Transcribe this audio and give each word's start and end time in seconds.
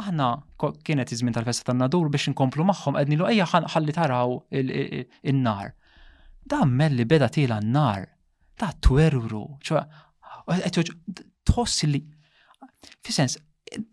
aħna 0.00 0.26
kienet 0.84 1.12
iżmin 1.14 1.34
tal-festa 1.36 1.68
tan-nadur 1.70 2.08
biex 2.12 2.30
inkomplu 2.32 2.64
magħhom 2.68 2.96
qednilu 3.00 3.28
ejja 3.30 3.46
ħalli 3.52 3.94
taraw 3.96 4.36
in-nar. 4.60 5.72
Da 6.50 6.64
melli 6.66 7.04
beda 7.06 7.28
tila 7.28 7.60
n-nar, 7.62 8.06
da 8.60 8.70
twerru, 8.88 9.44
e, 9.70 10.58
e, 10.58 10.70
tħoss 11.50 11.84
li. 11.92 12.00
Fi 13.04 13.12
sens, 13.14 13.38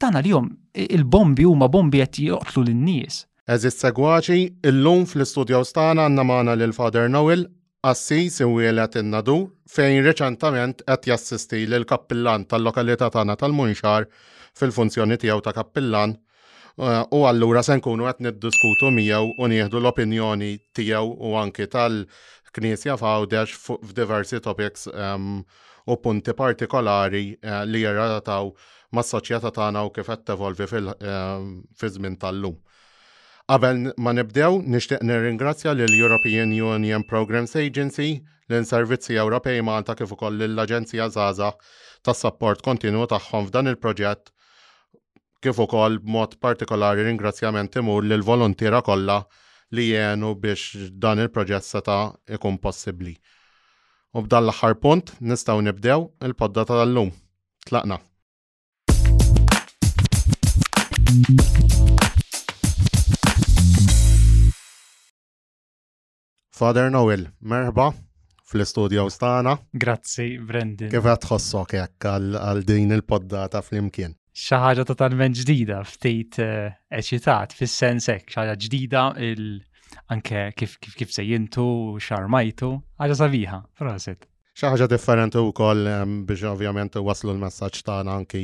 dan 0.01 0.17
li 0.23 0.31
jom 0.33 0.47
il-bombi 0.83 1.45
huma 1.45 1.67
bombi 1.71 2.01
qed 2.03 2.21
joqtlu 2.29 2.65
lin-nies. 2.69 3.25
Eżist 3.47 3.83
segwaċi, 3.85 4.39
il-lum 4.71 5.05
fl-istudjaw 5.07 5.63
stana 5.69 6.07
għanna 6.09 6.25
maħna 6.27 6.55
l-Fader 6.59 7.07
Noel, 7.11 7.45
assis 7.87 8.41
imwielet 8.43 8.97
in-nadur 8.99 9.45
fejn 9.71 10.01
reċentament 10.03 10.81
qed 10.87 11.07
jassisti 11.11 11.61
l-kappillan 11.67 12.47
tal-lokalità 12.51 13.07
tagħna 13.13 13.37
tal-Munxar 13.39 14.09
fil-funzjoni 14.59 15.17
tiegħu 15.21 15.43
ta' 15.45 15.53
kappillan 15.57 16.13
eh, 16.15 17.01
u 17.17 17.23
allura 17.29 17.63
se 17.65 17.77
nkunu 17.79 18.07
qed 18.09 18.23
niddiskutu 18.27 18.91
miegħu 18.97 19.37
u 19.37 19.49
nieħdu 19.53 19.81
l-opinjoni 19.81 20.49
tiegħu 20.77 21.13
u 21.29 21.35
anki 21.41 21.69
tal-Knisja 21.75 22.97
f'għawdex 22.99 23.77
f'diversi 23.77 24.41
topics 24.49 24.87
ehm, 24.93 25.41
u 25.87 25.99
punti 26.03 26.35
partikolari 26.41 27.25
eh, 27.37 27.63
li 27.69 27.83
jirrataw 27.85 28.51
mas 28.95 29.11
soċjeta 29.13 29.51
tagħna 29.57 29.83
u 29.87 29.91
kif 29.95 30.07
qed 30.15 30.23
tevolvi 30.31 30.65
fil-żmien 30.71 32.15
ehm, 32.15 32.21
tal-lum. 32.23 32.55
Qabel 33.47 33.85
ma 34.03 34.11
nibdew, 34.11 34.57
nixtieq 34.73 35.03
nirringrazzja 35.07 35.71
lil 35.71 35.93
European 35.95 36.49
Union 36.51 37.05
Programs 37.07 37.53
Agency, 37.55 38.17
l-Inservizzi 38.51 39.15
Ewropej 39.19 39.61
Malta 39.63 39.95
kif 39.95 40.11
ukoll 40.17 40.41
l-Aġenzija 40.49 41.07
Zaza 41.15 41.53
tas-support 42.03 42.63
kontinu 42.63 43.05
tagħhom 43.07 43.47
f'dan 43.47 43.71
il-proġett 43.71 44.33
kif 45.47 45.59
ukoll 45.63 45.95
b'mod 46.03 46.33
partikolari 46.43 47.05
ringrazzjament 47.07 47.75
imur 47.79 48.03
lil 48.03 48.23
volontiera 48.31 48.81
kollha 48.87 49.21
li 49.75 49.85
jenu 49.93 50.33
biex 50.43 50.73
dan 51.03 51.21
il-proġett 51.23 51.63
seta 51.63 51.95
ikun 52.35 52.57
possibbli. 52.65 53.13
U 54.17 54.23
b'dan 54.25 54.43
l-aħħar 54.49 54.75
punt 54.83 55.13
nistgħu 55.23 55.63
nibdew 55.69 56.01
il-poddata 56.27 56.81
tal-lum. 56.81 57.13
Tlaqna. 57.69 58.01
Father 66.57 66.91
Noel, 66.91 67.27
merħba 67.39 67.87
fl-istudio 68.51 69.07
stana. 69.13 69.55
Grazzi, 69.71 70.29
Brendin. 70.39 70.89
Kif 70.91 71.07
għatħossok 71.07 71.75
jekk 71.79 72.13
għal 72.43 72.63
din 72.67 72.95
il-poddata 72.99 73.61
fl-imkien? 73.63 74.17
xaħġa 74.37 74.65
ħaġa 74.65 74.83
totalment 74.87 75.35
ġdida 75.39 75.79
ftit 75.89 76.37
eh, 76.39 76.73
eċitat 76.93 77.53
fis-sens 77.57 78.05
hekk 78.13 78.33
xaħġa 78.35 78.55
ġdida 78.63 79.03
il 79.29 79.45
anke 80.13 80.43
kif 80.55 80.75
kif 80.83 80.93
kif 80.99 81.11
sejjintu 81.15 81.65
xarmajtu 82.03 82.69
ħaġa 83.01 83.15
sabiħa 83.23 83.59
proset. 83.81 84.27
Xaħġa 84.57 84.73
ħaġa 84.75 84.87
differenti 84.93 85.41
wkoll 85.41 85.89
ehm, 85.93 86.13
biex 86.29 86.43
ovvjament 86.51 86.99
waslu 87.07 87.33
l-messaġġ 87.33 87.81
tagħna 87.89 88.17
anki 88.21 88.43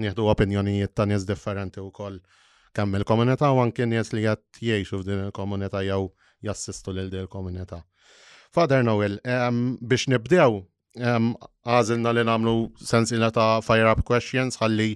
nieħdu 0.00 0.28
opinjonijiet 0.34 0.94
ta' 0.96 1.06
nies 1.12 1.26
differenti 1.28 1.80
wkoll 1.84 2.20
kemm 2.74 2.96
il-komunità 3.02 3.52
u 3.52 3.60
anke 3.64 3.84
nies 3.86 4.14
li 4.16 4.24
qed 4.24 4.62
jgħixu 4.64 5.02
f'din 5.02 5.26
il-komunità 5.28 5.84
jew 5.84 6.08
jassistu 6.48 6.92
lil 6.96 7.12
din 7.12 7.26
il-komunità. 7.26 7.82
Father 8.54 8.80
Noel, 8.86 9.20
ehm, 9.26 9.76
biex 9.82 10.08
nibdew 10.14 10.62
ehm, 11.04 11.30
għazilna 11.68 12.16
li 12.16 12.24
namlu 12.32 12.56
sensila 12.80 13.28
ta' 13.34 13.58
fire 13.66 13.92
up 13.92 14.06
questions 14.08 14.56
ħalli 14.62 14.90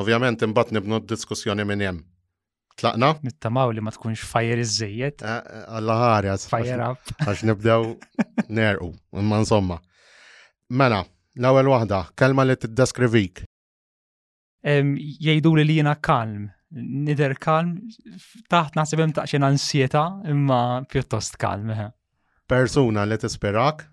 Ovvjament 0.00 0.40
imbagħad 0.42 0.72
nibnu 0.74 0.96
diskussjoni 1.06 1.64
minn 1.66 1.80
hemm. 1.86 2.00
Tlaqna? 2.80 3.12
Nittamaw 3.22 3.70
li 3.76 3.80
ma 3.86 3.90
tkunx 3.94 4.24
fajjer 4.26 4.58
iż-żejjed. 4.64 5.22
Eh, 5.22 5.30
eh, 5.30 5.44
Alla 5.78 5.92
ħarja, 6.00 6.34
għax 7.26 7.42
nibdew 7.46 7.82
nerqu, 8.58 8.88
imma 9.22 9.38
insomma. 9.44 9.76
Mela, 10.74 11.04
l-ewwel 11.38 11.66
waħda, 11.70 12.00
kelma 12.18 12.44
li 12.48 12.56
tiddeskrivik. 12.58 13.34
Jgħidu 14.64 15.50
li 15.60 15.66
jiena 15.78 15.92
kalm, 16.00 16.46
nider 17.04 17.32
kalm, 17.38 17.74
taħt 18.50 18.74
naħseb 18.80 19.00
hemm 19.04 19.12
taqxin 19.20 19.44
ansjeta, 19.46 20.02
imma 20.32 20.60
pjuttost 20.90 21.38
kalm. 21.38 21.70
Eh. 21.76 21.90
Persuna 22.50 23.06
li 23.06 23.14
tispirak? 23.22 23.86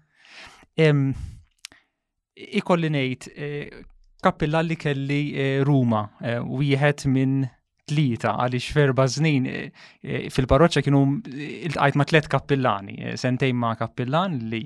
Ikolli 0.82 2.90
ngħid 2.96 3.22
kappilla 4.22 4.60
li 4.62 4.76
kelli 4.78 5.20
eh, 5.34 5.64
Ruma, 5.66 6.04
eh, 6.22 6.40
wieħed 6.44 7.06
minn 7.12 7.42
tlieta 7.90 8.36
għaliex 8.46 8.72
ferba 8.76 9.08
żnin 9.10 9.48
eh, 9.50 9.72
fil-parroċċa 10.32 10.86
kienu 10.86 11.02
iltqajt 11.70 11.98
ma' 12.00 12.08
tliet 12.12 12.30
kappillani, 12.32 13.16
sentejn 13.20 13.58
ma' 13.60 13.74
kappillan 13.82 14.38
li 14.54 14.64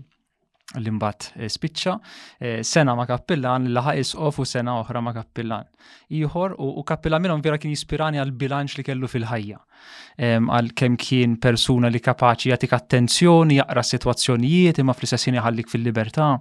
l-imbat 0.73 1.29
eh, 1.37 1.49
spiċċa, 1.51 1.93
eh, 2.41 2.59
sena 2.65 2.95
ma 2.97 3.05
kappillan, 3.05 3.69
laħa 3.73 3.93
isqof 4.01 4.41
u 4.41 4.45
sena 4.49 4.77
oħra 4.81 5.01
ma 5.03 5.13
kappillan. 5.15 5.67
Iħor 6.17 6.55
u 6.57 6.81
kappillan 6.87 7.21
minnhom 7.23 7.43
vera 7.45 7.59
kien 7.61 7.73
jispirani 7.75 8.17
għal 8.21 8.33
bilanċ 8.41 8.79
li 8.79 8.85
kellu 8.85 9.07
fil-ħajja. 9.09 9.59
Għal 10.17 10.71
kem 10.73 10.95
kien 10.97 11.33
persuna 11.37 11.91
li 11.93 11.99
kapaċi 12.01 12.49
jatik 12.49 12.71
attenzjoni, 12.73 13.59
jaqra 13.59 13.83
situazzjonijiet, 13.85 14.79
imma 14.81 14.95
fl 14.97 15.09
sessini 15.11 15.37
jħallik 15.37 15.69
fil-libertà, 15.69 16.31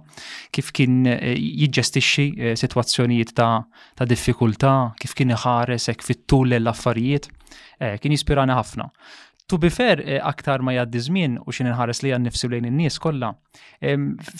kif 0.49 0.71
kien 0.73 1.03
eh, 1.11 1.35
jiġġestixxi 1.37 2.55
situazzjonijiet 2.57 3.35
ta' 3.37 4.09
diffikultà, 4.09 4.73
kif 5.01 5.13
kien 5.13 5.35
iħares, 5.37 5.91
kif 5.93 6.13
fit-tul 6.13 6.57
l-affarijiet, 6.57 7.29
kien 8.01 8.13
jispirani 8.15 8.55
ħafna. 8.55 8.87
To 9.51 9.57
be 9.61 9.69
fair, 9.69 9.99
eh, 10.05 10.19
aktar 10.25 10.63
ma 10.65 10.73
jaddi 10.73 11.01
żmien 11.05 11.35
u 11.45 11.53
xin 11.53 11.67
inħares 11.69 11.99
li 12.01 12.09
għannifsu 12.15 12.47
lejn 12.49 12.65
in-nies 12.71 12.97
kollha. 13.03 13.33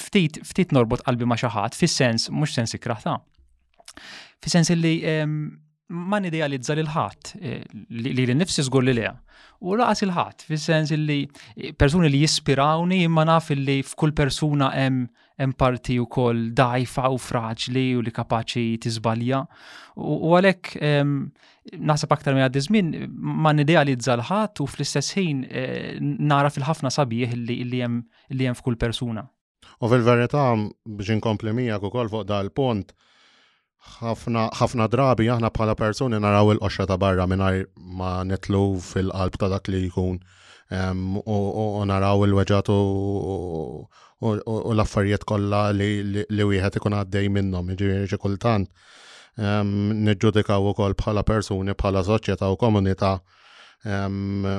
Ftit 0.02 0.40
ftit 0.48 0.74
norbot 0.74 1.04
qalbi 1.06 1.28
ma 1.30 1.38
xi 1.38 1.52
ħadd 1.54 1.78
fis-sens 1.78 2.30
mhux 2.34 2.56
sens 2.58 2.74
ikraħta. 2.78 3.14
Fi 4.42 4.50
sens 4.54 4.72
li 4.74 4.96
ma 5.06 6.18
nidealizza 6.20 6.74
l 6.74 6.88
ħadd 6.90 7.36
li 7.42 8.26
l-nifsi 8.26 8.66
żgur 8.66 8.88
li 8.88 8.98
leha. 8.98 9.14
U 9.62 9.78
laqas 9.78 10.02
il-ħadd 10.08 10.48
fis-sens 10.50 10.96
li 10.98 11.20
eh, 11.28 11.70
persuni 11.78 12.10
li 12.10 12.24
jispirawni 12.26 13.04
imma 13.06 13.28
naf 13.30 13.54
li 13.56 13.84
f'kull 13.86 14.16
persuna 14.18 14.72
hemm 14.74 15.06
hemm 15.40 15.54
parti 15.60 15.98
wkoll 16.00 16.50
dajfa 16.56 17.10
u 17.12 17.18
fraġli 17.20 17.86
u 18.00 18.04
li 18.06 18.12
kapaċi 18.16 18.78
tiżbalja. 18.86 19.42
U 20.00 20.36
għalhekk 20.38 20.76
ehm, 20.80 21.14
naħseb 21.92 22.16
aktar 22.16 22.36
minn 22.38 22.46
għaddi 22.46 22.64
żmien 22.68 22.92
ma 23.16 23.52
nidealizza 23.58 24.16
l-ħadd 24.16 24.64
u 24.64 24.68
fl-istess 24.70 25.16
ħin 25.18 25.42
eh, 25.48 25.98
nara 26.02 26.52
fil-ħafna 26.54 26.92
sabiħ 26.94 27.36
li 27.40 27.82
hemm 27.84 28.60
f'kull 28.62 28.80
persuna. 28.80 29.26
U 29.84 29.90
fil-verità 29.92 30.46
biex 30.86 31.18
inkompli 31.18 31.52
miegħek 31.58 31.90
ukoll 31.90 32.12
fuq 32.14 32.30
dal-punt, 32.32 32.96
ħafna 34.02 34.88
drabi 34.90 35.28
aħna 35.30 35.52
bħala 35.54 35.76
persuni 35.78 36.18
naraw 36.24 36.56
il-qoxra 36.56 36.88
ta' 36.90 36.98
barra 37.02 37.28
mingħajr 37.30 37.68
ma 38.00 38.16
netlu 38.26 38.64
fil-qalb 38.82 39.38
ta' 39.42 39.52
dak 39.52 39.68
li 39.74 39.84
jkun 39.92 40.16
ehm, 40.72 41.20
u 41.20 41.84
naraw 41.92 42.24
il-weġatu 42.26 42.80
u 44.30 44.74
l-affarijiet 44.76 45.26
kollha 45.30 45.70
li 45.74 46.48
wieħed 46.50 46.80
ikun 46.80 46.96
għaddej 47.00 47.30
minnhom, 47.36 47.70
jiġifieri 47.74 48.10
xi 48.12 48.20
kultant 48.24 48.70
ehm, 49.40 50.02
niġġudikaw 50.08 50.70
ukoll 50.72 50.98
bħala 51.00 51.24
persuni 51.28 51.76
bħala 51.78 52.04
soċjetà 52.08 52.50
u 52.54 52.58
komunità 52.60 53.14
ehm, 53.86 54.52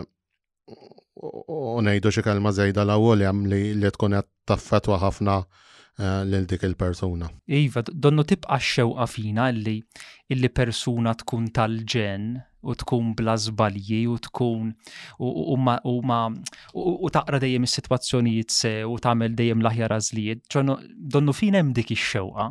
u 1.20 1.78
ngħidu 1.82 2.12
xi 2.16 2.24
kelma 2.26 2.52
żejda 2.56 2.84
l-ewwel 2.86 3.26
hemm 3.26 3.46
li 3.50 3.90
tkun 3.96 4.18
qed 4.20 4.30
taffetwa 4.48 5.00
ħafna 5.02 5.36
eh, 5.46 6.20
lil 6.28 6.44
dik 6.46 6.66
il-persuna. 6.68 7.30
Iva, 7.58 7.82
donnu 8.04 8.22
tibqa' 8.28 8.58
xewqa 8.62 9.06
fina 9.10 9.48
li 9.56 9.78
illi 10.30 10.50
persuna 10.52 11.14
tkun 11.22 11.48
tal-ġen 11.56 12.26
u 12.66 12.74
tkun 12.74 13.14
bla 13.14 13.36
żbalji 13.36 14.06
u 14.08 14.18
tkun 14.18 14.72
u 16.74 17.10
taqra 17.12 17.38
dejjem 17.40 17.64
is-sitwazzjonijiet 17.68 18.50
sew 18.52 18.88
u 18.94 18.96
tagħmel 19.02 19.34
dejjem 19.38 19.62
l-aħjar 19.62 19.94
għażlijiet. 19.96 20.58
Donnu 21.12 21.34
fin 21.36 21.54
hemm 21.58 21.72
dik 21.76 21.94
ix-xewqa 21.96 22.48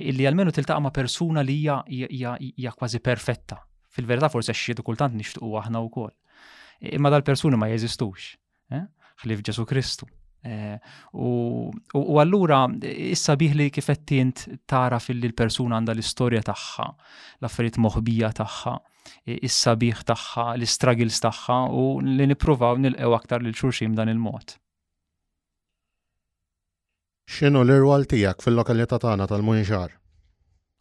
illi 0.00 0.28
għalmenu 0.30 0.54
tiltaqa' 0.54 0.80
ma' 0.84 0.94
persuna 0.94 1.42
li 1.46 1.60
hija 1.64 2.76
kważi 2.78 3.00
perfetta. 3.02 3.58
Fil-verità 3.90 4.30
forse 4.30 4.54
xiedu 4.54 4.84
kultant 4.86 5.16
nixtuqu 5.18 5.56
aħna 5.58 5.80
wkoll. 5.88 6.12
Imma 6.94 7.10
dal 7.12 7.24
persuna 7.26 7.58
ma 7.60 7.68
jeżistux. 7.68 8.34
Eh? 8.72 8.86
Ħlif 9.20 9.42
Ġesu 9.44 9.64
Kristu. 9.68 10.06
Eh, 10.40 10.78
u 11.20 12.14
allura 12.22 12.62
issa 12.88 13.34
biħli 13.36 13.66
kifettint 13.74 14.46
tara 14.64 14.96
fil-persuna 15.02 15.76
għanda 15.76 15.92
l-istoria 15.92 16.40
tagħha, 16.46 16.86
l-affarijiet 17.42 17.76
moħbija 17.84 18.30
tagħha, 18.38 18.76
is-sabiħ 19.26 20.02
tagħha, 20.08 20.44
l-istruggles 20.58 21.20
tagħha 21.24 21.58
u 21.80 21.84
li 22.04 22.26
nippruvaw 22.30 22.76
nilqgħu 22.84 23.16
aktar 23.18 23.42
lil 23.44 23.54
xulxin 23.56 23.94
dan 23.96 24.10
il-mod. 24.12 24.56
X'inhu 27.30 27.62
l-irwal 27.64 28.06
tiegħek 28.10 28.42
fil-lokalità 28.44 28.98
tagħna 29.04 29.28
tal-Munxar? 29.30 29.96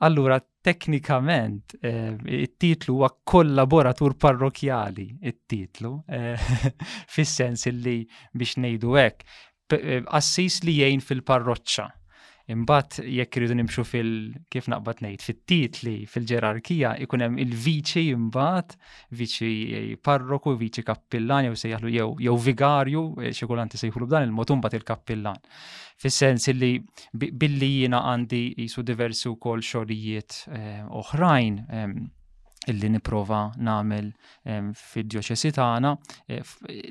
Allura, 0.07 0.37
teknikament, 0.63 1.73
eh, 1.83 2.15
it-titlu 2.45 2.93
huwa 2.95 3.09
kollaboratur 3.27 4.15
parrokjali, 4.15 5.09
it-titlu, 5.27 5.91
eh, 6.07 6.37
fis-sens 7.13 7.67
li 7.69 7.99
biex 8.33 8.55
ngħidu 8.63 8.95
hekk, 9.03 9.29
eh, 9.75 9.99
assis 10.19 10.61
li 10.63 10.77
jgħin 10.79 11.03
fil-parroċċa 11.03 11.87
Imbagħad 12.49 13.03
jekk 13.05 13.37
iridu 13.39 13.55
nimxu 13.59 13.83
fil 13.85 14.09
kif 14.49 14.69
naqbad 14.73 15.03
ngħid 15.05 15.21
fit-titli 15.25 15.91
fil-ġerarkija 16.09 16.93
jkun 17.05 17.23
hemm 17.27 17.41
il-viċi 17.43 18.03
imbagħad, 18.15 18.73
viċi 19.19 19.97
parroku, 20.01 20.55
viċi 20.57 20.85
kappillan 20.87 21.45
jew 21.45 21.59
jaħlu 21.75 21.93
jew 21.93 22.09
jew 22.25 22.37
vigarju 22.47 23.03
eh, 23.21 23.31
xi 23.37 23.45
kultant 23.51 23.77
isejħulu 23.77 24.09
b'dan 24.09 24.25
il-mod 24.31 24.55
imbagħad 24.57 24.81
il-kappillan. 24.81 25.43
Fis-sens 26.01 26.49
li 26.57 26.73
billi 27.13 27.69
jiena 27.77 28.01
għandi 28.15 28.43
jisu 28.65 28.83
diversi 28.89 29.29
wkoll 29.29 29.63
xogħlijiet 29.71 30.39
eh, 30.49 30.87
oħrajn 31.03 31.61
ehm, 31.69 31.99
illi 32.67 32.89
niprofa 32.91 33.37
namel 33.63 34.09
ehm, 34.43 34.71
fid-djoċesi 34.75 35.51
tagħna 35.55 35.91
eh, 36.35 36.41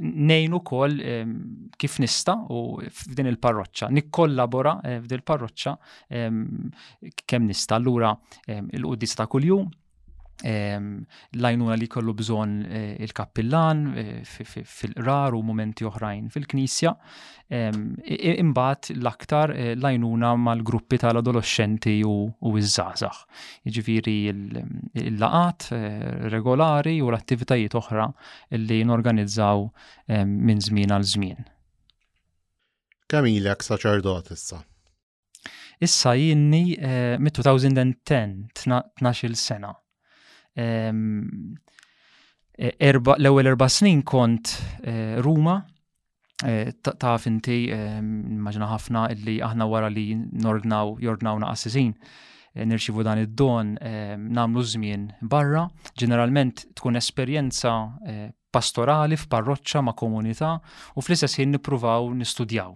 ngħin 0.01 0.55
ukoll 0.59 0.97
ehm, 1.05 1.35
kif 1.79 1.99
nista 2.03 2.39
u 2.49 2.61
f'din 2.89 3.29
il-parroċċa 3.35 3.91
nikkollabora 3.99 4.77
eh, 4.85 4.97
f'din 5.05 5.21
il-parroċċa 5.21 5.75
ehm, 6.11 6.47
kemm 7.25 7.49
nista. 7.53 7.77
Allura 7.79 8.11
il-qudis 8.49 9.15
ta' 9.15 9.29
kuljum 9.31 9.69
lajnuna 10.45 11.75
li 11.81 11.87
kollu 11.91 12.15
bżon 12.15 12.53
eh, 12.67 13.03
il-kappillan 13.03 13.81
eh, 13.99 14.23
fil 14.69 14.93
rar 15.05 15.35
u 15.35 15.41
momenti 15.43 15.85
oħrajn 15.89 16.29
fil-knisja. 16.35 16.93
Imbat 17.49 18.91
l-aktar 18.95 19.53
eh, 19.57 19.73
lajnuna 19.81 20.35
mal-gruppi 20.37 20.99
tal-adolescenti 21.01 21.97
u 22.05 22.29
iż-żazax. 22.61 23.23
Iġviri 23.71 24.17
il-laqat 24.31 25.71
regolari 26.35 26.99
u 27.03 27.11
l-attivitajiet 27.11 27.75
oħra 27.81 28.07
li 28.53 28.83
norganizzaw 28.89 29.65
minn 30.27 30.61
żmien 30.63 30.93
għal 30.99 31.09
żmien. 31.15 31.49
Kamilek 33.09 33.65
saċerdot 33.65 34.31
issa. 34.37 34.63
Issa 35.81 36.15
jinni 36.19 36.75
mit-2010 36.77 38.49
12 38.59 39.39
sena 39.39 39.73
l-ewwel 40.59 43.47
erba' 43.47 43.69
snin 43.71 44.03
kont 44.03 44.51
eh, 44.87 45.19
Ruma, 45.23 45.59
eh, 46.45 46.73
taf 46.83 47.27
inti 47.31 47.69
maġna 47.73 48.67
ħafna 48.73 49.07
illi 49.15 49.39
aħna 49.45 49.67
wara 49.71 49.89
li 49.91 50.09
norgnaw 50.17 50.97
jorgnaw 51.03 51.39
naqassizin 51.45 51.93
eh, 51.97 52.65
nirċivu 52.65 53.03
dan 53.07 53.19
id-don 53.25 53.77
namlu 54.35 54.63
żmien 54.65 55.09
barra, 55.23 55.69
ġeneralment 55.99 56.67
tkun 56.79 56.97
esperjenza 56.99 57.77
pastorali 58.51 59.17
f'parroċċa 59.21 59.81
ma' 59.85 59.97
komunità 59.99 60.55
u 60.97 61.01
fl-istess 61.05 61.39
ħin 61.39 61.51
nippruvaw 61.57 62.11
nistudjaw, 62.17 62.73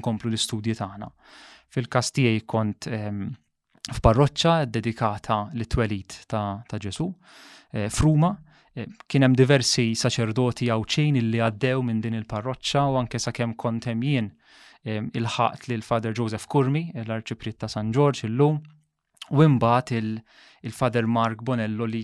nkomplu 0.00 0.28
l-istudji 0.32 0.74
tagħna. 0.80 1.08
Fil-każ 1.74 2.06
tiegħi 2.14 2.40
kont 2.50 2.80
f'parroċċa 3.92 4.64
dedikata 4.70 5.48
li 5.52 5.66
twelit 5.66 6.22
ta' 6.28 6.64
Ġesu, 6.80 7.08
eh, 7.72 7.88
fruma, 7.90 8.30
eh, 8.74 8.86
kien 9.06 9.22
hemm 9.22 9.34
diversi 9.36 9.92
saċerdoti 9.94 10.70
għawċin 10.70 11.16
illi 11.18 11.38
għaddew 11.40 11.82
minn 11.84 12.00
din 12.00 12.14
il-parroċċa 12.14 12.86
u 12.88 12.96
anke 12.96 13.18
sakemm 13.18 13.54
kontem 13.56 14.02
jien 14.02 14.30
eh, 14.84 15.02
il-ħaqt 15.12 15.68
li 15.68 15.76
l-Fader 15.76 16.12
Joseph 16.16 16.46
Kurmi, 16.46 16.90
l-Arċiprit 16.94 17.58
ta' 17.58 17.68
San 17.68 17.92
George 17.92 18.24
illum, 18.26 18.60
u 19.30 19.42
imbagħad 19.42 19.92
il-Fader 20.64 21.06
Mark 21.06 21.42
Bonello 21.42 21.84
li 21.84 22.00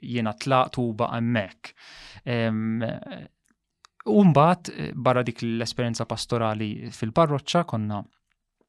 jiena 0.00 0.32
tlaqtu 0.34 0.84
ba 0.94 1.08
hemmhekk. 1.14 1.72
Ehm, 2.24 2.80
u 4.04 4.24
mbagħad 4.24 4.70
barra 4.96 5.22
dik 5.22 5.44
l-esperjenza 5.44 6.04
pastorali 6.04 6.90
fil-parroċċa 6.92 7.64
konna 7.64 8.02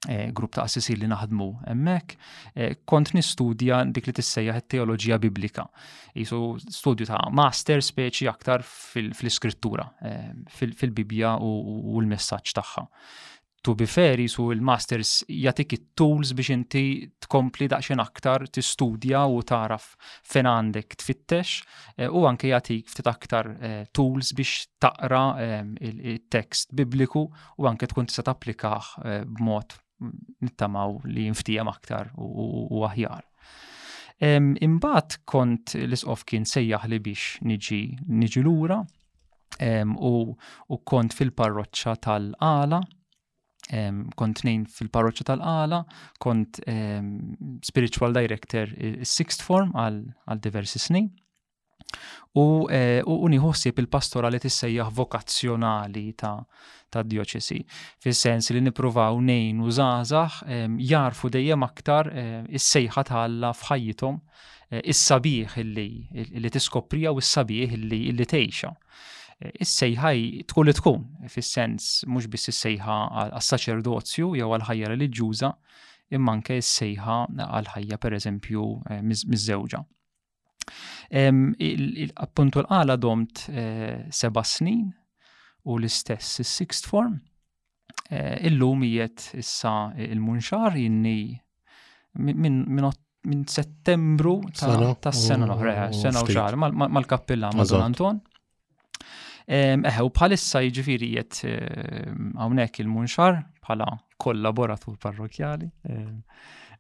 Eh, 0.09 0.31
grupp 0.33 0.56
ta' 0.57 0.63
assisi 0.65 0.95
li 0.98 1.06
naħdmu 1.06 1.45
emmek, 1.69 2.13
eh, 2.57 2.71
kont 2.89 3.12
nistudja 3.13 3.83
dik 3.86 4.07
li 4.09 4.13
tissejjaħ 4.18 4.56
it-teoloġija 4.63 5.19
biblika. 5.21 5.68
Jisu 6.18 6.39
studju 6.74 7.06
ta' 7.12 7.19
master 7.30 7.83
speċi 7.86 8.25
aktar 8.31 8.63
fil-iskrittura, 8.65 9.86
eh, 10.01 10.31
fil-Bibja 10.57 11.36
u 11.42 12.01
l-messaġġ 12.01 12.53
tagħha. 12.57 12.86
To 13.62 13.75
be 13.77 13.86
fair, 13.86 14.18
jisu 14.18 14.48
il-masters 14.56 15.12
jatik 15.30 15.75
it-tools 15.77 16.31
biex 16.33 16.50
inti 16.56 16.81
tkompli 17.27 17.68
daqxen 17.69 18.01
aktar 18.01 18.48
tistudja 18.50 19.27
u 19.30 19.44
taraf 19.45 19.92
fejn 20.25 20.50
għandek 20.50 20.98
tfittex 20.98 21.62
u 22.09 22.25
anke 22.25 22.50
jatik 22.50 22.89
ftit 22.89 23.06
aktar 23.06 23.51
tools 23.94 24.33
biex 24.33 24.65
taqra 24.81 25.62
il-tekst 25.77 26.74
bibliku 26.74 27.27
u 27.62 27.69
anke 27.69 27.86
tkun 27.86 28.09
tista' 28.09 28.25
tapplikaħ 28.31 29.30
b'mod 29.38 29.77
nittamaw 30.42 31.01
li 31.07 31.25
jinftijem 31.27 31.68
aktar 31.69 32.09
u 32.18 32.81
aħjar. 32.88 33.25
Imbat 34.62 35.19
kont 35.25 35.75
l-isqof 35.81 36.25
kien 36.30 36.45
sejjaħ 36.48 36.88
li 36.92 37.00
biex 37.01 37.42
niġi 37.50 37.81
niġi 38.07 38.44
lura 38.45 38.81
u 38.81 40.77
kont 40.92 41.15
fil-parroċċa 41.18 41.95
tal-qala 42.06 42.81
kont 44.19 44.42
nejn 44.44 44.63
fil-parroċċa 44.68 45.27
tal-qala, 45.31 45.80
kont 46.19 46.57
spiritual 47.63 48.18
director 48.18 48.74
eh, 48.75 49.03
sixth 49.07 49.45
form 49.45 49.69
għal 49.77 50.42
diversi 50.44 50.81
snin 50.81 51.07
u, 52.36 52.46
uniħossi 52.68 53.70
eh, 53.70 53.74
u 53.76 53.82
il-pastora 53.82 54.30
li 54.32 54.40
tissejjaħ 54.40 54.92
vokazzjonali 54.98 56.04
ta', 56.16 56.40
ta 56.90 57.04
dioċesi. 57.04 57.60
fis 58.00 58.20
sens 58.26 58.52
li 58.56 58.62
nipruvaw 58.62 59.20
nejn 59.20 59.60
u 59.66 59.70
zazax 59.72 60.44
ehm, 60.48 60.78
jarfu 60.80 61.30
dejjem 61.34 61.64
aktar 61.66 62.12
eh, 62.14 62.44
is-sejħa 62.60 63.04
tħalla 63.12 63.52
fħajjitom 63.56 64.20
eh, 64.70 64.82
is-sabiħ 64.94 65.58
illi, 65.64 66.50
tiskoprija 66.52 67.12
u 67.12 67.18
is-sabiħ 67.24 67.74
illi, 67.76 68.02
illi 68.14 68.26
tejxa. 68.32 68.72
Eh, 69.42 69.52
is-sejħa 69.66 70.14
tkun 70.48 70.66
li 70.66 70.74
tkun, 70.80 71.06
fis 71.36 71.52
sens 71.58 71.92
mux 72.08 72.28
biss 72.32 72.52
is-sejħa 72.54 73.00
għas-saċerdozju 73.28 74.34
jew 74.40 74.52
għal-ħajja 74.56 74.94
reliġjuża, 74.96 75.52
imma 76.16 76.38
anke 76.40 76.60
is-sejħa 76.64 77.20
għal-ħajja 77.48 77.98
per 78.04 78.16
eżempju 78.20 78.66
miż-żewġa. 79.04 79.80
Mis 79.84 80.00
Appuntu 82.16 82.60
l-qala 82.62 82.94
domt 83.00 83.48
eh, 83.52 84.06
seba 84.10 84.44
snin 84.46 84.91
u 85.68 85.77
l-istess 85.77 86.39
il-sixth 86.41 86.88
form. 86.89 87.18
Eh, 88.12 88.46
illum 88.48 88.84
jiet 88.84 89.30
issa 89.39 89.94
il-munxar 89.96 90.75
jinni 90.75 91.34
minn 92.20 92.94
settembru 93.48 94.39
ta' 94.56 95.12
s-sena 95.13 95.46
l-oħra, 95.48 95.89
s-sena 95.94 96.20
eh, 96.20 96.24
u 96.25 96.27
xar, 96.27 96.56
mal-kappilla 96.72 97.51
ma' 97.56 97.84
Anton. 97.86 98.20
Eħe, 99.51 100.01
u 100.06 100.10
bħalissa 100.15 100.60
jġifiri 100.63 101.08
jiet 101.18 101.34
għawnek 101.46 102.74
il-munxar 102.84 103.34
bħala 103.65 103.88
kollaboratur 104.22 104.96
parrokjali. 105.01 105.68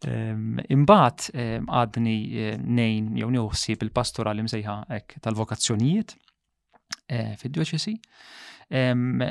Ehm, 0.09 0.57
Imbat 0.73 1.27
ehm, 1.37 1.67
għadni 1.69 2.15
eh, 2.41 2.55
nejn 2.57 3.11
jew 3.21 3.29
nieħsi 3.35 3.75
bil-pastora 3.83 4.33
li 4.33 4.41
msejħa 4.47 4.75
hekk 4.89 5.21
tal-vokazzjonijiet 5.21 6.15
eh, 7.05 7.35
fid-dioċesi. 7.37 7.93
Ehm, 8.73 9.21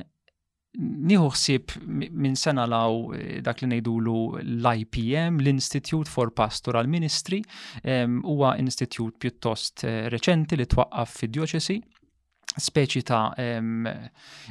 ħsieb 1.11 1.73
minn 1.91 2.37
sena 2.39 2.69
law 2.71 3.09
eh, 3.19 3.41
dak 3.43 3.65
li 3.65 3.67
ngħidulu 3.73 4.17
l-IPM, 4.61 5.43
l-Institute 5.43 6.07
for 6.07 6.31
Pastoral 6.31 6.87
Ministry, 6.87 7.41
huwa 7.83 8.53
institut 8.62 9.17
pjuttost 9.19 9.83
reċenti 9.83 10.55
li 10.61 10.69
twaqqaf 10.71 11.17
fid-dioċesi 11.25 11.81
speċi 12.59 13.02
ta' 13.07 13.30
um, 13.59 13.85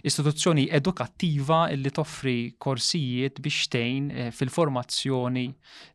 istituzzjoni 0.07 0.67
edukattiva 0.71 1.65
li 1.73 1.91
toffri 1.91 2.53
korsijiet 2.57 3.41
biex 3.43 3.67
tejn 3.67 4.07
uh, 4.11 4.21
eh, 4.23 4.31
fil-formazzjoni 4.31 5.45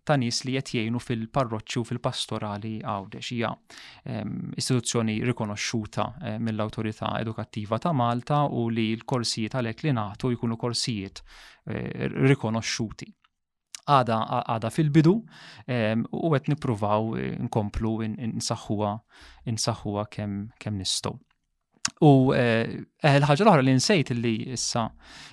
ta' 0.05 0.19
nis 0.21 0.43
li 0.45 0.57
qed 0.59 0.75
jgħinu 0.77 1.01
fil 1.01 1.25
parroċċu 1.33 1.81
u 1.85 1.89
fil-pastorali 1.89 2.75
għawdex 2.83 3.33
hija 3.33 3.53
um, 3.55 4.53
istituzzjoni 4.61 5.17
rikonoxxuta 5.29 6.09
uh, 6.13 6.37
mill-Awtorità 6.45 7.15
Edukattiva 7.25 7.79
ta' 7.81 7.95
Malta 7.97 8.43
u 8.53 8.67
li 8.69 8.91
l-korsijiet 9.01 9.57
għalhekk 9.61 9.89
li 9.89 9.97
nagħtu 9.97 10.35
jkunu 10.37 10.59
korsijiet 10.61 11.25
uh, 11.25 12.01
rikonoxxuti 12.29 13.13
għada, 13.89 14.19
għada 14.49 14.71
fil-bidu 14.77 15.11
um, 15.19 16.07
u 16.13 16.31
għet 16.37 16.53
nipruvaw 16.55 17.15
nkomplu 17.49 17.97
in, 18.07 18.15
in, 18.21 18.39
in, 18.43 19.55
in 19.55 19.63
kem, 20.11 20.39
kem 20.59 20.77
nistow. 20.79 21.17
U 22.05 22.33
eh, 22.35 22.65
eh, 23.05 23.17
l-ħagġa 23.21 23.45
l-oħra 23.45 23.65
li 23.65 23.73
nsejt 23.77 24.15
li 24.17 24.33
issa 24.57 24.87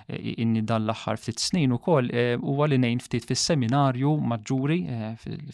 eh, 0.07 0.35
inni 0.43 0.61
dal 0.67 0.83
l-axħar 0.83 1.19
ftit 1.19 1.39
snin 1.43 1.71
u 1.75 1.79
koll 1.83 2.09
u 2.11 2.55
għalli 2.59 2.79
nejn 2.83 2.99
ftit 3.01 3.25
fil-seminarju 3.29 4.11
maġġuri 4.31 4.79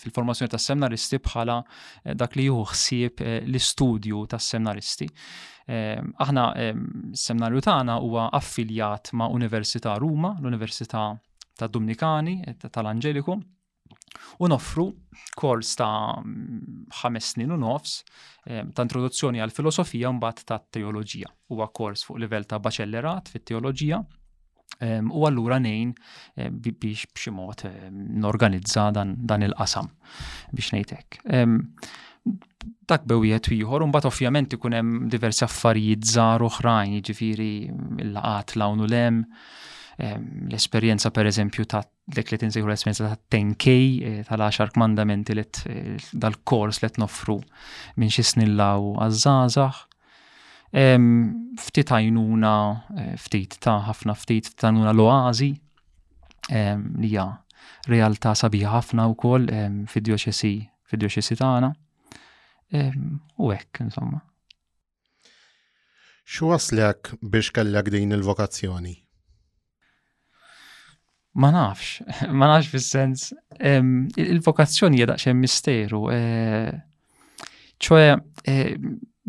fil-formazzjoni 0.01 0.51
tas 0.55 0.65
seminaristi 0.71 1.19
bħala 1.27 1.59
dak 2.17 2.35
li 2.39 2.47
xsib 2.71 3.21
l-istudju 3.27 4.25
tas 4.33 4.49
seminaristi. 4.55 5.07
Aħna 5.69 6.47
seminarju 7.13 7.61
tagħna 7.65 7.99
huwa 8.05 8.29
affiljat 8.37 9.11
ma' 9.17 9.27
Università 9.35 9.93
Ruma, 9.99 10.33
l-Università 10.41 11.09
ta' 11.57 11.67
Dominikani, 11.69 12.39
tal-Anġeliku. 12.71 13.35
Ta 13.37 13.56
U 14.41 14.47
noffru 14.49 14.87
kors 15.39 15.75
ta' 15.79 15.89
ħames 17.01 17.33
snin 17.33 17.53
u 17.55 17.59
nofs 17.61 17.97
eh, 18.47 18.63
ta' 18.73 18.85
introduzzjoni 18.87 19.41
għal 19.43 19.53
filosofija 19.55 20.11
mbagħad 20.17 20.47
ta' 20.49 20.59
teoloġija. 20.77 21.31
Huwa 21.53 21.69
kors 21.73 22.05
fuq 22.07 22.21
livell 22.21 22.45
ta' 22.49 22.59
baċellerat 22.63 23.31
fit-teoloġija 23.33 24.01
ehm, 24.83 25.11
u 25.13 25.25
allura 25.29 25.59
nejn 25.63 25.93
eh, 26.37 26.49
biex 26.51 27.09
b'xi 27.15 27.33
mod 27.35 27.65
eh, 27.69 27.89
norganizza 27.91 28.89
dan 28.95 29.17
il-qasam 29.47 29.91
biex 30.53 30.73
ngħidlek. 30.77 31.21
Ehm, 31.33 31.59
dak 32.87 33.05
bewiet 33.07 33.47
ieħor, 33.55 33.85
mbagħad 33.87 34.09
ovvjament 34.09 34.53
ikun 34.57 34.73
hemm 34.75 35.07
diversi 35.11 35.45
affarijiet 35.45 36.03
żgħar 36.13 36.43
oħrajn, 36.49 36.97
jiġifieri 36.99 37.51
l-laqat 38.03 38.57
lawn 38.61 38.83
u 38.83 38.87
Ehm, 39.99 40.27
l-esperienza 40.51 41.09
per 41.09 41.25
eżempju 41.25 41.65
ta' 41.65 41.79
dik 42.15 42.29
li 42.31 42.37
tinżiħu 42.37 42.67
l-esperienza 42.67 43.07
ta' 43.09 43.17
10K 43.33 43.73
eh, 44.09 44.17
tal-10 44.27 44.69
kmandamenti 44.75 45.33
li 45.33 45.41
eh, 45.41 45.95
dal-kors 46.13 46.83
li 46.83 46.89
t-noffru 46.93 47.39
minn 47.97 48.13
xi 48.13 48.23
snillaw 48.31 48.91
għazzazax. 49.07 49.79
Ehm, 50.77 51.09
ftit 51.57 51.89
għajnuna, 51.95 52.53
eh, 53.07 53.15
ftit 53.23 53.57
ta' 53.65 53.79
ħafna 53.87 54.13
ftit 54.21 54.51
ta' 54.59 54.69
nuna 54.75 54.93
l-oazi 54.93 55.49
ehm, 56.51 56.85
li 57.01 57.11
hija 57.15 57.25
realtà 57.89 58.35
sabiħa 58.37 58.75
ħafna 58.77 59.07
wkoll 59.15 59.49
fid-djoċesi 59.89 60.53
fid-djoċesi 60.91 61.37
tagħna. 61.41 61.69
U 63.39 63.49
hekk 63.55 63.81
insomma. 63.85 64.19
Xu 66.27 66.49
waslek 66.51 67.13
biex 67.21 67.53
kellek 67.55 67.87
din 67.93 68.11
il-vokazzjoni? 68.15 68.93
Ma 71.37 71.51
nafx, 71.53 71.99
ma 72.33 72.47
nafx 72.49 72.69
fil-sens. 72.73 73.27
Il-vokazzjoni 73.61 75.01
jeda 75.03 75.15
xem 75.21 75.37
misteru. 75.41 76.07
Eh, 76.13 76.69
ċoħe, 77.85 78.07
eh, 78.49 78.73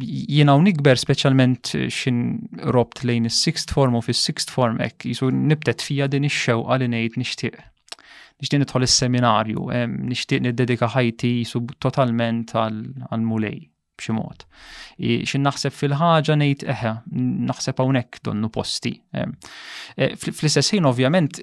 jina 0.00 0.55
unikber 0.57 0.95
nikber 0.95 1.03
specialment 1.03 1.75
xin 1.93 2.23
robt 2.73 3.03
lejn 3.05 3.29
il-sixth 3.29 3.75
form 3.77 3.99
u 3.99 4.03
fil-sixth 4.07 4.55
form 4.55 4.81
ek, 4.87 5.05
jisu 5.11 5.29
nibtet 5.35 5.85
fija 5.85 6.09
din 6.09 6.25
ix-xew 6.31 6.65
għalli 6.65 6.88
nishtiq. 6.95 7.59
Nishtiq 8.41 8.61
nidħol 8.62 8.87
il-seminarju, 8.88 9.69
nishtiq 10.15 10.41
niddedika 10.49 10.88
ħajti 10.95 11.35
jisu 11.43 11.67
totalment 11.83 12.55
għal-mulej 12.57 13.61
b'xi 13.99 14.14
mod. 14.17 14.45
Xin 15.28 15.45
naħseb 15.47 15.75
fil-ħaġa 15.75 16.37
ngħid 16.40 16.64
eħe, 16.73 16.93
naħseb 17.50 17.83
hawnhekk 17.83 18.23
donnu 18.28 18.50
posti. 18.55 18.93
Ehm, 19.19 19.35
e, 19.99 20.11
fl-istess 20.17 20.75
ħin 20.76 20.87
ovvjament 20.90 21.40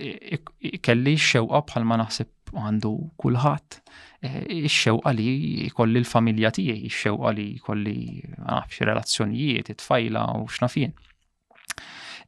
kelli 0.86 1.16
x-xewqa 1.20 1.64
bħalma 1.74 2.00
naħseb 2.06 2.56
għandu 2.56 2.94
kulħadd. 3.22 3.80
Ix-xewqa 4.24 5.14
e, 5.14 5.18
li 5.20 5.32
jkolli 5.70 6.02
l-familja 6.04 6.54
tiegħi, 6.58 6.86
ix-xewqa 6.92 7.34
li 7.36 7.50
jkolli 7.60 7.98
xi 8.74 8.90
relazzjonijiet, 8.92 9.74
it-tfajla 9.76 10.26
u 10.42 10.46
x'nafien. 10.52 10.96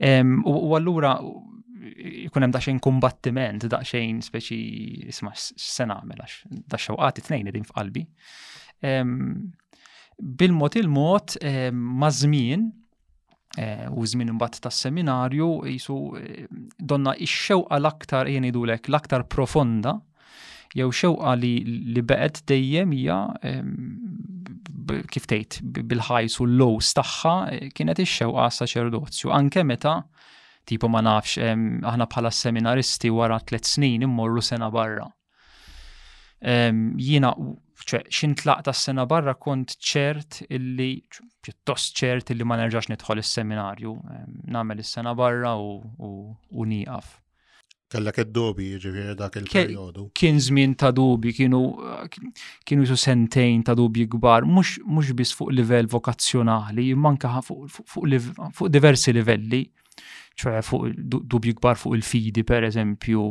Ehm, 0.03 0.41
u 0.45 0.73
allura 0.77 1.15
jkun 1.97 2.43
hemm 2.43 2.51
daqsxejn 2.53 2.81
kumbattiment, 2.83 3.63
daqsxejn 3.71 4.19
speċi 4.25 4.57
isma' 5.13 5.31
se 5.39 5.85
nagħmel 5.87 6.19
għax 6.19 6.39
daxxewqat 6.73 7.21
it-tnejn 7.23 7.47
qegħdin 7.47 7.67
f'qalbi. 7.69 8.03
Ehm, 8.85 9.21
bil-mod 10.21 10.75
il-mod 10.75 11.37
eh, 11.41 11.71
ma' 11.71 12.09
żmien 12.11 12.65
eh, 13.57 13.85
u 13.97 14.05
żmien 14.05 14.29
imbagħad 14.33 14.61
tas-seminarju 14.67 15.47
jisu 15.69 15.97
eh, 16.21 16.45
donna 16.79 17.13
ix-xewqa 17.17 17.77
l-aktar 17.79 18.27
jien 18.29 18.45
idulek 18.49 18.89
l-aktar 18.89 19.25
profonda 19.29 19.97
jew 20.75 20.89
xewqa 20.93 21.35
li 21.39 21.51
li 21.93 22.01
beqgħet 22.03 22.41
dejjem 22.51 22.91
hija 22.97 23.19
ehm, 23.45 25.03
kif 25.11 25.27
tgħid 25.29 25.83
bil-ħajs 25.87 26.39
u 26.43 26.49
l-lows 26.49 26.91
tagħha 26.99 27.35
kienet 27.77 28.01
ix-xewqa 28.03 28.49
saċerdozju 28.59 29.31
anke 29.37 29.63
meta 29.65 29.99
tipu 30.67 30.89
ma 30.91 31.01
nafx 31.05 31.37
ehm, 31.45 31.67
aħna 31.85 32.09
bħala 32.13 32.33
seminaristi 32.35 33.13
wara 33.13 33.37
tliet 33.41 33.69
snin 33.69 34.05
immorru 34.09 34.41
sena 34.43 34.69
barra 34.73 35.05
Jiena 36.41 37.33
xin 38.09 38.33
tlaq 38.35 38.63
ta' 38.65 38.73
sena 38.73 39.05
barra 39.07 39.33
kont 39.37 39.77
ċert 39.81 40.41
illi, 40.49 41.01
pjuttost 41.41 41.95
ċert 41.97 42.33
illi 42.33 42.43
ma 42.43 42.57
nerġax 42.59 42.89
nidħol 42.91 43.21
is-seminarju, 43.23 43.93
namel 44.53 44.81
is-sena 44.83 45.13
barra 45.15 45.53
u 45.57 46.65
nieqaf. 46.67 47.13
Kellek 47.87 48.17
id-dubi, 48.25 48.65
ġiviri 48.83 49.13
dak 49.15 49.37
il-periodu. 49.39 50.09
Kien 50.19 50.39
żmien 50.43 50.73
ta' 50.75 50.89
dubi, 50.91 51.31
kienu 51.37 51.61
kienu 52.67 52.83
jisu 52.83 52.97
sentejn 52.99 53.63
ta' 53.63 53.75
dubi 53.79 54.03
kbar, 54.11 54.43
mhux 54.43 55.13
biss 55.15 55.31
fuq 55.37 55.53
livell 55.55 55.87
vokazzjonali, 55.87 56.89
manka 56.95 57.39
fuq 57.45 58.67
diversi 58.75 59.15
livelli, 59.15 59.61
ċoħe 60.37 60.63
fuq 60.69 61.21
dubi 61.31 61.55
kbar 61.61 61.79
fuq 61.79 61.95
il-fidi, 62.01 62.43
per 62.43 62.67
eżempju, 62.67 63.23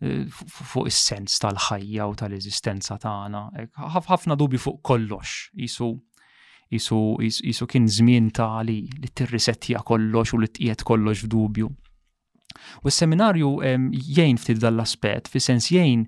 fuq 0.00 0.88
is-sens 0.88 1.34
tal-ħajja 1.42 2.06
u 2.08 2.14
tal-eżistenza 2.16 2.96
tagħna. 3.02 3.42
Ħafna 4.08 4.36
dubi 4.40 4.58
fuq 4.60 4.80
kollox. 4.82 5.50
Isu 5.66 5.88
jisu, 6.70 7.00
jisu 7.20 7.66
kien 7.68 7.88
żmien 7.90 8.30
ta' 8.32 8.62
li 8.64 8.78
li 8.96 9.10
tirrisettija 9.12 9.82
kollox 9.84 10.32
u 10.36 10.40
li 10.40 10.48
tqiet 10.54 10.84
kollox 10.88 11.24
f'dubju. 11.26 11.68
U 12.80 12.88
s-seminarju 12.90 13.50
jgħin 13.92 14.40
ftit 14.40 14.60
dal-aspet, 14.62 15.28
fi 15.30 15.40
sens 15.40 15.68
jgħin 15.72 16.06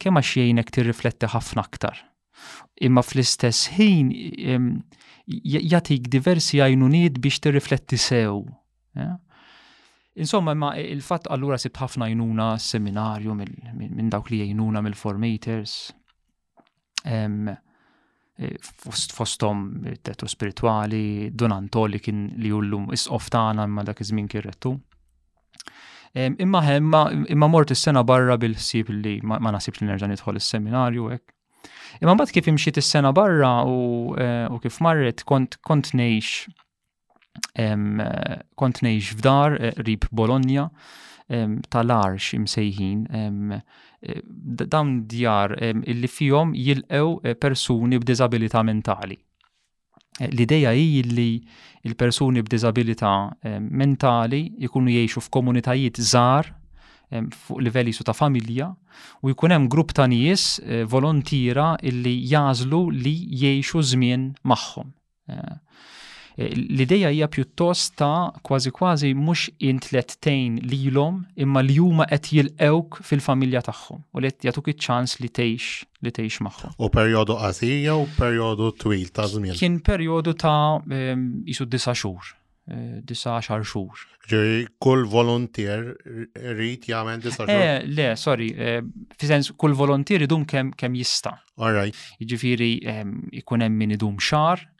kemm 0.00 0.18
għax 0.20 0.34
jgħinek 0.40 0.74
tirrifletti 0.74 1.30
ħafna 1.34 1.62
aktar. 1.64 2.02
Imma 2.82 3.04
fl-istess 3.04 3.70
ħin 3.76 4.10
jagħtik 5.30 6.10
diversi 6.10 6.58
għajnuniet 6.64 7.20
biex 7.22 7.42
tirrifletti 7.46 7.98
sew. 8.00 8.42
Yeah? 8.96 9.18
Insomma, 10.20 10.52
ma 10.54 10.74
il-fatt 10.76 11.26
allura 11.32 11.56
sibt 11.58 11.80
ħafna 11.80 12.06
jnuna 12.12 12.50
seminarju 12.60 13.34
minn 13.38 14.10
dawk 14.12 14.28
li 14.28 14.42
jnuna 14.50 14.82
mill-formators, 14.84 15.76
e, 17.08 17.22
fostom 19.16 19.64
tetu 20.04 20.28
spirituali, 20.28 21.30
donantoli 21.32 22.02
kien 22.04 22.20
li 22.36 22.52
jullum 22.52 22.92
is-qof 22.96 23.30
tagħna 23.32 23.64
imma 23.64 23.86
dak 23.88 24.04
iż-żmien 24.04 24.28
kien 24.32 24.44
rettu. 24.44 24.74
Imma 26.44 26.60
hemma, 26.68 27.04
imma 27.32 27.48
mort 27.48 27.72
is-sena 27.72 28.04
barra 28.04 28.36
bil-ħsieb 28.42 28.92
li 29.00 29.16
ma 29.24 29.38
nasibx 29.54 29.80
li 29.80 29.88
nerġa' 29.88 30.10
nidħol 30.10 30.40
is-seminarju 30.42 31.12
hekk. 31.14 31.36
Imma 32.02 32.12
mbagħad 32.16 32.34
kif 32.36 32.48
imxiet 32.52 32.78
is-sena 32.82 33.14
barra 33.16 33.54
u, 33.64 34.12
e, 34.20 34.32
kif 34.66 34.82
marret 34.84 35.24
kont 35.28 35.56
kont 35.64 35.94
ngħix 35.96 36.66
kont 38.56 38.80
nejx 38.82 39.14
f'dar 39.20 39.56
eh, 39.60 39.72
rib 39.86 40.04
Bologna 40.10 40.68
tal-arx 41.70 42.32
imsejħin 42.34 43.04
eh, 43.06 44.22
dawn 44.72 44.90
djar 45.06 45.54
illi 45.62 46.08
fihom 46.10 46.54
jilqew 46.56 47.10
eh, 47.22 47.34
persuni 47.38 48.00
b'diżabilità 48.02 48.62
mentali. 48.66 49.16
L-ideja 50.26 50.72
hi 50.76 51.04
li 51.06 51.28
l-persuni 51.88 52.42
b'diżabilità 52.44 53.12
mentali 53.70 54.40
jkunu 54.66 54.90
jgħixu 54.92 55.22
f'komunitajiet 55.24 56.02
żgħar 56.04 56.50
fuq 57.34 57.62
livelli 57.66 57.90
su 57.92 58.04
ta' 58.06 58.14
familja 58.14 58.66
u 59.24 59.30
jkun 59.32 59.54
hemm 59.54 59.70
grupp 59.72 59.94
ta' 59.96 60.04
nies 60.12 60.44
volontira 60.92 61.70
illi 61.90 62.18
jażlu 62.30 62.82
li 62.92 63.14
jgħixu 63.40 63.84
żmien 63.94 64.28
magħhom. 64.42 64.92
L-ideja 66.40 67.10
hija 67.12 67.28
pjuttost 67.28 67.96
ta' 68.00 68.30
kważi 68.44 68.70
kważi 68.72 69.10
mhux 69.16 69.48
intlettejn 69.66 70.54
lettejn 70.56 70.70
lilhom 70.70 71.18
imma 71.36 71.60
li 71.60 71.76
huma 71.76 72.06
qed 72.08 72.30
jilqewk 72.32 73.00
fil-familja 73.04 73.60
tagħhom 73.66 74.00
u 74.16 74.22
li 74.22 74.30
jagħtuk 74.30 74.70
iċ-ċans 74.72 75.18
li 75.20 75.28
tgħix 75.28 76.00
li 76.06 76.12
tgħix 76.16 76.44
magħhom. 76.46 76.78
U 76.80 76.88
perjodu 76.94 77.36
qasija 77.42 77.96
u 78.00 78.06
perjodu 78.16 78.70
twil 78.80 79.10
ta' 79.16 79.26
żmien? 79.34 79.58
Kien 79.60 79.76
perjodu 79.90 80.34
ta' 80.40 80.78
ehm, 80.80 81.28
isu 81.52 81.66
disa' 81.68 81.94
xhur 81.98 82.32
eh, 82.72 83.04
disa 83.04 83.36
xar 83.44 83.66
xhur. 83.66 84.06
Ġeri, 84.30 84.64
kull 84.80 85.04
volontier 85.10 85.90
rrit 85.92 86.88
jagħmel 86.88 87.20
disa 87.24 87.44
xur? 87.44 87.56
Eh, 87.56 87.84
le, 87.84 88.14
sorry, 88.16 88.52
eh, 88.56 88.80
fi 89.18 89.28
sens 89.28 89.52
kull 89.60 89.76
volontier 89.76 90.24
idum 90.24 90.48
kemm 90.48 91.00
jista. 91.02 91.36
All 91.60 91.76
right. 91.76 91.98
Jiġifieri, 92.22 92.74
ehm, 92.88 93.16
ikun 93.42 93.66
hemm 93.66 93.82
min 93.84 93.98
idum 93.98 94.16
xar, 94.20 94.70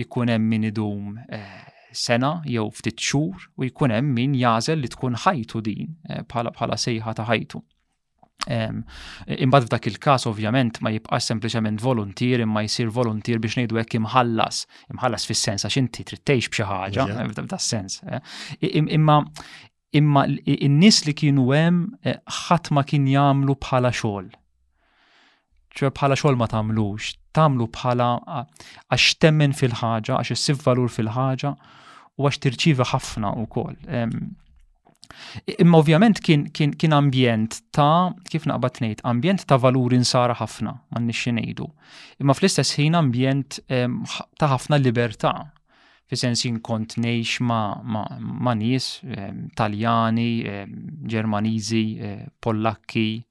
ikun 0.00 0.28
hemm 0.32 0.44
min 0.48 0.62
idum 0.70 1.18
eh, 1.30 1.66
sena 1.92 2.32
jew 2.48 2.68
ftit 2.72 3.00
xhur 3.04 3.48
u 3.58 3.68
jkun 3.68 3.92
hemm 3.94 4.14
min 4.16 4.34
jażel 4.38 4.80
li 4.82 4.90
tkun 4.92 5.18
ħajtu 5.24 5.62
din 5.68 5.92
eh, 6.10 6.22
bħala 6.32 6.52
bħala 6.56 6.78
sejħa 6.84 7.16
ta' 7.20 7.28
ħajtu. 7.32 7.62
Imbagħad 8.50 9.68
f'dak 9.68 9.84
il-każ 9.92 10.24
ovvjament 10.26 10.80
ma 10.82 10.90
jibqax 10.90 11.28
sempliċement 11.30 11.78
volontier 11.84 12.40
imma 12.42 12.64
jsir 12.66 12.88
volontier 12.90 13.38
biex 13.42 13.54
ngħidu 13.60 13.78
hekk 13.78 14.00
imħallas, 14.00 14.64
imħallas 14.96 15.26
fis-sens 15.30 15.62
għax 15.68 15.76
inti 15.82 16.02
trid 16.08 16.24
tgħix 16.26 16.50
b'xi 16.50 16.66
ħaġa 16.72 17.06
f'dak 17.28 17.62
sens. 17.62 18.00
Eh. 18.02 18.18
Imma 18.82 19.20
imma 19.94 20.24
n-nies 20.26 21.02
li 21.06 21.14
kienu 21.22 21.46
hemm 21.54 21.84
ħadd 22.40 22.72
ma 22.74 22.82
kien 22.88 23.06
jagħmlu 23.12 23.58
bħala 23.62 23.94
xogħol. 24.00 24.32
Ġew 25.76 25.94
bħala 25.94 26.18
xogħol 26.18 26.38
ma 26.40 26.50
tagħmlux, 26.54 27.12
tamlu 27.36 27.66
bħala 27.74 28.08
għax 28.92 29.16
temmen 29.22 29.52
fil-ħaġa, 29.56 30.18
għax 30.20 30.36
issib 30.36 30.60
valur 30.66 30.92
fil-ħaġa 30.92 31.54
u 32.18 32.28
għax 32.28 32.40
tirċiva 32.44 32.88
ħafna 32.92 33.34
u 33.42 33.46
kol. 33.48 33.76
Imma 35.60 35.78
ovvjament 35.82 36.22
kien, 36.24 36.46
kien, 36.56 36.70
kien 36.78 36.94
ambjent 36.96 37.58
ta' 37.76 38.12
kif 38.32 38.46
naqbad 38.48 38.80
ngħid, 38.84 39.02
ambjent 39.08 39.44
ta' 39.48 39.58
valur 39.60 39.92
insara 39.96 40.36
ħafna 40.38 40.72
man 40.96 41.10
ngħidu. 41.38 41.66
Imma 42.22 42.32
fl-istess 42.36 42.78
ħin 42.80 42.96
ambjent 43.00 43.60
ta' 43.66 44.50
ħafna 44.54 44.80
libertà. 44.80 45.34
Fi 46.12 46.16
sens 46.20 46.44
kont 46.62 46.96
ngħix 47.00 47.38
ma', 47.40 47.80
ma, 47.88 48.04
ma 48.20 48.52
nies 48.58 49.00
Taljani, 49.56 50.30
Ġermaniżi, 51.08 51.84
eh, 52.08 52.18
Pollakki, 52.42 53.22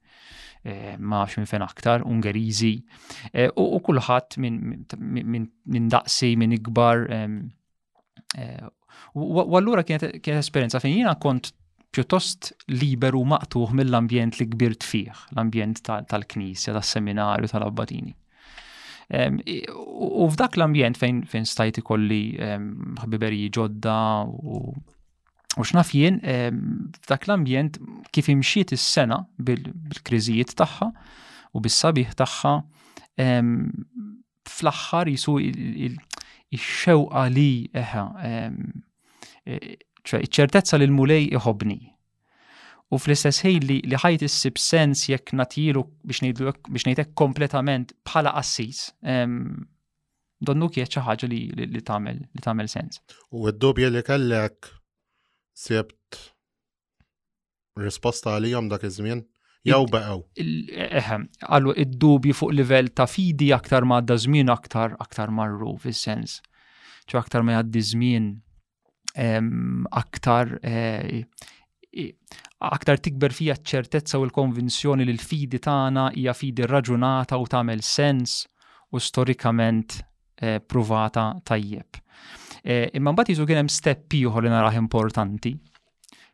Eh, 0.63 0.94
ma 1.01 1.24
nafx 1.24 1.39
minn 1.39 1.50
fejn 1.50 1.63
aktar, 1.65 2.03
Ungeriżi, 2.06 2.75
eh, 3.34 3.50
u 3.58 3.80
kulħadd 3.82 4.38
minn 4.44 5.88
daqsi, 5.89 6.36
minn 6.38 6.53
ikbar. 6.60 7.08
Eh, 8.38 8.62
u 9.15 9.56
allura 9.58 9.82
kienet 9.84 10.27
esperjenza 10.36 10.80
fejn 10.80 11.00
jiena 11.00 11.15
kont 11.18 11.51
pjuttost 11.91 12.51
liberu 12.72 13.24
maqtuħ 13.27 13.74
mill-ambjent 13.75 14.38
li 14.39 14.46
kbirt 14.53 14.86
fih, 14.86 15.10
l-ambjent 15.34 15.82
tal-knisja, 15.84 16.77
tas-seminarju, 16.77 17.50
tal-abbatini. 17.51 18.13
U 19.12 20.27
f'dak 20.32 20.56
l-ambjent 20.56 20.96
fejn 20.96 21.44
stajt 21.50 21.82
ikolli 21.82 22.22
ħbiberi 23.01 23.41
ġodda 23.58 23.98
u 24.30 24.62
U 25.60 25.65
x'naf 25.67 25.91
jien 25.91 26.20
f'dak 27.03 27.25
l-ambjent 27.27 27.79
kif 28.15 28.29
imxiet 28.31 28.72
is-sena 28.75 29.17
bil-kriżijiet 29.50 30.53
tagħha 30.62 30.88
u 31.58 31.63
bis-sabiħ 31.65 32.13
tagħha 32.22 32.53
fl-aħħar 33.22 35.12
jisu 35.12 35.36
il-xewqa 35.43 37.25
li 37.36 37.50
eħa 37.84 38.05
e, 38.27 38.31
ċertezza 39.51 40.79
li 40.79 40.88
l-mulej 40.88 41.27
iħobni. 41.38 41.79
U 42.91 43.00
fl-istess 43.00 43.43
ħin 43.48 43.65
li 43.67 43.79
ħajt 44.05 44.24
issib 44.27 44.60
sens 44.60 45.03
jekk 45.12 45.36
natilu 45.39 45.84
biex 46.08 46.24
ngħidlek 46.25 47.13
kompletament 47.20 47.91
bħala 48.08 48.36
assis 48.39 48.88
donnu 50.48 50.72
kieċ 50.75 51.01
ħaġa 51.05 51.27
li 51.31 51.81
tagħmel 51.84 52.72
sens. 52.72 53.03
U 53.36 53.51
d-dubja 53.51 53.91
li 53.91 54.01
kellek 54.08 54.77
sebt 55.58 56.31
risposta 57.79 58.36
għalijom 58.38 58.67
dak 58.72 58.84
iż-żmien? 58.88 59.24
Jew 59.67 59.86
baqgħu. 59.93 60.22
Eħem, 61.00 61.27
għallu 61.46 61.74
id-dubju 61.84 62.34
fuq 62.38 62.53
livell 62.58 62.89
ta' 62.98 63.05
fidi 63.10 63.51
aktar 63.53 63.86
ma' 63.86 64.00
għadda 64.01 64.17
żmien 64.24 64.50
aktar 64.50 64.96
aktar 65.00 65.29
marru 65.31 65.75
fis-sens. 65.84 66.39
ċu 67.10 67.20
aktar 67.22 67.43
ma' 67.46 67.60
għaddi 67.60 67.81
żmien 67.91 68.29
aktar 69.91 70.55
e, 70.65 71.24
aktar 72.72 73.01
tikber 73.03 73.36
fija 73.36 73.58
ċertezza 73.74 74.17
u 74.17 74.25
l-konvinzjoni 74.27 75.05
li 75.05 75.13
l-fidi 75.15 75.60
tagħna 75.62 76.08
hija 76.17 76.34
fidi 76.38 76.65
raġunata 76.72 77.38
u 77.38 77.48
tagħmel 77.51 77.84
sens 77.86 78.39
u 78.91 79.00
storikament 79.00 80.00
e, 80.41 80.58
pruvata 80.60 81.34
tajjeb. 81.46 82.01
Eh, 82.63 82.91
imma 82.94 83.12
mbagħad 83.15 83.34
jisu 83.34 83.46
kien 83.50 83.60
hemm 83.63 83.72
step 83.74 84.13
ieħor 84.13 84.46
li 84.46 84.51
narah 84.53 84.75
importanti. 84.77 85.52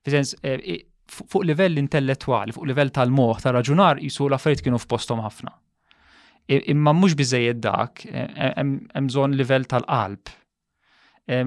Fiżens, 0.03 0.33
eh, 0.43 0.81
fuq 1.07 1.45
livell 1.47 1.77
intellettwali, 1.79 2.51
fuq 2.55 2.67
livell 2.67 2.91
tal-moħ, 2.95 3.39
ta' 3.45 3.53
raġunar 3.55 4.01
jisu 4.03 4.27
l-affarijiet 4.27 4.65
kienu 4.67 4.79
f'postom 4.81 5.21
ħafna. 5.23 5.53
Imma 6.71 6.93
mhux 6.95 7.13
biżejjed 7.19 7.59
dak, 7.63 8.05
eh, 8.07 8.53
hemm 8.57 8.75
bżonn 9.09 9.35
livell 9.35 9.65
tal-qalb. 9.71 10.27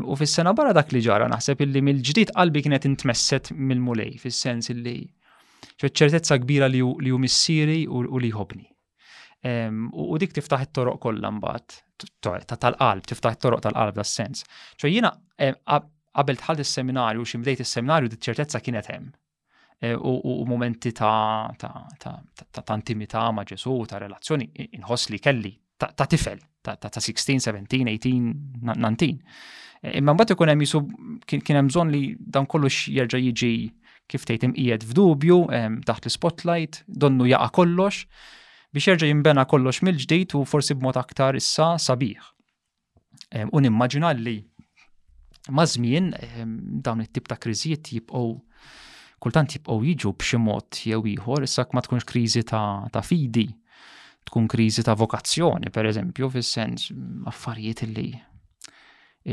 U 0.04 0.12
fis-sena 0.14 0.52
barra 0.52 0.74
dak 0.76 0.90
li 0.92 1.00
ġara 1.00 1.24
naħseb 1.32 1.60
illi 1.64 1.80
mill-ġdid 1.80 2.32
qalbi 2.36 2.60
kienet 2.66 2.84
intmesset 2.84 3.48
mill-mulej, 3.56 4.18
fis-sens 4.20 4.68
illi 4.74 5.06
ċertezza 5.80 6.36
kbira 6.42 6.68
li 6.68 6.80
hu 6.84 7.16
missieri 7.18 7.86
u 7.88 8.02
li 8.20 8.28
jħobni. 8.30 8.66
U 10.04 10.18
dik 10.20 10.34
tiftaħ 10.36 10.62
it-toroq 10.66 11.00
kollha 11.00 11.30
mbagħad. 11.32 11.80
Ta' 12.24 12.40
tal-qalb, 12.56 13.04
tiftaħ 13.08 13.36
toroq 13.42 13.62
tal-qalb 13.64 13.96
da 13.98 14.04
sens. 14.06 14.44
ċo 14.80 14.90
jina 14.90 15.10
eh, 15.36 15.54
qabel 16.14 16.38
tħalli 16.40 16.64
s 16.64 16.74
seminarju 16.80 17.24
xi 17.26 17.40
bdejt 17.42 17.64
s 17.64 17.76
seminarju 17.78 18.12
di 18.12 18.18
ċertezza 18.28 18.60
kienet 18.64 18.90
hemm. 18.92 19.10
Eh, 19.82 19.94
u 19.96 20.44
momenti 20.44 20.92
ta' 20.92 21.50
intimità 22.76 23.30
ma' 23.32 23.46
Ġesu, 23.48 23.78
ta' 23.88 23.98
relazzjoni, 24.02 24.50
inħoss 24.78 25.08
li 25.10 25.18
kelli 25.18 25.52
ta' 25.80 26.04
tifel, 26.06 26.36
ta' 26.62 26.76
16, 26.76 27.38
17, 27.46 27.82
18, 27.88 28.34
19. 28.60 29.36
Imma 29.96 30.12
mbagħad 30.12 30.34
ikun 30.36 30.52
hemm 30.52 30.66
jisu 30.66 30.82
kien 31.24 31.56
hemm 31.56 31.70
bżonn 31.72 31.92
li 31.94 32.02
dan 32.20 32.44
kollox 32.46 32.90
jerġa' 32.92 33.22
jiġi 33.24 33.54
kif 34.10 34.26
tgħid 34.28 34.50
imqiegħed 34.50 34.84
f'dubju, 34.90 35.38
taħt 35.88 36.04
eh, 36.04 36.10
l-spotlight, 36.10 36.82
donnu 36.86 37.30
jaqa' 37.32 37.54
kollox 37.62 38.04
biex 38.70 38.86
jerġa' 38.86 39.08
jinbena 39.10 39.42
kollox 39.50 39.80
mill-ġdid 39.82 40.36
u 40.38 40.44
forsi 40.46 40.76
b'mod 40.78 40.98
aktar 41.00 41.34
issa 41.38 41.72
sabiħ. 41.82 42.20
U 43.50 43.62
nimmaġina 43.62 44.12
li 44.18 44.36
ma' 45.50 45.66
żmien 45.66 46.12
dawn 46.86 47.02
it-tip 47.02 47.26
ta' 47.30 47.38
kriżijiet 47.42 47.90
jibqgħu 47.96 48.28
kultant 49.20 49.56
jibqgħu 49.58 49.80
jiġu 49.90 50.14
b'xi 50.20 50.40
mod 50.42 50.82
jew 50.86 51.02
ieħor 51.16 51.48
issa 51.48 51.66
ma 51.74 51.82
tkunx 51.82 52.06
kriżi 52.08 52.44
ta', 52.46 52.86
ta 52.94 53.02
fidi, 53.04 53.48
tkun 54.30 54.46
kriżi 54.46 54.86
ta' 54.86 54.94
vokazzjoni, 54.94 55.74
per 55.74 55.90
eżempju, 55.90 56.30
fis-sens 56.38 56.90
affarijiet 57.30 57.84
li 57.90 58.08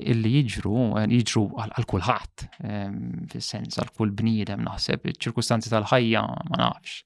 illi 0.05 0.33
jiġru, 0.37 0.77
eh, 0.99 1.05
jiġru 1.09 1.43
għal 1.63 1.85
kulħadd 1.89 2.45
ehm, 2.61 3.25
fis-sens 3.31 3.77
għal 3.79 3.93
kull 3.97 4.11
bniedem 4.13 4.63
naħseb 4.65 5.05
iċ-ċirkustanzi 5.07 5.71
tal-ħajja 5.73 6.23
ma 6.23 6.61
nafx. 6.65 7.03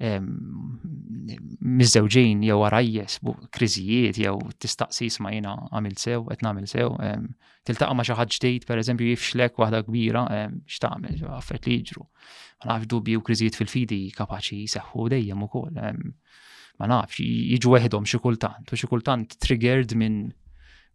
Ehm, 0.00 0.28
miż-żewġin 1.60 2.44
jew 2.46 2.56
bu 3.22 3.34
kriżijiet 3.52 4.16
jew 4.18 4.38
tistaqsis 4.58 5.20
ma 5.20 5.30
jina 5.30 5.56
għamil 5.72 5.96
sew, 5.98 6.26
etna 6.30 6.52
nagħmel 6.52 6.66
sew, 6.68 6.96
ehm, 7.02 7.26
tiltaqa' 7.64 7.94
ma 7.94 8.02
xi 8.02 8.12
ħadd 8.16 8.38
ġdejt 8.38 8.66
pereżempju 8.66 9.06
jifxlek 9.10 9.58
waħda 9.58 9.82
kbira 9.84 10.24
xtaqmel, 10.66 11.20
għaffet 11.28 11.66
li 11.66 11.78
jiġru. 11.82 12.06
Ma 12.64 12.72
nafx 12.74 12.86
dubi 12.88 13.16
u 13.16 13.20
kriżijiet 13.20 13.56
fil-fidi 13.58 14.10
kapaċi 14.14 14.64
jseħħu 14.66 15.08
dejjem 15.12 15.42
ukoll. 15.42 15.72
Ma 16.80 16.86
nafx 16.86 17.20
jiġu 17.20 17.76
għedhom 17.76 18.06
xi 18.08 18.18
kultant 18.18 18.72
u 18.72 18.76
xi 18.76 18.86
kultant 18.88 19.36
triggered 19.38 19.92
minn 19.94 20.32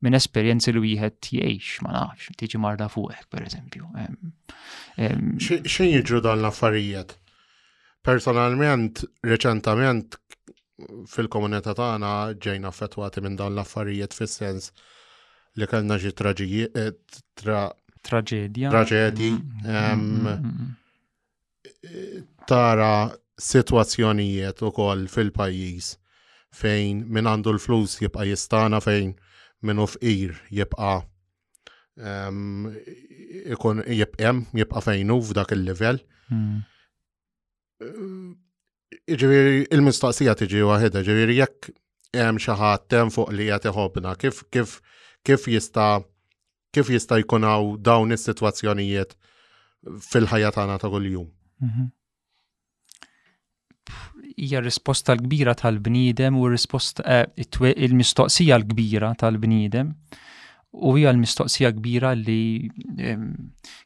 minn 0.06 0.18
esperjenzi 0.20 0.74
li 0.74 0.82
wieħed 0.84 1.30
jgħix, 1.34 1.80
ma 1.84 1.94
nafx, 1.98 2.36
tiġi 2.42 2.62
marda 2.62 2.88
fuqek, 2.94 3.26
per 3.34 3.48
eżempju. 3.48 3.90
Xin 5.42 5.92
jiġru 5.96 6.22
dan 6.26 6.44
l-affarijiet? 6.44 7.18
Personalment, 8.06 9.02
reċentament 9.26 10.20
fil-komunità 11.10 11.74
tagħna 11.80 12.12
ġejna 12.46 12.70
affettwati 12.70 13.24
minn 13.26 13.40
dan 13.40 13.56
l-affarijiet 13.56 14.14
fis-sens 14.20 14.70
li 15.58 15.66
kellna 15.72 15.98
xi 15.98 16.12
eh, 16.12 16.96
traġedja. 18.14 18.70
Traġedji. 18.76 19.30
Mm, 19.34 20.02
mm, 20.02 20.42
mm, 20.42 22.26
tara 22.46 22.94
situazzjonijiet 23.42 24.62
ukoll 24.68 25.08
fil-pajjiż 25.12 25.96
fejn 26.56 27.02
min 27.12 27.28
għandu 27.28 27.56
l-flus 27.56 27.98
jibqa' 28.04 28.28
jistana 28.30 28.78
fejn 28.84 29.16
minn 29.68 29.82
ir 30.06 30.36
jibqa' 30.52 31.04
ikon 33.56 33.82
jibqem, 33.96 34.44
jibqa' 34.58 34.82
fejnu 34.86 35.18
f'dak 35.26 35.54
il-level. 35.56 36.02
Hmm. 36.30 36.62
Eh, 37.84 39.16
ġiviri, 39.22 39.64
il-mistaqsija 39.76 40.36
tiġi 40.40 40.64
waħedha, 40.70 41.04
ġiviri, 41.08 41.38
jekk 41.42 41.72
hemm 42.16 42.40
xi 42.42 42.58
tem 42.94 43.10
fuq 43.12 43.32
li 43.36 43.50
jgħati 43.50 43.72
iħobna, 43.72 44.16
kif 44.22 44.44
kif 44.54 44.78
kif 45.26 45.48
jista' 45.52 46.00
kif 46.76 46.92
jista' 46.94 47.20
jkunaw 47.24 47.74
dawn 47.82 48.14
is-sitwazzjonijiet 48.16 49.18
fil-ħajja 50.12 50.52
tagħna 50.58 50.80
ta' 50.82 50.90
kuljum. 50.94 51.28
Mhm 51.66 51.95
hija 54.38 54.62
risposta 54.62 55.16
l-kbira 55.16 55.54
tal-bniedem 55.56 56.38
u 56.40 56.48
risposta 56.52 57.04
eh, 57.04 57.26
il-mistoqsija 57.40 58.60
l-kbira 58.60 59.14
tal-bniedem 59.20 59.92
u 60.76 60.96
hija 60.98 61.12
l-mistoqsija 61.14 61.72
kbira 61.78 62.14
li 62.18 62.70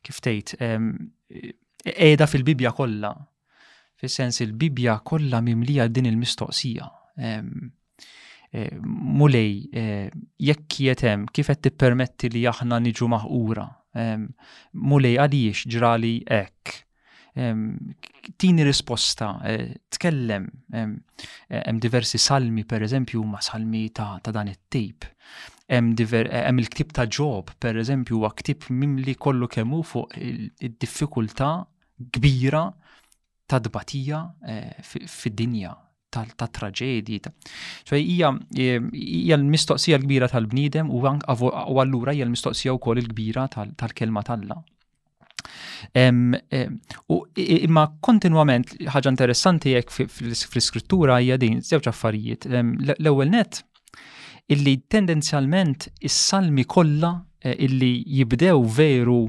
kif 0.02 0.18
tgħid 0.26 0.56
qiegħda 1.86 2.28
fil-Bibja 2.28 2.72
kollha. 2.76 3.12
Fis-sens 4.00 4.42
il-Bibja 4.44 4.98
kollha 5.06 5.42
mimlija 5.46 5.86
din 5.94 6.10
il-mistoqsija. 6.10 6.88
Eh, 7.20 8.74
mulej, 9.22 9.54
eh, 9.78 10.10
jekk 10.42 10.80
hemm 11.04 11.28
kif 11.30 11.52
qed 11.54 11.62
tippermetti 11.68 12.32
li 12.34 12.48
aħna 12.50 12.82
niġu 12.88 13.10
maħqura. 13.14 13.68
Mulej 14.78 15.16
għaliex 15.20 15.66
ġrali 15.74 16.12
hekk 16.30 16.76
tini 17.36 18.64
risposta, 18.66 19.38
eh, 19.46 19.76
tkellem, 19.94 20.48
hemm 20.74 21.02
eh, 21.48 21.72
diversi 21.80 22.18
salmi 22.18 22.66
per 22.66 22.82
eżempju 22.84 23.24
ma 23.26 23.40
salmi 23.42 23.90
ta', 23.92 24.20
ta 24.22 24.32
dan 24.32 24.48
it-tip. 24.48 25.06
Hemm 25.70 25.94
eh, 25.98 26.60
il-ktib 26.60 26.92
ta' 26.92 27.06
Job, 27.06 27.52
per 27.60 27.78
eżempju, 27.78 28.20
wa 28.20 28.32
ktib 28.32 28.70
mimli 28.70 29.16
kollu 29.16 29.48
kemmu 29.48 29.84
fuq 29.84 30.18
id-diffikultà 30.18 31.66
kbira 32.12 32.64
ta' 33.48 33.60
dbatija 33.60 34.24
fid-dinja, 34.84 35.76
ta' 36.10 36.26
traġedi. 36.48 37.20
ċoj 37.86 38.04
ija 38.04 39.38
l-mistoqsija 39.38 39.98
l-kbira 40.02 40.28
tal-bnidem 40.30 40.90
u 40.90 41.04
għallura 41.06 42.14
hija 42.18 42.26
l-mistoqsija 42.26 42.74
wkoll 42.80 43.04
il-kbira 43.06 43.48
tal-kelma 43.54 43.76
tal-la. 43.78 43.78
tal 43.78 43.98
kelma 44.02 44.24
tal 44.26 44.26
kelma 44.26 44.28
tal 44.30 44.50
la 44.50 44.78
U 47.10 47.18
imma 47.36 47.86
kontinwament 48.06 48.74
ħaġa 48.94 49.12
interessanti 49.14 49.74
jekk 49.78 49.94
fl-iskrittura 50.08 51.22
hija 51.22 51.40
din 51.42 51.62
żewġ 51.66 51.90
affarijiet. 51.92 52.46
L-ewwel 53.00 53.32
net 53.34 53.62
illi 54.50 54.78
tendenzjalment 54.92 55.90
is-salmi 56.08 56.64
kollha 56.66 57.12
eh, 57.46 57.54
illi 57.68 57.92
jibdew 58.18 58.64
veru 58.78 59.20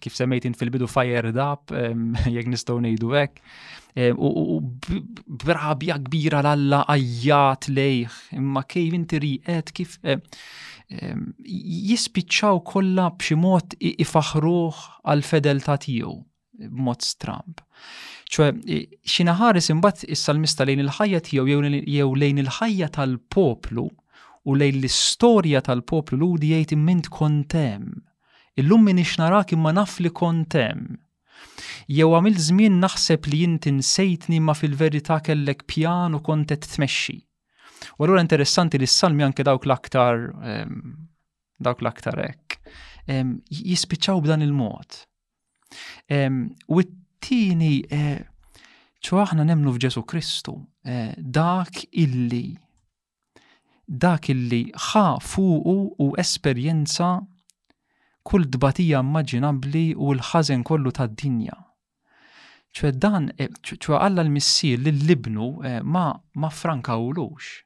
kif 0.00 0.16
semmejtin 0.16 0.56
fil-bidu 0.56 0.88
fired 0.90 1.36
up, 1.40 1.72
jekk 2.34 2.50
nistgħu 2.54 2.78
ngħidu 2.86 3.14
hekk, 3.18 3.42
u 4.14 4.30
brabja 5.42 5.96
kbira 6.04 6.40
l-alla 6.44 6.84
għajjat 6.92 7.70
lejh, 7.74 8.18
imma 8.38 8.62
kejf 8.70 8.94
inti 9.00 9.22
riqet 9.24 9.72
kif 9.74 9.96
Ehm, 10.90 11.32
jispiċċaw 11.44 12.60
kollha 12.64 13.08
b'xi 13.18 13.36
mod 13.36 13.74
ifaħruh 13.84 14.78
għal 15.12 15.24
fedeltà 15.28 15.76
tiegħu 15.84 16.14
b'mod 16.64 17.04
stramb. 17.08 17.60
ċwe 18.28 18.46
xi 19.04 19.24
naħares 19.28 19.68
imbagħad 19.72 20.08
is-salmista 20.16 20.64
lejn 20.68 20.82
il-ħajja 20.86 21.20
tiegħu 21.28 21.44
jew 21.92 22.08
lejn 22.22 22.40
il-ħajja 22.44 22.88
tal-poplu 22.96 23.84
u 23.88 24.56
lejn 24.56 24.78
l-istorja 24.80 25.60
tal-poplu 25.68 26.18
ludi 26.22 26.54
jgħid 26.56 26.74
immint 26.78 27.12
kontem. 27.12 27.90
Illum 28.58 28.88
minix 28.90 29.18
narak 29.20 29.52
imma 29.54 29.74
naf 29.76 30.00
li 30.02 30.08
kontem. 30.10 30.96
Jew 31.86 32.08
għamil 32.16 32.40
żmien 32.48 32.80
naħseb 32.82 33.28
li 33.30 33.44
jint 33.44 33.68
insejtni 33.70 34.40
ma 34.42 34.56
fil-verità 34.56 35.20
kellek 35.20 35.66
pjan 35.68 36.16
u 36.18 36.24
kontet 36.24 36.64
tmexxi 36.66 37.20
U 37.98 38.02
allura 38.04 38.20
interessanti 38.22 38.78
li 38.80 38.86
s-salmi 38.86 39.22
anke 39.24 39.44
dawk 39.44 39.66
l-aktar 39.66 40.28
ehm, 40.50 40.80
dawk 41.62 41.82
l-aktar 41.82 42.18
ek 42.24 42.58
ehm, 43.10 43.36
jispiċċaw 43.50 44.22
b'dan 44.24 44.44
il-mod. 44.46 45.02
Ehm, 46.12 46.38
u 46.68 46.82
t-tini 46.86 47.82
eh, 47.88 48.18
ċu 49.04 49.20
aħna 49.24 49.44
nemnu 49.50 49.74
f'Ġesu 49.76 50.04
Kristu 50.08 50.56
eh, 50.84 51.12
dak 51.18 51.82
illi 51.90 52.56
dak 53.88 54.28
illi 54.28 54.62
ħa 54.90 55.04
fuqu 55.24 55.78
u 56.04 56.08
esperjenza 56.20 57.12
kull 58.28 58.44
dbatija 58.52 59.00
immaġinabbli 59.04 59.86
u 59.96 60.10
l-ħażen 60.16 60.64
kollu 60.68 60.92
tad-dinja 60.98 61.56
ċwe 62.78 62.90
dan, 63.00 63.30
eh, 63.40 63.48
ċwe 63.64 63.96
għalla 63.98 64.26
l-missir 64.26 64.82
li 64.84 64.92
l-libnu 64.92 65.52
ma, 65.88 66.08
ma 66.36 66.50
frankawlux 66.52 67.64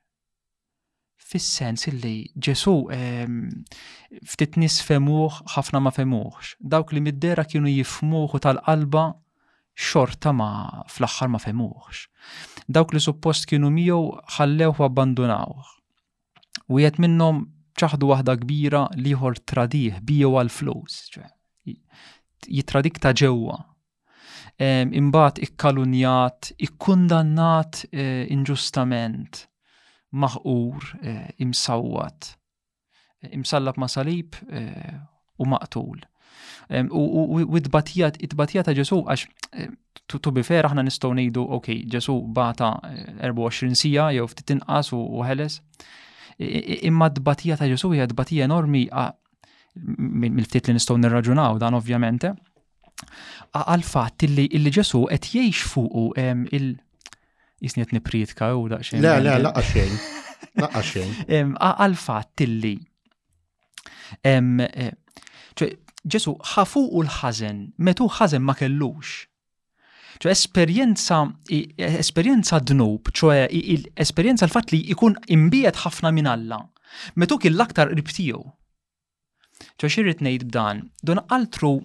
fis-sens 1.30 1.87
illi 1.90 2.14
ġesu 2.44 2.74
ehm, 2.94 3.37
ftit 4.32 4.58
nis 4.58 4.80
femuħ 4.87 5.38
ħafna 5.54 5.80
ma 5.82 5.92
femuħx. 5.98 6.56
Dawk 6.61 6.92
li 6.96 7.02
middera 7.06 7.44
kienu 7.48 7.70
jifmuħu 7.72 8.40
tal-qalba 8.44 9.04
xorta 9.72 10.35
ma 10.37 10.48
fl-axħar 10.90 11.30
ma 11.32 11.40
femuħx. 11.42 12.68
Dawk 12.68 12.94
li 12.96 13.00
suppost 13.06 13.48
kienu 13.50 13.70
miegħu 13.76 14.02
ħallewħu 14.37 14.82
u 14.85 14.88
abbandunawh. 14.88 15.72
U 16.72 16.80
jiet 16.82 16.98
minnom 17.00 17.44
ċaħdu 17.80 18.11
waħda 18.12 18.37
kbira 18.42 18.85
liħor 19.00 19.40
tradiħ 19.52 20.02
biju 20.06 20.35
għal-flus. 20.38 20.98
Jitradik 22.48 22.98
ta' 23.00 23.14
ġewwa. 23.16 23.56
Ehm, 24.61 24.90
Imbat 24.92 25.38
ikkalunjat, 25.42 26.50
ikkundannat 26.62 27.87
eh, 27.92 28.28
inġustament 28.35 29.46
maħqur, 30.12 30.90
eh, 31.03 31.29
imsawat, 31.46 32.31
eh, 33.22 33.35
imsallab 33.38 33.77
ma' 33.81 33.88
salib 33.88 34.35
eh, 34.51 34.94
u 35.38 35.44
maqtul. 35.48 36.05
U 36.90 37.42
id-batija 37.59 38.64
ta' 38.64 38.72
ġesu, 38.77 39.03
għax 39.05 40.09
tu 40.22 40.33
bifer 40.33 40.64
aħna 40.68 40.85
nistow 40.87 41.12
nejdu, 41.12 41.42
ok, 41.59 41.68
ġesu 41.92 42.14
bata 42.33 42.70
24 43.20 43.75
sija, 43.77 44.07
jew 44.14 44.25
ftit 44.31 44.55
inqas 44.55 44.92
u 44.96 45.01
ħeles. 45.27 45.59
Imma 46.40 47.11
d-batija 47.12 47.59
ta' 47.61 47.68
ġesu 47.68 47.90
hija 47.92 48.07
d-batija 48.09 48.46
enormi 48.48 48.87
mill-ftit 49.75 50.68
li 50.70 50.77
nistow 50.79 50.96
nirraġunaw 51.01 51.59
dan 51.61 51.75
ovvjament. 51.79 52.29
Għal-fat 53.53 54.25
illi 54.31 54.72
ġesu 54.72 55.05
qed 55.12 55.29
jgħix 55.35 55.68
fuq 55.75 56.07
il- 56.57 56.77
jisniet 57.62 57.92
nipritka 57.94 58.51
u 58.59 58.64
daqxin. 58.72 59.03
Le, 59.05 59.14
le, 59.25 59.37
laqqa 59.46 59.62
xejn. 59.70 59.94
Laqqa 60.62 60.83
xejn. 60.90 61.14
Għal-fat 61.57 62.44
illi. 62.46 62.77
Eh, 64.27 65.53
Ġesu, 66.03 66.33
ħafu 66.57 66.83
u 66.98 67.03
l-ħazen, 67.05 67.61
metu 67.87 68.09
ħazen 68.11 68.42
ma 68.42 68.57
kellux. 68.59 69.20
ċo 70.22 70.31
esperienza, 70.31 71.22
esperienza 72.03 72.59
dnub, 72.62 73.09
ċo 73.14 73.31
eh, 73.35 73.55
esperienza 73.98 74.44
l-fat 74.46 74.75
li 74.75 74.81
ikun 74.94 75.16
imbijet 75.35 75.79
ħafna 75.85 76.12
minn 76.14 76.29
Alla. 76.31 76.59
Metu 77.18 77.38
kien 77.42 77.55
l-aktar 77.55 77.94
ribtiju. 77.96 78.42
ċo 79.79 79.88
xirrit 79.94 80.20
nejt 80.27 80.44
b'dan, 80.51 80.83
don 81.07 81.22
altru, 81.31 81.77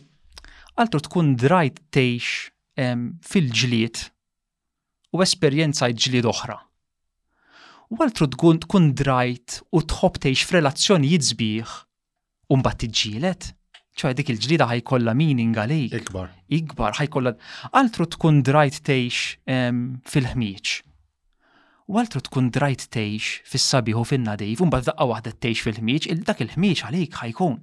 altru 0.78 1.02
tkun 1.06 1.36
drajt 1.40 1.80
teħx 1.94 2.54
fil-ġliet 3.26 4.04
u 5.15 5.22
esperienza 5.24 5.88
ġlied 5.89 6.28
oħra. 6.28 6.58
U 7.93 8.00
għaltru 8.04 8.28
tkun 8.34 8.58
tkun 8.65 8.89
drajt 9.00 9.62
u 9.72 9.80
tħobtejx 9.80 10.48
f'relazzjoni 10.50 11.08
f'relazzjonijiet 11.08 11.28
sbieħ 11.32 11.76
u 12.52 12.58
mbagħad 12.60 12.80
tiġġielet. 12.84 13.54
ċoħi 13.98 14.15
dik 14.20 14.32
il-ġlida 14.34 14.65
ħajkolla 14.72 15.13
meaning 15.17 15.56
għalik. 15.58 15.93
Ikbar. 16.02 16.34
Ikbar 16.58 16.98
ħajkolla. 17.00 17.34
Għaltru 17.72 18.10
tkun 18.17 18.41
drajt 18.46 18.82
tejx 18.84 20.06
fil-ħmieċ. 20.12 20.76
U 21.88 21.96
altru 21.96 22.20
tkun 22.20 22.50
drajt 22.52 22.84
tgħix 22.91 23.48
fis-sabiħu 23.48 24.02
fil 24.12 24.26
nadif 24.28 24.60
un 24.60 24.67
mbagħad 24.67 24.89
daqqa 24.89 25.06
waħda 25.08 25.32
fil-ħmieċ, 25.56 26.10
il-dak 26.12 26.41
il-ħmieċ 26.43 26.84
għalik 26.89 27.20
ħajkun 27.22 27.58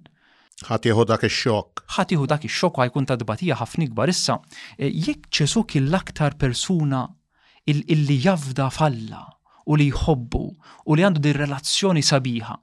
ħatiħu 0.64 1.02
dak 1.12 1.26
ix-xokk. 1.26 1.82
ħatiħu 1.98 2.24
dak 2.32 2.46
ix 2.48 2.56
xok 2.56 2.78
għajkun 2.88 3.04
ta' 3.12 3.18
dbatija 3.20 3.58
ħafna 3.60 3.84
ikbar 3.90 4.08
issa. 4.16 4.38
Eh, 4.80 4.88
jekk 4.88 5.28
ċesu 5.28 5.66
aktar 6.00 6.38
persuna 6.40 7.02
illi 7.66 8.18
jafda 8.24 8.70
falla 8.70 9.22
u 9.64 9.76
li 9.80 9.86
jħobbu 9.88 10.40
u 10.92 10.96
li 10.96 11.04
għandu 11.06 11.22
di 11.24 11.30
relazzjoni 11.32 12.02
sabiħa. 12.04 12.56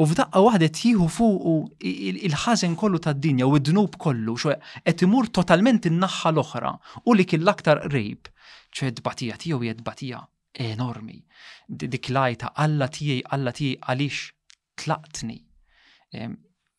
U 0.00 0.06
f'daqqa 0.08 0.40
waħda 0.40 0.68
tieħu 0.78 1.08
fuq 1.12 1.84
il-ħażen 1.84 2.76
kollu 2.80 3.00
tad-dinja 3.04 3.44
u 3.44 3.58
id-dnub 3.58 3.98
kollu, 4.00 4.36
xo 4.40 4.54
qed 4.80 5.04
imur 5.04 5.28
totalment 5.36 5.88
in-naħħa 5.90 6.32
l-oħra 6.32 6.72
u 7.04 7.16
li 7.18 7.26
kien 7.28 7.44
l-aktar 7.44 7.84
rejb. 7.92 8.32
ċe 8.76 8.90
d-batija 8.96 9.36
tiegħu 9.40 9.60
hija 9.66 9.76
d-batija 9.82 10.22
enormi. 10.70 11.18
Dik 11.68 12.08
lajta 12.16 12.54
alla 12.56 12.88
tiegħi 12.88 13.20
alla 13.36 13.52
tiegħi 13.52 13.80
għaliex 13.84 14.24
tlaqtni. 14.80 15.36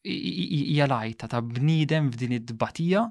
Hija 0.08 0.90
lajta 0.90 1.30
ta' 1.30 1.44
bniedem 1.46 2.10
f'din 2.16 2.34
id-batija 2.42 3.06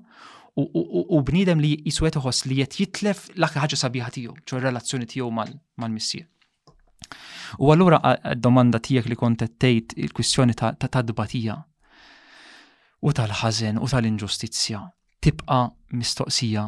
u 0.57 1.21
bnidem 1.27 1.61
li 1.61 1.71
jiswetuħos 1.85 2.47
li 2.49 2.57
jett 2.62 2.79
jitlef 2.81 3.27
l-akka 3.37 3.62
ħagġa 3.66 3.79
sabiħa 3.83 4.11
tiegħu, 4.14 4.37
ċo 4.49 4.61
relazzjoni 4.62 5.07
tiegħu 5.07 5.31
mal-missier. 5.31 6.27
U 7.61 7.69
għallura 7.71 8.01
domanda 8.40 8.81
tijek 8.81 9.11
li 9.12 9.19
kontet 9.21 9.59
tejt 9.61 9.92
il-kwistjoni 10.01 10.57
ta' 10.57 10.75
tadbatija 10.88 11.57
u 13.05 13.12
tal-ħazen 13.12 13.77
u 13.79 13.87
tal-inġustizja 13.92 14.81
tibqa 15.23 15.59
mistoqsija 15.92 16.64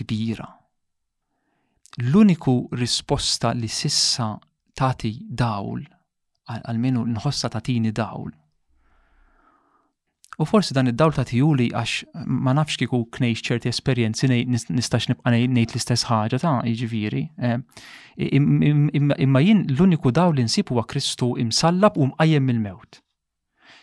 kbira. 0.00 0.48
L-uniku 2.10 2.58
risposta 2.82 3.54
li 3.54 3.68
sissa 3.70 4.32
tati 4.74 5.14
dawl, 5.30 5.80
għalmenu 6.50 7.06
nħossa 7.14 7.50
tatini 7.50 7.92
dawl, 7.94 8.30
U 10.40 10.46
forsi 10.48 10.72
dan 10.72 10.88
id-dawl 10.88 11.12
ta' 11.12 11.26
tijuli 11.28 11.66
għax 11.76 12.24
ma 12.24 12.54
nafx 12.56 12.78
kiku 12.80 13.02
knejx 13.12 13.42
ċerti 13.44 13.68
esperienzi 13.68 14.24
nistax 14.48 15.10
nibqa' 15.10 15.32
ngħid 15.36 15.52
l-istess 15.74 16.06
ħaġa 16.08 16.38
ta' 16.40 16.52
jiġifieri. 16.64 17.20
Eh, 17.44 17.58
imma 19.20 19.42
jien 19.44 19.66
l-uniku 19.68 20.12
dawl 20.16 20.38
li 20.38 20.46
nsibu 20.46 20.72
huwa 20.78 20.86
Kristu 20.88 21.34
imsallab 21.44 22.00
u 22.00 22.08
mqajjem 22.14 22.48
mill-mewt. 22.48 23.02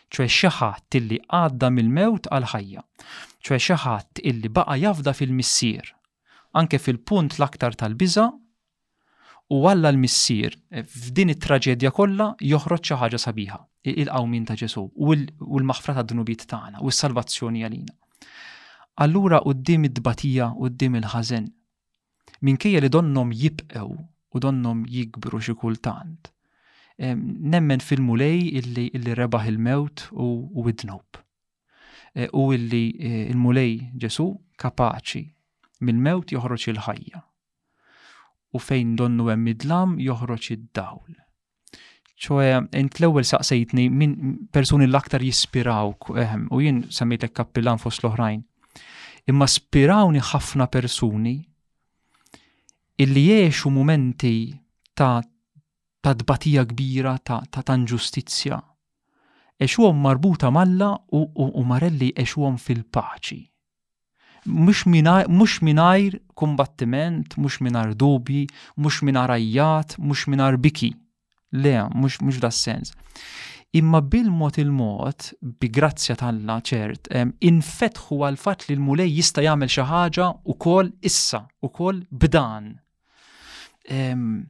ċwe 0.09 0.25
xi 0.37 0.49
ħadd 0.57 0.97
illi 1.01 1.21
għadda 1.29 1.69
mill-mewt 1.77 2.31
għal 2.33 2.49
ħajja. 2.55 2.81
ċwe 3.45 3.61
xi 3.61 3.77
ħadd 3.85 4.25
illi 4.25 4.49
baqa' 4.57 4.79
jafda 4.87 5.13
fil-missier. 5.13 5.93
Anke 6.57 6.81
fil-punt 6.81 7.37
l-aktar 7.37 7.77
tal-biża' 7.77 8.31
u 9.53 9.61
għalla 9.61 9.93
l-missir 9.93 10.57
eh, 10.73 10.81
f'din 10.81 11.37
it-traġedja 11.37 11.93
kollha 11.93 12.33
joħroġ 12.41 12.81
xi 12.89 12.97
ħaġa 13.05 13.21
sabiħa 13.29 13.61
il-qawmin 13.85 14.45
ta' 14.47 14.57
Ġesu 14.57 14.81
u 14.93 15.13
l-maħfra 15.13 15.93
ta' 15.97 16.05
dnubiet 16.09 16.45
tagħna 16.49 16.81
u 16.81 16.89
s-salvazzjoni 16.91 17.61
għalina. 17.65 17.93
Allura 19.05 19.39
qudiem 19.45 19.85
id-dbatija 19.89 20.49
qudiem 20.57 20.97
il-ħażen. 21.01 21.45
Minkejja 22.47 22.81
li 22.81 22.89
donnom 22.93 23.31
jibqew 23.33 23.87
u 23.93 24.41
donnom 24.41 24.83
jikbru 24.89 25.39
xi 25.41 25.53
kultant. 25.55 26.31
Nemmen 26.97 27.83
fil-mulej 27.83 28.43
illi, 28.57 28.87
illi 28.97 29.13
rebaħ 29.13 29.45
il-mewt 29.51 30.07
u, 30.13 30.65
id-dnob. 30.65 31.21
E, 32.17 32.25
u 32.33 32.47
illi 32.55 32.83
e, 32.97 33.11
il-mulej 33.29 33.91
Ġesu 34.01 34.27
kapaċi 34.57 35.21
mill-mewt 35.85 36.33
joħroġ 36.33 36.67
il-ħajja. 36.73 37.23
U 38.57 38.61
fejn 38.63 38.95
donnu 38.97 39.29
hemm 39.29 39.51
id-dlam 39.53 39.97
joħroġ 40.01 40.51
id-dawl 40.55 41.19
ċoħe, 42.17 42.67
int 42.81 42.97
l-ewel 42.99 43.25
saqsejtni 43.29 43.85
minn 43.93 44.13
personi 44.51 44.87
l-aktar 44.89 45.21
jispiraw, 45.21 45.91
ehm, 46.17 46.47
u 46.51 46.59
jien 46.63 46.79
semmejtek 46.89 47.33
kappillan 47.37 47.77
fost 47.81 48.01
l-oħrajn. 48.03 48.41
Imma 49.29 49.45
spirawni 49.47 50.19
ħafna 50.23 50.67
personi 50.71 51.35
illi 53.03 53.27
jiexu 53.27 53.69
momenti 53.69 54.33
ta' 54.97 55.21
ta' 56.01 56.13
dbatija 56.13 56.65
kbira, 56.71 57.17
ta' 57.23 57.41
ta' 57.49 58.65
Eċu 59.59 59.83
għom 59.87 60.01
marbuta 60.05 60.51
malla 60.53 60.89
u, 61.11 61.17
u, 61.33 61.45
u 61.59 61.63
marelli 61.65 62.11
eċuhom 62.15 62.57
fil-paċi. 62.61 63.41
Mux 64.47 65.59
minajr 65.65 66.19
kombattiment, 66.37 67.37
mux 67.41 67.57
minar 67.65 67.95
dubji, 67.97 68.43
mux 68.77 69.01
minar 69.03 69.31
ajjat, 69.33 69.97
mux 69.97 70.27
minar 70.29 70.57
biki 70.61 70.91
Le, 71.51 71.87
mux, 71.95 72.17
mux 72.21 72.39
da 72.39 72.51
sens. 72.51 72.91
Imma 73.73 74.01
bil-mod 74.01 74.57
il-mod, 74.57 75.33
bi 75.41 75.69
grazzja 75.69 76.15
talla 76.15 76.55
ċert, 76.65 77.09
infetħu 77.45 78.19
għal-fat 78.25 78.65
li 78.67 78.75
l-mulej 78.77 79.11
jista 79.19 79.43
jagħmel 79.43 79.69
xi 79.71 79.83
ħaġa 79.89 80.27
u 80.51 80.55
kol 80.59 80.89
issa, 81.07 81.41
u 81.63 81.69
kol 81.69 81.99
bdan. 82.11 82.71
Um, 83.91 84.47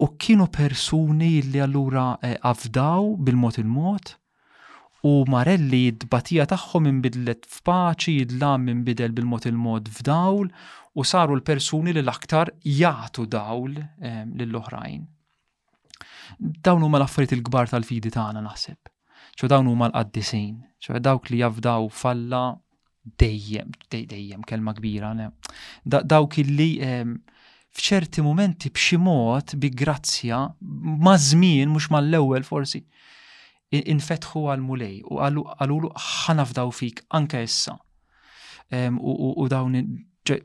u 0.00 0.06
kienu 0.20 0.46
persuni 0.52 1.32
li 1.50 1.60
allura 1.64 2.12
għafdaw 2.22 3.10
eh, 3.14 3.18
bil-mod 3.28 3.58
il-mod 3.60 4.14
u 5.08 5.12
Marelli 5.32 5.82
id-batija 5.90 6.46
tagħhom 6.52 6.88
bidlet 7.04 7.44
f'paċi, 7.52 8.16
id-lam 8.24 8.64
bidel 8.86 9.12
bil-mod 9.12 9.48
il-mod 9.50 9.90
f'dawl 9.98 10.48
u 10.96 11.04
saru 11.04 11.36
l-persuni 11.40 11.92
li 11.96 12.04
l-aktar 12.04 12.52
jagħtu 12.64 13.26
dawl 13.36 13.76
eh, 13.82 14.22
lill-oħrajn 14.32 15.04
dawn 16.38 16.82
huma 16.84 16.98
l-affarijiet 17.00 17.36
il-kbar 17.38 17.68
tal-fidi 17.70 18.10
tagħna 18.14 18.42
naħseb. 18.46 18.90
ċo 19.36 19.48
dawn 19.52 19.68
huma 19.70 19.90
l-qaddisin, 19.90 20.56
ċo 20.82 20.98
dawk 21.02 21.28
li 21.30 21.40
jafdaw 21.42 21.86
falla 21.92 22.40
dejjem, 23.20 23.68
dejjem 23.92 24.44
kelma 24.48 24.72
kbira, 24.78 25.10
ne? 25.18 25.26
dawk 25.84 26.38
illi 26.42 26.68
ehm, 26.82 27.16
fċerti 27.76 28.24
momenti 28.24 28.70
b'xi 28.72 28.98
mod 29.00 29.54
bi 29.60 29.68
grazzja 29.70 30.40
ma' 31.04 31.16
żmien 31.28 31.68
mhux 31.72 31.90
mal-ewwel 31.92 32.46
forsi 32.48 32.80
infetħu 33.76 34.46
għal-mulej 34.54 35.02
u 35.10 35.18
għalulu 35.20 35.90
ħanafdaw 36.00 36.72
fik 36.72 37.02
anke 37.18 37.42
issa. 37.44 37.76
Ehm, 38.74 38.96
u 39.02 39.46
dawn 39.52 39.76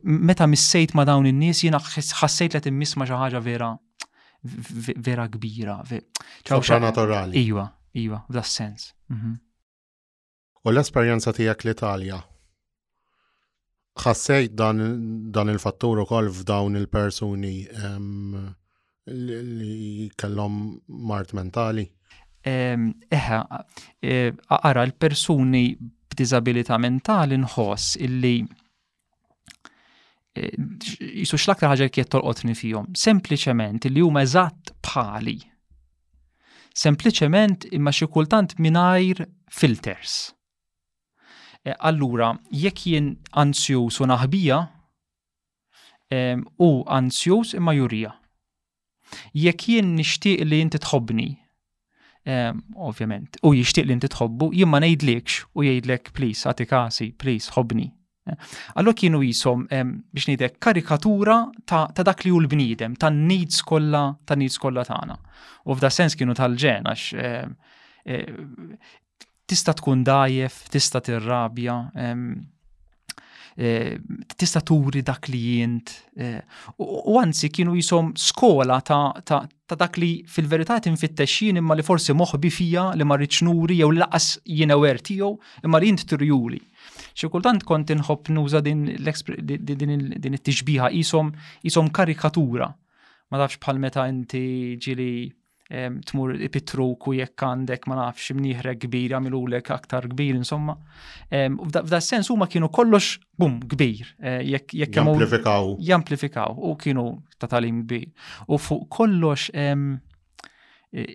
meta 0.03 0.45
missejt 0.45 0.91
ma' 0.93 1.07
dawn 1.09 1.25
in-nies 1.25 1.63
jiena 1.63 1.79
ħassejt 1.81 2.57
li 2.57 2.61
timmiss 2.67 2.99
ma' 2.99 3.07
xi 3.09 3.17
ħaġa 3.17 3.39
vera 3.45 3.71
vera 4.43 5.27
kbira. 5.29 5.79
Ċawxa 6.47 6.79
naturali. 6.81 7.39
Iwa, 7.43 7.65
iwa, 8.03 8.21
da 8.29 8.43
sens. 8.43 8.93
Mhm. 9.09 9.33
U 10.63 10.69
l-esperienza 10.69 11.33
tijak 11.33 11.63
l-Italja, 11.65 12.19
ħassejt 14.05 14.53
dan, 14.55 15.49
il-fattur 15.49 15.99
u 15.99 16.05
kol 16.05 16.29
f'dawn 16.31 16.77
il-personi 16.79 17.67
li 19.07 20.09
kellhom 20.21 20.59
mart 21.09 21.33
mentali? 21.33 21.87
Eħe, 22.45 23.39
e, 24.01 24.33
ara 24.47 24.85
l-persuni 24.85 25.63
b'dizabilita 25.77 26.77
mentali 26.81 27.37
nħoss 27.41 27.97
illi 28.05 28.39
Jisux 30.31 31.43
l-aktar 31.43 31.73
ħagġa 31.73 31.89
kiet 31.91 32.09
tolqotni 32.13 32.53
fihom. 32.55 32.85
Sempliċement 32.95 33.87
li 33.91 34.01
huma 34.03 34.21
eżatt 34.23 34.71
bħali. 34.87 35.37
Sempliċement 36.71 37.67
imma 37.75 37.91
xi 37.91 38.07
kultant 38.13 38.55
mingħajr 38.63 39.25
filters. 39.51 40.13
E, 41.67 41.75
allura, 41.77 42.29
jekk 42.47 42.87
jien 42.93 43.09
ansjus 43.41 43.99
u 44.01 44.07
naħbija, 44.07 44.59
u 46.11 46.69
ansjus 46.91 47.53
imma 47.55 47.71
jurija. 47.75 48.11
Jekk 49.35 49.67
jien 49.73 49.93
nixtieq 49.97 50.43
li 50.47 50.59
inti 50.63 50.77
tħobni, 50.83 51.27
ovvjament, 52.75 53.39
u 53.47 53.51
jixtieq 53.55 53.87
li 53.87 53.95
inti 53.95 54.09
tħobbu, 54.15 54.49
jien 54.55 54.67
ma 54.71 54.81
ngħidlekx 54.83 55.37
u 55.59 55.63
jgħidlek 55.67 56.11
please, 56.15 56.43
għati 56.51 56.67
kasi, 56.71 57.11
please, 57.15 57.51
ħobni. 57.55 57.87
Allora 58.77 58.93
kienu 58.93 59.21
jisom 59.25 59.63
biex 59.65 60.27
nidek 60.29 60.59
karikatura 60.61 61.39
ta', 61.65 61.87
ta 61.89 62.03
dak 62.05 62.21
li 62.23 62.29
hu 62.29 62.41
l-bniedem, 62.43 62.93
ta' 62.95 63.09
needs 63.09 63.63
kolla, 63.65 64.11
ta' 64.29 64.37
needs 64.37 64.59
kollha 64.61 64.83
tagħna. 64.85 65.15
U 65.65 65.73
f'da 65.73 65.89
sens 65.89 66.13
kienu 66.19 66.35
tal-ġen 66.37 66.85
għax 66.85 67.07
e, 67.17 68.21
tista' 69.49 69.73
tkun 69.79 70.05
dajjef, 70.05 70.59
tista' 70.69 71.01
tirrabja, 71.01 71.79
e, 71.97 72.13
tista' 74.37 74.61
turi 74.69 75.01
dak 75.01 75.25
li 75.33 75.41
jint. 75.57 75.95
E, 76.13 76.31
u 76.77 77.17
anzi 77.17 77.49
kienu 77.49 77.73
jisom 77.79 78.13
skola 78.13 78.77
ta' 78.85 79.47
dak 79.73 79.97
li 79.97 80.11
fil-verità 80.29 80.77
tinfittexxin 80.85 81.57
imma 81.57 81.73
li 81.73 81.81
forsi 81.85 82.13
moħbi 82.13 82.53
fija 82.53 82.89
li 82.93 83.03
ma 83.07 83.15
rridx 83.17 83.41
jew 83.49 83.89
laqas 83.97 84.35
jiena 84.45 84.77
wer 84.77 84.99
tiegħu 85.01 85.33
imma 85.65 85.81
li 85.81 85.89
jint 85.89 86.05
turjuli 86.13 86.67
xi 87.17 87.29
kultant 87.31 87.63
kont 87.67 87.91
inħobb 87.93 88.31
nuża 88.35 88.61
din 88.65 88.85
il 88.91 89.09
it-tixbiħa 89.09 90.91
isom 91.01 91.31
isom 91.67 91.89
karikatura. 91.95 92.71
Ma 93.31 93.39
nafx 93.39 93.61
bħal 93.63 93.79
meta 93.79 94.07
inti 94.11 94.77
ġili 94.81 95.09
tmur 95.71 96.33
ipitruk 96.43 97.05
u 97.07 97.13
jekk 97.15 97.45
għandek 97.47 97.85
ma 97.87 97.95
nafx 98.01 98.33
mniħre 98.35 98.73
kbir 98.79 99.15
milulek 99.23 99.69
aktar 99.71 100.09
kbir 100.11 100.35
insomma. 100.35 100.75
F'da 101.31 101.99
sens 102.03 102.27
huma 102.33 102.47
kienu 102.51 102.67
kollox 102.75 103.13
bum 103.39 103.59
kbir 103.71 104.09
eh, 104.19 104.45
jamplifikaw. 104.51 105.75
Jamplifikaw 105.79 106.59
u 106.67 106.75
kienu 106.77 107.05
ta' 107.39 107.47
talim 107.53 107.85
kbir. 107.85 108.07
U 108.51 108.59
fuq 108.59 108.83
kollox 108.97 109.47
e, 109.55 109.71
e, 110.91 111.07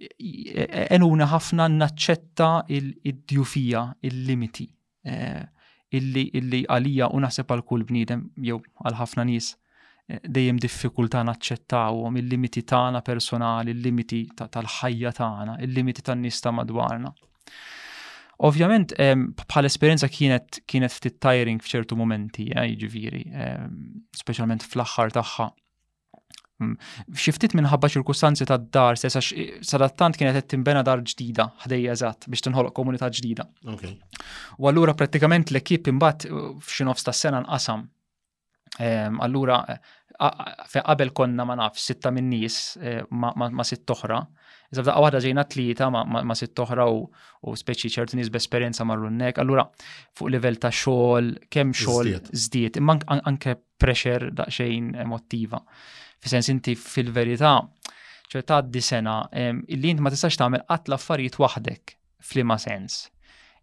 e, 0.00 0.66
enuna 0.96 1.28
ħafna 1.34 1.68
naċċetta 1.76 2.52
il 2.72 2.94
djufija 3.20 3.84
il-limiti. 4.00 4.70
Eh, 5.04 5.42
illi 5.96 6.28
illi 6.36 6.60
għalija 6.70 7.08
u 7.16 7.20
naħseb 7.24 7.50
għal 7.54 7.62
kull 7.66 7.82
bniedem 7.88 8.26
jew 8.46 8.60
għal 8.84 8.98
ħafna 9.00 9.24
nies 9.30 9.46
eh, 10.06 10.20
dejjem 10.22 10.60
diffikultà 10.60 11.22
naċċettawhom 11.24 12.18
il-limiti 12.20 12.62
tagħna 12.68 13.00
personali, 13.06 13.72
il-limiti 13.74 14.20
tal-ħajja 14.36 15.12
tagħna, 15.18 15.56
il-limiti 15.64 16.04
tan-nies 16.04 16.40
ta' 16.44 16.52
madwarna. 16.52 17.14
Ovvjament 18.44 18.94
ehm, 18.96 19.24
bħal 19.40 19.68
esperjenza 19.68 20.08
kienet 20.08 20.62
kienet 20.68 20.92
ftit 20.94 21.18
tiring 21.20 21.58
f'ċertu 21.64 21.96
momenti, 21.96 22.46
eh, 22.54 22.68
jiġifieri, 22.74 23.24
ehm, 23.32 24.06
speċjalment 24.20 24.64
fl-aħħar 24.68 25.16
tagħha 25.16 25.48
Hmm. 26.60 26.74
Xiftit 27.16 27.54
minħabba 27.56 27.88
ċirkustanzi 27.94 28.44
ta' 28.48 28.58
dar, 28.76 28.98
sesa 29.00 29.20
sadattant 29.24 30.18
kienet 30.20 30.36
qed 30.42 30.50
timbena 30.52 30.82
dar 30.84 31.00
ġdida, 31.00 31.46
ħdej 31.64 31.86
eżatt 31.94 32.26
biex 32.28 32.44
tinħoloq 32.46 32.74
komunità 32.76 33.08
ġdida. 33.16 33.46
U 34.60 34.68
allura 34.68 34.92
prattikament 34.94 35.54
l-ekip 35.54 35.88
imbagħad 35.88 36.26
uh, 36.28 36.50
f'xi 36.60 36.84
nofs 36.90 37.06
tas-sena 37.08 37.40
nqasam. 37.46 37.86
Ehm, 38.80 39.16
allura 39.24 39.56
eh, 39.72 39.78
qabel 40.76 41.10
konna 41.16 41.42
ma 41.48 41.56
naf 41.58 41.78
sitta 41.80 42.12
minn 42.14 42.28
nies 42.30 42.76
eh, 42.78 43.00
ma 43.10 43.66
sitt 43.66 43.90
oħra. 43.92 44.20
Iżda 44.70 44.84
f'daqqa 44.84 45.02
waħda 45.04 45.20
ġejna 45.24 45.44
tlieta 45.50 45.88
ma 45.90 46.36
sitt 46.38 46.60
oħra 46.62 46.84
u 46.86 47.56
speċi 47.58 47.90
ċertu 47.96 48.20
nies 48.20 48.30
b'esperjenza 48.30 48.86
marrunnek. 48.86 49.40
Allura 49.42 49.64
fuq 50.14 50.30
livell 50.36 50.60
ta' 50.62 50.70
xogħol, 50.82 51.32
kemm 51.50 51.74
xogħol 51.80 52.14
żdied, 52.30 52.78
imma 52.78 52.98
anke 53.32 53.56
pressure 53.80 54.28
daqsxejn 54.38 54.92
emottiva. 55.08 55.64
Fisens 56.20 56.50
inti 56.52 56.74
fil-verità 56.76 57.52
ċerta 58.30 58.60
għaddi 58.60 58.80
sena 58.86 59.14
illi 59.42 59.90
inti 59.94 60.04
ma 60.04 60.12
tistax 60.14 60.36
tagħmel 60.40 60.64
qatt 60.68 60.90
l-affarijiet 60.92 61.38
waħdek 61.42 61.94
flima 62.30 62.58
sens. 62.62 63.06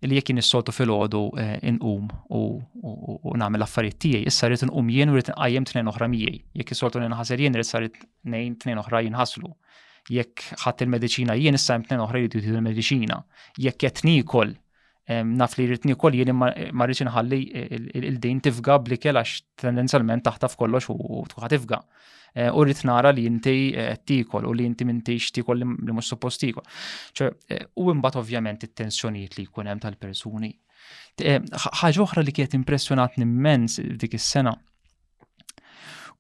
Illi 0.04 0.18
jekk 0.20 0.36
nissoltu 0.38 0.74
fil-ħodu 0.76 1.22
eh, 1.42 1.54
inqum 1.72 2.10
u 2.34 3.32
nagħmel 3.42 3.64
affarijiet 3.66 4.00
tiegħi, 4.04 4.26
issa 4.30 4.50
rrid 4.50 4.66
inqum 4.68 4.92
jien 4.94 5.10
u 5.14 5.18
rrid 5.18 5.32
inqajjem 5.34 5.68
tnejn 5.72 5.90
oħra 5.94 6.10
miegħi. 6.14 6.36
Jekk 6.62 6.76
issoltu 6.76 7.02
ninħasel 7.02 7.42
jien 7.46 7.58
rrid 7.58 7.70
sarit 7.70 7.98
nejn 8.34 8.58
tnejn 8.62 8.84
oħra 8.84 9.02
jinħaslu 9.08 9.54
jekk 10.14 10.54
ħadd 10.66 10.86
il-medicina 10.86 11.34
jien 11.42 11.58
issa 11.58 11.76
hemm 11.78 11.84
tnejn 11.88 12.02
oħra 12.06 12.22
jridu 12.22 12.40
il-medicina. 12.56 13.20
Jekk 13.60 13.82
qed 13.90 14.06
nikol 14.10 14.54
naf 15.16 15.56
li 15.58 15.66
rritni 15.70 15.96
kol 15.96 16.16
jien 16.18 16.34
eh, 16.34 16.72
ma 16.72 16.86
nħalli 16.90 17.40
eh, 17.56 17.76
il-din 18.02 18.42
tifga 18.44 18.78
blikel 18.84 19.16
għax 19.16 19.46
tendenzjalment 19.64 20.24
taħtaf 20.28 20.58
kollox 20.60 20.90
u 20.92 21.22
tkuħa 21.32 21.48
tifga. 21.54 21.80
Eh, 22.38 22.50
u 22.52 22.66
rrit 22.66 22.84
nara 22.86 23.14
li 23.16 23.24
inti 23.26 23.72
tikol 24.08 24.46
u 24.46 24.52
li 24.54 24.66
inti 24.68 24.84
mintix 24.86 25.32
tikol 25.34 25.62
li 25.64 25.66
mux 25.70 26.06
suppost 26.12 26.42
tikol. 26.44 26.64
u 27.76 27.88
imbat 27.92 28.18
ovvjament 28.20 28.64
it-tensjonijiet 28.68 29.38
li 29.40 29.48
jkun 29.48 29.72
hemm 29.72 29.80
tal-persuni. 29.82 30.52
Ħaġa 31.20 32.00
oħra 32.04 32.22
li 32.24 32.32
kienet 32.36 32.54
impressjonatni 32.60 33.24
immens 33.26 33.80
dik 33.82 34.14
is-sena 34.20 34.52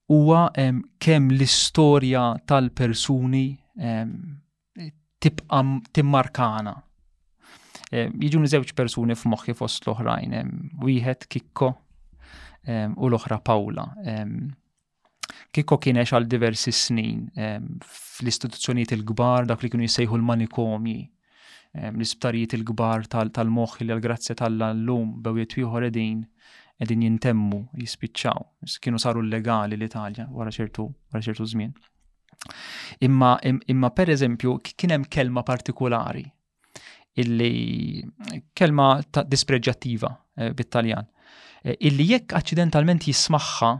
huwa 0.09 0.47
kemm 0.55 1.29
l-istorja 1.35 2.23
tal-persuni 2.49 3.43
tibqa' 5.21 5.61
timmarkana 5.93 6.75
Eh, 7.95 8.09
jiġu 8.19 8.41
żewġ 8.51 8.73
persuni 8.75 9.15
f'moħħi 9.15 9.53
fost 9.55 9.85
l-oħrajn, 9.87 10.33
eh, 10.35 10.47
wieħed 10.83 11.27
Kikko 11.31 11.69
eh, 12.67 12.89
u 12.91 13.07
l-oħra 13.07 13.37
Pawla. 13.47 13.85
Kikko 15.55 15.77
kien 15.81 15.97
għal 16.01 16.25
diversi 16.29 16.71
snin 16.75 17.27
fl-istituzzjonijiet 17.33 18.91
il-kbar 18.97 19.47
dak 19.49 19.63
li 19.63 19.69
kienu 19.71 19.85
jisejħu 19.85 20.17
l-manikomji 20.17 21.01
l-isptarijiet 21.93 22.55
il-kbar 22.57 23.07
tal-moħħi 23.11 23.85
li 23.87 23.93
għal-grazzja 23.95 24.35
tal-lum 24.41 25.15
bewiet 25.23 25.55
ieħor 25.59 25.87
edin 25.89 26.21
edin 26.77 27.03
jintemmu, 27.07 27.61
jispiċċaw, 27.81 28.43
kienu 28.83 28.99
saru 29.01 29.23
l 29.23 29.31
legali 29.33 29.77
l-Italja 29.77 30.27
wara 30.31 30.51
ċertu 30.53 30.87
wara 31.11 31.23
ċertu 31.25 31.47
żmien. 31.53 31.71
Imma, 33.03 33.35
imma 33.43 33.89
per 33.91 34.11
eżempju, 34.13 34.59
kien 34.77 34.93
hemm 34.95 35.07
kelma 35.11 35.41
partikolari 35.47 36.27
illi 37.21 38.05
kelma 38.57 38.89
ta' 39.11 39.23
dispreġattiva 39.27 40.09
eh, 40.37 40.53
bit-Taljan, 40.57 41.07
eh, 41.63 41.75
illi 41.89 42.11
jekk 42.13 42.35
accidentalment 42.37 43.07
jismaħħa 43.09 43.71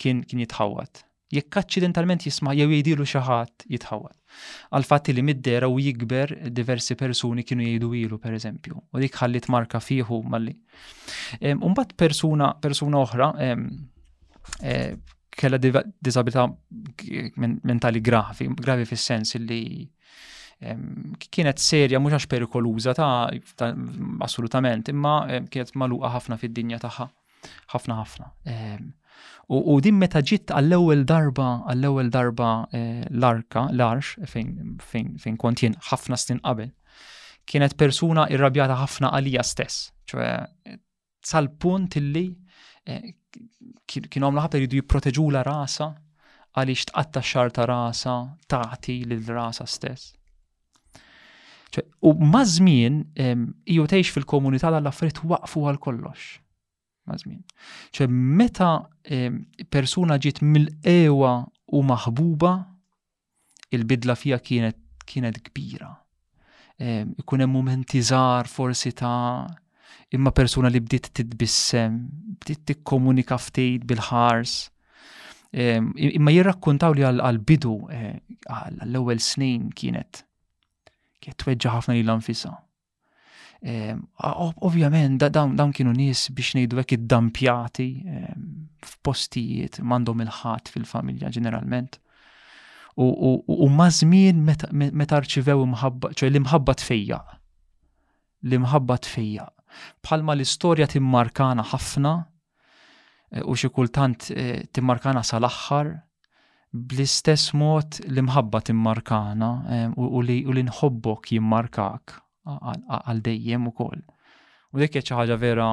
kien, 0.00 0.24
kien 0.26 0.42
jitħawat. 0.42 1.04
Jekk 1.32 1.62
accidentalment 1.62 2.26
jisma' 2.26 2.52
jew 2.58 2.66
jgħidilu 2.66 3.06
xi 3.08 3.22
ħadd 3.24 3.66
jitħawat. 3.76 4.18
Għal 4.72 4.86
fatt 4.88 5.12
li 5.14 5.22
middera 5.24 5.68
u 5.68 5.78
jikber 5.80 6.34
diversi 6.52 6.96
persuni 6.98 7.44
kienu 7.46 7.64
jgħidu 7.64 7.92
ilu 8.02 8.18
pereżempju, 8.20 8.82
u 8.92 9.00
dik 9.00 9.16
ħallit 9.22 9.48
marka 9.52 9.80
fiħu 9.80 10.18
malli. 10.32 10.54
Umbat 11.40 11.92
persuna 12.00 12.50
persuna 12.60 13.00
oħra 13.00 13.30
eh, 13.46 14.90
kella 15.32 15.60
disabilità 15.62 16.46
mentali 17.40 18.02
gravi, 18.04 18.48
gravi 18.64 18.88
fis-sens 18.90 19.36
li 19.40 19.62
kienet 21.32 21.58
serja 21.60 22.00
mhux 22.00 22.14
għax 22.16 22.26
perikoluża 22.32 22.94
ta' 22.94 23.72
assolutament, 24.24 24.88
imma 24.88 25.14
kienet 25.50 25.74
magħluqa 25.74 26.10
ħafna 26.14 26.38
fid-dinja 26.40 26.78
tagħha. 26.84 27.06
Ħafna 27.72 27.96
ħafna. 27.98 28.26
U 29.50 29.78
din 29.82 29.98
meta 29.98 30.22
ġitt 30.22 30.52
għall-ewwel 30.54 31.02
darba 31.04 31.48
għall-ewwel 31.72 32.10
darba 32.14 32.50
eh, 32.72 33.02
l-arka, 33.10 33.66
l-arx 33.74 34.14
fejn 34.30 34.78
fejn 35.18 35.36
kont 35.42 35.62
jien 35.64 35.74
ħafna 35.90 36.16
snin 36.16 36.40
qabel, 36.40 36.70
kienet 37.44 37.74
persuna 37.76 38.28
irrabjata 38.32 38.76
ħafna 38.82 39.10
għalija 39.16 39.42
stess. 39.44 39.90
ċwe 40.06 40.28
sal-punt 41.26 41.98
illi 42.00 42.26
eh, 42.86 43.12
kien 43.88 44.22
għamlu 44.26 44.42
ħabta 44.44 44.62
jridu 44.62 44.78
jipproteġu 44.80 45.28
la 45.34 45.42
rasa 45.46 45.90
għaliex 46.54 46.90
tqatta 46.92 47.22
xar 47.24 47.50
ta' 47.56 47.66
rasa 47.66 48.14
taħti 48.52 49.02
lil 49.08 49.26
rasa 49.32 49.66
stess. 49.66 50.14
U 52.02 52.12
mażmien 52.18 52.98
jew 53.70 53.84
tgħix 53.88 54.12
fil-komunità 54.16 54.70
tal-affarijiet 54.74 55.22
waqfu 55.30 55.62
għal 55.70 55.78
kollox. 55.82 56.30
Mażmien. 57.08 57.40
ċe 57.90 58.06
meta 58.10 58.68
persuna 59.74 60.18
ġiet 60.22 60.38
mill-ewa 60.46 61.32
u 61.74 61.80
maħbuba, 61.88 62.52
il-bidla 63.74 64.14
fija 64.18 64.38
kienet 64.38 64.78
kienet 65.10 65.40
kbira. 65.48 65.88
Ikun 66.78 67.42
hemm 67.42 67.56
mumenti 67.56 68.02
żgħar 68.06 68.46
forsi 68.50 68.92
ta' 68.96 69.48
imma 70.14 70.30
persuna 70.36 70.68
li 70.70 70.80
bdiet 70.80 71.08
titbissem, 71.16 71.96
bdiet 72.42 72.62
tikkomunika 72.70 73.38
ftejt 73.40 73.86
bil-ħars. 73.88 74.54
Imma 75.52 76.36
jirrakkuntaw 76.36 76.94
li 76.96 77.04
għal-bidu 77.10 77.74
eh, 77.96 78.12
għall-ewwel 78.46 79.20
snin 79.24 79.72
kienet 79.76 80.22
kiet 81.22 81.38
tweġġa 81.42 81.72
ħafna 81.78 81.94
li 81.96 82.02
l-anfisa. 82.04 82.50
Ehm, 83.62 84.02
ovvjament, 84.66 85.22
dawn 85.30 85.72
kienu 85.76 85.92
nies 85.94 86.24
biex 86.34 86.56
nejdu 86.58 86.80
hekk 86.80 86.96
id-dampjati 86.96 87.88
ehm, 88.02 88.46
f'postijiet 88.88 89.78
m'għandhom 89.84 90.24
il-ħadd 90.26 90.72
fil-familja 90.74 91.30
ġeneralment. 91.36 92.00
U 93.00 93.66
maż-żmien 93.72 94.40
meta 94.44 95.20
rċivew 95.24 95.62
imħabba, 95.64 96.10
ċoj 96.18 96.28
l-imħabba 96.28 96.74
tfejja. 96.82 97.22
L-imħabba 98.44 98.98
tfejja. 99.06 99.46
Bħalma 100.04 100.34
l-istorja 100.36 100.84
timmarkana 100.92 101.64
ħafna 101.70 102.12
e, 103.32 103.46
u 103.48 103.54
xi 103.56 103.70
kultant 103.72 104.26
e, 104.36 104.66
timmarkana 104.76 105.22
sal-aħħar 105.24 105.94
bl-istess 106.72 107.52
mod 107.54 107.98
li 108.08 108.22
mħabba 108.24 108.62
timmarkana 108.64 109.48
u 109.96 110.22
li 110.24 110.38
li 110.48 110.62
nħobbok 110.64 111.34
jimmarkak 111.36 112.16
għal 112.96 113.20
dejjem 113.26 113.68
ukoll. 113.68 114.00
U 114.72 114.80
dik 114.80 114.96
hija 114.96 115.04
xi 115.04 115.16
ħaġa 115.20 115.36
vera 115.42 115.66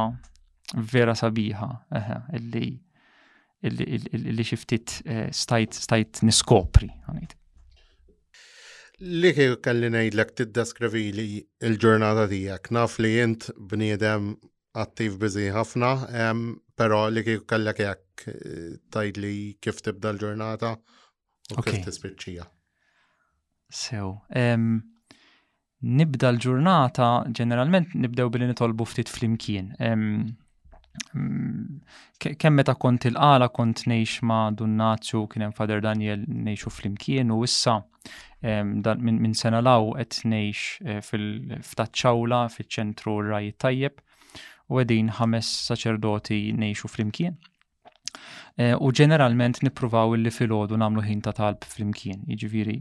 vera 0.91 1.15
sabiħa 1.17 1.69
illi 2.37 2.75
illi 3.67 4.43
xiftit 4.43 4.99
eh, 5.05 5.25
stajt 5.35 5.75
stajt 5.83 6.21
niskopri 6.27 6.89
Li 8.99 9.31
kif 9.33 9.55
kelli 9.63 9.87
ngħidlek 9.93 10.31
tiddeskrivi 10.35 11.05
li 11.15 11.27
l-ġurnata 11.63 12.27
tiegħek 12.31 12.71
naf 12.75 12.99
li 12.99 13.15
int 13.23 13.49
bniedem 13.55 14.33
attiv 14.79 15.17
biżi 15.19 15.47
ħafna, 15.55 15.91
Pero 16.79 17.01
li 17.11 17.25
kif 17.27 17.41
kellek 17.49 17.79
jekk 17.83 18.21
eh, 18.31 18.69
tajdli 18.95 19.31
kif 19.63 19.77
tibda 19.83 20.09
l-ġurnata 20.15 20.69
u 20.79 20.81
kif 21.65 21.77
tispiċċija. 21.83 22.45
Sew. 23.69 24.07
Nibda 25.89 26.31
l-ġurnata, 26.31 27.07
ġeneralment 27.35 27.87
nibdew 27.99 28.29
billi 28.31 28.47
nitolbu 28.53 28.85
ftit 28.93 29.09
flimkien. 29.11 29.67
Kemm 29.75 32.53
meta 32.59 32.75
kont 32.79 33.05
il-qala 33.11 33.47
kont 33.55 33.79
ngħix 33.89 34.11
ma' 34.31 34.51
Dunnazzu 34.59 35.21
kien 35.31 35.43
hemm 35.47 35.57
Fader 35.59 35.81
Daniel 35.83 36.21
ngħixu 36.23 36.69
flimkien 36.77 37.31
u 37.35 37.37
issa 37.47 37.75
minn 38.43 39.35
sena 39.35 39.59
law 39.67 39.91
qed 39.99 40.13
ngħix 40.31 40.59
eh, 40.87 41.01
fil-ftaċċawla 41.03 42.39
fiċ-ċentru 42.55 43.13
Rajt 43.27 43.57
Tajjeb 43.67 43.95
u 44.69 44.77
għedin 44.79 45.09
ħames 45.17 45.49
saċerdoti 45.67 46.39
nejxu 46.57 46.89
flimkien. 46.93 47.35
Eh, 48.59 48.73
u 48.75 48.91
ġeneralment 48.93 49.61
nipruvaw 49.65 50.13
illi 50.17 50.31
fil-ħodu 50.33 50.77
namlu 50.77 51.03
ħin 51.05 51.21
ta' 51.25 51.33
talb 51.37 51.65
flimkien, 51.73 52.21
iġviri. 52.35 52.75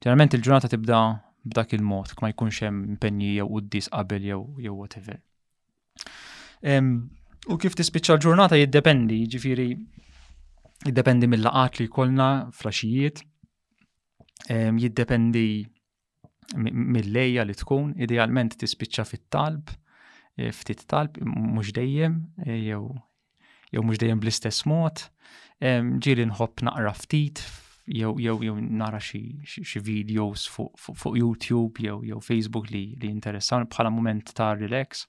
Ġeneralment 0.00 0.36
il-ġurnata 0.38 0.70
tibda 0.70 1.00
b'dak 1.46 1.74
il-mod, 1.76 2.14
ma 2.22 2.30
jkunx 2.32 2.64
hemm 2.66 2.80
impenji 2.94 3.36
jew 3.36 3.46
uddis 3.60 3.88
qabel 3.92 4.24
jew 4.30 4.40
jew 4.64 4.74
whatever. 4.74 5.18
U 7.52 7.54
kif 7.62 7.76
tispiċċa 7.78 8.16
l-ġurnata 8.16 8.58
jiddependi, 8.58 9.20
jiġifieri 9.24 9.66
jiddependi 10.88 11.28
mill-laqat 11.30 11.78
li 11.78 11.86
kolna 11.94 12.26
flaxijiet, 12.50 13.22
jiddependi 14.50 15.44
mill-lejja 16.56 17.46
li 17.46 17.54
tkun, 17.62 17.94
idealment 18.08 18.58
tispiċċa 18.60 19.06
fit-talb, 19.12 19.70
Eh, 20.36 20.52
ftit 20.52 20.82
talb, 20.86 21.16
mhux 21.26 21.70
dejjem, 21.72 22.16
eh, 22.44 22.58
jew 22.68 22.90
jew 23.72 23.82
mhux 23.82 23.96
dejjem 24.02 24.18
bl-istess 24.20 24.62
mod. 24.68 25.06
Ġieli 25.64 26.26
nħobb 26.28 26.66
naqra 26.68 26.92
ftit 26.92 27.40
jew 27.88 28.10
jew 28.20 28.34
jew 28.44 28.56
nara 28.76 28.98
xi 29.00 29.80
videos 29.86 30.44
fuq 30.52 31.06
YouTube 31.16 31.80
jew 31.80 31.96
jew 32.10 32.20
Facebook 32.26 32.68
li 32.68 32.82
li 33.00 33.08
interessan 33.08 33.64
bħala 33.72 33.92
moment 33.94 34.34
ta' 34.36 34.52
relax, 34.60 35.06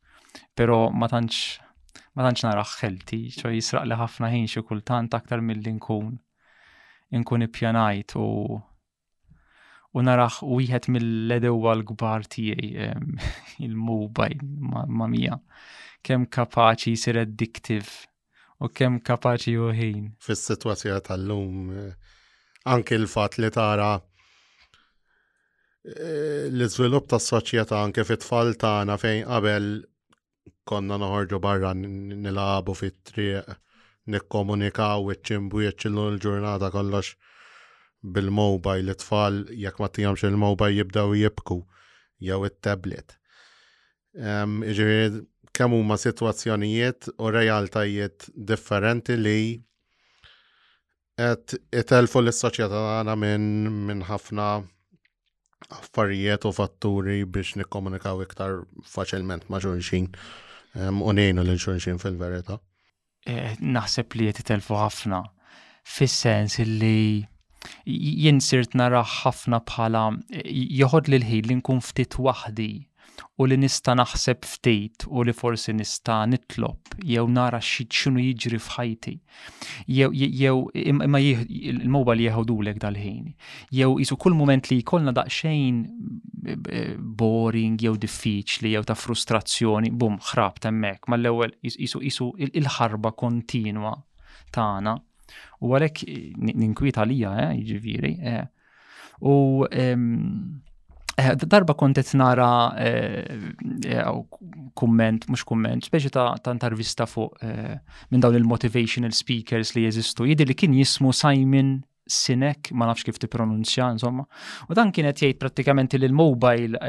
però 0.56 0.80
ma 0.90 1.10
tantx 1.12 1.60
ma 2.16 2.24
tantx 2.24 2.46
nara 2.48 2.64
xelti, 2.64 3.26
ċo 3.36 3.52
jisraq 3.52 3.84
li 3.92 4.00
ħafna 4.00 4.32
ħin 4.32 4.48
xi 4.54 4.64
kultant 4.72 5.20
aktar 5.20 5.44
mill-li 5.44 5.76
nkun 5.76 6.16
nkun 7.20 7.46
ippjanajt 7.50 8.16
u 8.24 8.30
u 9.98 10.02
narax 10.06 10.44
u 10.46 10.58
jħet 10.62 10.86
mill-ledewa 10.94 11.74
l-gbar 11.80 12.26
tijaj 12.32 12.68
il 13.68 13.72
mubaj 13.88 14.34
ma 15.00 15.08
mija. 15.10 15.36
Kem 16.08 16.22
kapaċi 16.32 16.90
jisir 16.96 17.16
addiktiv 17.24 17.84
u 18.62 18.66
kem 18.74 18.94
kapaċi 19.10 19.50
juħin. 19.58 20.04
Fis-situazzjoni 20.28 21.02
tal-lum, 21.08 21.56
eh, 21.74 21.94
anke 22.74 22.94
l-fat 22.98 23.34
li 23.42 23.50
tara 23.58 23.92
eh, 23.98 24.02
l-izvilup 26.52 27.10
tas 27.12 27.28
soċjetà 27.34 27.76
anke 27.84 28.02
fit-tfal 28.10 28.50
tagħna 28.64 28.96
fejn 29.02 29.22
qabel 29.30 29.66
konna 30.68 30.96
noħorġu 31.00 31.38
barra 31.46 31.72
nilagħbu 31.80 32.74
fit-triq 32.82 33.46
nikkomunikaw 34.16 35.00
iċ-ċimbu 35.16 35.58
l-ġurnata 35.72 36.70
kollox 36.76 37.08
bil-mobile, 38.06 38.92
it-tfal 38.92 39.40
jekk 39.58 39.80
ma 39.82 39.88
tijamx 39.90 40.24
il-mobile 40.28 40.76
jibdaw 40.78 41.14
jibku 41.18 41.62
jew 42.22 42.44
it-tablet. 42.48 43.18
Um, 44.14 44.62
kemm 45.58 45.74
huma 45.76 45.98
situazzjonijiet 45.98 47.08
u 47.18 47.32
realtajiet 47.34 48.28
differenti 48.50 49.16
li 49.18 49.40
qed 51.18 51.56
itelfu 51.74 52.22
l-soċjetà 52.22 52.78
tagħna 52.86 53.16
minn 53.18 53.48
min 53.90 54.04
ħafna 54.06 54.48
affarijiet 55.80 56.46
u 56.46 56.54
fatturi 56.54 57.22
biex 57.26 57.58
nikkomunikaw 57.62 58.22
iktar 58.26 58.60
faċilment 58.92 59.50
ma' 59.50 59.62
xulxin 59.64 60.12
ehm, 60.78 61.02
u 61.02 61.10
ngħinu 61.14 61.46
lil 61.48 61.58
xulxin 61.62 61.98
fil-verità. 62.02 62.60
Eh, 63.28 63.58
naħseb 63.60 64.14
li 64.16 64.30
qed 64.30 64.44
itelfu 64.46 64.78
ħafna 64.78 65.24
fis-sens 65.98 66.60
li 66.68 67.26
Jinsirt 68.26 68.74
nara 68.78 69.02
ħafna 69.04 69.60
bħala 69.70 70.06
joħod 70.44 71.10
li 71.12 71.20
l-ħin 71.22 71.48
li 71.50 71.58
nkun 71.62 71.82
ftit 71.82 72.20
waħdi 72.28 72.70
u 73.42 73.46
li 73.50 73.58
nista 73.58 73.96
naħseb 73.98 74.46
ftit 74.46 75.06
u 75.10 75.24
li 75.26 75.34
forsi 75.34 75.74
nista 75.74 76.20
nitlob 76.30 76.94
jew 77.06 77.24
nara 77.34 77.58
xunu 77.62 78.22
jiġri 78.22 78.60
f'ħajti. 78.62 79.14
Jew 79.88 80.10
jew 80.14 80.56
imma 80.84 81.22
il-mowbal 81.22 82.22
jeħodulek 82.28 82.82
dal-ħin. 82.84 83.34
Jew 83.74 83.98
isu 84.06 84.18
kull 84.22 84.38
moment 84.38 84.70
li 84.72 84.80
jkollna 84.84 85.16
daqsxejn 85.18 85.82
eh, 85.82 86.54
eh, 86.54 86.94
boring 87.24 87.80
jew 87.82 87.98
diffiċli 87.98 88.76
jew 88.76 88.86
ta' 88.90 88.98
frustrazzjoni, 88.98 89.92
bum 89.94 90.20
ħrab 90.32 90.62
temmek, 90.68 91.10
mal-ewwel 91.10 91.58
isu 91.74 92.04
isu 92.12 92.32
il-ħarba 92.54 93.16
kontinwa 93.18 93.98
tagħna 94.54 95.00
U 95.64 95.72
għalek 95.74 96.04
ninkwita 96.54 97.06
lija, 97.08 97.32
eh, 97.48 97.60
ġiviri. 97.68 98.14
Eh. 98.22 98.44
U 99.26 99.66
eh, 99.66 101.36
darba 101.48 101.74
kontet 101.74 102.12
nara 102.20 102.48
komment, 104.78 105.26
mux 105.32 105.44
komment, 105.48 105.88
speċi 105.90 106.12
ta' 106.14 106.52
intervista 106.54 107.08
fuq 107.10 107.34
minn 108.12 108.22
dawn 108.22 108.38
il-motivational 108.38 109.12
speakers 109.18 109.74
li 109.76 109.88
jeżistu, 109.88 110.28
jidi 110.30 110.46
li 110.46 110.54
kien 110.58 110.76
jismu 110.78 111.14
Simon 111.18 111.80
Sinek, 112.08 112.70
ma 112.72 112.86
nafx 112.88 113.04
kif 113.04 113.18
pronunzja, 113.28 113.90
insomma. 113.92 114.24
U 114.70 114.76
dan 114.78 114.94
kienet 114.96 115.18
jgħid 115.20 115.42
prattikament 115.42 115.98
li 115.98 116.06
l-mobile 116.08 116.80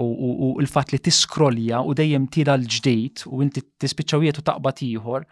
u 0.00 0.54
l-fat 0.62 0.94
li 0.94 1.02
t-skrolja 1.04 1.82
u 1.84 1.92
dejjem 1.98 2.30
tira 2.32 2.54
l-ġdejt 2.56 3.26
u 3.28 3.42
inti 3.44 3.60
tispiċċawiet 3.82 4.40
u 4.40 4.46
taqbad 4.46 4.80
ieħor 4.86 5.26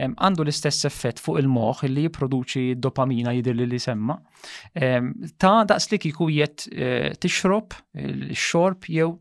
għandu 0.00 0.44
l-istess 0.44 0.84
effett 0.88 1.20
fuq 1.22 1.38
il-moħ 1.40 1.84
li 1.88 2.04
jipproduċi 2.06 2.74
dopamina 2.84 3.32
jidir 3.36 3.56
li 3.56 3.66
li 3.70 3.78
semma. 3.80 4.16
Ta' 4.74 5.64
daqs 5.64 5.90
li 5.94 5.98
kiku 6.02 6.28
jett 6.32 6.66
eh, 6.72 7.12
tixrob 7.16 7.74
il-xorb 7.96 8.90
jew 8.92 9.14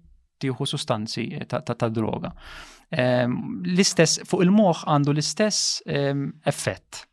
tieħu 0.44 0.68
sustanzi 0.68 1.30
eh, 1.40 1.46
ta' 1.48 1.90
droga. 1.92 2.34
L-istess 2.96 4.26
fuq 4.30 4.44
il-moħ 4.46 4.86
għandu 4.92 5.16
l-istess 5.16 5.82
effett. 5.88 7.06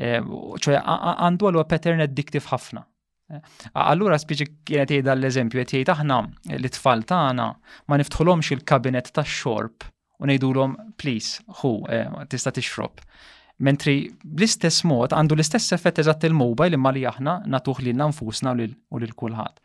ċoja 0.00 0.80
għandu 0.82 1.46
għallu 1.48 1.64
pattern 1.70 2.02
addictive 2.04 2.44
ħafna. 2.50 2.82
Eh, 3.30 3.42
allura 3.86 4.18
spiċi 4.18 4.48
kienet 4.66 4.90
jgħida 4.98 5.14
l-eżempju, 5.14 5.62
jgħid 5.62 5.94
aħna 5.94 6.20
l-tfal 6.58 7.04
tagħna 7.06 7.46
ma 7.86 8.00
niftħolhomx 8.02 8.50
il-kabinet 8.56 9.14
tax-xorb 9.14 9.86
u 10.20 10.28
ngħidulhom 10.28 10.74
please, 11.00 11.40
hu 11.60 11.80
eh, 11.88 12.04
tista' 12.28 12.52
tixrob. 12.52 13.00
Mentri 13.60 14.08
bl-istess 14.24 14.84
mod 14.88 15.12
għandu 15.12 15.36
l-istess 15.36 15.72
effett 15.76 15.98
eżatt 16.00 16.24
il-mobile 16.24 16.76
imma 16.78 16.92
li 16.96 17.02
aħna 17.08 17.34
natuħ 17.50 17.82
lil 17.84 17.98
nfusna 18.00 18.54
u 18.56 18.56
lil 18.56 19.14
kulħadd. 19.20 19.58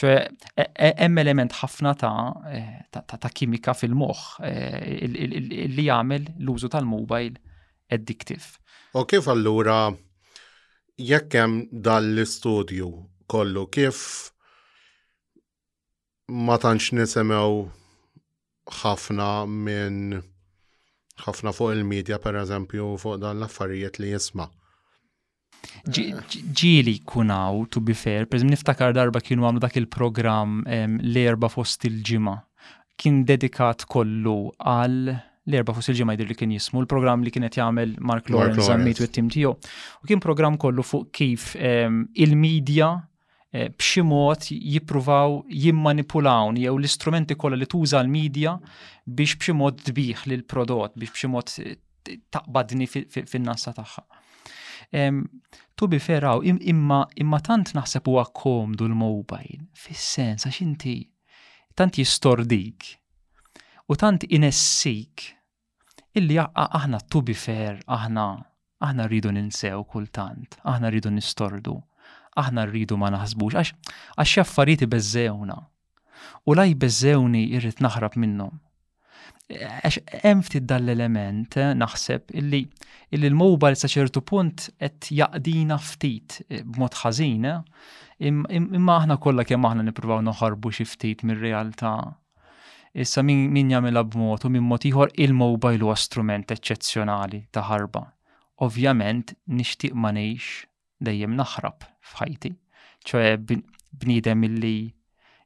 ċe 0.00 0.14
e- 0.16 0.70
e- 0.86 0.94
hemm 1.04 1.20
element 1.20 1.52
ħafna 1.58 1.92
ta' 2.00 2.32
eh, 2.48 3.32
kimika 3.36 3.74
fil-moħħ 3.74 4.24
eh, 4.44 5.68
li 5.76 5.86
jagħmel 5.88 6.30
l-użu 6.38 6.68
tal-mobile 6.72 7.36
addictive. 7.88 8.60
U 8.96 9.04
kif 9.04 9.28
allura 9.28 9.90
jekk 10.96 11.42
hemm 11.42 11.60
dal-istudju 11.84 12.88
kollu 13.28 13.68
kif 13.72 14.32
ma 16.32 16.56
tantx 16.56 16.92
nisemgħu 16.96 17.83
ħafna 18.66 19.26
minn 19.46 20.20
ħafna 21.24 21.52
fuq 21.52 21.74
il-medja 21.76 22.18
per 22.18 22.38
eżempju 22.40 22.86
fuq 22.98 23.18
dan 23.22 23.36
l-affarijiet 23.38 24.00
li 24.00 24.12
jisma. 24.14 24.48
Ġili 25.88 26.98
kunaw, 27.08 27.64
to 27.72 27.80
be 27.80 27.94
fair, 27.96 28.26
per 28.26 28.42
niftakar 28.44 28.92
darba 28.92 29.20
kienu 29.24 29.46
għamlu 29.48 29.62
dak 29.62 29.76
il-program 29.80 30.64
l-erba 30.66 31.48
fost 31.48 31.86
il-ġima. 31.88 32.38
Kien 33.00 33.22
dedikat 33.26 33.86
kollu 33.90 34.50
għal 34.60 35.14
l-erba 35.46 35.74
fost 35.74 35.90
il-ġima 35.92 36.14
jidir 36.18 36.28
li 36.32 36.36
kien 36.38 36.52
jismu, 36.56 36.82
l-program 36.84 37.24
li 37.24 37.32
kienet 37.32 37.56
jagħmel 37.60 37.96
Mark 38.06 38.28
Lawrence 38.32 38.66
zammitu 38.68 39.06
it-tim 39.06 39.30
tiegħu. 39.32 39.54
U 40.04 40.08
kien 40.10 40.20
program 40.24 40.58
kollu 40.60 40.84
fuq 40.84 41.08
kif 41.16 41.54
il-medja 41.56 42.92
Eh, 43.54 43.68
b'xi 43.70 44.02
mod 44.02 44.48
jippruvaw 44.50 45.36
jimmanipulawni 45.46 46.64
jew 46.64 46.74
l-istrumenti 46.74 47.36
kollha 47.38 47.60
li 47.60 47.68
tuża 47.70 48.00
l-medja 48.02 48.56
biex 49.06 49.36
b'xi 49.38 49.54
mod 49.54 49.78
dbiħ 49.86 50.24
lil 50.26 50.42
prodott 50.50 50.96
biex 50.98 51.14
b'xi 51.14 51.30
mod 51.30 51.52
eh, 51.62 51.76
taqbadni 52.34 52.88
fin 52.90 53.46
nasa 53.46 53.72
tagħha. 53.78 54.02
Tu 55.74 55.86
bi 55.90 55.98
feraw, 56.02 56.42
imma, 56.46 56.98
imma 57.22 57.38
tant 57.46 57.70
naħseb 57.74 58.10
huwa 58.10 58.24
komdu 58.42 58.84
l-mobile, 58.90 59.62
fis-sens 59.78 60.44
għax 60.46 60.60
inti 60.66 60.96
tant 61.78 61.94
jistordik 61.98 62.90
u 63.90 63.96
tant 63.98 64.26
inessik 64.28 65.28
illi 66.14 66.40
aħna 66.42 67.00
tu 67.10 67.22
bi 67.26 67.34
fer, 67.38 67.78
aħna 67.86 68.26
aħna 68.84 69.06
rridu 69.08 69.32
ninsew 69.32 69.86
kultant, 69.90 70.58
aħna 70.68 70.90
rridu 70.92 71.14
nistordu 71.16 71.78
aħna 72.42 72.64
rridu 72.70 72.96
ma 72.98 73.10
naħsbux, 73.14 73.54
għax 73.54 73.94
għax 74.22 74.42
affarijiet 74.44 74.88
beżewna. 74.90 75.56
U 76.48 76.54
laj 76.56 76.74
beżewni 76.82 77.44
irrid 77.56 77.82
naħrab 77.84 78.16
minnhom. 78.20 78.60
Għax 79.50 80.24
hemm 80.24 80.42
ftit 80.44 80.66
dal-element 80.68 81.56
eh, 81.60 81.72
naħseb 81.76 82.32
illi 82.40 82.62
illi 83.14 83.28
l-mobile 83.30 83.76
sa 83.76 83.88
ċertu 83.90 84.22
punt 84.26 84.66
qed 84.80 85.10
jaqdina 85.16 85.76
ftit 85.78 86.38
eh, 86.48 86.62
b'mod 86.64 86.96
ħażin, 87.02 87.46
eh, 87.50 88.28
imma 88.30 88.96
aħna 89.02 89.18
kollha 89.20 89.44
kemm 89.48 89.68
aħna 89.68 89.84
nippruvaw 89.90 90.22
noħarbu 90.24 90.72
xi 90.78 90.86
ftit 90.88 91.24
mir-realtà 91.28 91.92
issa 93.02 93.24
min, 93.26 93.48
min 93.52 93.70
jamela 93.74 94.02
b'mod 94.06 94.46
u 94.48 94.52
minn 94.54 94.64
mod 94.70 94.86
ieħor 94.88 95.12
il 95.20 95.34
mowbajl 95.36 95.84
huwa 95.86 95.96
strument 96.00 96.52
eċċezzjonali 96.56 97.44
ta' 97.52 97.66
ħarba. 97.70 98.04
Ovvjament 98.64 99.34
nixtieq 99.50 99.96
ma 99.98 100.12
ngħix 100.16 100.62
dejjem 101.02 101.34
naħrab 101.36 101.84
f'ħajti. 102.10 102.52
ċoħe 103.04 103.36
bnidem 103.98 104.44
illi 104.48 104.74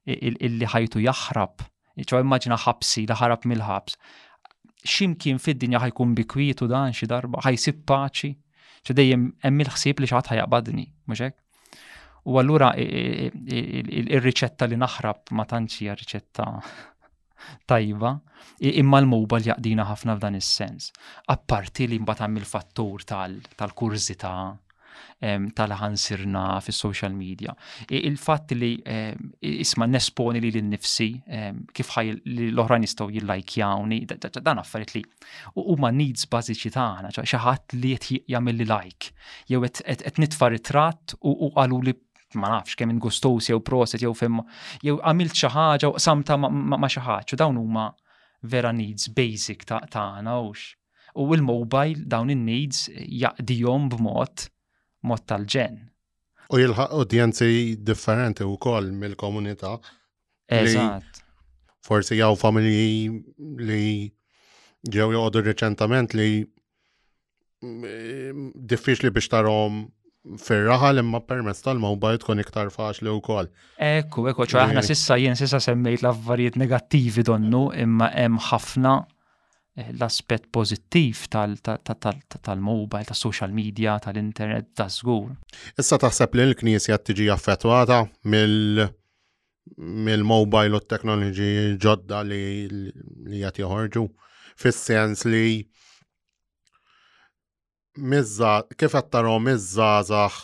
illi 0.08 0.64
ħajtu 0.66 1.00
jaħrab, 1.04 1.62
ċoħe 2.00 2.24
maġna 2.24 2.56
ħabsi 2.64 3.04
daħrab 3.04 3.42
ħarab 3.42 3.46
mill-ħabs. 3.52 3.96
Ximkien 4.88 5.38
fid-dinja 5.42 5.80
ħajkun 5.82 6.14
bikwitu 6.14 6.68
dan 6.70 6.92
xi 6.94 7.06
darba, 7.10 7.40
ħajsib 7.44 7.82
paċi, 7.84 8.30
ċoħe 8.86 8.94
dejjem 8.96 9.24
hemm 9.42 9.64
il-ħsieb 9.64 9.98
li 10.04 10.08
xaħat 10.10 10.32
ħajabadni, 10.32 10.86
mhux 11.06 11.24
hekk? 11.24 11.36
U 12.28 12.36
allura 12.38 12.72
il 12.76 14.22
riċetta 14.22 14.66
li 14.68 14.76
naħrab 14.76 15.32
ma 15.32 15.44
tantx 15.44 15.82
hija 15.82 15.96
riċetta 15.98 16.46
tajba, 17.72 18.14
imma 18.60 19.02
l 19.02 19.26
li 19.34 19.50
jaqdina 19.50 19.84
ħafna 19.90 20.16
f'dan 20.16 20.40
is-sens. 20.40 20.88
Apparti 21.26 21.86
li 21.88 21.98
mbata 21.98 22.28
mill-fattur 22.28 23.04
tal-kurzita, 23.04 23.56
tal 23.58 23.74
kurzita 23.74 24.32
tal-ħansirna 25.52 26.42
fis-social 26.62 27.12
media. 27.16 27.54
Il-fatt 27.88 28.52
li 28.54 28.70
isma 29.40 29.86
nesponi 29.86 30.40
li 30.40 30.50
l-nifsi 30.54 31.08
kif 31.74 31.92
ħaj 31.96 32.12
l-oħrajn 32.24 32.86
jistgħu 32.86 33.08
jillajkjawni, 33.18 34.00
dan 34.12 34.62
affarit 34.62 34.94
li 34.96 35.02
huma 35.62 35.90
needs 35.94 36.28
bażiċi 36.30 36.70
tagħna, 36.76 37.10
xi 37.24 37.42
ħadd 37.44 37.78
li 37.80 37.94
qed 37.98 38.20
jagħmel 38.34 38.60
li 38.62 38.68
lajk, 38.70 39.10
jew 39.52 39.64
qed 39.68 40.22
nitfa' 40.22 40.52
ritratt 40.56 41.16
u 41.22 41.50
qalu 41.56 41.82
li 41.88 41.94
ma 42.36 42.50
nafx 42.58 42.76
kemm 42.76 42.92
ingustos 42.92 43.48
jew 43.48 43.56
proset 43.64 44.02
jew 44.04 44.12
fim 44.14 44.42
jew 44.84 44.98
għamilt 45.00 45.32
xi 45.34 45.48
ħaġa 45.54 45.88
u 45.94 45.98
samta 46.02 46.36
ma 46.36 46.86
xi 46.86 47.00
ħaġa, 47.06 47.38
dawn 47.40 47.56
huma 47.58 47.88
vera 48.46 48.70
needs 48.70 49.08
basic 49.16 49.64
ta 49.66 49.80
tagħna 49.88 50.36
u 50.44 51.26
l 51.34 51.42
mobile 51.42 52.04
dawn 52.06 52.30
in-needs 52.30 52.84
jaqdihom 52.94 53.88
b'mod 53.90 54.44
mod 55.06 55.20
tal-ġen. 55.26 55.78
U 56.48 56.58
jilħaq 56.58 56.94
udjenzi 57.04 57.48
differenti 57.84 58.46
u 58.48 58.54
koll 58.60 58.90
mill-komunità. 58.96 59.74
Eżat. 60.48 61.20
Forsi 61.84 62.18
jaw 62.18 62.34
familji 62.36 63.10
li 63.60 64.08
ġew 64.88 65.10
joqogħdu 65.14 65.42
reċentament 65.50 66.16
li 66.16 66.30
mm, 67.62 68.50
diffiċli 68.68 69.12
biex 69.12 69.30
tarom 69.32 69.84
fir-raħal 70.40 71.00
imma 71.02 71.20
permezz 71.24 71.62
tal-mowbajl 71.64 72.18
tkun 72.22 72.42
iktar 72.42 72.72
faċli 72.72 73.12
wkoll. 73.20 73.48
Ekku, 73.84 74.26
ekku, 74.32 74.48
ċo 74.48 74.60
aħna 74.64 74.82
sissa 74.84 75.16
jien 75.20 75.38
sissa 75.38 75.60
semmejt 75.64 76.02
l-affarijiet 76.04 76.58
negattivi 76.60 77.24
donnu 77.28 77.68
imma 77.80 78.10
hemm 78.16 78.40
ħafna 78.50 78.96
Eh, 79.78 79.92
l-aspet 79.92 80.42
pozittiv 80.50 81.28
tal-mobile, 81.30 83.04
tal-social 83.06 83.52
media, 83.54 83.94
tal-internet, 84.02 84.72
tal-żgur. 84.74 85.30
Issa 85.78 85.94
taħseb 86.02 86.34
li 86.34 86.42
l-knisja 86.50 86.96
tiġi 87.06 87.28
affettwata 87.30 88.00
mill-mobile 88.34 88.90
u 90.74 90.82
t-teknoloġi 90.82 91.50
ġodda 91.86 92.24
li 92.26 92.42
jgħat 93.36 93.62
joħorġu, 93.62 94.02
fis-sens 94.58 95.22
li 95.30 95.46
kif 98.74 98.92
qed 98.98 99.08
taraw 99.14 99.38
miż-żgħażagħ 99.46 100.34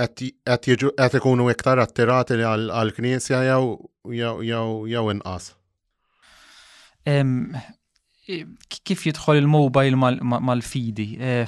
qed 0.00 1.12
ikunu 1.20 1.52
iktar 1.52 1.76
attirati 1.84 2.40
għall-knisja 2.44 3.44
jew 4.12 5.00
inqas 5.16 5.52
kif 8.84 9.02
jidħol 9.06 9.42
il-mobile 9.42 9.98
mal-fidi? 10.22 11.08
E, 11.18 11.44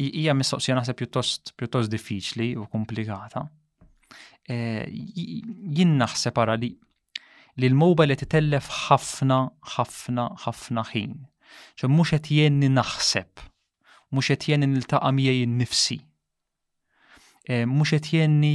Ija 0.00 0.34
mistoqsija 0.38 0.76
naħseb 0.78 0.96
pjuttost 1.00 1.90
diffiċli 1.92 2.50
u 2.62 2.66
komplikata. 2.72 3.42
E, 4.48 4.58
jien 4.90 5.96
naħseb 6.00 6.38
ara 6.44 6.56
li 6.56 6.72
li 7.60 7.66
l-mobile 7.68 8.14
titellef 8.16 8.68
ħafna 8.86 9.40
ħafna 9.76 10.28
ħafna 10.46 10.84
ħin. 10.92 11.16
ċe 11.76 11.88
mhux 11.90 12.14
qed 12.16 12.28
jenni 12.38 12.68
naħseb, 12.72 13.42
mhux 14.14 14.30
qed 14.36 14.46
jenni 14.52 14.68
niltaqa' 14.74 15.10
miegħi 15.16 15.46
nifsi 15.58 15.98
e, 17.50 17.64
Mhux 17.66 17.90
qed 17.98 18.06
jenni 18.16 18.54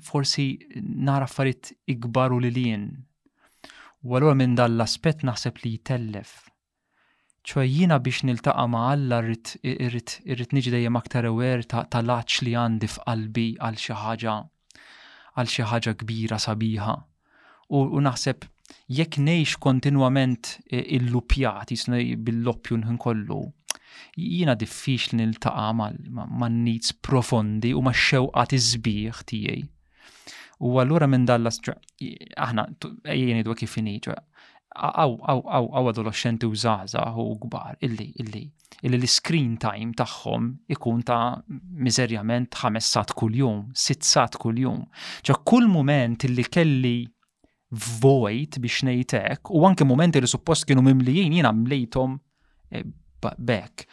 forsi 0.00 0.46
nara 0.80 1.26
affarijiet 1.26 1.74
ikbar 1.96 2.32
u 2.32 2.38
lilien 2.46 2.88
U 4.06 4.14
għallura 4.14 4.36
minn 4.38 4.52
dan 4.54 4.76
l-aspett 4.76 5.24
naħseb 5.26 5.56
li 5.64 5.70
jitellef. 5.74 6.36
ċoj 7.46 7.66
jina 7.72 7.96
biex 7.98 8.22
niltaqa 8.28 8.66
ma' 8.70 8.92
Alla 8.92 9.18
irrit 9.26 10.52
niġi 10.54 10.70
dejjem 10.74 10.98
aktar 11.00 11.26
ewer 11.32 11.64
ta' 11.72 12.02
laċ 12.06 12.38
li 12.46 12.54
għandi 12.54 12.86
f'qalbi 12.92 13.46
għal 13.58 13.80
xi 13.82 13.98
ħaġa 14.02 14.36
għal 15.34 15.50
xi 15.54 15.66
ħaġa 15.72 15.96
kbira 16.04 16.38
sabiħa. 16.38 16.94
U 17.74 17.82
naħseb 18.06 18.46
jekk 18.98 19.18
kontinuament 19.18 19.58
kontinwament 19.66 20.52
e, 20.70 20.84
illupjat 21.00 21.72
jisna 21.74 21.98
bil-loppju 21.98 22.78
nħin 22.84 22.98
kollu, 23.02 23.40
jina 24.14 24.54
diffiċ 24.54 25.12
li 25.16 25.24
niltaqa 25.24 25.66
man 25.74 26.62
needs 26.62 26.94
profondi 26.94 27.74
u 27.74 27.82
ma 27.82 27.90
xewqat 28.06 28.54
iżbieħ 28.54 29.24
tijaj. 29.26 29.66
U 30.64 30.78
allura 30.80 31.06
minn 31.10 31.24
dallas 31.28 31.58
aħna 31.64 32.62
ejjeni 33.12 33.42
dwa 33.44 33.56
kif 33.60 33.74
inhi 33.80 33.98
għaw 34.76 35.12
għaw 35.24 35.42
għaw 35.52 35.68
għaw 35.72 35.90
adolescenti 35.90 36.48
u 36.48 36.56
zaza 36.56 37.02
u 37.20 37.26
gbar 37.44 37.76
illi 37.86 38.06
illi 38.22 38.42
illi 38.84 38.98
l-screen 38.98 39.56
time 39.62 39.94
tagħhom 39.96 40.48
ikun 40.74 41.04
ta' 41.06 41.36
miserjament 41.86 42.56
ħames 42.60 42.88
sat 42.96 43.12
kuljum, 43.16 43.66
sitt 43.72 44.04
sat 44.04 44.36
kuljum. 44.42 44.82
Ġa 45.24 45.36
kull 45.48 45.68
moment 45.70 46.26
illi 46.28 46.44
kelli 46.48 46.96
void 48.02 48.56
biex 48.60 48.84
nejtek 48.88 49.52
u 49.54 49.64
anke 49.68 49.84
momenti 49.86 50.20
li 50.24 50.28
suppost 50.32 50.66
kienu 50.68 50.82
mimlijin 50.88 51.36
jina 51.38 51.52
mlejtom 51.56 52.18
eh, 52.72 52.84
bekk. 53.22 53.86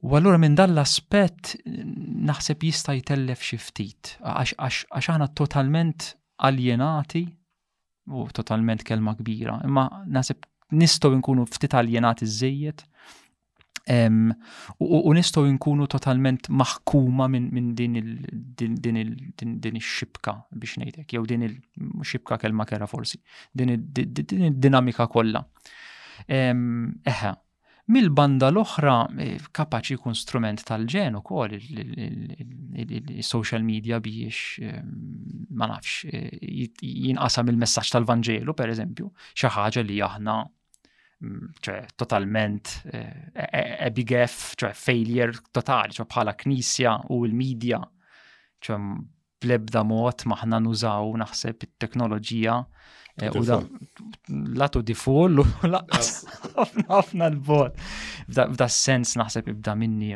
U 0.00 0.14
allura 0.14 0.38
minn 0.38 0.54
dan 0.54 0.70
l-aspett 0.76 1.56
naħseb 1.66 2.62
jista' 2.68 2.94
jtellef 3.00 3.42
xi 3.42 3.58
ftit 3.58 4.12
għax 4.22 4.84
aħna 4.94 5.32
totalment 5.38 6.12
aljenati 6.46 7.24
u 8.08 8.26
totalment 8.32 8.84
kelma 8.86 9.16
kbira, 9.18 9.56
imma 9.66 9.88
naħseb 10.06 10.46
nistgħu 10.78 11.18
nkunu 11.18 11.48
ftit 11.50 11.74
aljenati 11.74 12.28
żejjed 12.30 12.84
u 14.78 15.10
nistgħu 15.18 15.44
nkunu 15.56 15.88
totalment 15.90 16.46
maħkuma 16.62 17.26
minn 17.34 17.74
din 17.74 17.98
il-xibka 17.98 20.36
biex 20.52 20.78
ngħidlek, 20.78 21.10
jew 21.10 21.26
din 21.34 21.46
il-xibka 21.48 22.38
kelma 22.38 22.68
kera 22.70 22.86
forsi, 22.86 23.18
din 23.50 23.74
id-dinamika 23.74 25.08
kollha. 25.10 25.42
Eħe, 26.28 27.34
mill 27.92 28.08
banda 28.12 28.50
l-oħra 28.52 28.94
eh, 29.22 29.38
kapaċi 29.56 29.94
jkun 29.98 30.14
strument 30.16 30.62
tal-ġen 30.68 31.14
u 31.18 31.22
kol 31.24 31.52
il-social 31.56 33.62
media 33.64 33.98
biex 34.04 34.58
ehm, 34.60 34.88
ma 35.56 35.66
nafx 35.70 35.92
eh, 36.10 36.64
jinqasam 37.08 37.46
il 37.52 37.58
messagġ 37.62 37.88
tal-Vangelu 37.96 38.52
per 38.58 38.68
eżempju, 38.74 39.06
xi 39.32 39.48
ħaġa 39.56 39.80
li 39.88 39.98
aħna 40.04 40.36
mm, 40.44 41.44
ċe 41.64 41.74
totalment 42.00 42.64
ebigef, 42.84 43.94
eh, 44.12 44.24
e, 44.24 44.26
e, 44.26 44.26
ċe 44.64 44.70
failure 44.86 45.34
totali, 45.56 45.90
ċe 45.96 46.04
bħala 46.12 46.32
knisja 46.44 46.90
u 47.16 47.18
l-medja, 47.24 47.80
ċe 48.68 48.76
blebda 49.38 49.82
mod 49.86 50.18
maħna 50.28 50.56
nużaw 50.64 51.04
naħseb 51.24 51.56
it-teknoloġija 51.68 52.54
Eh, 53.22 53.30
u 53.34 53.40
da 53.44 53.62
latu 54.60 54.82
di 54.82 54.92
u 54.94 55.26
ħafna 56.90 57.30
l-bot. 57.32 57.78
F'da 58.30 58.68
sens 58.70 59.16
naħseb 59.18 59.50
ibda 59.54 59.74
minni. 59.74 60.12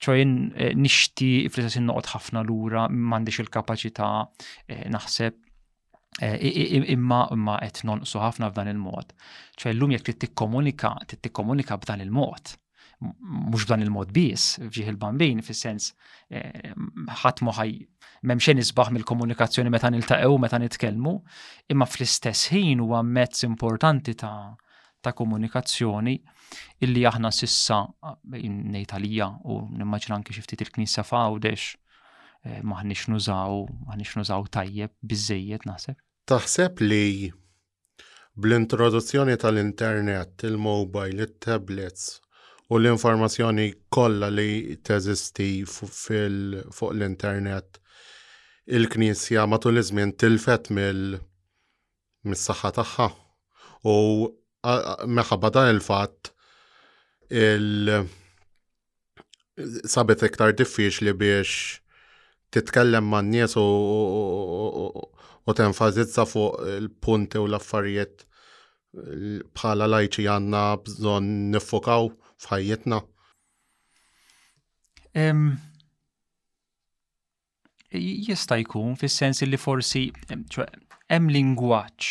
ċojn 0.00 0.32
eh, 0.56 0.72
nishti 0.78 1.30
fl-istess 1.50 1.82
noqgħod 1.82 2.10
ħafna 2.14 2.42
lura 2.46 2.84
m'għandix 2.88 3.42
il-kapaċità 3.42 4.08
eh, 4.66 4.88
naħseb 4.94 5.40
imma 6.94 7.20
imma 7.34 7.56
qed 7.64 7.84
nonqsu 7.88 8.20
ħafna 8.22 8.48
f'dan 8.50 8.70
il-mod. 8.72 9.12
ċoj 9.60 9.76
llum 9.76 9.94
jekk 9.94 10.06
trid 10.10 10.18
tikkomunika, 10.24 10.94
trid 11.08 11.22
tikkomunika 11.28 11.76
b'dan 11.82 12.02
il-mod 12.04 12.56
mux 13.00 13.64
b'dan 13.64 13.80
il-mod 13.80 14.10
bis, 14.12 14.58
fġiħ 14.60 14.90
il-bambin, 14.92 15.38
fil-sens 15.42 15.92
ħat 17.22 17.40
moħaj 17.48 17.70
memxen 18.26 18.58
isbaħ 18.60 18.90
mill-komunikazzjoni 18.94 19.70
meta 19.72 19.88
niltaqew 19.90 20.36
meta 20.40 20.58
nitkellmu, 20.60 21.12
imma 21.72 21.86
fl-istess 21.88 22.50
ħin 22.52 22.82
huwa 22.84 23.02
mezz 23.06 23.44
importanti 23.48 24.14
ta' 24.14 24.52
ta' 25.00 25.14
komunikazzjoni 25.16 26.18
illi 26.84 27.04
aħna 27.08 27.30
sissa 27.32 27.78
nejtalija 28.28 29.30
u 29.48 29.60
nimmaġina 29.72 30.18
anke 30.18 30.34
xiftit 30.36 30.66
il-Knisja 30.66 31.04
fawdex 31.08 31.70
eh, 32.44 32.58
maħnix 32.60 33.08
nużaw, 33.14 33.62
maħnix 33.88 34.18
nużaw 34.20 34.44
tajjeb 34.52 34.92
bizzejiet 35.00 35.64
naħseb. 35.64 35.96
Taħseb 36.28 36.84
li 36.84 37.30
bl-introduzzjoni 38.36 39.38
tal-internet, 39.40 40.44
il-mobile, 40.50 41.22
il-tablets 41.24 42.18
u 42.70 42.76
l-informazzjoni 42.78 43.70
kollha 43.90 44.28
li 44.30 44.76
teżisti 44.86 45.52
fuq 45.64 46.88
l-internet 46.92 47.80
il-Knisja 48.76 49.46
matul 49.50 49.80
iż-żmien 49.80 50.12
tilfet 50.20 50.68
mill-saħħa 50.76 52.70
tagħha. 52.78 53.06
U 53.90 53.94
meħabba 55.18 55.50
dan 55.56 55.70
il-fatt 55.74 56.30
il- 57.42 58.04
sabet 59.94 60.24
iktar 60.30 60.54
diffiċ 60.56 61.02
li 61.06 61.14
biex 61.22 61.56
titkellem 62.54 63.06
man 63.12 63.30
nies 63.32 63.56
u 63.60 63.64
tenfazizza 65.58 66.26
fuq 66.32 66.60
il-punti 66.76 67.40
u 67.42 67.48
l-affarijiet 67.50 68.26
bħala 69.56 69.90
lajċi 69.96 70.28
għanna 70.34 70.64
bżon 70.86 71.26
nifokaw 71.56 72.10
fħajjetna 72.46 73.02
jista' 77.98 78.56
jkun 78.60 78.94
fis-sens 78.96 79.42
li 79.42 79.56
forsi 79.58 80.10
hemm 81.10 81.26
lingwaġġ 81.28 82.06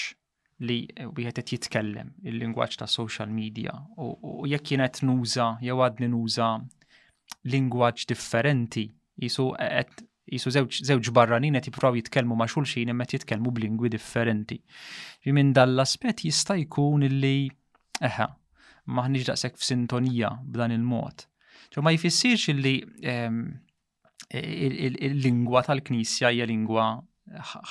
li 0.68 0.78
wieħed 1.00 1.40
qed 1.40 1.52
jitkellem 1.54 2.10
il-lingwaġġ 2.28 2.80
ta' 2.82 2.88
social 2.92 3.30
media 3.32 3.72
u 3.98 4.44
jekk 4.52 4.72
jien 4.74 4.82
qed 4.84 5.00
nuża 5.08 5.54
jew 5.64 5.80
għadni 5.86 6.08
nuża 6.12 6.50
lingwaġġ 7.54 8.08
differenti 8.12 8.90
jisu 9.24 9.48
qed 9.58 10.04
jisu 10.30 10.52
żewġ 10.58 11.14
barranin 11.16 11.56
qed 11.56 11.72
jipprova 11.72 11.96
jitkellmu 11.98 12.36
ma' 12.38 12.50
xulxin 12.52 12.92
imma 12.92 13.06
qed 13.08 13.22
jitkellmu 13.22 13.50
b'lingwi 13.52 13.90
differenti. 13.90 14.60
Ġi 15.26 15.32
minn 15.34 15.54
dan 15.58 15.72
l-aspett 15.76 16.22
jista' 16.28 16.60
jkun 16.62 17.08
illi 17.08 17.48
eħe, 18.06 18.28
maħniġ 18.92 19.32
daqshekk 19.32 19.58
f'sintonija 19.58 20.30
b'dan 20.44 20.76
il-mod. 20.76 21.26
Ġo 21.74 21.82
ma 21.84 21.92
jfissirx 21.96 22.52
illi 22.54 22.76
il-lingwa 24.36 25.64
tal-Knisja 25.66 26.30
hija 26.32 26.46
lingwa 26.46 26.90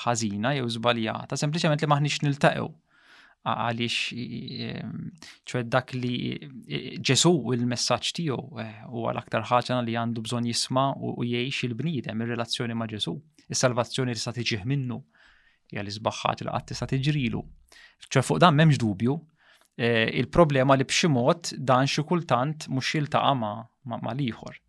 ħażina 0.02 0.50
jew 0.56 0.68
żbaljata, 0.70 1.36
sempliċement 1.38 1.82
li 1.84 1.88
maħniex 1.92 2.22
niltaqgħu 2.24 2.66
għaliex 3.48 5.46
ċwe 5.46 5.62
dak 5.70 5.94
li 5.94 6.18
ġesu 6.98 7.32
il 7.54 7.62
messaġġ 7.70 8.10
tiegħu 8.18 8.40
eh, 8.64 8.72
u 8.90 9.06
għal-aktar 9.10 9.46
ħaġa 9.50 9.78
li 9.86 9.94
għandu 10.02 10.24
bżonn 10.26 10.50
jisma 10.50 10.88
u 10.98 11.14
jgħix 11.22 11.70
il-bniedem 11.70 12.26
ir-relazzjoni 12.26 12.74
ma' 12.76 12.90
Ġesu. 12.90 13.14
Is-salvazzjoni 13.48 14.12
li 14.12 14.20
sa 14.20 14.34
tiġih 14.36 14.66
minnu 14.68 14.98
hija 15.70 15.86
li 15.86 15.94
sbaħħat 15.94 16.42
il 16.44 16.52
qatt 16.52 16.72
tista' 16.74 16.90
tiġrilu. 16.90 17.40
ċwe 18.08 18.22
fuq 18.26 18.42
dan 18.42 18.56
m'hemmx 18.58 18.80
dubju, 18.82 19.16
eh, 19.78 20.06
il-problema 20.20 20.76
li 20.78 20.84
b'xi 20.86 21.10
mod 21.12 21.54
dan 21.58 21.86
xi 21.88 22.02
kultant 22.04 22.68
mhux 22.68 22.98
jiltaqa' 22.98 23.36
ma' 23.38 24.18
liħor. 24.18 24.60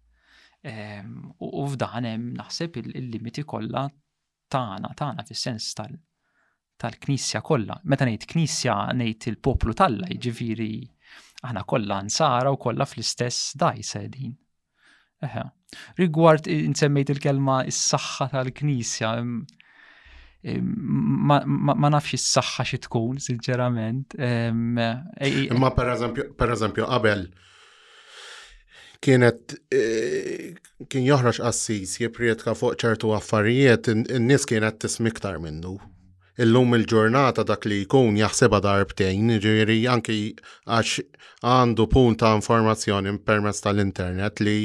Ehm, 0.68 1.30
u 1.40 1.64
f'dan 1.72 2.04
hemm 2.04 2.34
naħseb 2.38 2.80
il-limiti 2.82 3.46
kollha 3.48 3.84
tagħna 4.52 4.90
tagħna 5.00 5.24
fis-sens 5.30 5.72
tal 5.80 6.98
knisja 7.06 7.40
kollha. 7.50 7.78
Meta 7.88 8.08
ngħid 8.08 8.26
Knisja 8.34 8.76
ngħid 9.00 9.30
il-poplu 9.34 9.76
talla, 9.80 10.10
jiġifieri 10.12 10.72
aħna 11.48 11.64
kollha 11.64 12.02
nsara 12.10 12.52
u 12.52 12.60
kollha 12.60 12.88
fl-istess 12.92 13.54
dajsa 13.64 14.04
din. 14.18 14.36
Eħe. 15.24 15.46
Rigward 16.02 16.48
insemmejt 16.52 17.12
il-kelma 17.16 17.62
is-saħħa 17.72 18.30
tal-Knisja, 18.36 19.10
ma 21.24 21.44
nafx 21.96 22.16
is-saħħa 22.20 22.68
xi 22.72 22.80
tkun, 22.88 23.20
sinċerament. 23.24 24.16
E, 24.16 24.32
e, 24.48 25.50
Imma 25.56 25.72
per 25.76 25.96
eżempju 26.56 26.88
qabel 26.88 27.28
kienet 29.06 29.54
eh, 29.72 30.56
kien 30.90 31.06
joħroġ 31.08 31.38
assis 31.48 31.98
jiprietka 32.02 32.54
fuq 32.58 32.76
ċertu 32.82 33.12
affarijiet, 33.16 33.88
in-nies 33.94 34.46
kienet 34.50 34.80
tismiktar 34.84 35.40
minnu. 35.40 35.78
Illum 36.40 36.76
il-ġurnata 36.78 37.44
dak 37.48 37.66
li 37.68 37.82
jkun 37.84 38.16
jaħseba 38.20 38.62
darbtejn, 38.64 39.34
ġiri 39.44 39.80
anki 39.92 40.16
għax 40.72 41.04
għandu 41.52 41.88
pun 41.92 42.16
ta' 42.16 42.34
informazzjoni 42.40 43.18
permezz 43.28 43.64
tal-internet 43.66 44.40
li 44.46 44.58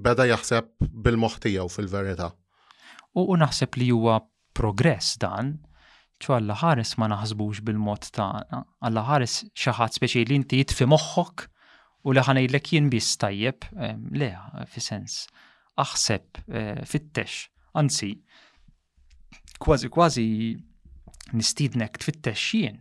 beda 0.00 0.24
jaħseb 0.30 0.70
bil-moħtijaw 1.04 1.68
fil-verita. 1.74 2.30
U 3.20 3.36
naħseb 3.36 3.76
li 3.82 3.90
huwa 3.92 4.16
progress 4.56 5.18
dan, 5.20 5.58
ċo 6.20 6.34
għalla 6.36 6.56
ħares 6.62 6.94
ma 6.98 7.08
naħsbux 7.14 7.62
bil-mod 7.66 8.08
tagħna. 8.14 8.60
Alla 8.86 9.02
ħares 9.08 9.38
xaħat 9.54 9.98
speċi 9.98 10.22
li 10.28 10.38
inti 10.38 10.60
jitfi 10.62 10.86
moħħok 10.88 11.48
u 12.04 12.12
li 12.14 12.20
ħanejlek 12.26 12.72
jien 12.74 12.88
biss 12.92 13.16
tajjeb, 13.24 13.64
le, 14.14 14.30
fi 14.74 14.80
sens, 14.84 15.16
aħseb, 15.80 16.42
eh, 16.48 16.82
fittex, 16.84 17.48
anzi, 17.80 18.12
kważi 19.58 19.88
kważi 19.90 20.26
nistidnek 21.34 21.98
tfittex 22.04 22.50
jien. 22.54 22.80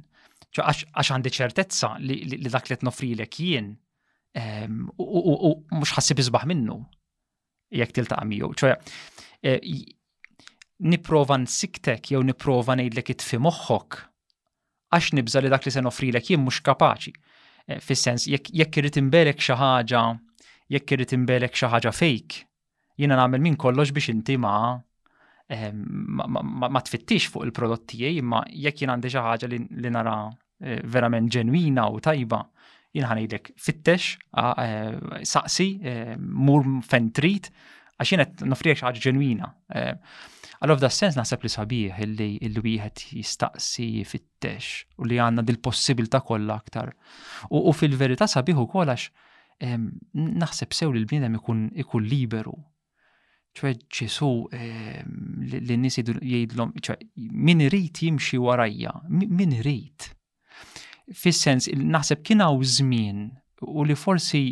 għax 0.53 1.09
għandi 1.09 1.29
ċertezza 1.33 1.93
li 2.03 2.37
dak 2.51 2.67
li 2.69 2.75
t-nofrilek 2.77 3.39
jien 3.41 3.71
u 4.37 5.53
mux 5.73 5.93
ħassib 5.95 6.19
izbaħ 6.21 6.45
minnu 6.51 6.75
jek 7.73 7.93
tiltaqa' 7.95 8.25
miegħu. 8.29 8.53
ċoja, 8.59 8.75
eh, 9.41 9.59
niprofa 10.83 11.37
nsiktek 11.39 12.11
jew 12.11 12.21
niprofa 12.27 12.75
ngħidlek 12.79 13.11
it 13.13 13.23
fi 13.23 13.39
moħħok 13.41 13.99
għax 14.93 15.13
nibża 15.17 15.41
li 15.41 15.51
dak 15.53 15.63
li 15.67 15.71
se 15.75 15.81
nofrilek 15.85 16.29
jien 16.31 16.41
mhux 16.43 16.59
kapaċi. 16.65 17.13
Eh, 17.71 17.79
fis-sens 17.81 18.27
jekk 18.29 18.79
irid 18.81 18.99
imbelek 18.99 19.41
xi 19.41 19.55
ħaġa, 19.57 20.01
jekk 20.75 20.95
irid 20.97 21.13
imbelek 21.15 21.55
xi 21.55 21.69
ħaġa 21.71 21.93
fejk, 21.95 22.35
jiena 22.99 23.17
nagħmel 23.21 23.41
min 23.49 23.55
kollox 23.63 23.93
biex 23.95 24.11
inti 24.13 24.35
ehm, 24.35 25.85
ma 26.19 26.67
ma 26.67 26.81
tfittix 26.81 27.31
fuq 27.31 27.47
il-prodott 27.47 27.87
tiegħi, 27.93 28.19
imma 28.19 28.43
jekk 28.51 28.81
jien 28.83 28.91
għandi 28.97 29.13
xi 29.13 29.17
ħaġa 29.23 29.49
li 29.53 29.63
nara 29.89 30.17
eh, 30.61 30.81
verament 30.83 31.31
ġenwina 31.33 31.87
u 31.95 31.99
tajba, 32.03 32.43
jien 32.93 33.05
ħanejdek 33.09 33.53
fittex, 33.57 34.11
eh, 34.35 35.23
saqsi, 35.23 35.69
mur 36.19 36.67
fentrit, 36.85 37.49
għax 37.97 38.11
jien 38.13 38.25
qed 38.27 38.47
nofrijek 38.51 38.83
xi 38.83 38.89
ħaġa 38.91 39.07
ġenwina. 39.07 39.53
Għallu 40.63 40.77
f'da 40.79 40.87
sens 40.95 41.17
naħseb 41.19 41.41
li 41.43 41.49
sabiħ 41.51 41.97
illi 42.05 42.25
il-wieħed 42.47 43.01
jistaqsi 43.17 43.87
fit-tex 44.07 44.67
u 45.03 45.07
li 45.09 45.17
għanna 45.19 45.43
dil 45.43 45.57
ta 46.09 46.21
kollha 46.23 46.55
aktar. 46.55 46.93
U 47.51 47.73
fil-verità 47.75 48.27
sabiħ 48.31 48.61
u 48.63 48.69
għax 48.83 49.09
ehm, 49.67 49.89
naħseb 50.39 50.71
sew 50.77 50.93
li 50.93 51.01
l-bniedem 51.01 51.35
ikun 51.83 52.05
liberu. 52.07 52.55
ċwe 53.59 53.73
ċesu 53.91 54.31
ehm, 54.55 55.43
li 55.51 55.75
n-nis 55.75 55.99
jgħidlom, 55.99 56.71
ċwe 56.79 56.97
min 57.43 57.67
rrit 57.67 57.99
jimxi 58.07 58.39
warajja, 58.41 58.95
min 59.09 59.57
rrit. 59.59 60.13
Fis-sens, 61.11 61.67
naħseb 61.75 62.23
kien 62.23 62.39
hawn 62.41 62.63
żmien 62.63 63.25
u 63.67 63.83
li 63.83 63.99
forsi 63.99 64.45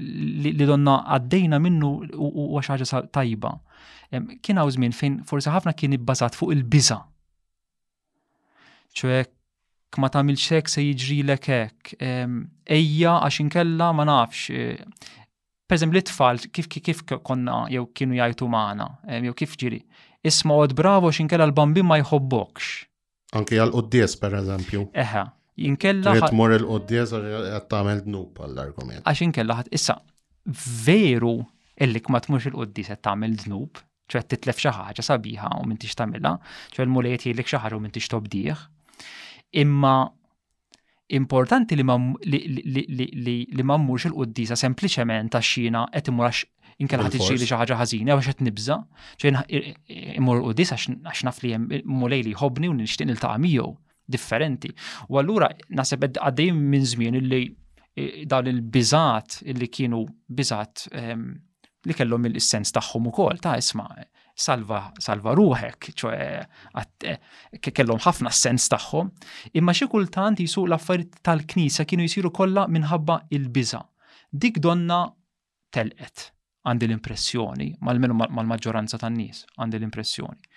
li 0.00 0.52
donna 0.66 1.04
għaddejna 1.12 1.60
minnu 1.62 1.88
u 2.18 2.50
għaxħaġa 2.58 3.04
tajba 3.14 3.54
kien 4.44 4.58
hawn 4.60 4.72
żmien 4.76 4.94
fejn 4.96 5.20
forsi 5.28 5.52
ħafna 5.52 5.72
kien 5.78 5.94
ibbażat 5.98 6.36
fuq 6.38 6.52
il-biża. 6.56 6.96
ċe 9.00 9.20
ma 10.02 10.08
tagħmilx 10.08 10.48
hekk 10.56 10.72
se 10.72 10.84
l 11.22 11.32
hekk. 11.32 11.94
Ejja 12.66 13.14
għax 13.24 13.40
inkella 13.44 13.92
ma 13.94 14.04
nafx. 14.06 14.50
Eh, 14.50 15.16
perżem 15.70 15.92
l-tfal 15.94 16.40
kif 16.50 16.68
kif 16.70 17.04
konna 17.22 17.64
jew 17.70 17.86
kienu 17.94 18.14
jajtu 18.18 18.48
maħna, 18.50 18.88
jew 19.26 19.34
kif 19.38 19.56
ġiri. 19.56 19.80
Isma' 20.26 20.54
għod 20.64 20.74
bravo 20.76 21.10
kella 21.12 21.44
l-bambin 21.46 21.86
ma 21.86 22.00
jħobbokx. 22.00 22.86
Anki 23.32 23.56
għal-qoddies, 23.60 24.16
per 24.18 24.34
eżempju. 24.42 24.88
Eħe, 24.92 25.22
jinkella. 25.56 26.16
Għet 26.18 26.32
mor 26.34 26.50
il-qoddies 26.52 27.14
għat 27.14 27.68
tamel 27.70 28.02
dnub 28.04 28.36
għall-argument. 28.40 29.06
Għax 29.06 29.22
inkella 29.22 29.54
ħat, 29.60 29.68
issa, 29.70 30.00
veru 30.82 31.38
illik 31.84 32.08
ma 32.12 32.20
tmux 32.22 32.48
il-qoddi 32.50 32.84
se 32.84 32.96
tagħmel 33.04 33.36
dnub, 33.44 33.80
ċe 34.10 34.22
titlef 34.32 34.60
xi 34.60 34.72
ħaġa 34.76 35.04
sabiħa 35.06 35.50
u 35.60 35.66
m'intix 35.68 35.96
tagħmilha, 35.98 36.32
ċe 36.76 36.84
l-mulejt 36.86 37.24
jgħidlek 37.26 37.50
xi 37.50 37.60
ħaġa 37.64 37.78
u 37.78 37.82
m'intix 37.84 38.10
tobdih. 38.12 38.64
Imma 39.64 39.94
importanti 41.20 41.78
li 41.80 41.84
ma 43.64 43.76
mmurx 43.76 44.10
il-qoddisa 44.10 44.56
sempliċement 44.60 45.34
għax 45.36 45.52
xina 45.54 45.86
qed 45.94 46.10
imurax 46.12 46.44
inkella 46.80 47.08
ħad 47.08 47.16
tiġri 47.18 47.42
xi 47.48 47.56
ħaġa 47.62 47.78
ħażina 47.80 48.16
għax 48.16 48.30
qed 48.34 48.44
nibża, 48.48 48.78
ċejn 49.22 49.40
imur 50.20 50.44
qoddisa 50.48 50.78
għax 50.78 51.24
naf 51.30 51.40
li 51.46 51.54
hemm 51.56 51.80
mulej 51.96 52.26
li 52.28 52.36
jħobni 52.36 52.70
u 52.70 52.76
nixtieq 52.76 53.08
niltaqa' 53.08 53.40
miegħu 53.46 53.72
differenti. 54.10 54.70
U 55.10 55.18
allura 55.22 55.48
naħseb 55.70 56.10
għaddej 56.18 56.52
minn 56.54 56.86
żmien 56.94 57.20
illi 57.24 57.44
dan 58.30 58.46
il-biżat 58.46 59.40
illi 59.50 59.66
kienu 59.66 60.04
biżat 60.30 60.88
ehm, 60.94 61.30
li 61.88 61.94
kellhom 61.96 62.26
il-sens 62.28 62.72
tagħhom 62.76 63.06
ukoll 63.10 63.40
ta' 63.40 63.56
isma' 63.60 63.88
salva, 64.36 64.82
salva 65.00 65.32
ruħek, 65.38 65.90
ċoe 65.96 66.18
eh, 66.18 67.20
kellhom 67.72 68.00
ħafna 68.04 68.32
sens 68.36 68.68
tagħhom, 68.72 69.08
imma 69.56 69.74
xi 69.76 69.88
kultant 69.92 70.42
jisuq 70.44 70.68
l-affarijiet 70.68 71.20
tal-Knisa 71.28 71.86
kienu 71.88 72.06
jisiru 72.08 72.32
kollha 72.36 72.66
minħabba 72.68 73.20
il-biża. 73.36 73.80
Dik 74.30 74.60
donna 74.62 75.00
telqet 75.74 76.28
għandi 76.68 76.88
l-impressjoni, 76.90 77.70
mal-menu 77.80 78.16
mal-maġġoranza 78.20 79.00
tan-nies 79.00 79.46
għandi 79.56 79.80
l-impressjoni. 79.80 80.50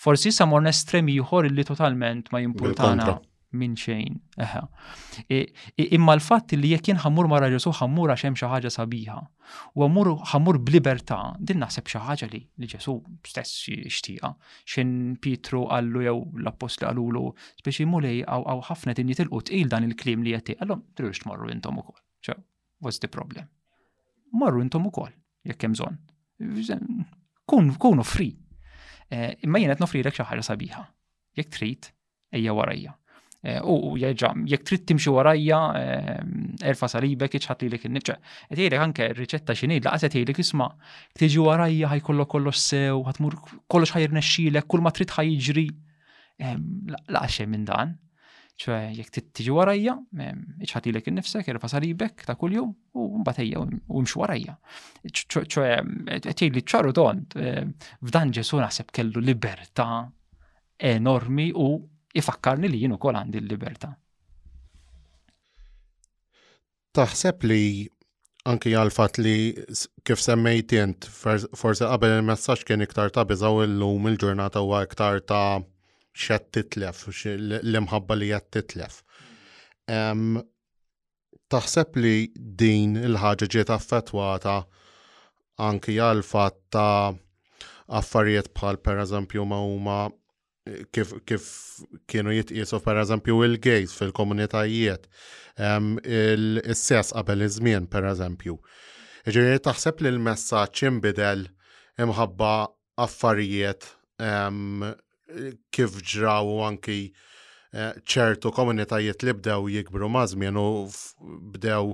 Forsi 0.00 0.32
sa 0.32 0.46
mornestremi 0.48 1.12
estremi 1.12 1.18
jħor 1.20 1.50
li 1.52 1.64
totalment 1.68 2.32
ma 2.32 2.40
jimpurtana 2.40 3.18
minn 3.56 3.74
xejn. 3.78 4.18
Imma 5.82 6.14
l-fatt 6.14 6.52
li 6.54 6.70
jekk 6.72 6.90
jien 6.90 6.98
ħammur 7.02 7.26
mara 7.30 7.48
Ġesu 7.50 7.72
ħammur 7.80 8.12
għax 8.14 8.26
hemm 8.28 8.38
xi 8.38 8.48
ħaġa 8.50 8.70
sabiħa. 8.74 9.16
U 9.78 9.82
ħammur 9.82 10.10
ħammur 10.30 10.60
b'libertà, 10.66 11.18
din 11.38 11.62
naħseb 11.62 11.90
xi 11.90 12.02
ħaġa 12.06 12.28
li 12.30 12.40
li 12.44 12.68
Ġesu 12.70 12.94
stess 13.26 13.70
xtieqa. 13.90 14.30
X'in 14.64 14.92
Pietru 15.22 15.64
qallu 15.70 16.04
jew 16.06 16.18
l-apostli 16.42 16.86
qalulu 16.86 17.24
speċi 17.62 17.86
imulej 17.86 18.20
hawn 18.28 18.62
ħafna 18.68 18.94
din 18.96 19.10
jitilqu 19.12 19.42
tqil 19.50 19.72
dan 19.72 19.88
il-klim 19.88 20.22
li 20.24 20.36
qed 20.38 20.58
Allom 20.62 20.84
trux 20.94 21.24
tmorru 21.24 21.50
intom 21.50 21.82
ukoll. 21.82 21.98
Ċew, 22.26 22.38
what's 22.84 23.02
the 23.02 23.08
problem? 23.10 23.48
Morru 24.36 24.62
intom 24.62 24.86
ukoll 24.92 25.10
jekk 25.44 25.66
hemm 25.66 25.74
bżonn. 25.74 27.02
Kunu 27.50 28.04
free. 28.06 28.36
Eh, 29.10 29.34
imma 29.42 29.58
jien 29.58 29.74
qed 29.74 29.82
nofrilek 29.82 30.14
xi 30.14 30.22
ħaġa 30.30 30.44
sabiħa. 30.52 30.84
Jekk 31.34 31.50
trid, 31.50 31.88
ejja 32.30 32.54
warajja 32.54 32.92
Eh, 33.40 33.56
u 33.64 33.94
jerġa' 33.96 34.34
jek 34.52 34.66
trid 34.68 34.82
timxi 34.84 35.08
warajja 35.08 35.58
erfa 35.80 36.84
eh, 36.84 36.90
salibek 36.92 37.38
iċħat 37.38 37.62
lilek 37.64 37.86
in-niċċa. 37.88 38.14
Qed 38.50 38.58
jgħidlek 38.60 38.82
anke 38.84 39.06
r-riċetta 39.14 39.54
x'inhi 39.56 39.78
laqas 39.80 40.02
qed 40.04 40.16
jgħidlek 40.18 40.40
isma' 40.42 40.66
tiġi 41.16 41.38
warajja 41.46 41.88
ħajkollok 41.88 42.30
kollox 42.34 42.60
sew, 42.72 42.98
ħatmur 43.06 43.38
kollox 43.72 43.94
ħajrnexxilek, 43.96 44.66
kull 44.68 44.84
ma 44.84 44.92
trid 44.92 45.14
ħajġri. 45.16 45.64
Ehm, 46.44 46.90
laqas 47.16 47.38
xejn 47.38 47.48
minn 47.54 47.64
dan. 47.70 47.94
ċe 48.60 48.76
jekk 48.98 49.16
tiġi 49.38 49.54
warajja, 49.56 49.94
ehm, 50.20 50.42
iċħat 50.68 50.88
lilek 50.90 51.08
innifsek, 51.14 51.48
erfa 51.54 51.70
salibek 51.72 52.26
ta' 52.28 52.34
kull 52.36 52.58
jum, 52.58 52.74
u 52.92 53.06
mbatejja 53.22 53.62
u 53.64 54.02
mx 54.04 54.18
warajja. 54.20 54.58
ċe 55.08 55.46
qed 56.10 56.28
jgħidli 56.36 56.64
ċarru 56.74 56.92
tont 57.00 57.38
ehm, 57.40 57.72
f'dan 58.04 58.34
Ġesu 58.36 58.60
naħseb 58.60 58.92
kellu 59.00 59.24
libertà 59.30 59.88
enormi 60.90 61.48
u 61.56 61.70
ifakkarni 62.16 62.68
li 62.68 62.80
jienu 62.82 62.98
kol 63.00 63.16
għandi 63.18 63.40
l-libertà. 63.42 63.92
Taħseb 66.96 67.44
li 67.46 67.62
anki 68.50 68.72
għal 68.74 68.90
li 69.22 69.36
kif 70.04 70.18
semmejt 70.22 70.72
jent, 70.74 71.06
forse 71.12 71.86
qabel 71.86 72.16
il-messaġġ 72.18 72.64
kien 72.70 72.82
iktar 72.86 73.12
ta' 73.14 73.26
biżaw 73.28 73.62
illum 73.66 74.08
il-ġurnata 74.10 74.62
huwa 74.64 74.82
iktar 74.86 75.20
ta' 75.22 75.60
xed 76.12 76.50
titlef, 76.56 77.04
l-imħabba 77.12 78.16
li 78.18 78.30
qed 78.34 78.50
titlef. 78.64 79.02
Taħseb 81.50 81.98
li 81.98 82.16
din 82.36 82.98
il-ħaġa 83.04 83.50
ġiet 83.54 83.72
affettwata 83.74 84.56
anki 85.60 85.98
għalfat 86.00 86.58
ta' 86.74 87.12
affarijiet 88.00 88.52
bħal 88.54 88.78
per 88.86 88.98
eżempju 89.02 89.44
ma' 89.50 89.62
huma 89.66 90.00
kif, 90.92 91.12
kif 91.26 91.44
kienu 92.10 92.32
jitqisu 92.36 92.80
per 92.84 92.98
eżempju 93.02 93.36
il 93.46 93.54
gays 93.64 93.94
fil-komunitajiet, 93.96 95.06
um, 95.60 95.94
il-sess 96.04 97.14
qabel 97.16 97.46
iż-żmien 97.46 97.86
per 97.90 98.06
eżempju. 98.10 98.58
Ġiri 99.30 99.60
taħseb 99.64 100.00
li 100.04 100.10
l-messaġġ 100.14 100.84
imbidel 100.90 101.46
imħabba 102.04 102.52
affarijiet 103.04 103.86
um, 104.22 104.86
kif 105.70 105.94
ġraw 106.10 106.54
anki 106.66 106.96
eh, 107.06 107.92
ċertu 108.02 108.50
uh, 108.50 108.54
komunitajiet 108.56 109.22
li 109.26 109.34
bdew 109.40 109.68
jikbru 109.76 110.08
mażmien 110.10 110.56
u 110.60 110.64
bdew 111.54 111.92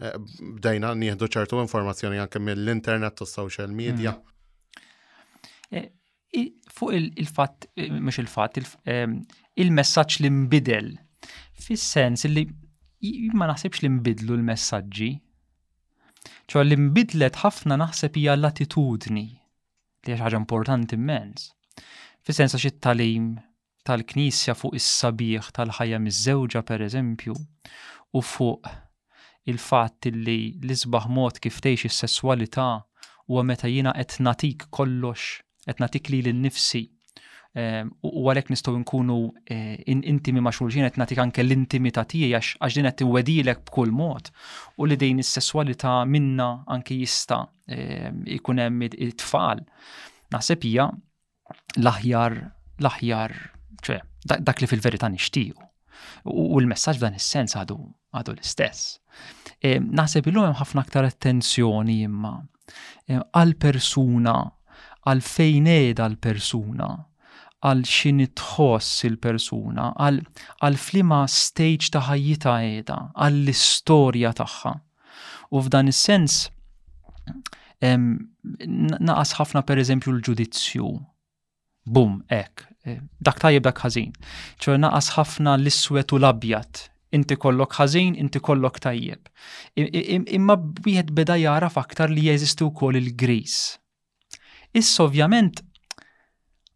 eh, 0.00 0.16
bdejna 0.58 0.90
nieħdu 0.98 1.28
ċertu 1.36 1.60
informazzjoni 1.64 2.18
anke 2.24 2.40
mill-internet 2.42 3.22
u 3.24 3.28
social 3.30 3.70
media. 3.72 4.16
Mm. 4.16 5.76
Eh, 5.78 5.86
fuq 6.70 6.92
il-fatt, 7.16 7.68
eh, 7.76 7.90
mux 7.90 8.16
il-fatt, 8.18 8.56
eh, 8.86 9.06
il-messagġ 9.60 10.20
li 10.24 10.30
mbidel. 10.32 10.90
Fis-sens 11.62 12.24
li 12.30 12.46
ma 13.34 13.48
naħsebx 13.50 13.82
li 13.82 13.88
mbidlu 13.92 14.36
l-messagġi. 14.36 15.08
ċo 16.52 16.60
li 16.62 16.76
mbidlet 16.78 17.40
ħafna 17.42 17.74
naħseb 17.80 18.14
hija 18.18 18.34
l-attitudni 18.38 19.24
li 20.06 20.14
ħaġa 20.20 20.38
importanti 20.38 20.94
immens. 20.98 21.48
Fis-sens 22.22 22.54
għax 22.54 22.66
it-talim 22.70 23.32
tal-knisja 23.86 24.54
fuq 24.56 24.76
is-sabiħ 24.78 25.50
tal-ħajja 25.56 25.98
miż-żewġa 26.06 26.62
pereżempju 26.68 27.34
u 27.34 28.22
fuq 28.32 28.72
il-fatt 29.50 30.06
li 30.18 30.38
l-isbaħ 30.62 31.08
mod 31.10 31.40
kif 31.42 31.58
tgħix 31.58 31.88
is 31.90 31.98
sessualità 32.04 32.68
huwa 33.26 33.42
meta 33.48 33.66
jiena 33.72 33.94
qed 33.98 34.20
natik 34.28 34.68
kollox 34.70 35.42
qed 35.66 35.82
tikli 35.92 36.20
li 36.22 36.32
l-nifsi 36.32 36.82
ehm, 37.58 37.90
u 38.02 38.24
għalek 38.28 38.50
nistaw 38.52 38.74
nkunu 38.80 39.16
eh, 39.52 39.78
intimi 39.86 40.42
ma' 40.42 40.52
xulxin 40.54 40.86
qed 40.88 41.08
tik 41.12 41.22
anke 41.22 41.44
l-intimità 41.44 42.04
tiegħi 42.08 42.34
għax 42.38 42.78
din 42.78 42.88
qed 42.88 43.02
tinwedilek 43.02 43.62
b'kull 43.66 43.92
mod 43.94 44.32
u 44.78 44.88
li 44.88 44.96
dejn 44.98 45.22
is-sesswalità 45.22 46.00
minna 46.08 46.50
anke 46.66 46.98
jista' 46.98 47.42
jkun 47.72 48.60
ehm, 48.60 48.70
hemm 48.70 48.86
it-tfal. 48.90 49.62
Naħseb 50.32 50.62
hija 50.66 50.86
l-aħjar 51.80 52.38
l-aħjar 52.80 53.34
ċe 53.82 53.98
dak 54.22 54.60
li 54.62 54.68
fil-verità 54.70 55.08
nixtiequ. 55.10 55.56
U 56.32 56.58
l-messaġġ 56.60 57.00
dan 57.04 57.16
is-sens 57.18 57.54
għadu 57.58 57.76
għadu 58.16 58.34
l-istess. 58.36 58.98
Ehm, 59.64 59.90
naħseb 59.96 60.26
illum 60.30 60.48
hemm 60.48 60.58
ħafna 60.58 60.82
aktar 60.86 61.06
attenzjoni 61.10 62.00
imma 62.08 62.34
għal 63.12 63.54
persuna 63.60 64.34
għal 65.08 65.22
fejn 65.26 65.66
qiegħda 65.66 66.04
l-persuna, 66.10 66.88
għal 67.66 67.80
xini 67.86 68.26
tħoss 68.38 69.04
il-persuna, 69.08 69.88
għal 70.06 70.78
flima 70.78 71.22
stage 71.30 71.90
ta' 71.94 72.02
ħajjita 72.08 72.52
qiegħda, 72.62 72.98
għall 73.24 73.50
istorja 73.50 74.32
tagħha. 74.38 74.74
U 75.52 75.62
f'dan 75.64 75.90
is-sens 75.92 76.38
naqas 77.82 79.34
ħafna 79.40 79.64
per 79.66 79.82
eżempju 79.82 80.12
l-ġudizzju. 80.14 80.92
Bum, 81.82 82.20
ek, 82.30 82.62
eh, 82.86 83.00
dak 83.18 83.40
tajjeb 83.42 83.66
dak 83.66 83.80
ħażin. 83.82 84.12
ċor 84.62 84.78
naqas 84.84 85.10
ħafna 85.18 85.56
l-iswet 85.58 86.14
u 86.14 86.20
l-abjat. 86.22 86.86
Inti 87.12 87.36
kollok 87.36 87.74
ħażin, 87.80 88.14
inti 88.22 88.40
kollok 88.40 88.78
tajjeb. 88.80 89.26
Imma 90.32 90.54
wieħed 90.86 91.10
beda 91.12 91.34
jara 91.42 91.68
f'aktar 91.74 92.08
li 92.14 92.30
jeżistu 92.30 92.70
wkoll 92.70 92.96
il-Gris 93.02 93.76
Issa 94.72 95.04
ovvjament 95.04 95.60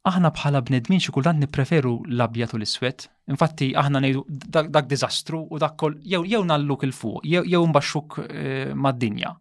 aħna 0.07 0.31
bħala 0.37 0.61
bnedmin 0.63 1.01
xi 1.01 1.13
kultant 1.15 1.41
nippreferu 1.41 1.95
l-abjat 2.13 2.53
u 2.55 2.59
l-iswed. 2.61 3.07
Infatti 3.33 3.71
aħna 3.73 4.03
ngħidu 4.05 4.23
dak 4.57 4.87
diżastru 4.93 5.41
u 5.51 5.59
dak 5.59 5.77
kol 5.81 5.97
jew 6.05 6.21
jew 6.29 6.43
nalluk 6.45 6.85
il 6.87 6.93
fuq, 6.93 7.25
jew 7.25 7.63
mbaxxuk 7.73 8.19
eh, 8.29 8.75
mad-dinja. 8.77 9.33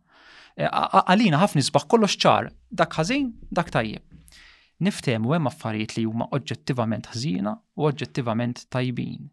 Eh, 0.56 0.66
għalina 0.70 1.42
ħafna 1.44 1.62
nisbaħ 1.62 1.86
kollox 1.92 2.16
ċar, 2.24 2.50
dak 2.72 2.96
ħażin, 2.98 3.28
dak 3.52 3.70
tajjeb. 3.70 4.04
u 4.82 5.34
hemm 5.34 5.52
affarijiet 5.52 5.98
li 6.00 6.06
huma 6.08 6.26
oġġettivament 6.34 7.12
ħżiena 7.12 7.54
u 7.76 7.86
oġġettivament 7.90 8.64
tajbin. 8.70 9.30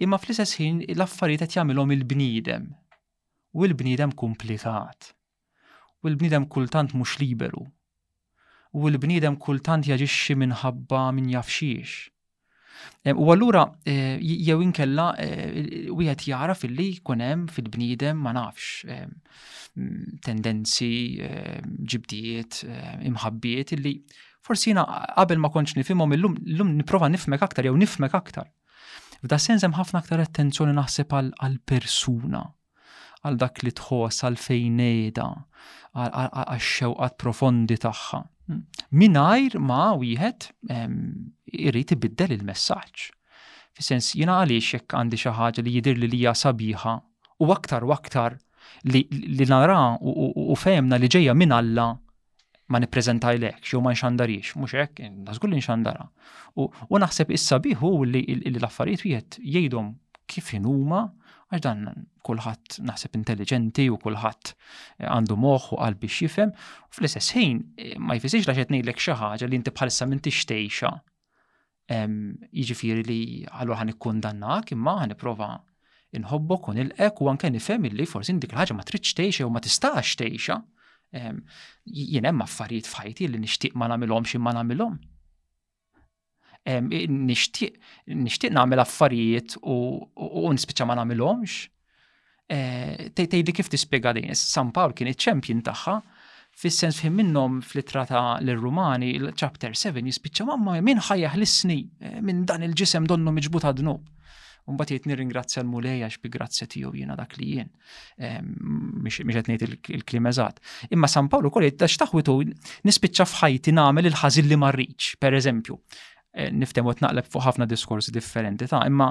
Imma 0.00 0.18
fl-istess 0.18 0.54
ħin 0.60 0.84
l-affarijiet 0.94 1.40
qed 1.48 1.56
jagħmilhom 1.56 1.90
il-bniedem. 1.96 2.68
U 3.54 3.64
l-bniedem 3.66 4.12
komplikat. 4.12 5.14
U 6.02 6.08
l-bniedem 6.08 6.46
kultant 6.46 6.92
mhux 6.94 7.18
liberu 7.20 7.66
u 8.72 8.88
l-bniedem 8.88 9.36
kultant 9.36 9.84
jaġixxi 9.84 10.36
minħabba 10.40 11.02
min 11.12 11.28
jafxiex. 11.34 12.08
U 13.18 13.28
allura 13.30 13.64
eh, 13.86 14.16
jew 14.18 14.58
inkella 14.64 15.10
eh, 15.20 15.90
wieħed 15.92 16.24
jara 16.32 16.54
fil 16.56 16.80
jkun 16.80 17.22
hemm 17.22 17.44
fil-bniedem 17.52 18.18
ma 18.18 18.32
nafx 18.36 18.86
tendenzi, 20.24 21.20
ġibdiet, 21.88 22.58
eh, 22.66 22.96
imħabbiet 23.10 23.74
illi 23.78 23.94
forsi 24.44 24.72
jiena 24.72 24.82
qabel 25.14 25.38
ma 25.40 25.52
kontx 25.54 25.76
nifhimhom 25.78 26.16
illum 26.16 26.34
llum 26.42 26.74
nipprova 26.80 27.08
nifmek 27.12 27.44
aktar 27.46 27.68
jew 27.68 27.76
nifmek 27.78 28.16
aktar. 28.18 28.48
F'da 29.22 29.38
senzem 29.38 29.76
ħafna 29.78 30.00
aktar 30.02 30.24
attenzjoni 30.24 30.74
naħseb 30.74 31.12
għal 31.20 31.60
persuna 31.68 32.42
għal 33.22 33.36
dak 33.38 33.60
li 33.62 33.70
tħoss 33.78 34.24
għal 34.26 34.34
fejneda, 34.42 35.28
għal 35.94 36.58
xewqat 36.58 37.14
profondi 37.22 37.76
tagħha. 37.78 38.24
Hmm. 38.50 38.62
Minajr 38.98 39.54
ma 39.62 39.92
wieħed 40.00 40.46
ehm, 40.74 41.10
irrid 41.52 41.94
ibiddel 41.94 42.32
il-messaġġ. 42.34 43.04
Fis-sens 43.78 44.08
jiena 44.18 44.40
għaliex 44.42 44.72
jekk 44.76 44.96
għandi 44.98 45.20
xi 45.22 45.34
ħaġa 45.36 45.64
li 45.66 45.74
jidir 45.78 46.00
li 46.02 46.08
hija 46.18 46.32
sabiħa 46.36 46.94
u 47.46 47.52
aktar 47.54 47.86
u 47.86 47.92
aktar 47.94 48.36
li, 48.90 49.04
nara 49.52 49.76
u, 50.00 50.50
femna 50.58 50.98
li 51.00 51.08
ġejja 51.10 51.34
minn 51.38 51.54
Alla 51.56 51.86
ma 52.72 52.80
nippreżentaj 52.82 53.38
lek, 53.42 53.62
xi 53.68 53.76
ma 53.84 53.92
nxandarix, 53.94 54.54
mhux 54.58 54.74
hekk, 54.80 55.02
nażgur 55.26 55.50
li 55.52 55.58
nxandara. 55.60 56.06
U, 56.62 56.66
naħseb 56.98 57.32
is 57.36 57.44
sabiħu 57.52 57.92
li 58.10 58.24
l-affarijiet 58.50 59.04
wieħed 59.06 59.40
jgħidhom 59.44 59.90
kif 60.32 60.54
huma 60.66 61.04
għax 61.52 61.62
dan 61.64 62.06
kulħadd 62.24 62.78
naħseb 62.88 63.16
intelligenti 63.20 63.84
u 63.92 63.96
kulħadd 64.00 64.52
eh, 64.52 65.08
għandu 65.12 65.36
moħħ 65.36 65.74
u 65.74 65.76
qalbi 65.82 66.08
xifem, 66.08 66.52
jifhem, 66.52 66.54
u 66.88 66.92
fl-istess 66.96 67.34
ħin 67.36 67.60
eh, 67.76 67.96
ma 68.00 68.16
jfisix 68.16 68.46
li 68.46 68.56
ngħidlek 68.56 68.98
xi 69.02 69.12
ħaġa 69.20 69.48
li 69.50 69.56
inti 69.60 69.72
bħalissa 69.76 70.06
minn 70.12 70.20
tixtejxa 70.26 70.94
Jiġifieri 71.92 73.02
li 73.04 73.16
allura 73.52 73.80
ħan 73.82 73.90
ikkundannak 73.92 74.70
imma 74.72 74.92
ħan 75.00 75.10
nipprova 75.12 75.48
inħobbok 76.16 76.68
u 76.68 76.72
ek 76.94 77.20
u 77.20 77.28
anke 77.28 77.50
nifhem 77.52 77.84
illi 77.90 78.06
forsi 78.08 78.32
dik 78.40 78.54
il-ħaġa 78.54 78.74
ma 78.78 78.84
tridx 78.86 79.12
tgħixha 79.18 79.44
u 79.44 79.50
ma 79.50 79.60
tistax 79.60 80.14
tgħixha. 80.22 80.56
Jien 81.92 82.28
hemm 82.30 82.44
affarijiet 82.46 82.86
f'ħajti 82.88 83.28
li 83.34 83.40
nixtieq 83.44 83.74
ma 83.76 83.90
nagħmilhomx 83.92 84.38
imma 84.38 84.54
nagħmilhom 84.56 84.96
nixtieq 86.66 88.54
nagħmel 88.54 88.82
affarijiet 88.84 89.56
u 89.66 90.50
nispiċċa 90.54 90.86
ma 90.86 90.96
nagħmilhomx. 91.00 91.56
Eh, 92.52 93.08
Tejdi 93.16 93.54
kif 93.54 93.70
tispjega 93.72 94.12
din, 94.12 94.30
San 94.36 94.72
Pawl 94.74 94.92
kien 94.92 95.08
iċ-champion 95.10 95.62
tagħha, 95.64 95.98
fis-sens 96.52 96.98
fim 97.00 97.14
minnhom 97.16 97.60
fl-ittra 97.64 98.04
l-Rumani, 98.44 99.14
l 99.18 99.32
chapter 99.34 99.72
7, 99.74 100.04
jispiċċa 100.10 100.46
mamma 100.50 100.76
min 100.84 101.00
ħajjaħ 101.00 101.38
l-sni 101.40 101.78
eh, 102.02 102.18
minn 102.20 102.44
dan 102.46 102.62
il-ġisem 102.66 103.06
donnu 103.08 103.32
d 103.34 103.42
għadnub. 103.62 104.02
Unbat 104.70 104.92
jiet 104.92 105.08
nirringrazzja 105.10 105.64
l 105.64 105.66
mulejja 105.66 106.06
xbi 106.06 106.28
grazzja 106.30 106.68
tiegħu 106.70 106.92
jiena 106.94 107.16
dak 107.18 107.32
li 107.40 107.48
jien. 107.56 107.70
Miex 109.02 109.24
qed 109.26 109.48
ngħid 109.50 109.66
il-klimeżat. 109.90 110.60
Imma 110.94 111.08
San 111.10 111.26
Paolo 111.26 111.50
kol 111.50 111.66
qed 111.66 111.82
taħwitu 111.98 112.36
nispiċċa 112.86 113.26
f'ħajti 113.26 113.74
nagħmel 113.74 114.06
il-ħażin 114.12 114.46
li 114.52 114.60
marriċ, 114.62 115.16
pereżempju. 115.18 115.80
Eh, 116.34 116.50
niftem 116.54 116.86
u 116.88 116.92
naqleb 116.96 117.26
fuq 117.28 117.44
ħafna 117.44 117.66
diskors 117.68 118.08
differenti 118.14 118.64
ta' 118.70 118.78
imma 118.88 119.10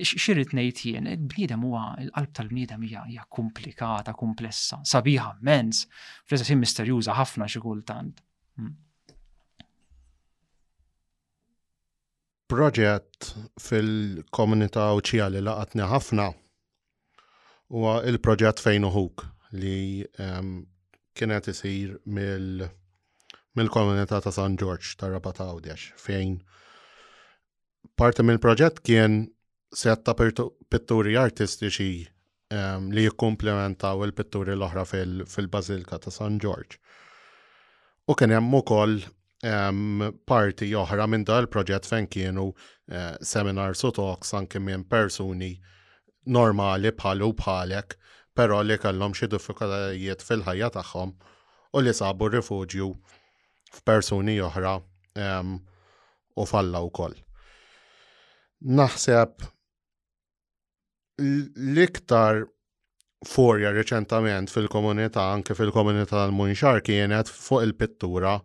xirrit 0.00 0.54
nejt 0.56 0.78
jien, 0.88 1.04
il-bnidem 1.10 1.60
huwa, 1.66 1.82
l 2.00 2.08
qalb 2.14 2.32
tal-bnidem 2.38 2.80
hija 2.88 3.26
komplikata, 3.38 4.10
komplessa, 4.16 4.78
sabiħa, 4.92 5.30
mens, 5.44 5.76
fl-istess 6.24 6.56
misterjuża 6.56 7.12
ħafna 7.18 7.44
xi 7.52 7.60
kultant. 7.60 8.14
Hmm. 8.56 8.72
Proġett 12.52 13.20
fil-komunità 13.60 14.84
uċija 14.96 15.26
li 15.32 15.40
laqatni 15.44 15.84
ħafna 15.92 16.26
huwa 17.74 17.94
il-proġett 18.08 18.58
fejn 18.64 18.84
uħuk 18.88 19.16
li 19.60 19.78
ehm, 20.16 20.48
kienet 21.20 21.44
isir 21.52 21.88
mill-komunità 22.08 24.16
ta' 24.24 24.32
San 24.32 24.56
George 24.56 24.96
ta' 24.96 25.12
Rabat 25.12 25.36
Għawdex 25.44 25.90
fejn 26.00 26.40
Parti 28.02 28.24
mill-proġett 28.26 28.80
kien 28.82 29.12
ta' 29.78 30.14
pitturi 30.16 31.12
artistiċi 31.22 32.08
um, 32.50 32.88
li 32.90 33.04
jikkumplementaw 33.04 34.02
il-pitturi 34.08 34.56
l-oħra 34.56 34.82
fil-Bazilka 34.90 36.00
fil 36.00 36.02
ta' 36.02 36.10
San 36.16 36.40
George. 36.42 36.80
U 38.10 38.16
kien 38.18 38.34
hemm 38.34 38.56
ukoll 38.58 38.96
um, 39.46 40.02
parti 40.26 40.72
oħra 40.80 41.06
minn 41.12 41.22
dal 41.30 41.46
proġett 41.46 41.86
fejn 41.92 42.10
kienu 42.10 42.48
uh, 42.50 43.14
seminar 43.22 43.78
u 43.78 43.94
talks 43.94 44.34
anke 44.34 44.58
minn 44.58 44.82
persuni 44.82 45.52
normali 46.26 46.90
bħalu 46.98 47.30
bħalek, 47.38 47.94
però 48.34 48.64
li 48.66 48.80
kellhom 48.82 49.14
xi 49.14 49.30
diffikultajiet 49.36 50.22
fil-ħajja 50.26 50.72
tagħhom 50.80 51.14
u 51.70 51.80
li 51.86 51.94
sabu 52.02 52.34
rifugju 52.34 52.90
f'persuni 53.78 54.40
oħra 54.50 54.74
um, 54.80 55.60
u 56.34 56.54
fallaw 56.56 56.90
koll 56.90 57.22
naħseb 58.64 59.42
l-iktar 61.22 62.44
forja 63.26 63.70
reċentament 63.70 64.50
fil-komunità, 64.50 65.28
anke 65.32 65.54
fil-komunità 65.54 66.16
tal-Munxar, 66.16 66.80
kienet 66.82 67.30
fuq 67.30 67.62
il-pittura 67.68 68.36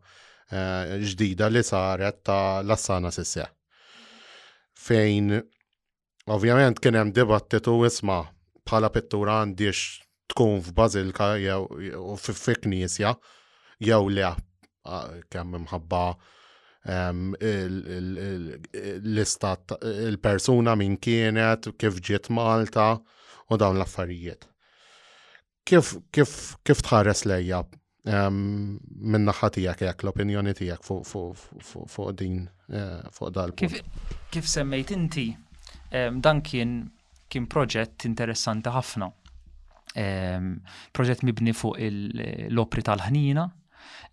eh, 0.51 0.97
ġdida 1.01 1.49
li 1.49 1.63
saret 1.65 2.21
ta' 2.27 2.61
l-assana 2.63 3.09
sisse. 3.11 3.47
Fejn, 4.77 5.31
ovvjament, 6.29 6.81
kienem 6.83 7.09
dibattitu 7.15 7.79
isma 7.89 8.19
bħala 8.67 8.91
pittura 8.93 9.39
għandix 9.41 9.81
tkun 10.33 10.59
f'Bazilka 10.61 11.31
jew 11.41 12.17
f'Knisja 12.19 13.15
jew 13.79 14.09
le 14.11 14.33
kemm 15.33 15.55
imħabba 15.63 16.03
l-istat, 16.87 19.75
il-persuna 19.83 20.71
minn 20.79 20.95
kienet, 21.03 21.67
kif 21.79 21.99
ġiet 22.07 22.29
Malta 22.33 22.97
u 23.51 23.57
dawn 23.59 23.77
l-affarijiet. 23.79 24.47
Kif, 25.67 25.95
kif, 26.15 26.31
kif 26.63 26.79
tħares 26.85 27.25
lejja 27.27 27.59
um, 28.07 28.37
minn 29.03 29.25
naħa 29.27 29.49
tijak 29.57 29.81
jek 29.83 30.03
l-opinjoni 30.05 30.53
tijak 30.55 30.83
fuq 30.87 31.03
fu, 31.05 31.25
fu, 31.35 31.83
fu, 31.91 32.05
din 32.15 32.45
eh, 32.71 33.01
fuq 33.11 33.29
dal 33.35 33.51
kif, 33.59 33.75
kif 34.31 34.47
semmejt 34.47 34.91
inti, 34.95 35.25
um, 35.93 36.21
dan 36.23 36.39
kien 36.41 36.85
kien 37.27 37.47
proġett 37.51 38.05
interessanti 38.07 38.69
ħafna. 38.71 39.09
Um, 39.99 40.53
proġett 40.95 41.23
mibni 41.27 41.51
fuq 41.57 41.77
l-opri 41.83 42.81
tal-ħnina, 42.87 43.43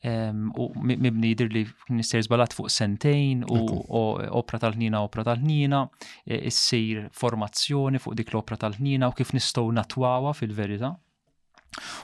u 0.04 0.64
mibni 0.84 1.28
jidir 1.32 1.48
li 1.48 1.62
nister 1.96 2.22
zbalat 2.22 2.52
fuq 2.52 2.68
sentejn 2.70 3.44
u 3.48 3.60
opra 4.40 4.58
tal-ħnina 4.60 5.00
opra 5.00 5.24
tal-ħnina, 5.24 5.80
e, 6.28 6.40
issir 6.50 7.06
formazzjoni 7.12 8.00
fuq 8.02 8.16
dik 8.18 8.34
l-opra 8.34 8.58
tal-ħnina 8.66 9.08
u 9.08 9.14
kif 9.16 9.32
nistgħu 9.36 9.72
natwawa 9.78 10.34
fil-verità. 10.36 10.90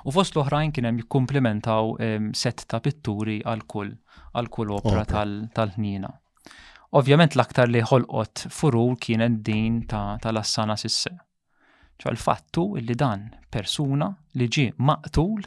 U 0.04 0.10
fost 0.14 0.34
l-oħrajn 0.34 0.72
kien 0.74 0.88
hemm 0.88 1.02
jikkumplementaw 1.04 1.92
set 2.34 2.64
ta' 2.66 2.80
pitturi 2.82 3.36
għal 3.46 3.66
kull 3.70 3.92
għal 4.34 4.48
kull 4.50 4.72
opra 4.78 5.04
tal-ħnina. 5.06 6.10
Ovvjament 6.98 7.36
l-aktar 7.36 7.70
li 7.70 7.84
ħolqot 7.86 8.48
furu 8.50 8.86
kienet 8.98 9.42
din 9.46 9.84
tal-assana 9.92 10.74
sisse. 10.80 11.12
ċa 12.00 12.08
l-fattu 12.14 12.62
li 12.80 12.94
dan 12.96 13.28
persuna 13.52 14.08
li 14.40 14.46
ġie 14.48 14.72
maqtul, 14.80 15.44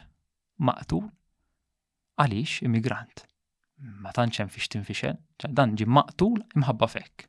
maqtul, 0.70 1.04
għaliex 2.20 2.64
immigrant. 2.68 3.26
Ma 3.84 4.14
tantx 4.16 4.40
hemm 4.40 4.52
fiex 4.54 4.70
tinfixel, 4.72 5.18
dan 5.50 5.74
ġi 5.80 5.88
maqtul 5.90 6.42
imħabba 6.56 6.88
fekk. 6.94 7.26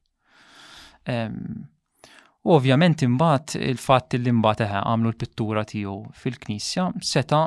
U 2.45 2.53
ovvjament 2.59 3.03
imbagħad 3.07 3.55
il-fatt 3.71 4.19
li 4.21 4.29
imbat 4.31 4.61
eħe 4.67 4.83
għamlu 4.85 5.11
l-pittura 5.11 5.65
tiegħu 5.69 5.97
fil-knisja 6.21 6.87
seta 7.01 7.41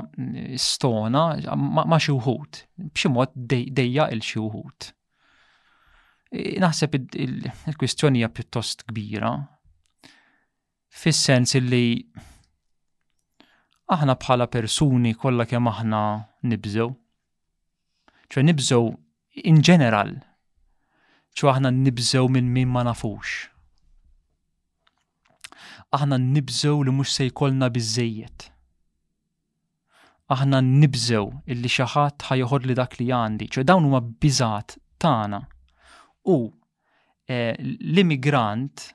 stona 0.59 1.23
ma' 1.53 2.01
xi 2.01 2.15
wħud, 2.17 2.61
b'xi 2.89 3.11
dejja 3.79 4.09
il 4.17 4.23
xi 4.25 4.41
wħud. 4.43 4.89
Naħseb 6.67 6.97
il-kwistjoni 7.15 8.19
hija 8.19 8.31
pjuttost 8.35 8.83
kbira, 8.89 9.31
fis-sens 10.91 11.53
li 11.63 12.01
aħna 13.95 14.17
bħala 14.19 14.49
persuni 14.51 15.13
kollha 15.15 15.45
kemm 15.47 15.69
aħna 15.71 16.01
nibżew, 16.51 16.89
ċe 18.31 18.43
nibżow 18.43 18.87
in 19.47 19.61
ġeneral, 19.63 20.11
ċu 21.37 21.51
aħna 21.51 21.71
nibżow 21.75 22.27
minn 22.31 22.49
min 22.51 22.69
ma 22.73 22.83
nafux. 22.87 23.35
Aħna 25.95 26.17
nibżow 26.19 26.81
li 26.83 26.91
mux 26.97 27.13
se 27.15 27.27
jkollna 27.29 27.69
bizzejiet. 27.71 28.49
Aħna 30.35 30.59
nibżew 30.65 31.29
illi 31.47 31.71
xaħat 31.71 32.27
ħajħor 32.27 32.67
li 32.67 32.75
dak 32.75 32.97
li 32.99 33.07
għandi, 33.15 33.47
ċe 33.53 33.63
dawn 33.63 33.87
huma 33.87 34.01
bizat 34.03 34.75
tana. 34.99 35.39
U 36.27 36.37
eh, 37.31 37.55
l-immigrant 37.55 38.89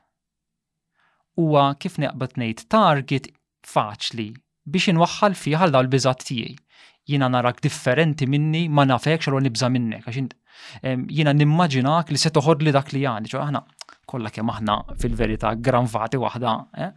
huwa 1.41 1.71
kif 1.81 1.97
neqbat 2.03 2.37
ngħid 2.37 2.67
target 2.69 3.31
faċli 3.65 4.29
biex 4.69 4.93
inwaħħal 4.93 5.35
fiħal 5.41 5.73
daw 5.73 5.87
l 5.87 5.89
bizat 5.97 6.27
tiegħi 6.29 6.59
jina 7.13 7.29
narak 7.29 7.61
differenti 7.67 8.27
minni 8.33 8.63
ma 8.79 8.85
nafek 8.89 9.25
xarru 9.27 9.41
nibza 9.45 9.69
minnek, 9.73 10.07
għax 10.07 11.09
jina 11.19 11.35
nimmaġinak 11.37 12.11
li 12.15 12.21
se 12.23 12.31
toħod 12.37 12.63
li 12.67 12.75
dak 12.77 12.93
li 12.95 13.05
għandi, 13.09 13.33
ċo 13.35 13.41
aħna 13.45 13.63
kolla 14.13 14.31
kem 14.35 14.51
aħna 14.53 14.77
fil-verita 15.03 15.55
granfati 15.67 16.21
wahda. 16.23 16.55
Eh? 16.85 16.93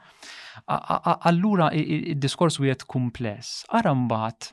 Allura 1.31 1.71
il-diskors 1.75 2.59
u 2.61 2.67
jett 2.67 2.85
kumpless, 2.91 3.65
għarambat 3.75 4.51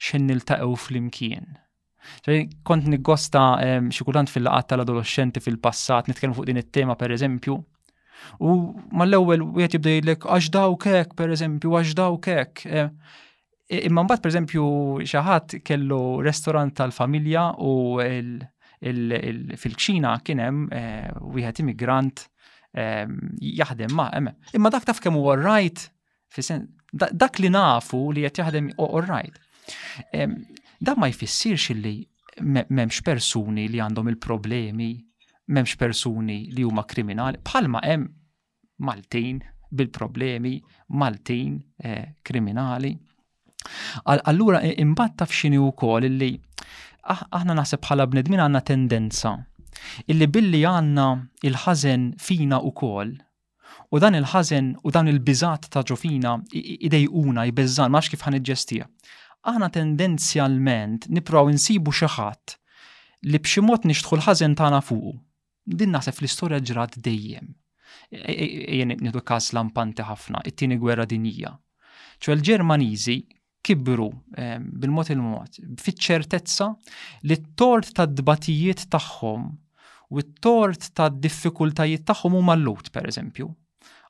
xen 0.00 0.28
nil-taqew 0.30 0.76
fl-imkien. 0.80 1.48
Kont 2.66 2.88
niggosta 2.90 3.42
xikultant 3.92 4.32
fil-laqat 4.32 4.70
tal-adolescenti 4.72 5.42
fil-passat, 5.44 6.08
nitkellmu 6.10 6.38
fuq 6.38 6.48
din 6.50 6.60
it-tema 6.62 6.96
per 7.00 7.12
eżempju, 7.16 7.56
u 8.44 8.54
mal-ewel 9.00 9.46
u 9.46 9.62
jett 9.62 9.78
jibdejlek 9.78 10.26
għax 10.28 10.50
daw 10.52 10.74
kek 10.80 11.14
per 11.16 11.32
eżempju, 11.36 11.74
għax 11.80 11.94
daw 12.02 12.18
kek. 12.26 12.66
Eh, 12.68 12.90
Imma 13.70 14.02
mbagħad 14.02 14.20
per 14.20 14.32
xi 15.06 15.16
ħadd 15.22 15.58
kellu 15.68 15.96
restorant 16.26 16.74
tal-familja 16.74 17.42
u 17.62 18.00
fil-ċina 18.02 20.16
kien 20.26 20.38
hemm 20.42 20.64
eh, 20.74 21.10
wieħed 21.36 21.58
immigrant 21.62 22.24
ehm, 22.74 23.18
jaħdem 23.60 23.94
ma' 23.94 24.08
hemm. 24.16 24.28
Imma 24.58 24.70
dak 24.74 24.84
taf 24.90 25.00
kemm 25.04 25.14
huwa 25.20 25.36
right 25.38 25.84
dak 27.14 27.38
li 27.44 27.48
nafu 27.54 28.02
li 28.14 28.22
qed 28.26 28.36
jaħdem 28.42 28.70
all 28.82 29.06
right. 29.06 29.38
Ehm, 30.12 30.34
da 30.82 30.94
ma 30.98 31.08
jfissirx 31.12 31.70
li 31.78 31.94
memx 32.42 33.02
persuni 33.06 33.68
li 33.70 33.78
għandhom 33.84 34.08
il-problemi, 34.14 34.90
memx 35.54 35.76
persuni 35.78 36.42
li 36.56 36.62
huma 36.66 36.84
kriminali, 36.90 37.38
bħalma 37.38 37.80
hemm 37.86 38.10
Maltin 38.82 39.38
bil-problemi, 39.70 40.54
Maltin 40.96 41.60
eh, 41.84 42.14
kriminali. 42.24 42.96
Allura, 44.04 44.60
imbat 44.62 45.16
taf 45.18 45.32
xini 45.38 45.58
u 45.58 45.70
kol 45.82 46.04
illi 46.08 46.32
ah- 47.12 47.24
aħna 47.38 47.56
naħseb 47.60 47.80
bħala 47.84 48.06
bnedmin 48.12 48.40
għanna 48.44 48.62
tendenza 48.70 49.32
illi 50.12 50.26
billi 50.28 50.62
għanna 50.70 51.06
il-ħazen 51.50 52.08
fina 52.26 52.60
u 52.60 52.72
kol 52.82 53.12
u 53.92 53.98
dan 54.02 54.16
il-ħazen 54.18 54.72
u 54.84 54.92
dan 54.94 55.10
il-bizat 55.12 55.68
ta' 55.72 55.82
ġofina 55.82 56.34
idejquna, 56.52 57.44
jibezzan, 57.48 57.90
maħx 57.90 58.12
kif 58.14 58.22
ħan 58.26 58.38
iġġestija. 58.38 58.86
Aħna 59.50 59.68
tendenzjalment 59.74 61.08
nipraw 61.10 61.50
insibu 61.50 61.90
xaħat 61.90 62.54
li 63.30 63.38
bximot 63.42 63.84
nixtħu 63.88 64.16
l-ħazen 64.18 64.56
tana 64.56 64.80
fuq 64.80 65.18
Din 65.70 65.92
naħseb 65.92 66.22
l-istoria 66.22 66.58
ġrat 66.58 66.96
dejjem. 67.04 67.50
E- 68.10 68.32
e- 68.32 68.36
e- 68.40 68.76
jien 68.78 68.94
nidu 69.00 69.20
kas 69.22 69.52
lampanti 69.54 70.02
ħafna, 70.02 70.40
it-tieni 70.48 70.78
gwerra 70.80 71.04
dinija. 71.06 71.52
ċu 72.20 72.32
l-Ġermaniżi 72.32 73.16
kibru 73.64 74.06
ehm, 74.38 74.64
bil-mod 74.80 75.10
il-mod, 75.12 75.58
fiċ-ċertezza 75.82 76.68
li 77.28 77.36
t-tort 77.42 77.92
ta' 77.96 78.06
dbatijiet 78.08 78.86
tagħhom 78.92 79.48
u 80.16 80.22
t-tort 80.28 80.90
ta' 80.96 81.08
diffikultajiet 81.10 82.06
tagħhom 82.08 82.38
huma 82.40 82.56
l-lut, 82.58 82.90
per 82.94 83.06
eżempju. 83.10 83.50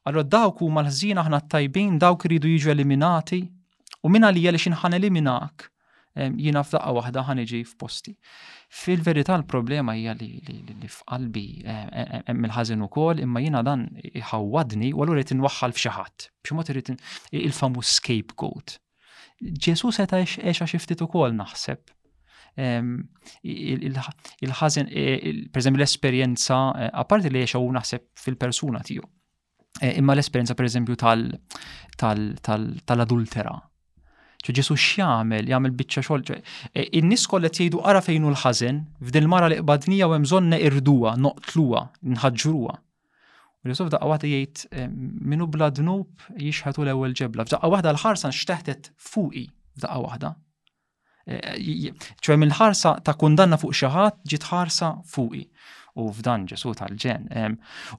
Allora 0.08 0.24
dawk 0.34 0.62
huma 0.64 0.80
l-ħżin 0.84 1.20
aħna 1.20 1.42
t-tajbin, 1.46 1.98
dawk 2.00 2.24
iridu 2.30 2.48
jiġu 2.54 2.72
eliminati 2.76 3.42
u 4.02 4.08
minna 4.12 4.30
li 4.32 4.46
għaliex 4.48 4.70
inħan 4.70 4.96
eliminak 5.00 5.66
ehm, 6.16 6.38
jina 6.40 6.62
f'daqqa 6.64 6.94
waħda 7.00 7.26
ħaniġi 7.28 7.60
f'posti. 7.74 8.14
Fil-verità 8.70 9.34
l-problema 9.36 9.92
hija 9.98 10.12
li 10.14 10.86
f'qalbi 10.88 11.44
hemm 11.66 12.22
ehm, 12.22 12.46
il-ħażin 12.48 12.86
ukoll, 12.86 13.20
imma 13.26 13.42
jiena 13.44 13.64
dan 13.66 13.84
iħawwadni 14.12 14.92
u 14.94 15.02
allura 15.04 15.20
jrid 15.24 15.34
inwaħħal 15.36 15.74
f'xi 15.76 15.92
ħadd. 15.98 16.28
B'xi 16.48 16.64
irid 16.72 16.94
il-famuż 17.42 17.98
scapegoat 17.98 18.76
Ġesu 19.64 19.88
seta 19.96 20.18
eċa 20.20 20.66
xiftit 20.68 21.00
u 21.00 21.06
kol 21.08 21.32
naħseb. 21.36 21.80
Il-ħazen, 23.46 24.90
e, 24.90 25.32
per 25.52 25.62
eżempju, 25.62 25.78
l-esperienza, 25.80 26.58
e, 26.76 26.88
apparti 27.02 27.30
li 27.32 27.40
eċa 27.46 27.60
u 27.62 27.70
naħseb 27.76 28.04
fil-persuna 28.24 28.82
tiju. 28.84 29.04
E, 29.80 29.94
imma 30.00 30.12
l-esperienza, 30.14 30.56
per 30.58 30.68
eżempju, 30.68 30.98
tal-adultera. 32.00 33.56
ċo 34.40 34.52
ġesu 34.56 34.72
x'jamel, 34.74 35.48
jagħmel 35.52 35.72
biċċa 35.76 36.00
xogħol. 36.06 36.22
In-nies 37.00 37.26
kollet 37.28 37.58
jgħidu 37.58 37.82
ara 37.84 38.00
fejnu 38.00 38.30
l-ħażen, 38.30 38.78
f'din 39.10 39.26
mara 39.28 39.50
li 39.52 39.58
qbadnija 39.60 40.08
u 40.08 40.14
hemm 40.16 40.54
irduha, 40.56 41.12
noqtluha, 41.20 41.82
nħaġġruha 42.14 42.78
Jusuf 43.68 43.90
daqqa 43.92 44.06
waħda 44.08 44.28
jgħid 44.28 44.60
eh, 44.72 44.86
minu 45.32 45.46
bla 45.52 45.66
dnub 45.76 46.22
jixħatu 46.40 46.84
l-ewwel 46.86 47.12
ġebla. 47.16 47.44
F'daqqa 47.44 47.68
waħda 47.74 47.90
eh, 47.90 47.92
eh, 47.92 47.98
l-ħarsa 47.98 48.30
nxteħtet 48.32 48.88
fuqi 49.08 49.42
f'daqqa 49.80 49.98
wahda. 50.04 50.30
ċwe 52.24 52.34
mill 52.40 52.54
ħarsa 52.56 52.92
ta' 53.06 53.14
kundanna 53.20 53.58
fuq 53.60 53.74
xi 53.76 53.90
ħadd 53.92 54.22
ġiet 54.32 54.46
ħarsa 54.50 54.88
fuqi 55.12 55.42
u 56.00 56.08
f'dan 56.16 56.46
ġesu 56.48 56.72
tal-ġen. 56.80 57.28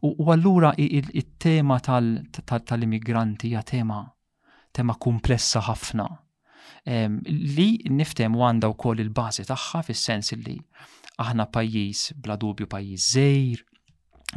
U 0.02 0.26
allura 0.34 0.74
il 0.82 1.14
tema 1.40 1.78
tal-immigranti 1.84 3.52
hija 3.54 3.62
tema 3.62 4.00
tema 4.74 4.96
komplessa 5.06 5.62
ħafna. 5.70 6.10
Li 6.90 7.70
niftem 7.94 8.34
għanda 8.36 8.74
wkoll 8.74 9.06
il-bażi 9.06 9.46
tagħha 9.48 9.86
fis-sens 9.92 10.34
li 10.42 10.58
aħna 11.22 11.46
pajjiż 11.54 12.08
bla 12.20 12.36
dubju 12.42 12.66
pajjiż 12.74 13.08
żejr, 13.14 13.66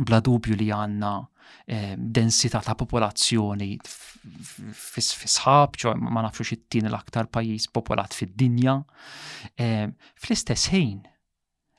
bla 0.03 0.21
dubju 0.21 0.55
li 0.57 0.69
għanna 0.75 1.11
eh, 1.67 1.95
densità 1.99 2.61
ta' 2.65 2.75
popolazzjoni 2.75 3.77
fisħab 3.85 5.75
sħab 5.77 6.03
ma 6.03 6.25
nafxux 6.27 6.49
xittin 6.51 6.89
l-aktar 6.91 7.29
pajis 7.31 7.69
popolat 7.71 8.17
fid-dinja. 8.17 8.79
Eh, 9.55 9.87
fl-istess 10.17 10.73
ħin, 10.73 10.99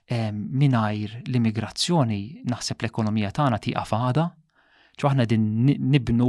eh, 0.08 0.32
minajr 0.32 1.20
l-immigrazzjoni 1.26 2.46
naħseb 2.52 2.86
l-ekonomija 2.86 3.34
tagħna 3.36 3.60
tieqa 3.66 3.84
fada, 3.90 4.28
ċo 4.96 5.10
aħna 5.10 5.24
din 5.28 5.48
nibnu, 5.92 6.28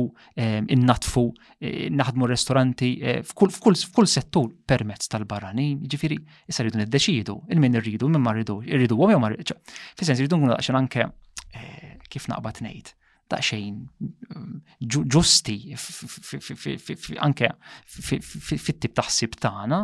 innatfu, 0.75 1.23
naħdmu 1.95 2.27
ristoranti 2.27 2.89
f'kull 3.23 4.09
settur 4.11 4.49
permezz 4.67 5.07
tal-barranin, 5.13 5.85
ġifiri, 5.87 6.17
issa 6.51 6.65
rridu 6.67 6.81
niddeċidu, 6.81 7.37
il-min 7.55 7.79
irridu, 7.79 8.09
il-min 8.09 8.25
ma 8.25 8.33
irridu 8.35 8.97
għom 8.99 9.15
jom 9.15 9.23
ma 9.23 9.31
rridu. 9.31 9.55
Fisens 9.95 10.19
rridu 10.19 10.35
nkunu 10.41 10.57
daqxan 10.57 10.81
anke 10.83 11.07
Eh, 11.57 11.99
kif 12.11 12.27
naqbad 12.31 12.61
ngħid 12.67 12.93
daqxejn 13.33 13.77
ġusti 15.15 15.55
anke 17.27 17.49
fit-tip 17.87 18.95
taħsib 19.01 19.35
tagħna. 19.45 19.81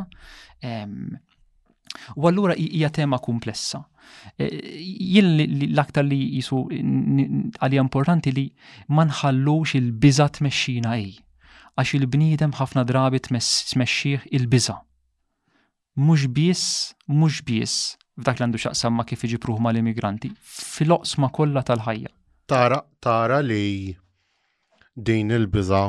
U 2.17 2.29
allura 2.31 2.55
hija 2.57 2.91
tema 2.99 3.19
komplessa. 3.25 3.81
Eh, 4.39 4.49
jien 4.53 5.27
l-aktar 5.73 6.07
li 6.07 6.21
jisu 6.39 6.63
għalija 6.77 7.85
importanti 7.85 8.33
li 8.37 8.47
ma 8.95 9.05
nħallux 9.11 9.75
il-biża 9.81 10.29
tmexxina 10.39 10.95
ej. 11.03 11.11
Għax 11.77 11.93
il-bniedem 11.99 12.55
ħafna 12.61 12.87
drabi 12.89 13.21
tmexxih 13.27 14.31
il-biża. 14.39 14.79
Mhux 15.99 16.29
biss, 16.39 16.93
mhux 17.09 17.43
biss 17.45 17.81
f'dak 18.21 18.41
l-għandu 18.41 18.61
xaqsamma 18.61 19.05
kif 19.09 19.23
iġipruħ 19.25 19.61
ma 19.63 19.73
l-immigranti, 19.73 20.33
fil-oqsma 20.45 21.31
kollha 21.35 21.63
tal-ħajja. 21.69 22.11
Tara, 22.51 22.83
tara 23.01 23.39
li 23.41 23.95
din 24.95 25.33
il-biża 25.33 25.85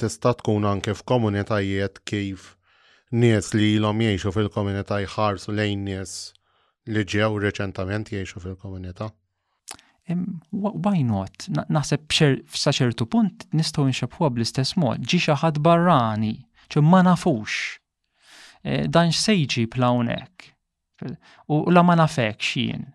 tista' 0.00 0.32
tkun 0.40 0.64
anke 0.64 0.94
f'komunitajiet 0.96 2.00
kif 2.08 2.54
nies 3.12 3.52
li 3.58 3.74
l-om 3.76 4.00
jgħixu 4.00 4.32
fil-komunità 4.32 5.02
jħarsu 5.04 5.52
lejn 5.58 5.84
nies 5.84 6.14
li 6.88 7.04
ġew 7.04 7.34
reċentament 7.44 8.12
jgħixu 8.14 8.40
fil-komunità. 8.46 9.10
Why 10.10 11.04
not? 11.06 11.44
Naħseb 11.70 12.08
f'sa 12.10 12.72
ċertu 12.74 13.06
punt 13.12 13.44
nistgħu 13.54 13.84
nxebħuha 13.92 14.30
bl-istess 14.34 14.78
mod. 14.80 15.04
Ġi 15.04 15.20
xi 15.26 15.36
ħadd 15.44 15.60
barrani, 15.62 16.32
ċe 16.72 16.80
ma 16.82 17.04
nafux 17.06 17.79
Eh, 18.62 18.86
dan 18.92 19.08
x'sejġi 19.10 19.64
plawnek. 19.72 20.50
U 21.48 21.62
la 21.72 21.82
ma 21.84 21.94
nafek 21.96 22.42
xien. 22.44 22.88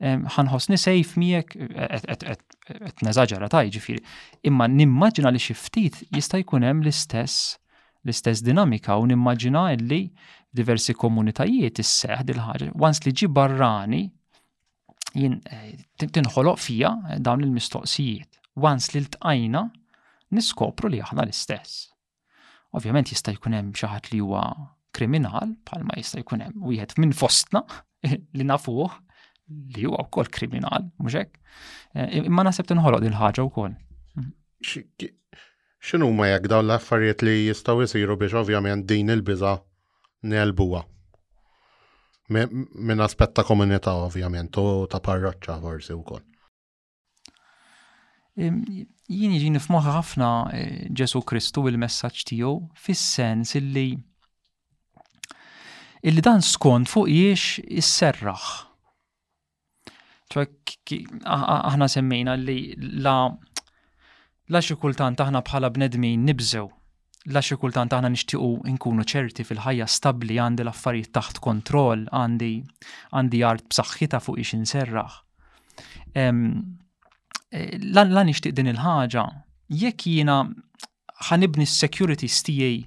ħanħosni 0.00 0.76
sejf 0.76 1.14
miegħek 1.16 1.54
qed 1.56 3.02
nezaġara 3.06 3.46
taj 3.48 3.70
ġifieri, 3.72 4.02
imma 4.48 4.66
nimmaġina 4.68 5.30
li 5.32 5.40
xi 5.40 5.54
ftit 5.56 6.02
jista' 6.12 6.40
jkun 6.42 6.66
hemm 6.68 6.82
l-istess 6.84 7.54
l-istess 8.04 8.42
dinamika 8.44 8.98
u 9.00 9.06
nimmaġina 9.08 9.62
li 9.80 10.02
diversi 10.52 10.92
komunitajiet 11.00 11.80
isseħ 11.80 12.24
dil-ħaġa. 12.28 12.70
Once 12.76 13.06
li 13.06 13.14
ġi 13.16 13.30
barrani, 13.38 14.02
jien 15.16 15.40
eh, 15.48 15.80
tinħoloq 16.04 16.60
fija 16.60 16.92
dawn 17.18 17.44
il-mistoqsijiet. 17.48 18.40
Once 18.68 18.92
li 18.92 19.00
l-tqajna, 19.00 19.64
niskopru 20.36 20.92
li 20.92 21.00
aħna 21.04 21.24
l-istess. 21.24 21.86
Ovvjament 22.76 23.16
jista' 23.16 23.32
jkun 23.38 23.56
hemm 23.56 23.72
xi 23.76 23.88
ħadd 23.88 24.12
li 24.12 24.20
huwa 24.24 24.44
kriminal 24.94 25.54
bħalma 25.66 25.96
jista' 25.98 26.20
jkun 26.20 26.42
hemm 26.44 26.66
wieħed 26.70 26.98
minn 27.00 27.14
fostna 27.16 27.62
li 28.38 28.46
nafuh 28.46 28.94
li 29.76 29.84
huwa 29.86 30.02
wkoll 30.08 30.26
kriminal, 30.34 30.88
mhux 30.98 31.14
hekk. 31.20 31.36
Eh, 31.94 32.16
imma 32.24 32.42
naħseb 32.48 32.66
tinħoloq 32.66 33.04
din 33.04 33.14
ħaġa 33.14 33.44
wkoll. 33.46 33.76
Mhm. 34.18 34.32
X'inhu 35.86 36.08
ma 36.18 36.30
jekk 36.32 36.50
dawn 36.50 36.66
l-affarijiet 36.68 37.22
li 37.26 37.34
jistgħu 37.48 37.86
jsiru 37.86 38.16
biex 38.18 38.34
ovvjament 38.40 38.88
din 38.90 39.12
il-biża 39.14 39.54
nelbuha. 40.32 40.82
Minn 42.34 43.04
aspett 43.06 43.36
ta' 43.38 43.44
komunità 43.46 43.92
ovvjament 44.02 44.56
u 44.58 44.66
ta' 44.90 44.98
parroċċa 44.98 45.60
forsi 45.62 45.94
wkoll. 45.94 46.24
Jini 48.42 49.38
ġini 49.40 49.60
f'moħħ 49.62 49.86
ħafna 49.94 50.30
eh, 50.58 50.82
Ġesu 50.92 51.22
Kristu 51.24 51.68
il-messaġġ 51.70 52.26
tiegħu 52.32 52.56
fis-sens 52.76 53.54
illi 53.62 53.92
illi 56.06 56.22
dan 56.22 56.40
skont 56.44 56.86
fuq 56.90 57.08
jiex 57.10 57.58
is-serraħ. 57.82 58.46
Aħna 60.36 61.88
semmejna 61.90 62.36
li 62.38 62.56
la 63.02 63.18
la 64.54 64.62
xikultant 64.62 65.18
aħna 65.22 65.40
bħala 65.42 65.70
bnedmin 65.74 66.22
nibżew 66.28 66.68
la 67.34 67.42
xi 67.42 67.56
kultant 67.58 67.90
aħna 67.96 68.10
nixtiequ 68.14 68.60
nkunu 68.76 69.02
ċerti 69.10 69.42
fil-ħajja 69.48 69.86
stabbli 69.90 70.36
għandi 70.42 70.62
l-affarijiet 70.62 71.10
taħt 71.16 71.40
kontroll, 71.42 72.04
għandi 72.14 72.50
għandi 73.10 73.40
art 73.50 73.66
b'saħħitha 73.72 74.20
fuq 74.22 74.38
jiex 74.38 74.54
inserraħ. 74.54 75.16
Eh, 76.22 77.74
la 77.98 78.22
nishtiq 78.30 78.54
din 78.54 78.70
il-ħaġa, 78.74 79.24
jekk 79.82 80.06
jiena 80.14 80.40
ħanibni 81.30 81.66
s-security 81.66 82.30
stijaj 82.30 82.84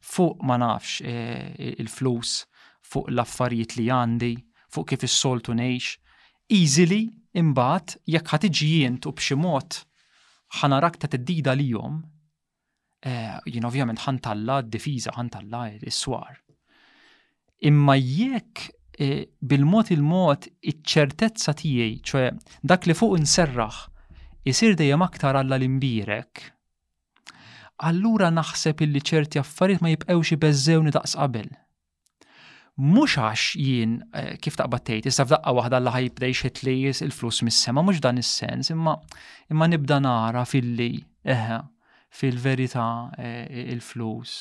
fuq 0.00 0.40
ma 0.42 0.56
nafx 0.56 1.00
eh, 1.04 1.52
il-flus, 1.78 2.44
fuq 2.82 3.10
l-affarijiet 3.12 3.76
li 3.78 3.86
għandi, 3.92 4.32
fuq 4.72 4.88
kif 4.92 5.04
is-soltu 5.06 5.54
ngħix. 5.56 5.94
Easily 6.56 7.02
imbagħad 7.38 7.96
jekk 8.14 8.32
ħat 8.34 8.48
jint 8.50 9.06
u 9.06 9.12
b'xi 9.14 9.36
mod 9.38 9.76
ħanarak 10.60 10.98
ta' 10.98 11.10
t-dida 11.12 11.54
li 11.54 11.68
jom, 11.72 12.00
eh, 13.06 13.36
jien 13.46 13.68
ovvjament 13.68 14.02
ħantalla 14.04 14.62
d-difiża, 14.66 15.12
talla 15.30 15.66
il 15.76 15.92
swar 15.94 16.36
Imma 17.62 17.94
jekk 17.96 18.70
eh, 18.98 19.24
bil-mod 19.36 19.90
il-mod 19.92 20.46
iċ-ċertezza 20.64 21.52
tiegħi, 21.60 22.00
ċoe 22.02 22.30
dak 22.64 22.86
li 22.88 22.94
fuq 22.96 23.18
inserraħ, 23.20 23.76
isir 24.48 24.74
dejjem 24.80 25.02
aktar 25.04 25.36
alla 25.36 25.58
l-imbirek, 25.60 26.48
allura 27.80 28.28
naħseb 28.30 28.84
illi 28.84 29.00
ċerti 29.00 29.40
affarijiet 29.40 29.82
ma 29.84 29.92
jibqewx 29.94 30.34
ibeżżewni 30.36 30.92
daqs 30.94 31.16
qabel. 31.18 31.48
Mhux 32.80 33.16
għax 33.20 33.56
jien 33.60 33.96
eh, 34.14 34.36
kif 34.40 34.56
taqbad 34.56 34.84
tgħid, 34.86 35.10
issa 35.10 35.26
f'daqqa 35.26 35.52
waħda 35.58 35.80
li 35.82 35.92
ħajbdej 35.96 36.62
li 36.68 36.76
il-flus 36.92 37.42
mis-sema 37.44 37.82
mhux 37.84 38.00
dan 38.04 38.22
is-sens, 38.22 38.70
imma 38.72 38.94
imma 39.52 39.68
nibda 39.68 39.98
nara 40.00 40.44
fil-li 40.48 40.92
eħe 41.24 41.60
fil-verità 42.20 42.86
eh, 43.18 43.68
il-flus 43.74 44.38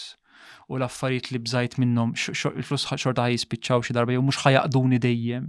u 0.71 0.77
l-affarijiet 0.77 1.29
li 1.33 1.39
bżajt 1.45 1.75
minnhom 1.81 2.11
il-flus 2.13 2.85
xorta 2.93 3.25
ħajispiċċaw 3.27 3.83
xi 3.85 3.95
darba 3.97 4.13
jew 4.15 4.21
mhux 4.23 4.41
ħajaqduni 4.45 4.99
dejjem. 5.03 5.47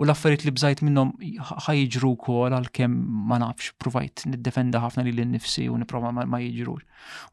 U 0.00 0.06
l-affarijiet 0.06 0.44
li 0.46 0.52
bżajt 0.56 0.82
minnhom 0.86 1.10
ħajġru 1.68 2.10
wkoll 2.16 2.56
għalkemm 2.56 2.96
ma 3.30 3.38
nafx 3.42 3.72
provajt 3.82 4.26
niddefenda 4.32 4.80
ħafna 4.84 5.04
lil 5.06 5.20
nnifsi 5.26 5.66
u 5.70 5.78
nipprova 5.80 6.10
ma 6.12 6.40
jiġrux. 6.40 6.84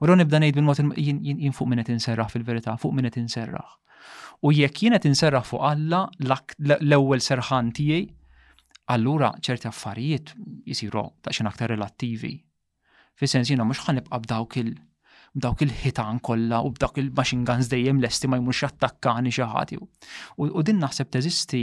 U 0.02 0.08
ron 0.10 0.20
nibda 0.22 0.41
ngħid 0.43 0.60
minn 0.60 0.68
mod 0.70 0.84
jien 1.00 1.56
fuq 1.58 1.70
minnet 1.72 1.89
inserraħ 1.96 2.36
fil-verità, 2.36 2.78
fuq 2.82 2.93
minnet 2.93 3.18
inserraħ. 3.22 3.72
U 4.46 4.52
jekk 4.54 4.91
qed 4.98 5.08
inserraħ 5.08 5.46
fuq 5.48 5.64
Alla 5.66 6.04
l-ewwel 6.20 7.24
serħan 7.24 7.72
tiegħi, 7.78 8.04
allura 8.93 9.32
ċerti 9.41 9.66
affarijiet 9.70 10.36
jisiru 10.68 11.06
ta' 11.26 11.32
xi 11.34 11.46
aktar 11.50 11.72
relattivi. 11.74 12.36
Fi 13.16 13.26
sens 13.32 13.48
jiena 13.50 13.64
mhux 13.66 13.88
ħanibqa' 13.88 14.20
b'dawk 14.26 14.60
il- 14.62 14.76
b'dawk 15.36 15.63
il-ħitan 15.65 16.19
kollha 16.23 16.61
u 16.63 16.69
b'dawk 16.75 17.01
il-machine 17.01 17.43
guns 17.47 17.67
dejjem 17.71 17.99
lesti 18.03 18.29
ma 18.31 18.38
jmux 18.39 18.61
attakkani 18.67 19.33
xi 19.36 19.43
ħadd 19.51 19.79
U 19.81 20.63
din 20.65 20.79
naħseb 20.86 21.11
teżisti 21.11 21.61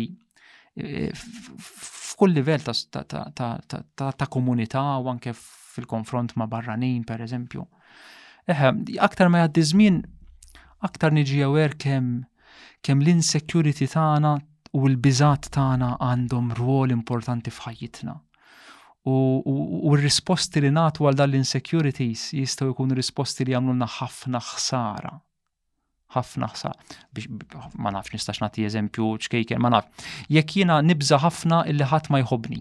e, 0.77 1.09
f'kull 1.13 2.37
livell 2.37 2.67
ta' 2.67 4.29
komunità 4.37 4.85
u 5.01 5.09
anke 5.15 5.33
fil-konfront 5.35 6.37
ma' 6.37 6.49
barranin 6.53 7.01
per 7.09 7.23
eżempju. 7.25 7.63
Eħe, 8.53 8.73
aktar 9.07 9.31
ma 9.33 9.41
jgħaddi 9.41 9.63
żmien, 9.71 10.03
aktar 10.85 11.15
niġi 11.17 11.41
aware 11.47 11.79
kemm 11.81 12.13
kemm 12.85 13.01
l-insecurity 13.07 13.87
tagħna 13.89 14.35
u 14.77 14.83
l-biżat 14.89 15.49
tagħna 15.55 15.95
għandhom 16.11 16.51
rwol 16.61 16.93
importanti 16.93 17.55
f'ħajjitna 17.57 18.19
u 19.09 19.91
r-risposti 19.97 20.63
li 20.63 20.71
natu 20.71 21.09
għal 21.09 21.17
dal-insecurities 21.19 22.29
jistaw 22.39 22.71
jkun 22.71 22.95
risposti 22.95 23.45
li 23.49 23.55
għamluna 23.59 23.89
ħafna 23.99 24.39
ħsara. 24.47 25.11
ħafna 26.15 26.49
ħsara. 26.53 26.93
ma 27.83 27.91
nafx 27.97 28.15
nistax 28.15 28.43
nagħti 28.45 28.67
eżempju 28.69 29.09
ċkejken, 29.27 29.59
ma 29.59 29.73
nafx. 29.75 30.07
Jekk 30.31 30.59
jiena 30.61 30.77
nibża 30.85 31.19
ħafna 31.25 31.65
illi 31.73 31.89
ħadd 31.91 32.13
ma 32.15 32.21
jħobni. 32.23 32.61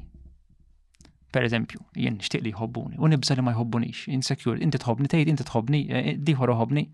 Per 1.31 1.45
eżempju, 1.47 1.79
jien 1.95 2.17
nixtieq 2.17 2.41
li 2.43 2.51
jħobbuni 2.55 2.97
u 2.99 3.07
nibża 3.11 3.37
li 3.37 3.43
ma 3.45 3.53
jħobbunix, 3.53 4.09
insecure, 4.11 4.57
inti 4.59 4.81
tħobni 4.81 5.11
tgħid, 5.13 5.29
inti 5.35 5.45
tħobni, 5.47 5.83
eh, 5.87 6.07
eh, 6.11 6.17
dieħor 6.17 6.57
ħobni. 6.57 6.87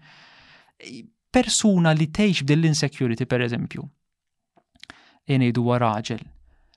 Persuna 1.34 1.94
li 1.96 2.10
tgħix 2.12 2.44
b'din 2.44 2.60
l-insecurity 2.68 3.26
per 3.26 3.48
eżempju, 3.48 3.88
jien 5.32 5.42
jgħidu 5.48 5.70
raġel 5.88 6.28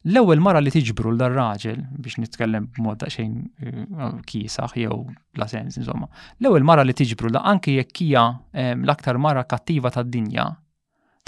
L-ewwel 0.09 0.41
mara 0.41 0.63
li 0.65 0.71
tiġbru 0.73 1.11
l 1.13 1.19
raġel 1.29 1.83
biex 2.01 2.17
nitkellem 2.23 2.71
b'mod 2.73 3.03
xejn 3.13 3.35
eh, 3.61 4.05
kiesaħ 4.25 4.73
jew 4.81 4.97
la 5.37 5.47
sens 5.49 5.77
insomma. 5.77 6.09
L-ewwel 6.41 6.65
mara 6.65 6.85
li 6.89 6.95
tiġbru 6.97 7.29
la 7.35 7.43
anke 7.53 7.75
jekk 7.75 8.01
hija 8.07 8.23
ehm, 8.55 8.87
l-aktar 8.89 9.21
mara 9.21 9.45
kattiva 9.45 9.93
tad-dinja, 9.93 10.47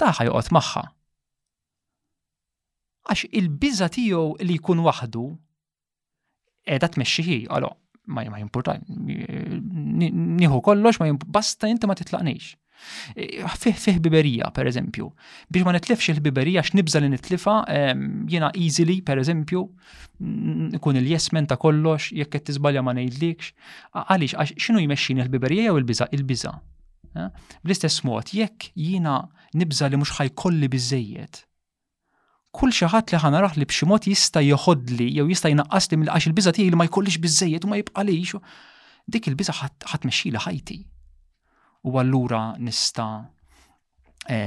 taħħa 0.01 0.25
joqgħod 0.31 0.49
magħha. 0.57 0.83
Għax 3.13 3.23
il-biża 3.43 3.91
tiegħu 3.93 4.23
li 4.41 4.57
jkun 4.57 4.81
waħdu 4.89 5.23
qiegħda 6.65 6.89
tmexxihi, 6.95 7.37
għalo 7.53 7.69
ma 8.17 8.25
jimportaj, 8.25 8.81
eh, 8.89 9.61
nieħu 9.61 10.65
kollox 10.65 10.97
ma 11.03 11.13
basta 11.37 11.69
inti 11.69 11.85
ma 11.89 11.93
titlaqniex. 12.01 12.55
Eh, 13.17 13.47
fih 13.59 13.73
fih 13.75 13.99
biberija, 13.99 14.49
per 14.55 14.67
eżempju. 14.71 15.07
Biex 15.51 15.65
ma 15.67 15.73
nitlifx 15.75 16.09
il-biberija 16.13 16.63
x'nibża 16.67 17.01
li 17.03 17.09
nitlifa 17.13 17.55
jiena 18.31 18.49
easily, 18.57 19.01
per 19.05 19.19
eżempju, 19.21 19.63
kun 20.83 20.99
il-jesmen 20.99 21.47
ta' 21.49 21.57
kollox, 21.63 22.09
jekk 22.15 22.33
qed 22.35 22.45
tiżbalja 22.49 22.83
ma 22.85 22.93
ngħidlikx. 22.97 23.51
Għaliex 24.07 24.35
għax 24.43 24.53
x'inhu 24.57 24.83
jmexxini 24.83 25.25
il-biberija 25.25 25.69
jew 25.69 25.77
il-biża? 25.81 26.07
Il-biża. 26.17 26.53
Bl-istess 27.61 27.99
mod, 28.07 28.33
jekk 28.33 28.71
jiena 28.75 29.17
nibża 29.53 29.89
li 29.91 29.99
mhux 30.01 30.15
ħajkolli 30.17 30.69
biżejjed, 30.73 31.41
kull 32.53 32.73
xi 32.73 32.89
ħadd 32.89 33.13
li 33.13 33.17
raħ 33.45 33.55
li 33.59 33.65
b'xi 33.69 33.85
mod 33.89 34.05
jista' 34.09 34.41
joħodli 34.45 35.07
jew 35.19 35.25
jista' 35.29 35.49
jnaqqas 35.53 35.89
li 35.91 35.99
mill 36.01 36.11
għax 36.13 36.27
il-biża 36.29 36.53
tiegħi 36.53 36.73
li 36.73 36.77
ma 36.77 36.85
jkollix 36.89 37.17
biżejjed 37.21 37.65
u 37.65 37.69
ma 37.69 37.79
jibqalix. 37.81 38.33
Dik 39.09 39.29
il-biża 39.29 39.53
ħadd 39.61 39.91
li 40.05 40.41
ħajti 40.45 40.79
u 41.83 41.97
allura 41.99 42.55
nista' 42.59 43.25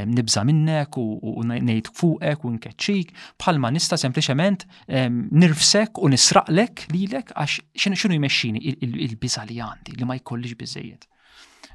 nibza 0.06 0.42
minnek 0.44 0.96
u 0.98 1.42
nejt 1.44 1.90
fuqek 1.92 2.44
u 2.48 2.52
nkeċċik, 2.54 3.10
bħalma 3.42 3.68
nista 3.76 3.98
sempliciment 4.00 4.62
nirfsek 4.88 6.00
u 6.00 6.08
nisraqlek 6.12 6.86
lilek 6.96 7.34
għax 7.36 7.84
xinu 7.84 8.16
jmexxini 8.16 8.62
il-biza 8.80 9.44
li 9.50 9.58
għandi 9.60 9.98
li 9.98 10.08
ma 10.08 10.16
jkollix 10.16 10.56
biżejjed. 10.56 11.04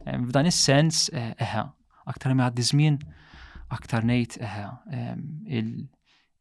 F'dan 0.01 0.47
is-sens, 0.49 1.12
eh, 1.14 1.30
eħe, 1.38 1.62
aktar 2.09 2.34
me 2.34 2.41
għaddi 2.47 2.64
żmien, 2.72 2.97
aktar 3.70 4.01
nejt 4.03 4.39
eħe, 4.41 4.66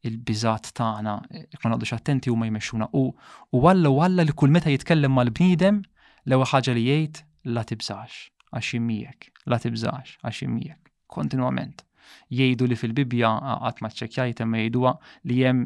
il-bizat 0.09 0.73
tagħna 0.81 1.15
eh, 1.29 1.45
ma 1.61 1.75
naqdux 1.75 1.93
attenti 1.93 2.33
huma 2.33 2.49
jmexxuna 2.49 2.89
u 2.97 3.05
walla 3.53 3.93
walla 3.93 4.25
li 4.25 4.33
kull 4.33 4.49
meta 4.51 4.73
jitkellem 4.73 5.13
mal-bniedem 5.13 5.83
l 6.25 6.33
ewwel 6.33 6.49
ħaġa 6.55 6.73
li 6.73 6.89
jgħid 6.89 7.21
la 7.53 7.67
tibżax 7.69 8.15
għax 8.51 9.47
la 9.51 9.59
tibżax 9.59 10.17
għaximijek, 10.27 10.91
kontinuament. 11.11 11.85
Jgħidu 12.31 12.67
li 12.67 12.77
fil-Bibja 12.79 13.31
għat 13.39 13.81
ma 13.85 13.91
ċekjajt 13.93 14.43
ma 14.51 14.59
jgħiduha 14.61 14.93
li 15.31 15.37
jem 15.45 15.61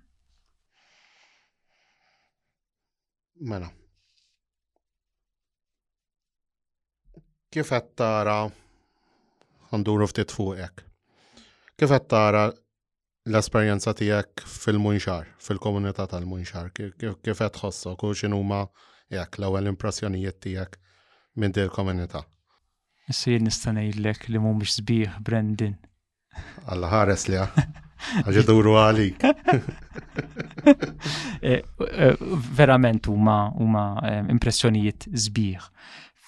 Mela. 3.40 3.68
Kif 7.54 7.70
għattara 7.72 8.40
għanduru 9.70 10.08
ftit 10.10 10.32
fuqek? 10.34 10.82
Kif 11.78 11.92
għattara 11.94 12.48
l-esperjenza 13.28 13.92
tiegħek 13.94 14.44
fil-munxar, 14.48 15.26
fil-komunità 15.44 16.06
tal-munxar, 16.10 16.70
kif 16.74 17.18
qed 17.22 17.40
tħossok 17.58 18.08
u 18.08 18.12
x'inhuma 18.20 18.62
jekk 19.12 19.40
l-ewwel 19.40 19.68
impressjonijiet 19.72 20.40
tiegħek 20.44 20.78
minn 21.38 21.52
din 21.54 21.68
il-komunità. 21.68 22.24
Issir 23.08 23.40
nista' 23.44 23.72
ngħidlek 23.76 24.28
li 24.32 24.40
mhumiex 24.40 24.78
sbieħ 24.80 25.20
Brandin. 25.26 25.76
Alla 26.68 26.90
ħares 26.92 27.28
li 27.32 27.38
għax 27.44 28.44
duru 28.52 28.76
għalik. 28.80 29.24
Eh, 31.38 31.62
eh, 31.62 32.16
verament 32.58 33.06
huma 33.08 33.36
huma 33.62 33.82
eh, 34.04 34.18
impressjonijiet 34.34 35.04
sbieħ 35.06 35.68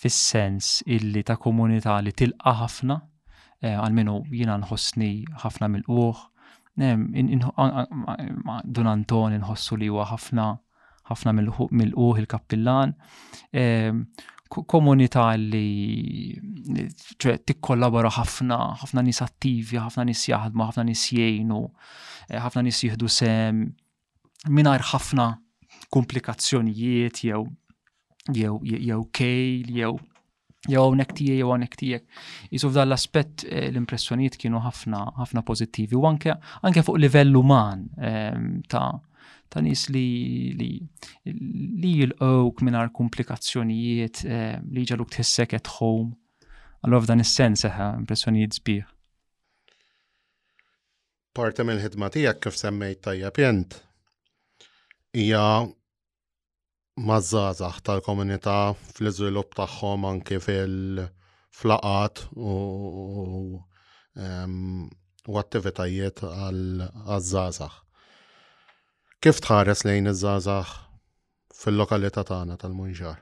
fis-sens 0.01 0.69
illi 0.87 1.21
ta' 1.27 1.35
komunità 1.43 1.97
li 2.01 2.13
tilqa' 2.17 2.53
ħafna 2.61 2.97
għalmenu 3.69 4.15
jina 4.31 4.55
nħossni 4.63 5.11
ħafna 5.43 5.69
mill-uħ, 5.75 6.23
Don 6.81 8.87
Anton 8.89 9.35
inħossu 9.37 9.77
li 9.79 9.89
huwa 9.93 10.07
ħafna 10.09 10.47
ħafna 11.11 11.35
mill-uħ 11.35 12.19
il-kappillan, 12.23 12.95
komunità 14.49 15.29
li 15.37 16.39
tikkollabora 17.19 18.09
ħafna, 18.15 18.59
ħafna 18.83 19.03
nis 19.07 19.21
attivi, 19.25 19.77
ħafna 19.83 20.05
nis 20.11 20.29
jaħdmu, 20.31 20.65
ħafna 20.71 20.85
nis 20.91 21.05
jgħinu, 21.13 21.61
eh, 22.31 22.39
ħafna 22.45 22.61
nis 22.69 22.81
jihdu 22.87 23.09
sem, 23.11 23.65
minar 24.49 24.81
ħafna 24.93 25.29
komplikazzjonijiet 25.91 27.25
jew 27.27 27.45
jew 28.35 28.59
jew 28.63 29.05
kejl 29.17 29.67
jew 29.75 29.97
jew 30.69 30.81
hawnhekk 30.83 31.13
tiegħi 31.17 31.37
jew 31.39 31.47
hawnhekk 31.49 31.79
tiegħek. 31.81 32.07
Isu 32.53 32.69
f'dan 32.69 32.89
l-aspett 32.91 33.47
eh, 33.49 33.69
l-impressjonijiet 33.71 34.37
kienu 34.41 34.61
ħafna 34.65 35.01
ħafna 35.21 35.43
pożittivi 35.47 35.97
u 35.97 36.05
anke 36.09 36.35
anke 36.67 36.83
fuq 36.85 36.99
livell 37.01 37.37
uman 37.41 37.87
ehm, 37.97 38.51
ta' 38.69 39.01
ta' 39.51 39.63
nis 39.65 39.87
li 39.91 40.53
li 40.59 40.73
li 41.25 41.95
mingħajr 41.97 42.93
komplikazzjonijiet 42.95 44.25
ehm, 44.27 44.69
li 44.77 44.85
ġaluk 44.91 45.15
tħissek 45.17 45.57
at 45.61 45.73
home. 45.79 46.13
Allora 46.85 47.03
f'dan 47.07 47.21
is-sens 47.25 47.65
seħa 47.65 47.93
impressjonijiet 48.03 48.61
sbieħ. 48.61 48.85
Parta 51.37 51.65
mill-ħidma 51.65 52.09
tiegħek 52.13 52.41
kif 52.47 52.57
semmejt 52.59 53.05
tajjeb 53.07 53.39
jent 53.47 53.81
hija 55.17 55.45
mażżażaħ 57.09 57.81
tal-komunità 57.87 58.57
fl-iżvilupp 58.95 59.55
tagħhom 59.59 60.05
anke 60.09 60.41
fil-flaqat 60.45 62.25
u 62.37 63.63
u 65.31 65.37
attivitajiet 65.39 66.23
għal-żazax. 66.27 67.75
Kif 69.23 69.41
tħares 69.45 69.85
lejn 69.87 70.11
iż-żazax 70.13 70.75
fil-lokalità 71.63 72.25
tagħna 72.33 72.57
tal-Munġar? 72.63 73.21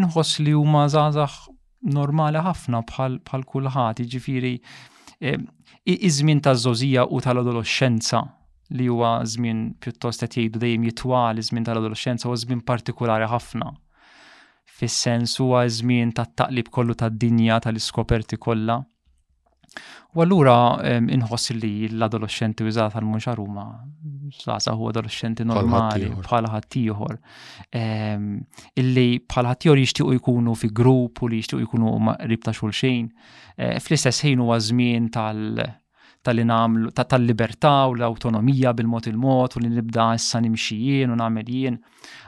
Inħoss 0.00 0.40
li 0.44 0.52
huma 0.54 0.84
żazax 0.90 1.48
normali 1.96 2.42
ħafna 2.42 2.82
bħal 2.90 3.44
kulħadd, 3.54 4.02
jiġifieri 4.04 4.52
eh, 5.20 5.38
iż-żmien 5.96 6.44
taż-żożija 6.48 7.04
u 7.06 7.20
tal-adoloscenza 7.24 8.22
li 8.70 8.86
huwa 8.86 9.10
żmien 9.26 9.62
pjuttost 9.82 10.22
qed 10.24 10.36
jgħidu 10.36 10.60
dejjem 10.62 10.84
jitwal 10.88 11.40
iż-żmien 11.42 11.66
tal-adolescenza 11.66 12.28
huwa 12.28 12.38
żmien 12.42 12.60
partikulari 12.66 13.26
ħafna. 13.32 13.72
Fis-sens 14.80 15.34
huwa 15.42 15.64
żmien 15.68 16.12
tat-taqlib 16.16 16.70
kollu 16.72 16.94
tad-dinja 17.00 17.58
tal-iskoperti 17.64 18.38
kollha. 18.38 18.78
U 20.14 20.22
allura 20.24 20.54
inħoss 20.98 21.52
li 21.56 21.68
l-adolescenti 21.88 22.64
użata 22.66 22.96
tal-munxar 22.98 23.38
huma 23.42 23.66
sasa 24.34 24.72
huwa 24.78 24.90
adolescenti 24.94 25.44
normali 25.46 26.08
bħala 26.24 26.50
ħaddieħor. 26.54 27.14
Illi 27.78 29.06
bħala 29.30 29.52
ħaddieħor 29.54 29.82
jixtiequ 29.84 30.14
jkunu 30.18 30.54
fi 30.58 30.70
grupp 30.82 31.22
u 31.22 31.28
li 31.30 31.38
jixtiequ 31.42 31.66
jkunu 31.68 31.92
qrib 32.24 32.42
ta' 32.46 32.54
xulxin. 32.56 33.10
Eh, 33.60 33.78
fl-istess 33.82 34.24
ħin 34.26 34.42
huwa 34.42 34.58
żmien 34.62 35.06
tal- 35.14 35.62
tal 36.22 36.36
tal-libertà 36.92 37.86
u 37.88 37.94
l-autonomija 37.96 38.72
bil-mod 38.76 39.06
il-mod 39.08 39.54
u 39.56 39.60
li 39.64 39.70
nibda 39.72 40.10
issa 40.18 40.40
nimxijien 40.44 41.10
u 41.10 41.16
nagħmel 41.16 41.48
jien. 41.48 41.78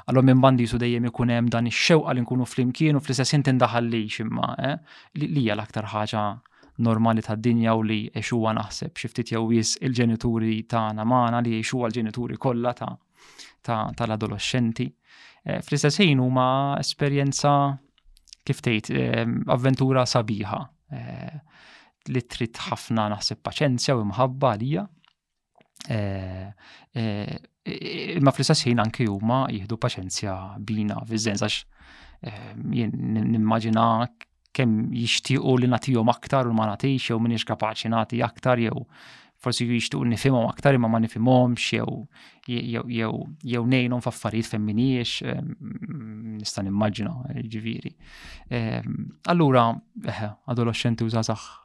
Allora 0.08 0.24
minn 0.26 0.40
bandi 0.40 0.66
su 0.66 0.78
dejjem 0.80 1.10
ikun 1.10 1.28
hemm 1.34 1.50
dan 1.52 1.68
ix-xewqa 1.68 2.14
li 2.16 2.22
nkunu 2.24 2.46
flimkien 2.48 2.96
u 2.96 3.02
fl-istess 3.04 3.34
inti 3.36 3.50
imma 3.52 4.54
eh? 4.68 4.76
li 5.20 5.28
hija 5.42 5.54
l-aktar 5.56 5.86
ħaġa 5.92 6.22
normali 6.82 7.20
tad-dinja 7.20 7.74
u 7.76 7.82
li 7.84 7.98
għexuwa 8.14 8.54
naħseb 8.56 8.96
xiftit 8.96 9.32
jew 9.34 9.44
wis 9.50 9.74
il-ġenituri 9.84 10.62
tagħna 10.72 11.04
magħna 11.04 11.42
li 11.44 11.52
għexuwa 11.60 11.88
l-ġenituri 11.90 12.36
kollha 12.40 12.72
ta' 12.72 12.96
tal-adolescenti. 14.00 14.88
Eh, 15.44 15.60
fl-istess 15.60 16.00
ħin 16.00 16.22
huma 16.24 16.48
esperjenza 16.80 17.52
kif 18.42 18.64
tgħid 18.64 18.88
eh, 18.88 19.26
avventura 19.52 20.06
sabiħa 20.08 20.60
li 22.10 22.22
trid 22.26 22.58
ħafna 22.68 23.06
naħseb 23.12 23.42
paċenzja 23.46 23.94
u 23.96 24.02
imħabba 24.06 24.50
għalija. 24.56 24.82
Eh, 25.92 26.50
eh, 26.98 27.38
ma 28.22 28.34
fl-istess 28.34 28.66
ħin 28.68 28.82
anki 28.82 29.06
huma 29.10 29.44
jieħdu 29.50 29.78
paċenzja 29.82 30.34
bina 30.66 31.00
fiż 31.06 31.30
għax 31.32 31.56
eh, 32.26 32.52
nimmaġina 32.92 33.86
kemm 34.54 34.90
jixtiequ 34.94 35.58
li 35.62 35.70
nagħtihom 35.72 36.12
aktar 36.12 36.46
u 36.50 36.54
ma 36.54 36.68
nagħtix 36.72 37.10
jew 37.10 37.18
minix 37.24 37.42
kapaċi 37.48 37.90
nagħti 37.94 38.20
aktar 38.26 38.62
jew 38.62 38.84
forsi 39.42 39.66
jixtuq 39.66 40.06
nifimhom 40.06 40.46
aktar 40.52 40.78
imma 40.78 40.86
ma 40.92 41.00
nifimhomx 41.02 41.72
jew 41.78 41.96
jew 42.46 42.84
jew 42.92 43.64
ngħinhom 43.72 44.04
f'affarijiet 44.04 44.52
femminijiex 44.52 45.32
mm, 45.32 46.38
nista' 46.44 46.62
nimmaġina 46.62 47.14
ġifieri. 47.42 47.90
Allura 49.34 49.66
adolosċenti 50.54 51.08
uża 51.08 51.26
saħħ 51.32 51.61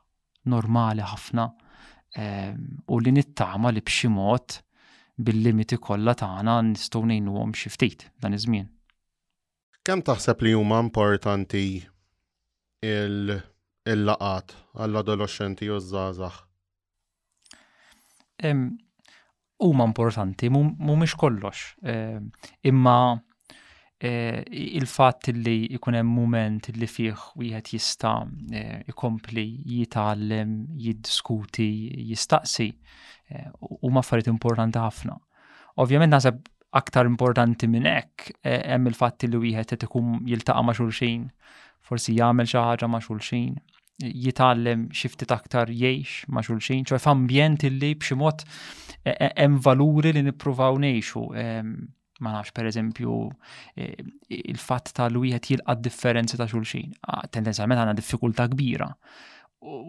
normali 0.47 1.01
ħafna 1.03 1.45
ehm, 1.51 2.63
u 2.87 2.99
li 3.01 3.11
nittama 3.17 3.71
li 3.75 3.83
b'xi 3.83 4.09
mod 4.13 4.59
bil-limiti 5.17 5.77
kollha 5.81 6.13
tagħna 6.19 6.55
nistgħu 6.71 7.03
ngħinuhom 7.09 7.53
xi 7.57 7.71
ftit 7.73 8.07
dan 8.21 8.35
iż-żmien. 8.37 8.67
Kemm 9.87 10.03
taħseb 10.07 10.43
li 10.45 10.55
huma 10.59 10.79
importanti 10.83 11.63
il-laqat 12.87 14.55
għall 14.79 15.01
adolosċenti 15.01 15.69
u 15.73 15.79
żgħażagħ? 15.83 16.37
Huma 19.65 19.87
importanti, 19.89 20.51
mhumiex 20.53 21.15
kollox. 21.17 21.63
Ehm, 21.89 22.27
imma 22.69 22.99
Eh, 23.99 24.43
il 24.53 24.85
fat 24.85 25.25
li 25.33 25.73
jkun 25.73 25.95
hemm 25.97 26.09
moment 26.13 26.67
li 26.77 26.85
fih 26.85 27.17
wieħed 27.41 27.71
jista' 27.73 28.11
eh, 28.53 28.83
ikompli, 28.93 29.45
jitgħallem, 29.65 30.51
jiddiskuti, 30.83 31.65
jistaqsi 32.11 32.67
eh, 32.69 33.47
huma 33.81 34.03
affarijiet 34.05 34.29
importanti 34.29 34.83
ħafna. 34.83 35.17
Ovvjament 35.81 36.13
naħseb 36.13 36.43
aktar 36.77 37.09
importanti 37.09 37.65
minn 37.73 37.89
hekk 37.89 38.29
hemm 38.45 38.91
il 38.91 38.99
fat 39.01 39.25
li 39.25 39.41
wieħed 39.47 39.71
qed 39.79 39.87
ikun 39.89 40.21
jiltaqa' 40.29 40.61
ma' 40.67 40.77
xulxin, 40.77 41.25
forsi 41.89 42.13
jagħmel 42.19 42.45
xi 42.53 42.61
ħaġa 42.61 42.91
ma' 42.93 43.01
xulxin, 43.01 43.57
jitgħallem 44.05 44.91
xi 44.93 45.09
ftit 45.15 45.33
aktar 45.33 45.73
jgħix 45.73 46.29
ma' 46.29 46.45
xulxin, 46.45 46.85
ċoħe 46.85 47.01
f'ambjent 47.01 47.65
illi 47.71 47.95
b'xi 47.97 48.21
mod 48.21 48.45
hemm 49.09 49.57
valuri 49.65 50.13
li 50.13 50.21
nippruvaw 50.29 50.77
ngħixu, 50.85 51.25
ehm, 51.41 51.77
ma 52.21 52.31
nafx 52.33 52.51
per 52.51 52.65
eżempju 52.65 53.13
e, 53.77 53.87
il 54.29 54.61
ta' 54.63 54.79
tal 54.99 55.17
wieħed 55.19 55.49
jilqad 55.51 55.81
differenzi 55.85 56.37
ta' 56.37 56.47
xulxin. 56.49 56.93
Tendenzjalment 57.31 57.79
għandna 57.81 57.97
diffikulta 57.99 58.47
kbira. 58.51 58.89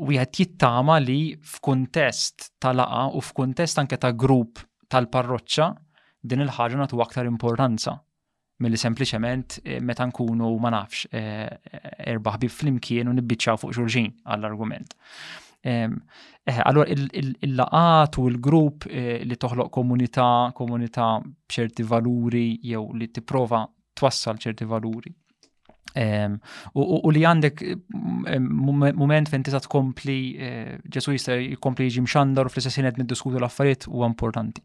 Wieħed 0.08 0.40
jittama 0.42 0.98
li 1.02 1.36
f'kuntest 1.38 2.50
tal-laqa 2.60 3.06
u 3.18 3.24
f'kuntest 3.24 3.78
anke 3.80 3.98
ta' 4.00 4.12
grupp 4.12 4.62
tal-parroċċa 4.88 5.70
din 6.28 6.42
il-ħaġa 6.46 6.78
natu 6.82 7.00
aktar 7.04 7.28
importanza 7.28 7.98
mill-li 8.58 8.78
sempliċement 8.80 9.60
e, 9.62 9.76
meta 9.80 10.02
nkunu 10.08 10.48
ma 10.58 10.72
nafx 10.74 11.06
e, 11.14 11.20
erbaħ 12.14 12.40
bi 12.42 12.48
flimkien 12.50 13.08
u 13.08 13.14
nibbiċċaw 13.14 13.60
fuq 13.64 13.76
xulxin 13.76 14.10
għall-argument. 14.26 14.96
Eh, 15.60 15.88
allora, 16.62 16.88
il-laqat 16.88 18.16
u 18.16 18.28
l-grupp 18.30 18.86
eh, 18.88 19.20
li 19.24 19.36
toħloq 19.36 19.70
komunità, 19.74 20.50
komunità 20.54 21.18
bċerti 21.20 21.82
valuri 21.82 22.60
jew 22.62 22.84
li 22.94 23.08
tipprova 23.10 23.64
twassal 23.94 24.38
ċerti 24.38 24.64
valuri. 24.64 25.10
U 26.74 27.10
li 27.10 27.24
għandek 27.26 27.62
moment 28.38 29.30
fejn 29.32 29.42
tista' 29.48 29.60
tkompli 29.64 30.16
eh, 30.38 30.74
Ġesu 30.84 31.14
jista' 31.16 31.34
jkompli 31.56 31.88
jiġi 31.88 32.04
mxandar 32.04 32.46
u 32.46 32.52
fl-istess 32.52 32.78
ħinet 32.78 33.00
niddiskutu 33.00 33.40
l-affarijiet 33.40 33.88
huwa 33.90 34.06
importanti. 34.06 34.62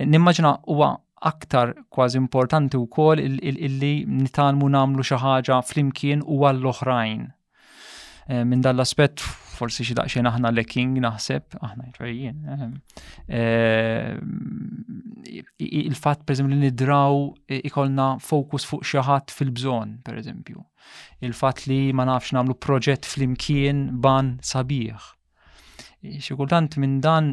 Nimmaġina 0.00 0.54
huwa 0.72 0.94
aktar 1.20 1.74
kważi 1.92 2.16
importanti 2.22 2.80
wkoll 2.80 3.20
illi 3.20 3.92
nitalmu 4.08 4.70
nagħmlu 4.72 5.04
xi 5.04 5.20
ħaġa 5.20 5.60
flimkien 5.68 6.24
u 6.24 6.40
għall-oħrajn. 6.48 7.28
Minn 8.46 8.64
dan 8.64 8.78
l-aspett 8.78 9.20
forsi 9.60 9.84
xi 9.84 9.96
daqsxejn 9.98 10.28
aħna 10.30 10.50
leking 10.56 10.94
naħseb, 11.04 11.58
aħna 11.68 12.10
jien. 12.12 12.38
Ehm, 12.54 12.74
ehm, 13.38 14.74
Il-fatt 15.64 16.24
pereżempju 16.26 16.54
li 16.56 16.62
nidraw 16.62 17.20
ikolna 17.70 18.08
fokus 18.30 18.64
fuq 18.70 18.86
xi 18.90 19.04
ħadd 19.08 19.32
fil-bżonn, 19.36 19.92
pereżempju. 20.08 20.58
Il-fatt 21.26 21.68
li 21.70 21.80
ma 21.96 22.08
nafx 22.08 22.32
nagħmlu 22.38 22.56
proġett 22.64 23.08
flimkien 23.14 23.84
ban 24.04 24.36
sabiħ 24.54 25.10
xi 26.02 26.36
kultant 26.38 26.76
minn 26.80 26.98
dan 27.04 27.26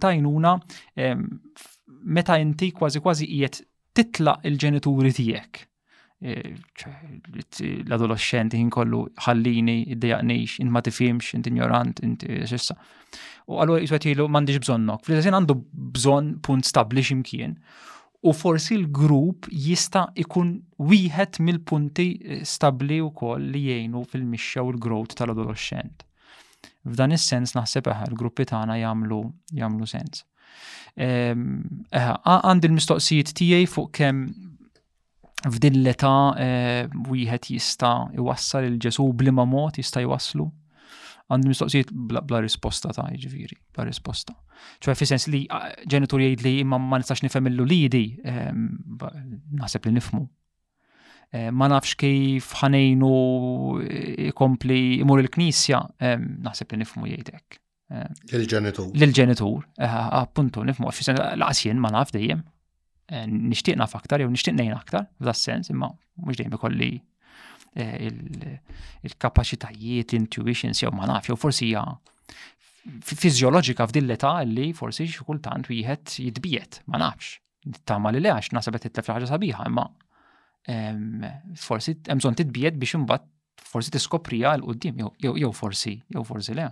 meta 2.15 2.37
inti 2.47 2.71
kważi 2.77 3.03
kważi 3.03 3.27
qiegħed 3.33 3.63
titla' 3.97 4.39
il-ġenituri 4.47 5.11
tiegħek 5.19 5.65
Eh, 6.19 6.55
l-adolescenti 7.85 8.57
hin 8.57 8.71
kollu 8.73 9.03
ħallini, 9.21 9.75
id-dejaqnix, 9.93 10.55
int 10.65 10.73
ma 10.73 10.81
tifimx, 10.81 11.35
int 11.37 11.49
ignorant, 11.51 12.01
int 12.01 12.25
xissa. 12.49 12.73
U 13.45 13.59
għallu 13.61 13.77
jiswet 13.83 14.07
jilu 14.09 14.25
mandiġ 14.33 14.57
bżonnok. 14.63 15.03
Fl-istessin 15.05 15.37
għandu 15.37 15.57
bżon 15.93 16.31
punt 16.41 16.65
stabli 16.65 17.03
ximkien. 17.05 17.53
U 18.25 18.33
forsi 18.33 18.79
l-grup 18.79 19.45
jista 19.53 20.07
ikun 20.19 20.55
wieħed 20.81 21.37
mill-punti 21.45 22.07
eh, 22.25 22.41
stabli 22.49 22.97
u 23.05 23.11
koll 23.13 23.51
li 23.53 23.61
jgħinu 23.69 24.01
fil 24.09 24.25
mixja 24.25 24.65
u 24.65 24.73
l-growth 24.73 25.13
tal-adolescent. 25.21 26.01
F'dan 26.87 27.13
is-sens 27.13 27.53
naħseb 27.53 27.91
eħe 27.93 28.09
il-gruppi 28.09 28.47
tagħna 28.49 28.79
jagħmlu 28.81 29.21
jagħmlu 29.61 29.85
sens. 29.93 30.25
Ehm, 30.97 31.43
eħe, 31.93 32.17
għandi 32.25 32.71
l-mistoqsijiet 32.71 33.35
tiegħi 33.37 33.67
fuq 33.69 33.93
kemm 34.01 34.25
f'din 35.45 35.77
l-età 35.83 36.13
eh, 36.37 36.87
wieħed 37.11 37.51
jista' 37.53 38.09
iwassal 38.17 38.65
il-ġesu 38.71 39.05
blima 39.17 39.45
mod 39.45 39.77
jista' 39.77 40.01
jwasslu? 40.05 40.47
Għandu 41.27 41.51
mistoqsijiet 41.51 41.89
bla, 41.91 42.39
risposta 42.39 42.93
ta' 42.95 43.03
ġviri, 43.03 43.17
jiġifieri, 43.19 43.57
bla 43.75 43.83
risposta. 43.89 44.33
ċoħe 44.81 44.95
fi 44.97 45.05
sens 45.09 45.27
li 45.29 45.41
ġenitur 45.91 46.23
jgħid 46.23 46.43
li 46.45 46.53
imma 46.63 46.79
ma 46.81 46.97
nistax 47.01 47.21
nifhem 47.27 47.51
il-lulidi, 47.51 48.05
ehm, 48.23 48.65
naħseb 49.59 49.89
li 49.89 49.97
nifmu. 49.99 50.23
Eh, 51.35 51.49
ma 51.51 51.67
nafx 51.67 51.97
kif 51.99 52.53
ħanejnu 52.61 53.11
eh, 53.83 54.11
ikompli 54.31 54.79
imur 55.03 55.19
il-knisja, 55.21 55.81
ehm, 55.99 56.27
naħseb 56.47 56.71
li 56.77 56.81
nifmu 56.85 57.11
jgħidek. 57.11 57.59
Ehm, 57.91 58.17
lil-ġenitur. 58.31 58.89
Lil-ġenitur, 58.95 59.67
appuntu, 60.23 60.63
nifmu, 60.71 60.95
fi 60.95 61.11
sens 61.11 61.35
laqsjen 61.43 61.77
ma 61.83 61.91
naf 61.93 62.15
dejjem. 62.15 62.41
Eh, 63.07 63.23
nixtieq 63.23 63.77
naf 63.79 63.93
aktar 63.95 64.19
jew 64.19 64.27
nixtieq 64.27 64.51
ngħin 64.57 64.73
aktar 64.75 65.05
f'da 65.15 65.31
sens 65.39 65.69
imma 65.71 65.87
mhux 66.19 66.35
dejjem 66.41 66.57
ikolli 66.57 66.89
eh, 67.79 68.57
il-kapaċitajiet, 69.07 70.11
intuitions 70.17 70.81
jew 70.83 70.91
ma 70.91 71.07
naf 71.07 71.29
jew 71.29 71.37
forsi 71.39 71.69
hija 71.69 71.85
fizjoloġika 73.07 73.87
f'din 73.87 74.09
l-età 74.09 74.33
li 74.49 74.73
forsi 74.75 75.07
xi 75.07 75.23
kultant 75.23 75.69
wieħed 75.71 76.17
jitbiet, 76.19 76.81
ma 76.91 76.99
nafx. 77.03 77.37
Tama 77.87 78.11
li 78.15 78.19
le 78.23 78.31
għax 78.33 78.51
nasabet 78.57 78.87
titlef 78.89 79.07
ħaġa 79.13 79.27
sabiħa, 79.31 79.65
imma 79.71 79.83
forsi 81.63 81.95
hemm 82.09 82.19
bżonn 82.21 82.37
titbiet 82.41 82.75
biex 82.79 82.97
imbagħad 82.99 83.27
forsi 83.71 83.91
tiskoprija 83.95 84.51
l 84.59 84.65
qudiem 84.69 84.99
jew 85.23 85.53
forsi, 85.55 85.93
jew 86.15 86.23
forsi 86.27 86.55
le. 86.59 86.67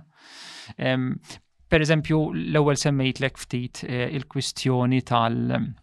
Per 0.85 1.83
eżempju, 1.87 2.21
l-ewwel 2.51 2.77
semmejtlek 2.79 3.39
ftit 3.39 3.85
eh, 3.87 4.07
il-kwistjoni 4.19 4.99
tal- 5.07 5.75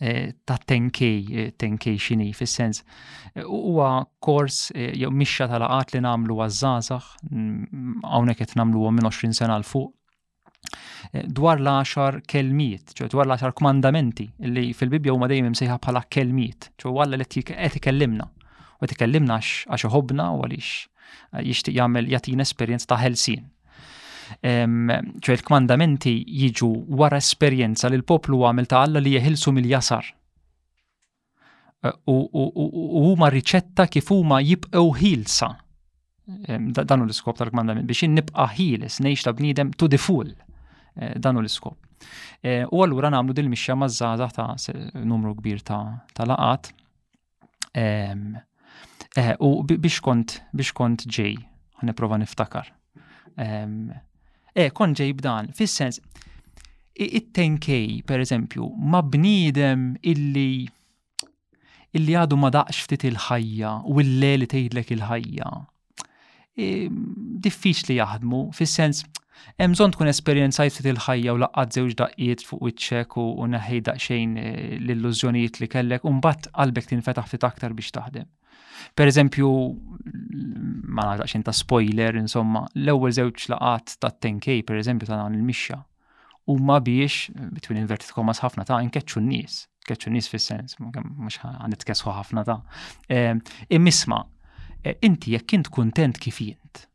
Eh, 0.00 0.30
ta' 0.46 0.56
10K, 0.66 1.52
10K 1.58 1.88
eh, 1.92 1.98
xini, 1.98 2.32
fil-sens, 2.34 2.82
huwa 3.46 3.88
eh, 4.00 4.04
kors 4.22 4.56
jew 4.74 5.10
misċa 5.14 5.46
tal-għat 5.50 5.94
li 5.94 6.00
namlu 6.02 6.38
għazzazax, 6.42 7.08
għawnek 7.30 8.02
mm, 8.02 8.40
qed 8.42 8.54
namlu 8.58 8.84
minn 8.90 9.06
20 9.10 9.34
sena 9.38 9.58
l 9.62 9.66
fuq 9.66 9.90
dwar 11.38 11.58
l-10 11.60 12.20
kelmiet, 12.30 12.94
ċo 12.98 13.08
dwar 13.14 13.28
l-10 13.28 13.54
komandamenti 13.58 14.26
li 14.54 14.68
fil-Bibja 14.74 15.14
huma 15.14 15.28
dejjem 15.30 15.50
imsejħa 15.52 15.80
bħala 15.82 16.04
kelmiet, 16.14 16.70
ċo 16.78 16.94
għalla 16.96 17.18
li 17.22 17.26
t 17.28 17.82
kellimna 17.86 18.30
U 18.82 18.86
t-kellimna 18.90 19.34
għax 19.38 19.86
ħobna 19.92 20.24
u 20.34 20.40
għaliex 20.42 21.42
jixtieq 21.46 21.76
jagħmel 21.78 22.08
jagħtina 22.16 22.42
esperienz 22.42 22.88
ta' 22.90 22.98
ħelsien 22.98 23.44
ċe 24.40 25.34
il-kmandamenti 25.36 26.14
jiġu 26.26 26.70
wara 26.96 27.18
esperjenza 27.20 27.88
li 27.90 27.98
l-poplu 27.98 28.40
għamil 28.46 28.66
ta' 28.70 28.82
Alla 28.86 29.00
li 29.02 29.12
jeħilsu 29.16 29.52
mill-jasar. 29.52 30.08
E, 31.82 31.92
u 32.06 33.08
huma 33.08 33.28
riċetta 33.30 33.86
kif 33.88 34.10
huma 34.14 34.40
jibqgħu 34.40 34.90
ħilsa. 35.00 35.50
Danu 36.78 37.06
l-iskop 37.08 37.36
tal-kmandament 37.40 37.84
biex 37.86 38.06
nibqa' 38.08 38.46
ħieles 38.56 39.00
ngħix 39.02 39.24
ta' 39.26 39.34
bniedem 39.36 39.72
to 39.76 39.88
the 39.90 39.98
full. 39.98 40.30
E, 40.96 41.12
danu 41.18 41.42
l-iskop. 41.42 41.76
E, 42.42 42.62
u 42.64 42.82
allura 42.82 43.10
nagħmlu 43.12 43.34
din 43.36 43.50
mixja 43.52 43.76
maż-żgħażagħ 43.76 44.32
ta' 44.38 45.04
numru 45.04 45.34
kbir 45.40 45.62
ta' 45.66 46.26
laqat. 46.28 46.72
U 49.42 49.48
biex 49.66 50.00
kont 50.00 50.38
biex 50.52 50.72
kont 50.72 51.04
ġej, 51.06 51.36
niftakar. 51.86 52.68
E, 54.54 54.68
kon 54.76 54.92
dan, 55.24 55.48
fis-sens, 55.56 56.00
it-10K, 56.94 58.02
per 58.06 58.20
eżempju, 58.20 58.66
ma 58.76 59.00
bnidem 59.02 59.96
illi 60.02 60.68
illi 61.96 62.14
għadu 62.16 62.36
ma 62.40 62.48
daqx 62.50 62.82
ftit 62.86 63.02
il-ħajja 63.04 63.70
u 63.88 63.98
l-leli 64.00 64.46
tgħidlek 64.48 64.92
il-ħajja. 64.94 65.48
E, 66.56 66.68
Diffiċ 67.44 67.82
li 67.88 67.96
jaħdmu, 67.98 68.40
fis-sens, 68.56 69.02
hemm 69.60 69.72
tkun 69.76 70.08
esperjenzajt 70.12 70.74
ftit 70.78 70.88
il-ħajja 70.92 71.32
u 71.36 71.40
laqqad 71.42 71.72
zewġ 71.76 71.96
daqqiet 72.02 72.44
fuq 72.48 72.62
wiċċek 72.66 73.16
u 73.24 73.46
neħej 73.56 73.82
daqsxejn 73.90 74.36
eh, 74.36 74.76
l-illużjonijiet 74.80 75.60
li 75.64 75.68
kellek 75.74 76.04
u 76.08 76.12
mbagħad 76.16 76.52
qalbek 76.56 76.90
tinfetaħ 76.94 77.28
ftit 77.28 77.48
aktar 77.50 77.72
biex 77.76 77.92
taħdem. 78.00 78.28
Per 78.98 79.08
eżempju, 79.10 79.48
ma 80.92 81.04
nagħlaqx 81.10 81.44
ta' 81.46 81.54
spoiler, 81.56 82.16
insomma, 82.20 82.64
l-ewwel 82.78 83.14
żewġ 83.18 83.46
laqat 83.54 83.96
ta' 84.02 84.10
10K 84.24 84.58
per 84.68 84.78
eżempju 84.80 85.08
ta' 85.08 85.18
dan 85.22 85.38
il 85.38 85.56
u 86.50 86.54
huma 86.56 86.80
biex 86.82 87.30
bitwin 87.54 87.78
invertit 87.84 88.10
komas 88.16 88.40
ħafna 88.42 88.64
ta' 88.66 88.80
inkeċċu 88.82 89.20
n-nies, 89.22 89.54
keċċu 89.86 90.10
n-nies 90.10 90.28
fis-sens, 90.28 90.74
mhux 90.82 91.38
kessu 91.86 92.10
ħafna 92.10 92.42
ta'. 92.44 92.56
Ehm, 93.08 93.42
immisma, 93.70 94.18
eh, 94.82 94.96
inti 95.06 95.34
jekk 95.36 95.46
kint 95.52 95.70
kontent 95.70 96.18
kif 96.18 96.40
jint 96.42 96.88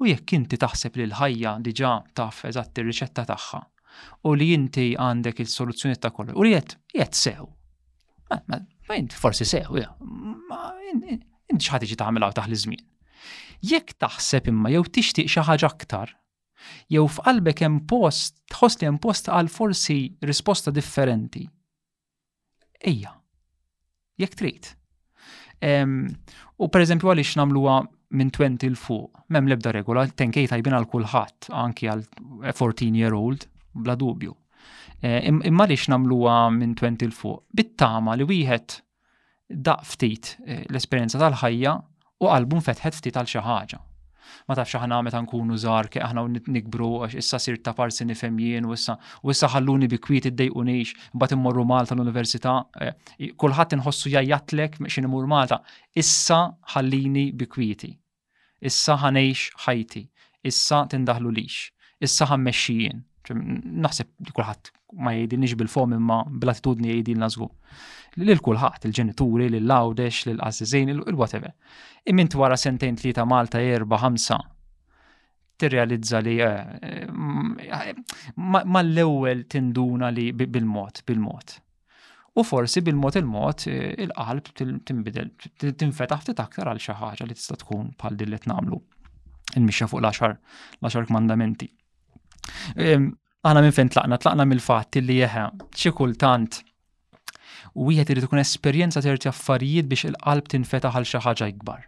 u 0.00 0.08
jekk 0.08 0.32
inti 0.38 0.56
taħseb 0.60 0.96
li 0.96 1.04
l-ħajja 1.10 1.52
diġà 1.68 1.92
taf 2.16 2.46
eżatt 2.48 2.80
ir-riċetta 2.80 3.26
tagħha 3.34 3.60
u 4.28 4.32
li 4.36 4.50
inti 4.56 4.88
għandek 4.96 5.44
il-soluzzjoni 5.44 6.00
ta' 6.00 6.10
kollu 6.12 6.32
u 6.32 6.48
li 6.48 6.56
jett 6.56 6.78
jett 6.96 7.16
sew. 7.20 7.52
Ma 8.88 8.98
forsi 9.10 9.44
sew, 9.48 9.74
ma 10.48 10.60
int 11.50 11.64
xħat 11.66 11.86
iġi 11.86 11.96
taħmela 11.98 12.28
taħ 12.36 12.52
iż 12.54 12.66
żmien. 12.66 12.84
Jekk 13.66 13.96
taħseb 14.02 14.50
imma 14.52 14.70
jew 14.70 14.84
tixtieq 14.94 15.26
xi 15.32 15.42
ħaġa 15.48 15.68
aktar, 15.72 16.12
jew 16.92 17.02
f'qalbek 17.10 17.64
hemm 17.66 17.80
post, 17.90 18.38
tħoss 18.54 18.78
li 18.80 18.88
hemm 18.88 19.00
post 19.02 19.30
għal 19.34 19.50
forsi 19.50 19.96
risposta 20.30 20.70
differenti. 20.74 21.42
Ejja, 22.86 23.14
jekk 24.22 24.38
trid. 24.38 24.70
U 25.58 26.70
per 26.70 26.86
eżempju 26.86 27.10
għaliex 27.10 27.40
nagħmluha 27.42 27.76
minn 28.16 28.30
20 28.30 28.70
il 28.70 28.78
fuq, 28.78 29.24
mem 29.34 29.50
lebda 29.50 29.74
regola, 29.74 30.06
tenkej 30.14 30.46
tajbin 30.52 30.76
għal 30.78 30.86
kulħadd, 30.92 31.50
anki 31.50 31.90
għal 31.90 32.06
14 32.54 32.90
year 32.94 33.18
old, 33.18 33.48
bla 33.74 33.98
dubju. 33.98 34.36
Eh, 35.02 35.28
imma 35.28 35.66
lix 35.68 35.88
namluwa 35.88 36.50
minn 36.52 36.74
20 36.74 37.08
l-fuq. 37.10 37.42
Bittama 37.52 38.14
li 38.16 38.24
wieħed 38.24 38.78
daq 39.52 39.84
ftit 39.84 40.30
eh, 40.46 40.64
l-esperienza 40.70 41.20
tal-ħajja 41.20 41.74
u 42.24 42.30
album 42.32 42.62
fetħet 42.64 42.96
ftit 42.96 43.16
għal 43.20 43.28
xi 43.28 43.42
ħaġa. 43.44 43.82
Ma 44.48 44.56
tafx 44.58 44.78
aħna 44.80 45.00
meta 45.06 45.20
nkunu 45.22 45.54
żgħar 45.60 45.88
ke 45.92 46.00
aħna 46.02 46.24
nikbru 46.50 46.88
għax 47.04 47.18
issa 47.20 47.38
sir 47.42 47.60
ta' 47.62 47.74
parsi 47.78 48.06
nifhem 48.08 48.40
jien 48.42 48.64
u 48.66 48.72
issa 48.74 48.96
u 49.20 49.30
issa 49.30 49.50
ħalluni 49.52 49.86
bi 49.92 50.00
kwiet 50.02 50.30
iddejqunix 50.32 50.96
mbagħad 51.12 51.36
immorru 51.36 51.66
Malta 51.70 51.94
l-università. 51.94 52.56
Eh, 52.80 53.34
kulħadd 53.36 53.76
inħossu 53.78 54.14
jajjatlek 54.16 54.80
x'in 54.88 55.06
imur 55.10 55.28
Malta. 55.30 55.60
Issa 55.92 56.40
ħallini 56.72 57.28
bi 57.36 57.46
kwieti. 57.52 57.92
Issa 58.64 58.96
ħanejx 59.04 59.66
ħajti. 59.66 60.06
Issa 60.48 60.82
tindaħlu 60.94 61.34
lix. 61.38 61.68
Issa 62.00 62.32
ħammexxijien 62.32 63.04
naħseb 63.34 64.06
li 64.26 64.32
kulħadd 64.36 64.68
ma 64.98 65.12
jgħidilniex 65.14 65.54
bil-fom 65.60 65.92
imma 65.96 66.18
bl-attitudni 66.30 66.90
jgħidilna 66.92 67.28
żgur. 67.28 67.50
Lil 68.16 68.40
kulħadd, 68.40 68.84
il-ġenituri, 68.88 69.48
lil 69.52 69.66
lawdex, 69.68 70.26
lil 70.30 70.38
qassiżin, 70.40 70.88
il-whatever. 70.94 71.52
Imint 72.08 72.34
wara 72.40 72.56
sentejn 72.56 72.96
tlieta 73.00 73.24
Malta 73.28 73.60
erba' 73.60 73.98
ħamsa 74.04 74.38
tirrealizza 75.58 76.20
li 76.20 76.36
eh, 76.36 76.64
eh, 76.82 77.92
mal-ewwel 78.36 79.46
tinduna 79.52 80.10
li 80.12 80.30
bil-mod, 80.36 81.02
bil-mod. 81.08 81.54
U 82.36 82.42
forsi 82.44 82.82
bil-mod 82.84 83.16
il-mod 83.16 83.62
eh, 83.72 83.94
il-qalb 84.04 84.50
tinbidel, 84.84 85.30
tinfetaħ 85.56 86.20
ftit 86.26 86.42
aktar 86.44 86.68
għal 86.72 86.80
xi 86.82 86.96
ħaġa 87.00 87.26
li 87.30 87.36
tista' 87.38 87.56
tkun 87.64 87.94
bħal 88.00 88.16
din 88.20 88.30
li 88.34 88.38
tnagħmlu. 88.44 88.82
il-mixja 89.56 89.86
fuq 89.88 90.00
l 90.02 90.04
axar 90.10 90.34
l-10 90.82 91.06
kmandamenti. 91.08 91.68
Għana 92.76 93.62
minn 93.62 93.74
fejn 93.76 93.90
tlaqna, 93.94 94.18
tlaqna 94.18 94.44
mill-fatt 94.48 94.98
li 95.02 95.20
jeħe, 95.20 95.46
xi 95.78 95.92
kultant 95.94 96.60
u 97.76 97.86
wieħed 97.90 98.12
irid 98.14 98.26
ikun 98.26 98.42
esperjenza 98.42 99.02
terti 99.04 99.28
affarijiet 99.30 99.88
biex 99.90 100.08
il-qalb 100.08 100.48
tinfetaħ 100.50 100.96
għal 100.98 101.06
xi 101.10 101.20
ħaġa 101.26 101.48
ikbar. 101.52 101.84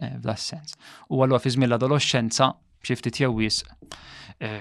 Eh, 0.00 0.12
F'da 0.20 0.34
sens. 0.38 0.76
U 1.10 1.22
allura 1.24 1.40
fi 1.42 1.52
żmien 1.56 1.68
l-adolescenza 1.72 2.52
xifti 2.86 3.12
tiegħu 3.18 3.34
wis 3.40 3.60
eh, 4.40 4.60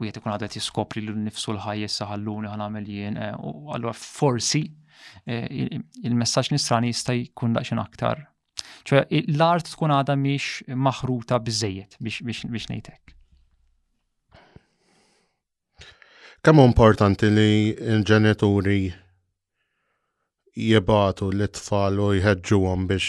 wieħed 0.00 0.20
ikun 0.22 0.32
għadet 0.36 0.56
jiskopri 0.60 1.02
l 1.04 1.16
nifsu 1.26 1.54
l-ħajjessa 1.56 2.04
saħalluni 2.04 2.48
għan 2.48 2.80
jien 2.86 3.18
eh, 3.18 3.32
u 3.40 3.72
allura 3.74 3.94
forsi 3.94 4.64
il-messaġġ 5.30 6.50
nisrani 6.54 6.90
jista' 6.92 7.14
jkun 7.16 7.54
daqsxejn 7.56 7.80
aktar 7.82 8.20
ċe 8.88 9.00
l-art 9.32 9.70
tkun 9.72 9.94
għada 9.96 10.16
miex 10.20 10.68
maħruta 10.76 11.38
bizzejiet 11.40 11.96
biex 12.00 12.66
nejtek. 12.68 13.09
Kemm 16.40 16.56
importanti 16.62 17.28
li 17.28 17.50
l-ġenituri 17.76 18.76
jibatu 20.56 21.26
l-tfal 21.36 21.98
u 22.00 22.06
għom 22.16 22.86
biex 22.92 23.08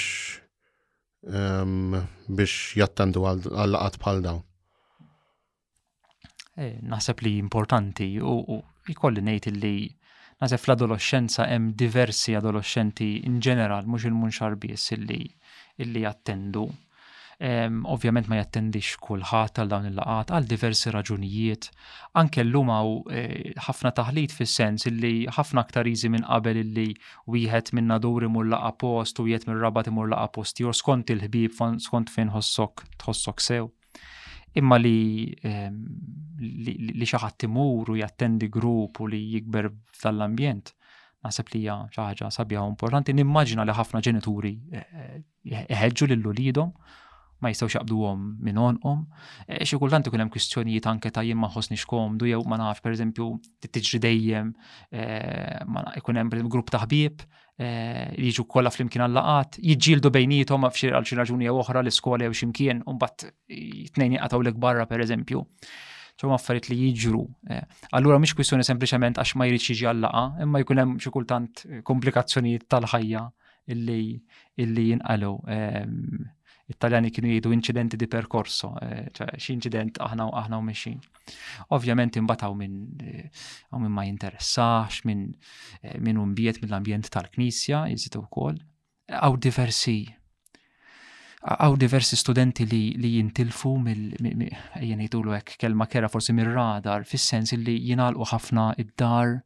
um, 1.31 1.95
biex 2.27 2.57
jattendu 2.81 3.23
għal-laqat 3.29 3.95
bħal 4.03 4.19
dawn? 4.25 4.43
E, 6.59 6.67
naħseb 6.83 7.23
li 7.23 7.33
importanti 7.45 8.09
u 8.19 8.59
jkolli 8.91 9.23
nejt 9.23 9.47
li 9.63 9.87
naħseb 10.41 10.65
fl-adolescenza 10.65 11.47
hemm 11.53 11.71
diversi 11.85 12.35
adolescenti 12.35 13.13
in 13.29 13.39
ġeneral 13.39 13.87
mhux 13.87 14.09
il-munxar 14.11 14.59
biss 14.65 14.91
illi 14.97 15.21
illi 15.79 16.03
jattendu 16.03 16.67
Ovvjament 17.89 18.27
ma 18.30 18.38
jattendix 18.38 18.95
kulħadd 19.01 19.55
għal 19.63 19.69
dawn 19.72 19.88
il-laqat 19.89 20.30
għal 20.35 20.45
diversi 20.49 20.91
raġunijiet. 20.93 21.69
Anke 22.22 22.43
l-lum 22.43 22.69
eh, 22.73 23.53
ħafna 23.65 23.89
taħlit 23.97 24.35
fis-sens 24.35 24.85
illi 24.91 25.13
ħafna 25.26 25.63
aktar 25.65 25.89
iżi 25.89 26.11
minn 26.13 26.26
qabel 26.27 26.59
illi 26.61 26.91
wieħed 27.34 27.73
minn 27.80 27.89
naduri 27.89 28.30
mur 28.30 28.45
laqa 28.51 28.76
post 28.84 29.18
u 29.18 29.26
wieħed 29.26 29.49
minn 29.49 29.57
rabat 29.63 29.89
mur 29.89 30.11
laqa 30.13 30.30
post 30.38 30.61
jor 30.61 30.77
skont 30.77 31.09
il-ħbieb 31.15 31.57
skont 31.88 32.13
fejn 32.13 32.30
ħossok 32.35 32.85
tħossok 33.01 33.41
sew 33.47 33.65
imma 34.61 34.77
li 34.77 34.93
li, 36.38 36.77
li 36.93 37.05
xaħat 37.09 37.39
timur 37.41 37.89
u 37.89 37.97
jattendi 38.03 38.51
grup 38.53 38.99
u 39.01 39.07
li 39.09 39.22
jikber 39.34 39.72
tal-ambjent, 39.97 40.76
naħseb 41.26 41.53
li 41.55 41.65
hija 41.65 41.80
xi 41.89 42.03
ħaġa 42.05 42.30
sabiħa 42.38 42.69
importanti. 42.69 43.15
Nimmaġina 43.18 43.65
li 43.65 43.73
ħafna 43.80 44.03
ġenituri 44.05 44.53
eh, 44.76 45.22
eh, 45.49 45.65
ħeġġu 45.73 46.11
lil 46.13 46.27
ulidhom 46.35 46.77
ma 47.45 47.49
jistgħux 47.51 47.76
jaqbdu 47.76 47.99
għom 48.09 48.26
minn 48.47 48.59
onqom. 48.61 49.01
E, 49.49 49.63
xi 49.65 49.80
kultant 49.81 50.07
ikun 50.09 50.23
hemm 50.23 50.31
kwistjonijiet 50.34 50.88
anke 50.89 51.11
ta' 51.13 51.23
jien 51.26 51.39
ma 51.41 51.49
ħossniex 51.51 51.85
komdu 51.89 52.30
jew 52.30 52.41
ma 52.49 52.59
nafx 52.61 52.85
pereżempju 52.85 53.27
tiġri 53.65 54.01
dejjem 54.05 54.51
e, 54.89 55.05
ikun 56.01 56.22
hemm 56.22 56.49
grupp 56.53 56.72
ta' 56.73 56.84
ħbieb 56.85 57.23
e, 57.26 57.72
li 58.19 58.30
jiġu 58.30 58.45
kollha 58.51 58.73
flimkien 58.76 59.05
għallaqat, 59.07 59.59
jiġġieldu 59.61 60.13
bejnietom 60.15 60.68
f'xi 60.69 60.93
għal 60.93 61.07
xi 61.09 61.18
raġuni 61.22 61.49
jew 61.49 61.55
oħra 61.63 61.84
l-iskola 61.84 62.30
jew 62.30 62.35
x'imkien 62.38 62.84
u 62.85 62.95
mbagħad 62.97 63.31
tnejn 63.97 64.19
jaqgħu 64.19 64.57
barra 64.61 64.85
pereżempju 64.89 65.43
ċom 66.22 66.35
affarijiet 66.35 66.68
li 66.69 66.76
jiġru. 66.84 67.23
Allura 67.97 68.19
mhix 68.22 68.35
kwistjoni 68.38 68.61
sempliċement 68.68 69.18
għax 69.18 69.31
ma 69.41 69.47
jridx 69.49 69.72
jiġi 69.73 69.88
għallaqa, 69.89 70.22
imma 70.45 70.59
jkun 70.61 70.81
hemm 70.84 70.97
xi 71.01 71.09
kultant 71.15 71.63
komplikazzjonijiet 71.88 72.68
tal-ħajja 72.69 73.23
illi 73.73 74.01
illi 74.61 74.84
jinqalu. 74.91 75.31
Ehm, 75.55 76.22
it-Taljani 76.72 77.11
kienu 77.14 77.31
jgħidu 77.31 77.52
incidenti 77.56 77.98
di 77.99 78.07
percorso, 78.11 78.72
eh, 78.84 79.07
ċa 79.15 79.27
incident 79.53 79.99
aħna 80.03 80.27
u 80.31 80.35
aħna 80.41 80.60
u 80.61 80.65
mexin. 80.69 80.98
Ovvjament 81.77 82.18
imbataw 82.22 82.56
minn 82.57 82.77
eh, 83.03 83.45
għaw 83.72 83.91
ma 83.91 84.06
jinteressax, 84.07 85.03
minn 85.10 85.30
min 86.06 86.15
eh, 86.19 86.23
umbiet 86.23 86.61
mill-ambjent 86.64 87.11
tal-Knisja, 87.14 87.85
jizitu 87.91 88.23
wkoll. 88.26 88.60
Għaw 89.19 89.39
diversi 89.48 89.98
għaw 91.41 91.73
diversi 91.81 92.18
studenti 92.22 92.68
li, 92.69 92.84
li 93.02 93.15
jintilfu 93.15 93.73
mill 93.81 94.03
ejjen 94.77 94.99
jgħidulu 95.02 95.35
hekk 95.39 95.56
kelma 95.64 95.88
kera 95.89 96.10
forsi 96.14 96.35
mir-radar 96.38 97.07
fis-sens 97.10 97.56
li 97.57 97.80
jingħalqu 97.89 98.27
ħafna 98.30 98.68
id-dar 98.84 99.39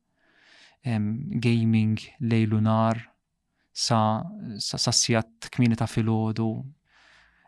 gaming 0.86 1.96
lejlu 2.20 2.60
nar 2.68 3.00
sa 3.76 4.00
sa, 4.62 4.78
sa 4.92 5.22
kmini 5.56 5.80
ta' 5.80 5.88
filgħodu 5.90 6.50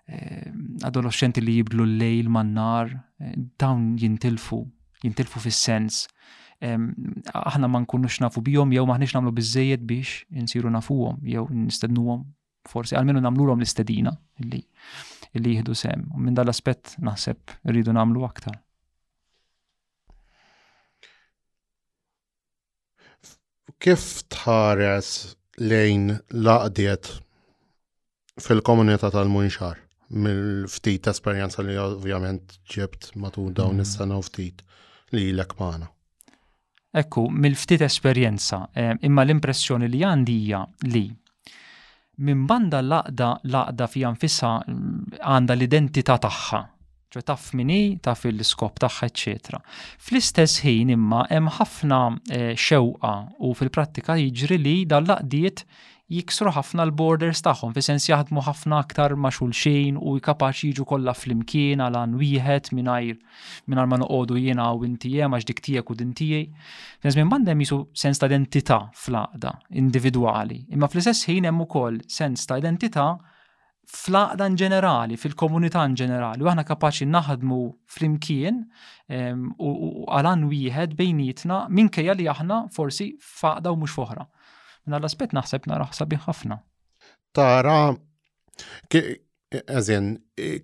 Ehm, 0.07 0.77
adolescenti 0.88 1.41
li 1.43 1.57
jiblu 1.57 1.84
l-lejl 1.84 2.29
man-nar, 2.31 2.91
eh, 3.19 3.34
dawn 3.59 3.97
jintilfu, 3.99 4.61
jintilfu 5.03 5.39
fis-sens. 5.43 6.05
Ehm, 6.61 6.88
aħna 7.35 7.67
ma 7.67 7.81
nkunux 7.84 8.21
nafu 8.23 8.41
bihom 8.41 8.71
jew 8.73 8.85
maħniex 8.88 9.13
nagħmlu 9.17 9.34
bizzejed 9.35 9.81
biex 9.85 10.23
insiru 10.31 10.71
nafuhom 10.73 11.19
jew 11.27 11.43
nistednuhom 11.51 12.23
forsi 12.67 12.95
għalmenu 12.97 13.19
nagħmluhom 13.21 13.59
l-istedina 13.61 14.13
illi 14.41 14.61
illi 15.35 15.57
jihdu 15.57 15.75
sem. 15.75 16.05
Minn 16.15 16.38
dal-aspett 16.39 16.95
naħseb 17.03 17.51
rridu 17.67 17.91
nagħmlu 17.93 18.23
aktar. 18.25 18.55
Kif 23.77 24.23
tħares 24.34 25.35
lejn 25.61 26.15
laqdiet 26.34 27.11
fil-komunità 28.41 29.11
tal-Munxar? 29.13 29.84
mill-ftit 30.09 31.07
esperjenza 31.07 31.61
li 31.63 31.75
ovvjament 31.79 32.53
ġebt 32.75 33.11
matul 33.15 33.51
dawn 33.53 33.73
mm. 33.77 33.84
is-sena 33.84 34.17
u 34.17 34.23
ftit 34.23 34.63
li 35.15 35.29
l 35.34 35.41
magħna. 35.59 35.88
Ekku, 36.97 37.27
mill-ftit 37.29 37.81
esperjenza, 37.84 38.65
eh, 38.73 38.93
imma 39.05 39.25
l-impressjoni 39.25 39.89
li 39.91 39.99
għandi 40.03 40.38
hija 40.45 40.63
li 40.93 41.05
minn 42.27 42.47
banda 42.47 42.79
l-laqda 42.81 43.31
laqda 43.43 43.88
fi 43.88 44.05
nfisha 44.15 44.55
mm, 44.67 45.19
għanda 45.21 45.53
l-identità 45.55 46.17
tagħha. 46.17 46.63
ċe 47.07 47.21
taf 47.23 47.43
mini, 47.55 47.97
taf 48.03 48.25
il-skop 48.27 48.81
tagħha, 48.84 49.07
eċetera. 49.07 49.57
Fl-istess 50.05 50.59
ħin 50.65 50.89
imma 50.91 51.21
hemm 51.31 51.47
ħafna 51.55 51.99
eh, 52.35 52.49
xewqa 52.59 53.13
u 53.47 53.53
fil-prattika 53.55 54.17
jiġri 54.19 54.57
li 54.59 54.73
dal-laqdiet 54.85 55.63
jiksru 56.07 56.51
ħafna 56.55 56.85
l-borders 56.88 57.41
tagħhom 57.43 57.73
fi 57.75 57.84
sens 57.84 58.05
jaħdmu 58.07 58.41
ħafna 58.45 58.77
aktar 58.79 59.15
ma' 59.19 59.31
xulxin 59.35 59.97
u 59.99 60.13
jkapaċi 60.21 60.69
jiġu 60.71 60.85
kollha 60.88 61.13
flimkien 61.19 61.84
għal 61.84 61.97
an 61.99 62.13
wieħed 62.21 62.69
mingħajr 62.77 63.17
mingħajr 63.67 63.89
ma 63.91 63.99
noqogħdu 64.05 64.38
jiena 64.39 64.67
u 64.71 64.85
intijiem 64.88 65.35
għax 65.35 65.47
dik 65.49 65.61
tiegħek 65.67 65.91
u 65.91 65.95
din 65.99 66.13
tiegħi. 66.15 66.45
Fejn 67.03 67.19
minn 67.19 67.34
bandem 67.35 67.63
jisu 67.65 67.81
sens 67.93 68.21
ta' 68.23 68.29
identità 68.31 68.79
fl 68.95 69.17
laqda 69.17 69.51
individwali, 69.84 70.61
imma 70.71 70.88
fl-istess 70.88 71.27
ħin 71.27 71.49
hemm 71.51 71.65
ukoll 71.67 71.99
sens 72.07 72.47
ta' 72.47 72.59
identità 72.61 73.09
fl-aqda 73.88 74.49
ġenerali, 74.59 75.15
fil-komunità 75.15 75.84
ġenerali, 75.99 76.43
u 76.43 76.47
aħna 76.51 76.65
kapaċi 76.67 77.05
naħdmu 77.07 77.57
fl-imkien 77.95 78.57
ehm, 79.07 79.45
u 79.59 80.03
għalan 80.11 80.43
wieħed 80.51 80.95
bejnietna 80.99 81.61
minkejja 81.71 82.15
li 82.19 82.27
aħna 82.27 82.65
forsi 82.75 83.13
faqda 83.23 83.71
u 83.71 83.79
mhux 83.84 83.95
foħra. 83.95 84.27
Minna 84.88 85.03
l-aspet 85.03 85.34
naħseb 85.35 85.68
nara 85.68 85.85
ħsabin 85.91 86.22
ħafna. 86.23 86.55
Tara, 87.35 87.73
eżin, 89.80 90.15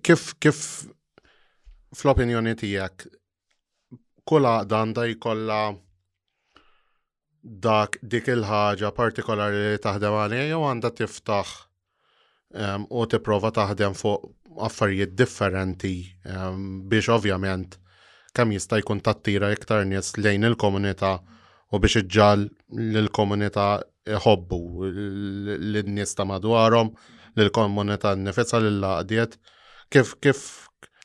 kif 0.02 0.22
kif 0.40 0.60
fl-opinjoni 1.98 2.54
tijak, 2.56 3.04
kulla 4.26 4.54
għanda 4.64 5.04
jkolla 5.12 5.58
dak 7.66 7.98
dik 8.00 8.30
il-ħaġa 8.32 8.90
partikolari 8.96 9.60
li 9.74 9.82
taħdem 9.84 10.16
għalija 10.22 10.48
jew 10.54 10.64
għandha 10.70 10.90
tiftaħ 11.02 11.52
u 12.88 13.04
tipprova 13.12 13.52
taħdem 13.60 13.92
fuq 14.00 14.30
affarijiet 14.70 15.12
differenti 15.20 15.92
biex 16.24 17.12
ovvjament 17.18 17.76
kemm 18.34 18.56
jista' 18.56 18.80
jkun 18.80 19.02
tattira 19.04 19.50
iktar 19.52 19.84
nies 19.84 20.14
lejn 20.16 20.48
il-komunità' 20.48 21.18
u 21.74 21.80
biex 21.82 21.96
iġġal 22.04 22.42
l-komunità 23.02 23.62
Ħobbu 24.06 24.58
l-nies 24.84 26.12
ta' 26.14 26.26
madwarhom, 26.28 26.90
l-komunità 27.40 28.12
nifisa 28.20 28.60
l-laqdiet. 28.62 29.34
Kif 29.92 30.12
kif 30.22 30.44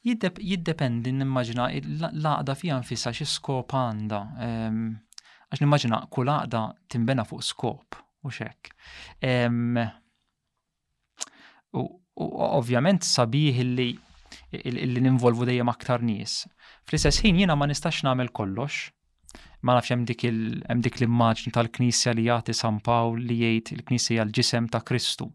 Jiddependi 0.05 1.11
nimmaġina 1.15 1.69
l-laqda 1.79 2.55
fija 2.59 2.77
nfissa 2.83 3.11
xi 3.17 3.25
skop 3.27 3.73
għandha. 3.77 4.19
Għax 5.49 5.63
nimmaġina 5.63 6.01
kull 6.13 6.29
laqda 6.31 6.61
timbena 6.93 7.25
fuq 7.29 7.43
skop 7.45 7.97
u 8.27 8.33
xek. 8.35 8.73
U 11.81 11.87
ovvjament 12.51 13.05
sabiħ 13.07 13.63
li 13.79 13.89
li 14.59 15.01
ninvolvu 15.05 15.45
dejjem 15.49 15.69
aktar 15.69 16.01
nies. 16.05 16.41
Fl-istess 16.85 17.21
ħin 17.25 17.41
jiena 17.43 17.55
ma 17.57 17.67
nistax 17.69 17.99
nagħmel 18.05 18.31
kollox, 18.33 18.87
ma 19.65 19.75
nafx 19.75 19.91
hemm 19.93 20.05
dik 20.07 20.23
dik 20.85 20.99
l-immaġni 21.01 21.51
tal-Knisja 21.55 22.13
li 22.15 22.27
jagħti 22.29 22.55
San 22.59 22.77
Pawl 22.85 23.19
li 23.27 23.39
jgħid 23.41 23.73
il-Knisja 23.75 24.23
l-ġisem 24.25 24.69
ta' 24.71 24.83
Kristu. 24.87 25.27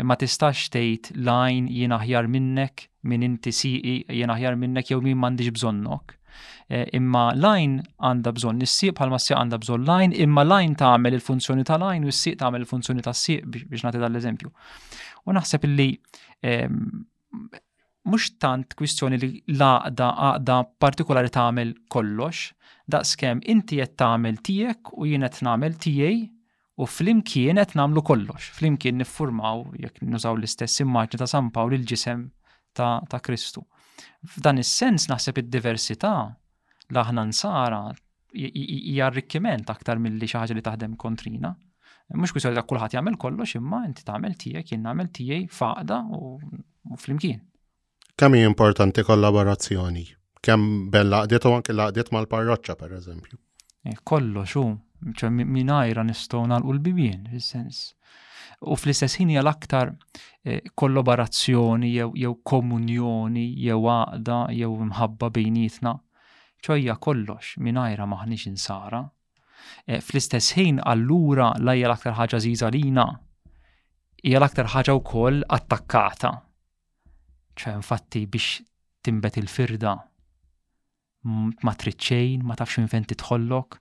Imma 0.00 0.16
tistax 0.18 0.64
tgħid 0.74 1.14
lajn 1.28 1.68
jien 1.70 1.94
aħjar 1.94 2.26
minnek 2.26 2.88
min 3.12 3.22
inti 3.22 3.52
siqi 3.54 3.96
jien 4.10 4.32
aħjar 4.34 4.56
minnek 4.58 4.90
jew 4.90 4.98
min 5.06 5.14
m'għandix 5.20 5.54
bżonnok. 5.54 6.16
E, 6.66 6.80
imma 6.98 7.28
lajn 7.38 7.76
għandha 8.02 8.32
bżonn 8.34 8.64
is-sieq 8.66 8.96
bħalma 8.98 9.20
s-sieq 9.22 9.38
għandha 9.38 9.60
bżonn 9.62 9.86
lajn, 9.86 10.16
imma 10.26 10.42
lajn 10.50 10.74
tagħmel 10.80 11.14
il-funzjoni 11.20 11.66
ta' 11.68 11.78
lajn 11.78 12.08
u 12.08 12.10
s-sieq 12.10 12.40
tagħmel 12.40 12.64
il-funzjoni 12.64 13.04
ta' 13.06 13.14
sieq 13.14 13.46
biex 13.54 13.84
nagħti 13.86 14.02
dal-eżempju. 14.02 14.50
U 15.28 15.36
naħseb 15.36 15.68
li 15.70 15.92
mhux 18.04 18.34
tant 18.42 18.74
kwistjoni 18.76 19.20
li 19.22 19.30
laqda 19.62 20.10
għaqda 20.32 20.58
partikolari 20.82 21.30
tagħmel 21.32 21.70
kollox, 21.94 22.48
kem 23.18 23.40
inti 23.44 23.78
qed 23.78 23.94
tagħmel 23.98 24.40
tiegħek 24.44 24.90
u 24.98 25.06
jien 25.08 25.22
qed 25.24 25.42
nagħmel 25.46 25.76
tiegħi 25.80 26.24
u 26.82 26.86
flimkien 26.90 27.56
qed 27.62 27.74
nagħmlu 27.78 28.02
kollox, 28.02 28.50
flimkien 28.58 28.98
niffurmaw 29.00 29.64
jekk 29.84 30.00
nużaw 30.10 30.36
l-istess 30.40 30.80
immaġni 30.84 31.18
ta' 31.22 31.26
San 31.30 31.50
Pawl 31.54 31.74
il-ġisem 31.78 32.24
ta', 32.74 33.00
ta 33.08 33.20
Kristu. 33.22 33.62
F'dan 34.34 34.58
is-sens 34.58 35.06
naħseb 35.10 35.38
id-diversità 35.44 36.10
l-aħna 36.90 37.24
nsara 37.30 37.80
hija 38.36 39.08
rrikkiment 39.14 39.70
aktar 39.70 39.98
milli 40.02 40.26
xi 40.26 40.36
ħaġa 40.40 40.54
li 40.58 40.64
taħdem 40.66 40.96
kontrina. 40.98 41.54
Mhux 42.12 42.34
kwissjoni 42.36 42.58
ta' 42.58 42.66
kulħadd 42.68 42.98
jagħmel 42.98 43.16
kollox, 43.16 43.56
imma 43.60 43.84
inti 43.88 44.04
tagħmel 44.04 44.34
tiegħek, 44.42 44.72
jien 44.74 44.84
nagħmel 44.84 45.08
tiegħi 45.16 45.48
faqda 45.54 46.02
u 46.18 46.34
flimkien. 47.00 47.40
Kemm 48.18 48.36
hija 48.42 48.50
importanti 48.50 49.06
kollaborazzjoni? 49.08 50.04
kemm 50.44 50.66
bella 50.92 51.22
għadiet 51.24 51.46
u 51.48 51.54
anke 51.56 51.72
ma 51.76 51.86
mal-parroċċa 52.12 52.74
per 52.76 52.92
eżempju. 52.98 53.38
E, 53.88 53.96
Kollo 54.04 54.42
xu, 54.44 54.64
ċe 55.16 55.30
minajra 55.32 56.04
nistgħu 56.04 56.42
nagħlqu 56.50 56.64
l 56.64 56.74
ulbibin 56.74 57.24
fis-sens. 57.32 57.80
U 58.68 58.76
fl-istess 58.76 59.18
ħin 59.22 59.32
hija 59.34 59.42
l-aktar 59.44 59.92
e, 60.42 60.60
kollaborazzjoni 60.76 61.90
jew 61.96 62.34
komunjoni 62.44 63.46
jew 63.64 63.80
għaqda 63.94 64.38
jew 64.56 64.70
mħabba 64.92 65.30
bejnietna. 65.38 65.96
ċoja 66.64 66.94
kollox 66.96 67.58
minajra 67.60 68.06
maħniex 68.08 68.46
insara. 68.50 69.02
E, 69.88 69.98
fl-istess 70.04 70.54
ħin 70.58 70.80
allura 70.84 71.52
lajja 71.60 71.88
l-aktar 71.90 72.16
ħaġa 72.20 72.40
ziza 72.44 72.68
lina 72.72 73.06
hija 74.24 74.38
l-aktar 74.42 74.68
ħaġa 74.76 74.96
wkoll 75.00 75.42
attakkata. 75.58 76.36
ċe 77.54 77.76
infatti 77.80 78.24
biex 78.26 78.64
timbet 79.04 79.36
il-firda 79.40 79.92
ma 81.24 81.72
triċċejn, 81.78 82.44
ma 82.44 82.54
tafx 82.58 82.78
minn 82.92 83.06
titħollok. 83.08 83.78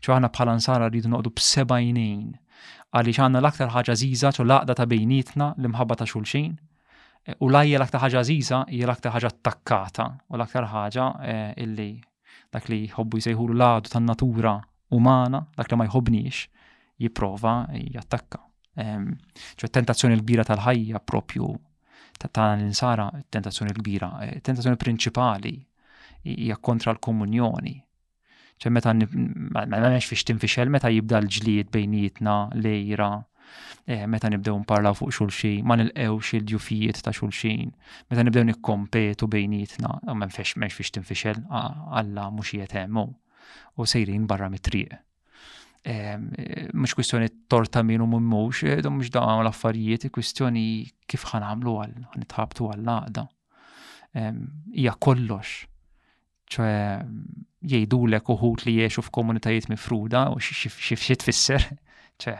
ċo 0.00 0.14
ħana 0.14 0.28
bħala 0.30 0.52
nsara 0.60 0.86
rridu 0.88 1.10
noqdu 1.10 1.32
b'sebajnejn 1.34 2.28
għaliex 2.94 3.24
għandna 3.24 3.40
l-aktar 3.42 3.72
ħaġa 3.74 3.96
żiża 3.98 4.30
ċu 4.36 4.44
laqda 4.46 4.76
ta' 4.78 4.86
bejnietna 4.86 5.48
l-imħabba 5.58 5.96
ta' 5.98 6.06
xulxin. 6.06 6.52
E, 7.26 7.34
u 7.42 7.48
lajja 7.50 7.80
l-aktar 7.80 8.04
ħaġa 8.04 8.22
żiża 8.30 8.60
hija 8.70 8.86
l-aktar 8.86 9.16
ħaġa 9.16 9.32
attakkata 9.34 10.06
u 10.30 10.38
l-aktar 10.38 10.68
ħaġa 10.70 11.08
e, 11.26 11.36
illi 11.66 11.88
dak 12.54 12.70
li 12.70 12.78
jħobbu 12.86 13.24
jsejħu 13.26 13.48
l-għadu 13.50 13.90
tan-natura 13.96 14.54
umana, 14.94 15.42
dak 15.58 15.72
li 15.74 15.80
ma 15.80 15.88
jħobniex, 15.90 16.40
jipprova 17.02 17.56
jattakka. 17.74 18.38
Ehm, 18.78 19.10
ċo 19.58 19.66
tentazzjoni 19.74 20.14
l-kbira 20.20 20.46
tal-ħajja 20.46 21.02
propju 21.02 21.50
ta' 22.22 22.52
l-insara, 22.54 23.08
tentazzjoni 23.26 23.74
l-kbira, 23.74 24.12
e, 24.30 24.38
tentazzjoni 24.38 24.78
prinċipali 24.78 25.56
hija 26.24 26.56
kontra 26.56 26.92
l-komunjoni. 26.94 27.80
ċe 28.62 28.70
meta 28.70 28.92
m'hemmx 28.94 30.06
fiex 30.06 30.22
tinfixel 30.28 30.68
meta 30.70 30.86
jibda 30.88 31.18
l-ġlijiet 31.18 31.72
bejnietna 31.74 32.34
lejra 32.54 33.08
eh, 33.90 34.04
meta 34.06 34.30
nibdew 34.30 34.60
nparlaw 34.62 34.94
fuq 34.94 35.10
xulxin, 35.16 35.64
ma 35.66 35.74
nilqewx 35.76 36.36
il-ġufijiet 36.38 37.00
ta' 37.02 37.12
xulxin, 37.12 37.72
meta 38.12 38.22
nibdew 38.22 38.44
nikkompetu 38.46 39.26
bejnietna, 39.28 39.96
ma 40.06 40.30
nfex 40.30 40.54
mex 40.62 40.78
fiex 40.78 40.94
tinfixel 40.94 41.42
għalla 41.50 42.28
mhux 42.36 42.54
emmu 42.84 43.04
u 43.74 43.86
sejrin 43.90 44.30
barra 44.30 44.48
mit-triq. 44.52 44.94
Eh, 45.84 46.16
mux 46.72 46.94
kwistjoni 46.96 47.28
torta 47.50 47.82
minu 47.82 48.06
minn 48.08 48.24
mux, 48.30 48.62
eh, 48.62 48.78
mux 48.88 49.10
da 49.10 49.26
l-affarijiet, 49.42 50.06
kwistjoni 50.14 50.66
kif 51.10 51.26
għamlu 51.26 51.74
għal, 51.82 51.98
ħanitħabtu 52.14 52.70
għal 52.70 52.86
laqda. 52.88 53.26
Ija 54.78 54.94
kollox 54.94 55.64
ċe 56.56 56.64
mm, 56.64 57.44
jgħidulek 57.64 58.28
uħut 58.34 58.64
li 58.66 58.74
jiexu 58.78 59.02
f'komunitajiet 59.06 59.70
mifruda 59.72 60.26
u 60.34 60.40
xie 60.40 61.16
tfisser, 61.20 61.66
ċe 62.22 62.34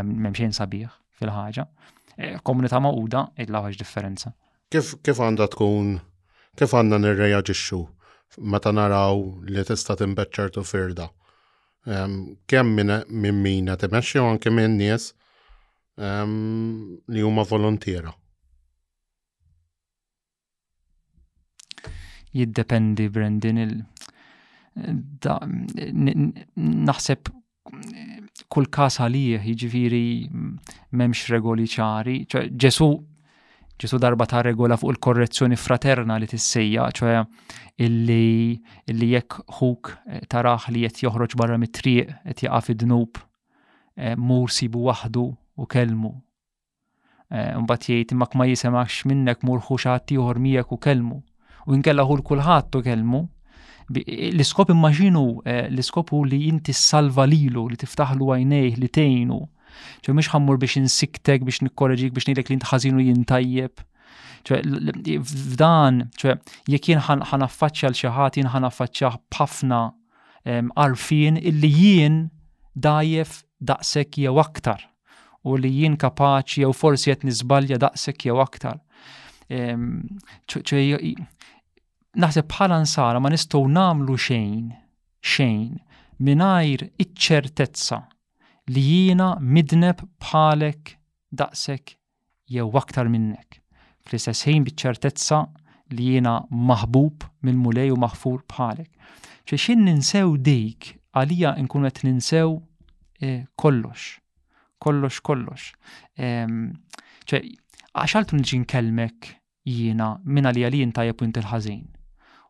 memxin 0.00 0.56
sabiħ 0.56 0.88
fil-ħagġa. 1.20 1.66
E, 2.16 2.30
komunità 2.46 2.80
maquda 2.82 3.26
id-laħħaġ 3.44 3.78
differenza. 3.80 4.32
Kif 4.72 5.20
għanda 5.22 5.46
tkun, 5.52 5.94
kif 6.58 6.72
għanna 6.76 6.98
nirreagġixxu 7.04 7.82
meta 8.52 8.72
naraw 8.74 9.20
li 9.46 9.62
tista' 9.64 9.96
tu 9.96 10.64
firda? 10.66 11.10
Kemm 11.86 12.74
minn 12.74 13.36
min 13.42 13.70
qed 13.70 13.92
u 14.20 14.24
anke 14.26 14.50
minn 14.50 14.76
nies 14.80 15.12
li 16.02 17.20
huma 17.22 17.44
volontiera? 17.46 18.12
jiddependi 22.34 23.08
Brendin 23.12 23.58
il 23.58 23.82
naħseb 26.56 27.28
kull 28.52 28.68
kas 28.70 29.00
għalih 29.06 29.42
jiġifieri 29.48 30.02
m'hemmx 30.30 31.30
regoli 31.32 31.64
ċari, 31.68 32.18
Ġesu 32.28 32.88
ġesu 33.76 33.98
darba 34.00 34.24
ta' 34.28 34.40
regola 34.44 34.76
fuq 34.80 34.94
il-korrezzjoni 34.94 35.56
fraterna 35.60 36.16
li 36.20 36.28
tissejja, 36.28 36.86
ċe 36.92 37.84
illi, 37.84 38.60
illi 38.88 39.08
jekk 39.14 39.40
huk 39.60 39.90
taraħ 40.32 40.68
li 40.72 40.84
qed 40.86 41.02
joħroġ 41.06 41.36
barra 41.36 41.56
mit-triq, 41.60 42.12
qed 42.30 42.44
jaqaf 42.46 42.70
id-dnub, 42.72 43.16
eh, 44.00 44.14
mur 44.16 44.52
sibu 44.52 44.84
waħdu 44.88 45.26
u 45.26 45.66
kelmu. 45.66 46.12
Mbagħad 47.26 47.90
eh, 47.90 48.00
jgħid 48.00 48.12
imma 48.16 48.28
ma 48.34 48.48
jisemax 48.52 49.04
minnek 49.12 49.42
mur 49.44 49.60
xuxat 49.64 50.06
tiħor 50.12 50.38
mijek 50.40 50.72
u 50.72 50.78
kelmu 50.78 51.18
u 51.66 51.74
nkella 51.76 52.04
hu 52.06 52.16
l-kulħadd 52.20 52.78
u 52.78 52.82
kelmu. 52.86 53.22
L-iskop 53.90 54.72
immaġinu 54.74 55.20
eh, 55.46 55.66
l-iskopu 55.70 56.18
li 56.26 56.40
inti 56.50 56.74
salva 56.74 57.26
lilu, 57.30 57.66
li 57.70 57.78
tiftaħlu 57.80 58.32
għajnejh, 58.34 58.78
li 58.82 58.88
tejnu. 58.90 59.40
ċe 60.06 60.14
mhux 60.16 60.30
ħammur 60.32 60.56
biex 60.62 60.78
insiktek, 60.80 61.44
biex 61.44 61.60
nikkoreġik, 61.66 62.14
biex 62.16 62.24
ngħidlek 62.30 62.48
li 62.50 62.56
intħażinu 62.56 63.02
jintajjeb 63.10 63.84
f'dan, 65.20 65.98
ċe, 66.16 66.34
jek 66.70 66.88
jien 66.88 67.02
ħanaffaċċja 67.04 67.90
l-xaħat, 67.90 68.38
jien 68.38 68.48
ħanaffaċċja 68.54 69.10
b'ħafna 69.18 69.80
ehm, 70.48 70.70
arfin 70.80 71.36
illi 71.42 71.70
jien 71.74 72.16
dajjef 72.78 73.42
daqsek 73.60 74.20
jew 74.24 74.32
aktar 74.40 74.86
u 75.44 75.58
li 75.60 75.74
jien 75.82 75.98
kapaċi 76.00 76.64
jew 76.64 76.72
forsi 76.74 77.10
qed 77.12 77.26
niżbalja 77.28 77.78
daqsek 77.82 78.26
jew 78.30 78.38
aktar. 78.42 78.78
Ehm, 79.50 80.06
naħseb 82.22 82.48
bħala 82.48 82.76
nsara 82.80 83.18
ma 83.20 83.30
nistgħu 83.32 83.60
nagħmlu 83.72 84.14
xejn, 84.16 84.72
xejn, 85.20 85.76
mingħajr 86.26 86.86
iċ-ċertezza 87.04 87.98
li 88.72 88.84
jiena 88.90 89.26
midneb 89.40 90.00
bħalek 90.24 90.94
daqsek 91.40 91.92
jew 92.48 92.68
aktar 92.80 93.10
minnek. 93.12 93.60
Fl-istess 94.06 94.48
ħin 94.48 94.64
biċ-ċertezza 94.70 95.42
li 95.98 96.08
jiena 96.12 96.38
maħbub 96.48 97.26
minn 97.46 97.60
mulej 97.62 97.92
u 97.92 97.98
maħfur 98.00 98.40
bħalek. 98.48 98.90
ċe 99.46 99.58
xin 99.66 99.84
ninsew 99.90 100.36
dik 100.48 100.94
għalija 101.16 101.52
nkun 101.66 101.88
qed 101.90 102.04
ninsew 102.08 102.54
eh, 103.20 103.44
kollox. 103.56 104.16
Kollox, 104.80 105.20
kollox. 105.24 105.68
Ehm, 106.16 106.72
ċe, 107.28 107.42
għaxaltu 107.92 108.40
nġin 108.40 108.64
kelmek 108.64 109.34
jiena 109.68 110.14
minna 110.24 110.54
li 110.54 110.64
għalija 110.64 110.88
intajja 110.88 111.14
punt 111.14 111.42
il-ħazin. 111.42 111.84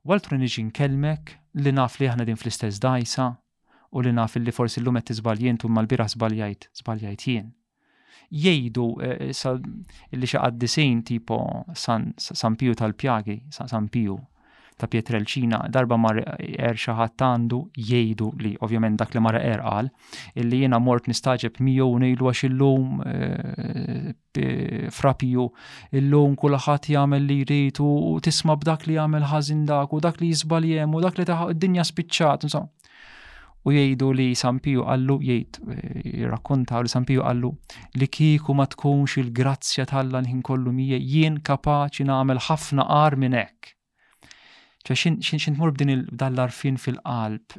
Waltru 0.06 0.38
niġi 0.38 0.62
nkellmek 0.66 1.32
li 1.64 1.72
naf 1.74 1.96
li 1.98 2.06
aħna 2.08 2.24
din 2.28 2.38
fl-istess 2.38 2.78
dajsa 2.82 3.24
u 3.96 4.02
li 4.04 4.12
naf 4.14 4.36
li 4.38 4.52
forsi 4.54 4.78
l 4.80 4.84
lumet 4.86 5.10
t 5.10 5.64
u 5.66 5.68
mal-bira 5.78 6.06
żbaljajt 6.12 6.68
zbaljajt 6.80 7.22
jien. 7.28 7.48
Jgħidu 8.42 8.84
eh, 9.06 9.34
eh, 9.34 10.14
li 10.20 10.26
xi 10.30 10.38
disin 10.62 11.02
tipo 11.10 11.40
San 11.82 12.58
Piju 12.60 12.74
tal-Pjagi, 12.82 13.36
San 13.58 13.90
Piju 13.96 14.14
ta' 14.76 14.88
Pietrelċina 14.92 15.58
darba 15.72 15.96
mar 15.96 16.18
er 16.44 16.76
xaħat 16.76 17.22
għandu 17.24 17.60
jgħidu 17.80 18.26
li 18.42 18.50
ovvjament 18.60 19.00
dak 19.00 19.14
li 19.16 19.22
mar 19.24 19.38
er 19.40 19.62
għal, 19.64 19.88
illi 20.36 20.58
jiena 20.64 20.80
mort 20.84 21.08
nistaġeb 21.08 21.60
miegħu 21.64 21.86
ngħidu 22.02 22.28
għax 22.28 22.42
illum 22.50 23.00
eh, 23.02 24.10
eh, 24.12 24.88
frapiju 24.92 25.46
illum 26.00 26.34
kulħadd 26.36 26.90
jagħmel 26.92 27.24
li 27.24 27.38
jrid 27.46 27.80
u 27.80 27.88
tisma' 28.22 28.58
b'dak 28.60 28.84
li 28.90 28.98
jagħmel 28.98 29.24
ħażin 29.32 29.64
dak 29.70 29.92
u 29.96 30.00
dak 30.04 30.20
li 30.20 30.30
jizbaljem 30.34 30.94
u 31.00 31.04
dak 31.06 31.16
li 31.22 31.28
taħaq 31.32 31.54
id-dinja 31.56 31.84
spiċċat 31.88 32.48
insomma. 32.50 32.68
U 33.66 33.72
jgħidu 33.74 34.08
li 34.14 34.26
Sampiju 34.38 34.84
għallu 34.92 35.16
jgħid 35.24 35.56
eh, 35.56 36.04
jirrakkonta 36.20 36.82
li 36.84 36.92
Sampiju 36.92 37.24
għallu 37.24 37.54
li 37.96 38.10
kieku 38.12 38.54
ma 38.54 38.68
tkunx 38.68 39.16
il-grazzja 39.24 39.88
tal-lan 39.88 40.44
kollu 40.44 40.68
mija 40.76 41.00
jien 41.00 41.40
kapaċi 41.40 42.04
nagħmel 42.12 42.44
ħafna 42.50 42.84
qar 42.92 43.16
minn 43.16 43.40
hekk 43.40 43.72
xin 44.94 45.18
tmur 45.20 45.70
b'din 45.72 46.04
dal-arfin 46.12 46.76
fil-qalb, 46.78 47.56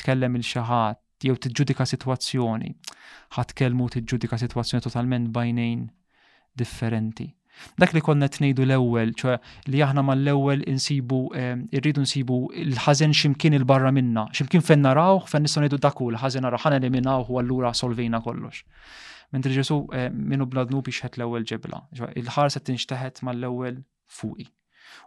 tkellem 0.00 0.34
il-xaħat, 0.40 0.98
jew 1.22 1.36
tiġġudika 1.40 1.86
situazzjoni, 1.88 2.72
ħatkellmu 3.36 3.86
tiġġudika 3.94 4.38
situazzjoni 4.42 4.82
totalment 4.84 5.30
bajnejn 5.32 5.86
differenti. 6.56 7.30
Dak 7.80 7.94
li 7.96 8.02
konna 8.04 8.28
tnejdu 8.28 8.66
l-ewwel, 8.66 9.14
ċoħe 9.16 9.70
li 9.72 9.80
aħna 9.80 10.02
mal-ewwel 10.04 10.66
insibu, 10.68 11.22
irridu 11.72 12.02
nsibu 12.04 12.40
l-ħażen 12.66 13.14
ximkien 13.16 13.56
il-barra 13.56 13.90
minna, 13.96 14.26
ximkien 14.36 14.62
fejn 14.64 14.82
narawh, 14.84 15.24
fejn 15.30 15.46
nistgħu 15.46 15.62
ngħidu 15.64 15.80
dakul, 15.86 16.12
l-ħażen 16.18 16.44
naraw 16.44 16.60
ħana 16.66 16.82
eliminaw 16.82 17.24
u 17.32 17.40
allura 17.40 17.72
solvejna 17.74 18.20
kollox. 18.26 18.60
Mentri 19.34 19.56
Ġesu 19.56 19.80
minnu 20.14 20.46
bladnu 20.46 20.82
biex 20.86 21.02
ħet 21.06 21.16
l-ewwel 21.18 21.48
ġebla, 21.48 21.80
il-ħarsa 22.14 22.60
tinxteħet 22.68 23.24
mal-ewwel 23.26 23.80
fuqi. 24.06 24.46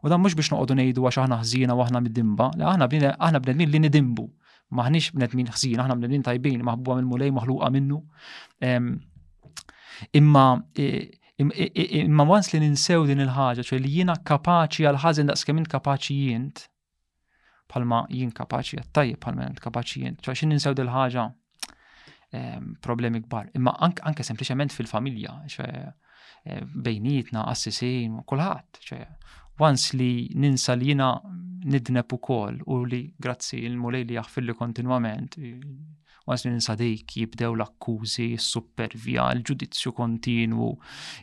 U 0.06 0.10
dan 0.10 0.22
mhux 0.24 0.36
biex 0.38 0.50
noqogħdu 0.54 0.76
ngħidu 0.80 1.06
għax 1.10 1.22
aħna 1.24 1.38
ħżina 1.44 1.76
u 1.78 1.82
aħna 1.84 2.02
mid-dimba, 2.06 2.50
le 2.60 2.66
aħna 2.72 2.88
aħna 3.16 3.42
bnedmin 3.44 3.70
li 3.74 3.82
nidimbu. 3.86 4.26
Maħniex 4.80 5.16
bnedmin 5.18 5.50
ħżin, 5.54 5.80
aħna 5.82 5.96
bnedmin 6.00 6.26
tajbin, 6.28 6.60
maħbuha 6.70 7.00
minn 7.00 7.10
mulej 7.10 7.32
maħluqa 7.38 7.70
minnu. 7.76 8.02
Imma 10.22 10.46
e, 10.78 10.90
e, 11.36 11.46
e, 11.46 11.88
imma 12.04 12.26
once 12.30 12.54
li 12.56 12.62
ninsew 12.66 13.08
din 13.10 13.24
il-ħaġa, 13.26 13.66
ċe 13.66 13.80
li 13.82 13.94
jiena 13.98 14.18
kapaċi 14.32 14.86
għal-ħażin 14.90 15.32
daqskemm 15.34 15.68
kapaċi 15.74 16.20
jient, 16.30 16.66
palma 17.70 18.06
jien 18.10 18.32
kapaċi 18.36 18.80
għattajib 18.84 19.20
palma 19.26 19.48
jien 19.50 19.60
kapaċi 19.66 20.06
jien, 20.06 20.20
ċe 20.24 20.38
xin 20.44 20.54
ninsew 20.56 20.78
din 20.78 20.88
il-ħaġa 20.90 21.28
problemi 22.86 23.24
kbar. 23.24 23.48
Imma 23.58 23.74
anke 23.82 24.24
sempliċement 24.24 24.72
fil-familja, 24.78 25.34
ċe 25.50 25.66
bejnietna, 26.86 27.42
assisin, 27.50 28.20
kulħadd, 28.30 28.78
ċe 28.86 29.00
wans 29.60 29.92
li 30.00 30.30
ninsa 30.42 30.74
li 30.76 30.92
jina 30.94 31.12
nidnepu 31.72 32.16
ukoll 32.18 32.62
u 32.72 32.84
li 32.92 33.02
grazzi 33.20 33.60
il-mulej 33.68 34.06
li 34.08 34.16
jaħfilli 34.18 34.56
kontinwament 34.56 35.36
li 35.38 35.54
ninsa 36.46 36.76
dejk 36.78 37.10
jibdew 37.24 37.56
l-akkużi, 37.58 38.28
s-supervija, 38.38 39.24
l-ġudizzju 39.36 39.90
kontinu, 39.98 40.68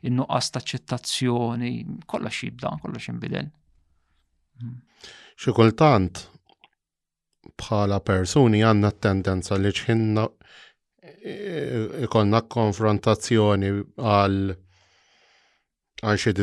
il-nuqqas 0.03 0.49
ta' 0.53 0.63
ċittazzjoni, 0.71 1.69
kollox 2.11 2.41
jibda, 2.49 2.73
kollox 2.83 3.07
jimbidel. 3.07 3.53
Hmm. 4.59 4.75
Xikultant, 5.39 6.25
bħala 7.55 8.01
persuni 8.03 8.65
għanna 8.67 8.91
tendenza 8.99 9.57
li 9.63 9.71
ċħinna 9.79 10.27
ikonna 12.09 12.43
konfrontazzjoni 12.51 13.71
għal 14.03 14.55
għal 16.03 16.19
xie 16.19 16.35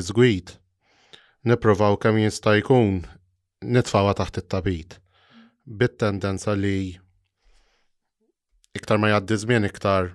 niprovaw 1.46 1.96
kemm 2.00 2.20
jista' 2.24 2.56
jkun 2.60 3.02
nitfawa 3.76 4.14
taħt 4.16 4.40
it-tabit. 4.42 4.96
Bit-tendenza 5.68 6.56
li 6.60 6.94
iktar 8.78 9.00
ma 9.00 9.10
jgħaddi 9.12 9.38
żmien 9.44 9.68
iktar 9.68 10.10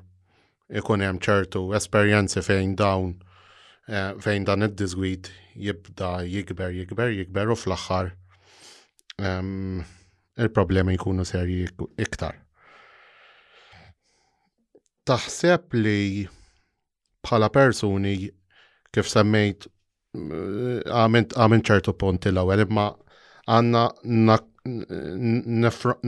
ikun 0.80 1.04
hemm 1.04 1.20
ċertu 1.24 1.62
esperjenzi 1.78 2.40
fejn 2.44 2.74
dawn 2.80 3.12
eh, 3.88 4.12
fejn 4.24 4.44
dan 4.48 4.66
id 4.68 4.74
diżwid 4.80 5.30
jibda 5.68 6.10
jikber, 6.26 6.72
jikber, 6.76 7.12
jikber 7.14 7.52
u 7.52 7.56
fl-axħar 7.56 8.10
ehm, 9.22 9.84
il-problemi 10.40 10.96
jkunu 10.98 11.24
serji 11.28 11.64
iktar. 12.04 12.36
Taħseb 15.08 15.76
li 15.80 16.28
bħala 17.24 17.48
persuni 17.52 18.16
kif 18.94 19.08
semmejt 19.12 19.70
għamen 20.16 21.62
ċertu 21.66 21.92
punti 22.00 22.30
l-ewwel 22.30 22.60
imma 22.64 22.86
għandna 23.48 24.40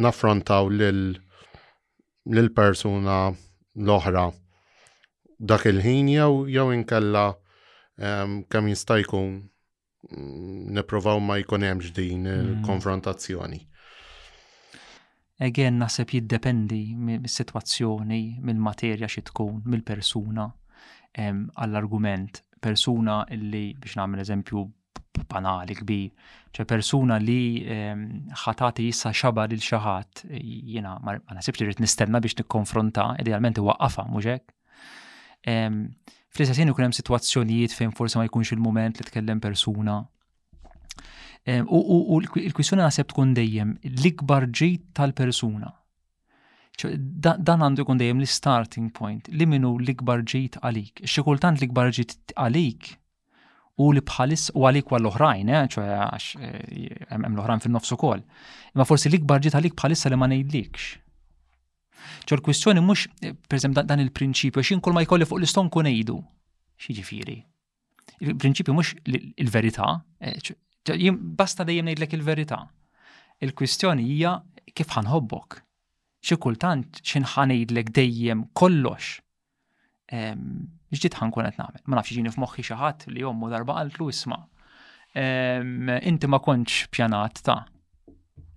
naffrontaw 0.00 0.68
lil 0.72 2.48
persuna 2.54 3.18
l-oħra 3.30 4.30
dak 5.40 5.66
il-ħin 5.70 6.08
jew 6.08 6.46
jew 6.52 6.72
inkella 6.78 7.26
ehm, 8.00 8.42
kemm 8.52 8.68
jista' 8.72 8.98
jkun 9.04 9.30
mm, 10.10 10.74
nippruvaw 10.76 11.20
ma 11.24 11.36
jkun 11.40 11.64
hemmx 11.64 11.92
din 11.96 12.20
mm. 12.20 12.40
il-konfrontazzjoni. 12.40 13.60
Egen 15.40 15.78
naħseb 15.80 16.10
jiddependi 16.12 16.80
mis-sitwazzjoni, 17.00 18.40
mill-materja 18.44 19.08
xi 19.08 19.22
tkun, 19.30 19.62
mill-persuna 19.64 20.48
ehm, 21.16 21.46
għall-argument 21.56 22.42
persuna 22.60 23.24
li 23.50 23.62
biex 23.78 23.96
nagħmel 23.98 24.20
eżempju 24.22 24.62
banali 25.30 25.74
kbir, 25.80 26.28
ċe 26.54 26.64
persuna 26.68 27.16
li 27.22 27.38
ehm, 27.64 28.04
ħatati 28.44 28.86
jissa 28.88 29.12
xaba 29.14 29.44
lil 29.50 29.60
xaħat, 29.62 30.24
jina 30.30 30.94
ma 31.04 31.16
nasib 31.36 31.58
li 31.60 31.72
nistenna 31.82 32.20
biex 32.22 32.38
nikkonfronta, 32.42 33.08
idealment 33.22 33.60
waqqafa, 33.64 34.06
muġek. 34.12 34.54
Ehm, 35.50 35.84
fl-istess 36.30 36.60
jenu 36.62 36.74
kunem 36.76 36.90
hemm 36.92 36.98
sitwazzjonijiet 37.00 37.74
fejn 37.76 37.94
forsi 37.96 38.20
ma 38.20 38.28
jkunx 38.28 38.54
il-moment 38.54 39.00
li 39.00 39.08
tkellem 39.08 39.42
persuna. 39.42 39.98
Ehm, 41.48 41.66
u 41.68 42.20
l-kwissjoni 42.20 42.84
nasib 42.84 43.10
tkun 43.10 43.34
dejjem 43.36 43.76
l-ikbar 43.96 44.48
ġid 44.54 44.90
tal-persuna 44.98 45.74
dan 46.80 47.60
għandu 47.60 47.84
jkun 47.84 47.98
dejjem 48.00 48.22
l-starting 48.22 48.90
point, 48.94 49.28
li 49.28 49.46
minu 49.46 49.74
l-ikbar 49.80 50.22
ġit 50.24 50.56
għalik. 50.62 51.02
Xikultant 51.04 51.58
l-ikbar 51.60 51.90
ġit 51.92 52.16
għalik 52.36 52.94
u 53.80 53.90
li 53.96 54.00
bħalis 54.04 54.50
u 54.54 54.64
għalik 54.68 54.86
għall 54.92 55.06
l-oħrajn, 55.08 55.50
eh, 55.50 55.68
ċoħe 55.74 55.90
eh, 55.90 56.00
għax 56.06 56.32
eh, 56.38 57.04
hemm 57.10 57.34
l-oħrajn 57.36 57.64
fin-nofs 57.64 57.92
ukoll. 57.96 58.22
Imma 58.74 58.86
forsi 58.88 59.10
l-ikbar 59.10 59.42
ġit 59.44 59.56
għalik 59.58 59.76
bħalissa 59.78 60.08
li 60.12 60.16
ma 60.20 60.28
ngħidlikx. 60.30 60.90
ċo 62.30 62.36
l-kwistjoni 62.38 62.80
mhux 62.84 63.06
pereżem 63.48 63.72
dan 63.74 64.00
il-prinċipju 64.00 64.62
x'in 64.64 64.80
kol 64.80 64.94
ma 64.96 65.02
jkolli 65.04 65.26
fuq 65.28 65.40
l-iston 65.42 65.70
kun 65.70 65.86
ngħidu. 65.90 66.18
Xi 66.80 67.40
Il-prinċipju 68.20 68.72
mhux 68.76 68.90
il-verità, 69.40 70.02
basta 71.38 71.64
dejjem 71.64 71.86
ngħidlek 71.88 72.16
il-verità. 72.18 72.58
Il-kwistjoni 73.40 74.04
hija 74.12 74.34
kif 74.76 74.92
ħanħobbok 74.92 75.62
xi 76.20 76.36
kultant 76.36 77.00
xinħanejdlek 77.06 77.90
dejjem 77.96 78.44
kollox. 78.58 79.18
Ġdiet 80.10 81.16
ħankun 81.20 81.46
qed 81.48 81.60
nagħmel. 81.62 81.84
Ma 81.86 82.00
nafx 82.00 82.16
ġini 82.18 82.32
f'moħħi 82.34 82.64
xi 82.66 82.78
ħadd 82.80 83.12
li 83.14 83.24
jommu 83.24 83.50
darba 83.52 83.76
qaltlu 83.80 84.10
isma' 84.12 84.40
inti 86.06 86.30
ma 86.30 86.38
kontx 86.44 86.90
pjanat 86.94 87.40
ta' 87.46 87.58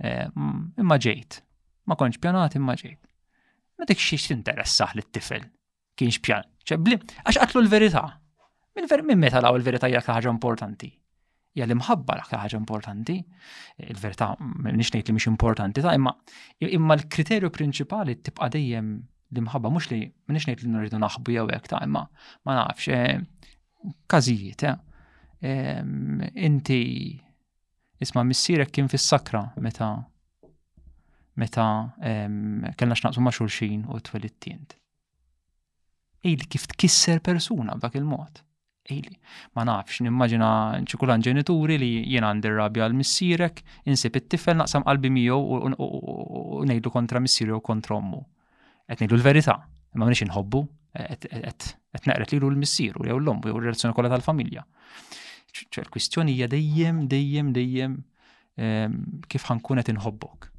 imma 0.03 0.99
ġejt. 1.07 1.39
Ma 1.87 1.97
kontx 1.99 2.19
pjanat 2.23 2.57
imma 2.59 2.75
ġejt. 2.79 2.99
Ma 3.79 3.87
dik 3.89 3.99
xiex 4.01 4.33
interessa 4.35 4.89
li 4.97 5.05
t-tifel. 5.07 5.45
Kienx 5.97 6.19
pjan. 6.25 6.47
ċebli, 6.67 6.97
għax 7.23 7.37
qatlu 7.45 7.63
l-verità. 7.63 8.03
Min 8.73 9.19
meta 9.21 9.41
law 9.43 9.55
il-verità 9.55 9.87
jgħak 9.89 10.15
ħaġa 10.23 10.33
importanti. 10.33 10.89
Ja 11.53 11.65
l-imħabba 11.69 12.15
l 12.17 12.23
ħaġa 12.33 12.57
importanti, 12.57 13.15
il-verità 13.85 14.31
nix 14.41 14.89
ngħid 14.95 15.09
li 15.09 15.13
mhix 15.17 15.29
importanti 15.29 15.83
ta' 15.85 15.91
imma 15.97 16.13
imma 16.65 16.95
l-kriterju 16.97 17.51
prinċipali 17.53 18.15
tibqa' 18.25 18.47
dejjem 18.55 18.87
l-imħabba 19.33 19.69
mhux 19.75 19.91
li 19.91 19.99
m'nix 20.07 20.47
ngħid 20.49 20.63
li 20.65 20.71
nridu 20.73 21.01
naħbu 21.03 21.35
jew 21.35 21.43
hekk 21.53 21.69
ta' 21.75 21.81
imma 21.85 22.01
ma 22.47 22.55
nafx 22.57 22.89
eh, 22.89 23.21
każijiet 24.15 24.65
eh. 24.65 24.79
inti 26.41 26.79
isma' 28.01 28.23
missierek 28.25 28.71
kien 28.73 28.89
fis-sakra 28.89 29.43
meta 29.61 29.91
meta 31.41 31.67
kellna 32.01 32.97
x'naqsu 32.97 33.21
ma' 33.21 33.33
xulxin 33.35 33.85
u 33.93 33.99
t-twelid 34.01 34.73
Ejli 36.23 36.47
kif 36.47 36.65
tkisser 36.71 37.19
persuna 37.21 37.75
b'dak 37.77 37.99
il-mod 37.99 38.41
Ejli, 38.91 39.13
ma 39.55 39.63
nafx, 39.63 40.01
nimmaġina 40.03 40.47
ċikulan 40.91 41.23
ġenituri 41.23 41.77
li 41.79 41.91
jena 42.11 42.33
għandir 42.33 42.57
rabja 42.57 42.83
għal 42.89 42.97
missirek, 42.99 43.61
insib 43.87 44.17
it-tifel 44.19 44.57
naqsam 44.59 44.83
qalbi 44.83 45.07
miegħu 45.13 45.39
u 45.39 46.63
ngħidu 46.67 46.91
kontra 46.91 47.21
missiru 47.23 47.55
u 47.55 47.63
kontra 47.63 47.95
ommu. 47.95 48.19
Qed 48.83 48.97
ngħidu 49.05 49.15
l-verità, 49.21 49.55
imma 49.95 50.09
mniex 50.09 50.25
inħobbu, 50.25 50.61
qed 50.99 51.71
naqret 52.09 52.35
lilu 52.35 52.51
l-missieru 52.51 53.07
jew 53.07 53.15
l 53.21 53.31
ombu 53.31 53.53
u 53.53 53.61
r-relazzjoni 53.61 53.95
kollha 53.95 54.11
tal-familja. 54.17 54.65
l-kwistjoni 55.53 56.35
hija 56.35 56.47
dejjem, 56.51 57.05
dejjem, 57.07 57.53
dejjem 57.55 57.95
ehm, 58.57 58.99
kif 59.31 59.47
ħankun 59.47 59.79
qed 59.79 59.93
inħobbok, 59.95 60.49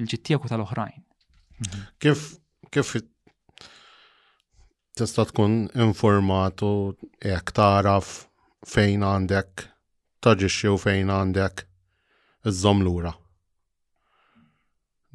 il-ġittijak 0.00 0.42
u 0.42 0.50
tal-oħrajn. 0.50 0.98
Kif 2.02 2.26
kif 2.74 2.98
tista' 4.98 5.24
tkun 5.30 5.54
informat 5.86 6.62
u 6.66 6.72
jekk 7.30 7.52
taraf 7.54 8.08
fejn 8.66 9.04
għandek 9.06 9.64
taġiċi 10.24 10.72
u 10.74 10.78
fejn 10.84 11.12
għandek 11.16 11.62
iż-żomm 12.50 12.82
lura. 12.82 13.12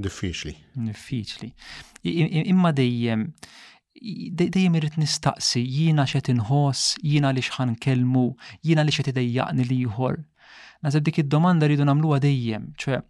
Diffiċli. 0.04 0.54
Diffiċli. 0.88 1.50
Imma 2.54 2.72
dejjem 2.76 3.28
dejjem 4.40 4.76
irrid 4.80 4.96
nistaqsi 5.00 5.62
jiena 5.64 6.04
xet 6.10 6.30
inħoss, 6.34 6.96
jina 7.04 7.30
li 7.32 7.44
xħan 7.46 7.76
kelmu, 7.84 8.24
jiena 8.64 8.84
li 8.84 8.92
xed 8.96 9.12
idejjaqni 9.14 9.68
li 9.70 9.78
ieħor. 9.84 10.18
Naħseb 10.84 11.04
dik 11.08 11.22
id-domanda 11.24 11.68
rridu 11.70 11.86
nagħmluha 11.88 12.20
dejjem, 12.24 12.72
ċe 12.80 13.02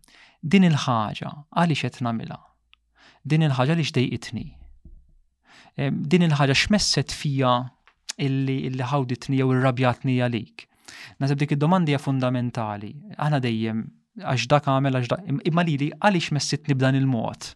din 0.42 0.68
il-ħaġa 0.70 1.32
għaliex 1.54 1.86
qed 1.88 2.04
nagħmilha. 2.06 2.42
Din 3.30 3.48
il-ħaġa 3.48 3.78
li 3.80 3.88
xdejqitni 3.88 4.46
din 6.14 6.26
il-ħaġa 6.28 6.56
x'messet 6.60 7.12
fija 7.18 7.54
illi 8.24 8.56
illi 8.70 8.86
ħawditni 8.92 9.40
jew 9.40 9.52
irrabjatni 9.56 10.18
għalik. 10.26 10.68
Nasib 11.20 11.40
dik 11.42 11.56
id-domandi 11.56 11.94
hija 11.94 12.02
fundamentali. 12.02 12.94
Aħna 13.18 13.40
dejjem 13.44 13.84
għax 14.22 14.48
dak 14.52 14.70
għamel 14.70 15.00
għax 15.00 15.10
dak 15.12 15.28
imma 15.50 15.66
lili 15.68 15.90
għaliex 16.00 16.32
messitni 16.38 16.78
b'dan 16.78 17.00
il-mod. 17.00 17.50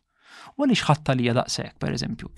U 0.57 0.65
għaliex 0.65 0.87
ħatta 0.87 1.13
li 1.19 1.27
daqshekk, 1.37 1.77
pereżempju. 1.83 2.31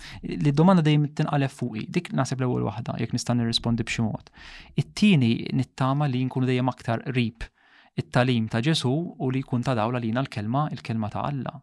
Li 0.43 0.51
domanda 0.51 0.83
dejjem 0.83 1.05
tinqalef 1.15 1.53
fuqi, 1.61 1.85
dik 1.87 2.11
naħseb 2.17 2.41
l-ewwel 2.43 2.65
waħda 2.67 2.97
jekk 3.03 3.15
nista' 3.15 3.35
nirrispondi 3.37 3.85
b'xi 3.87 4.03
mod. 4.05 4.31
It-tieni 4.75 5.31
nittama 5.55 6.09
li 6.11 6.23
nkunu 6.27 6.49
dejjem 6.49 6.73
aktar 6.75 7.05
rib 7.15 7.47
it-talim 7.99 8.47
ta' 8.51 8.61
Ġesu 8.63 8.91
u 8.91 9.31
li 9.31 9.41
jkun 9.43 9.63
ta' 9.65 9.75
dawla 9.75 9.99
lina 10.03 10.23
l-kelma, 10.23 10.67
il-kelma 10.75 11.09
ta' 11.11 11.23
Alla 11.29 11.55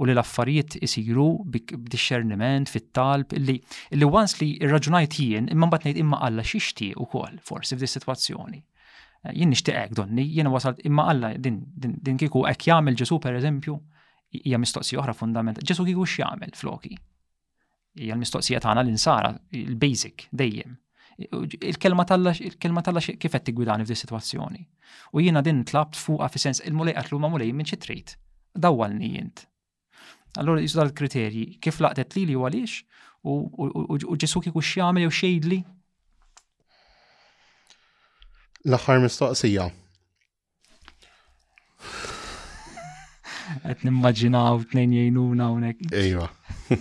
u 0.00 0.06
li 0.06 0.14
l-affarijiet 0.14 0.76
isiru 0.84 1.26
b'discerniment 1.56 2.70
fit-talb 2.70 3.34
illi 3.38 3.58
li 3.98 4.06
once 4.08 4.38
li 4.40 4.50
irraġunajt 4.64 5.18
jien 5.20 5.50
imma 5.54 5.68
mbagħad 5.70 5.90
ngħid 5.90 6.00
imma 6.04 6.20
Alla 6.28 6.44
xixtieq 6.52 6.98
ukoll 7.04 7.38
forsi 7.50 7.76
f'di 7.78 7.90
sitwazzjoni. 7.92 8.60
Eh, 8.60 9.36
jien 9.40 9.52
nixtieq 9.52 9.78
hekk 9.82 9.96
donni, 10.00 10.24
jiena 10.36 10.52
wasalt 10.54 10.82
imma 10.88 11.08
Alla 11.12 11.32
din, 11.46 11.60
din, 11.74 11.96
din 12.02 12.18
kieku 12.20 12.44
hekk 12.48 12.68
jagħmel 12.70 12.98
Ġesu 13.02 13.18
pereżempju 13.24 13.76
hija 14.42 14.60
mistoqsija 14.62 15.00
oħra 15.02 15.16
fundament. 15.16 15.62
Ġesu 15.64 15.86
kieku 15.88 16.06
x'jagħmel 16.14 16.54
floki. 16.56 16.96
Hija 17.98 18.14
l-mistoqsija 18.14 18.60
tagħna 18.62 18.84
li 18.86 18.94
nsara 18.98 19.32
il-basic 19.62 20.28
dejjem 20.32 20.76
il-kelma 21.18 22.04
talla 22.06 22.30
il-kelma 22.30 22.78
talla 22.86 23.00
kif 23.02 23.32
qed 23.34 23.48
tiggwidani 23.48 23.82
f'di 23.82 23.96
sitwazzjoni. 23.98 24.60
U 25.18 25.24
jiena 25.24 25.40
din 25.42 25.64
tlabt 25.66 25.98
fuqha 25.98 26.28
fi 26.30 26.38
sens 26.38 26.60
il-mulej 26.62 26.94
qatlu 26.94 27.18
ma 27.18 27.26
mulej 27.32 27.50
minn 27.58 27.66
xi 27.66 27.74
trid. 27.82 28.12
Dawwalni 28.54 29.08
jint. 29.16 29.42
Allora 30.36 30.60
jisu 30.60 30.78
dal-kriterji, 30.80 31.56
kif 31.62 31.80
laqtet 31.80 32.14
li 32.16 32.26
li 32.28 32.36
u 32.36 32.44
għaliex 32.44 32.76
u 33.24 34.16
ġesu 34.20 34.42
kiku 34.44 34.60
xjamel 34.62 35.08
u 35.08 35.12
li? 35.48 35.62
L-axar 38.68 39.00
mistoqsija. 39.00 39.68
Għet 43.64 43.84
nimmaġinaw 43.88 44.64
t-nejn 44.70 44.92
jajnuna 44.98 45.46
unek. 45.56 45.80
Ejwa. 45.94 46.28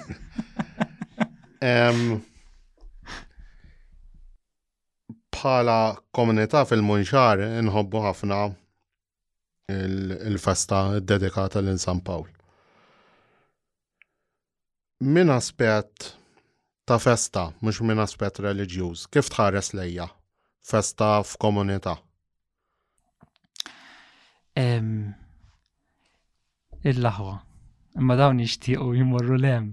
Bħala 5.38 5.80
komunità 6.12 6.66
fil-Munxar 6.68 7.40
nħobbu 7.64 8.00
ħafna 8.08 8.40
il-festa 10.28 10.84
dedikata 11.00 11.62
l-Insan 11.62 12.02
Paul. 12.02 12.28
Min 15.00 15.30
aspet 15.30 16.16
ta' 16.88 16.98
festa, 17.00 17.54
mux 17.62 17.82
min 17.84 18.00
aspet 18.02 18.40
religjuż, 18.42 19.04
kif 19.14 19.28
tħares 19.30 19.74
lejja 19.78 20.08
festa 20.66 21.20
f'komunità? 21.22 21.94
Um, 24.58 25.14
Il-laħwa. 26.82 27.36
Imma 28.00 28.18
dawn 28.18 28.42
jixtiequ 28.42 28.98
jimorru 28.98 29.38
lem. 29.38 29.68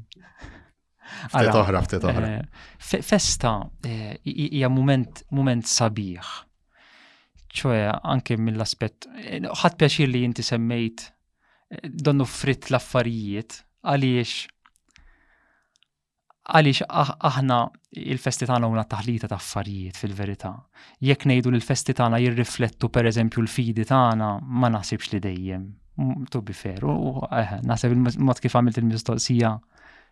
Ftit 1.33 1.57
oħra, 1.61 1.81
ftit 1.87 2.05
oħra. 2.09 2.31
Eh, 2.43 2.93
festa 3.09 3.55
eh, 3.87 4.19
hija 4.29 4.69
moment 4.73 5.69
sabiħ. 5.69 6.35
ċoe, 7.55 7.81
anke 8.03 8.35
mill-aspett, 8.37 9.07
eh, 9.23 9.41
ħadd 9.47 9.77
pjaċir 9.81 10.09
li 10.13 10.25
inti 10.27 10.43
semmejt 10.45 11.05
donnu 11.87 12.27
fritt 12.29 12.67
l-affarijiet, 12.73 13.63
għaliex 13.85 14.41
għaliex 16.53 16.83
aħna 16.89 17.57
il-festi 18.05 18.47
tagħna 18.49 18.69
huna 18.69 18.83
taħlita 18.85 19.29
ta' 19.31 19.39
affarijiet 19.39 19.97
fil-verità. 19.97 20.51
Jekk 21.01 21.27
ngħidu 21.31 21.51
li 21.53 21.59
l-festi 21.59 21.95
tagħna 21.97 22.19
jirriflettu 22.21 22.91
pereżempju 22.93 23.41
l-fidi 23.43 23.87
tagħna 23.89 24.29
ma 24.43 24.69
naħsibx 24.75 25.13
li 25.15 25.21
dejjem. 25.25 25.65
To 26.31 26.43
be 26.43 26.53
fair, 26.53 26.85
u 26.85 27.23
eh, 27.31 27.57
il-mod 27.89 28.41
kif 28.45 28.57
għamilt 28.59 28.79
il-mistoqsija 28.83 29.55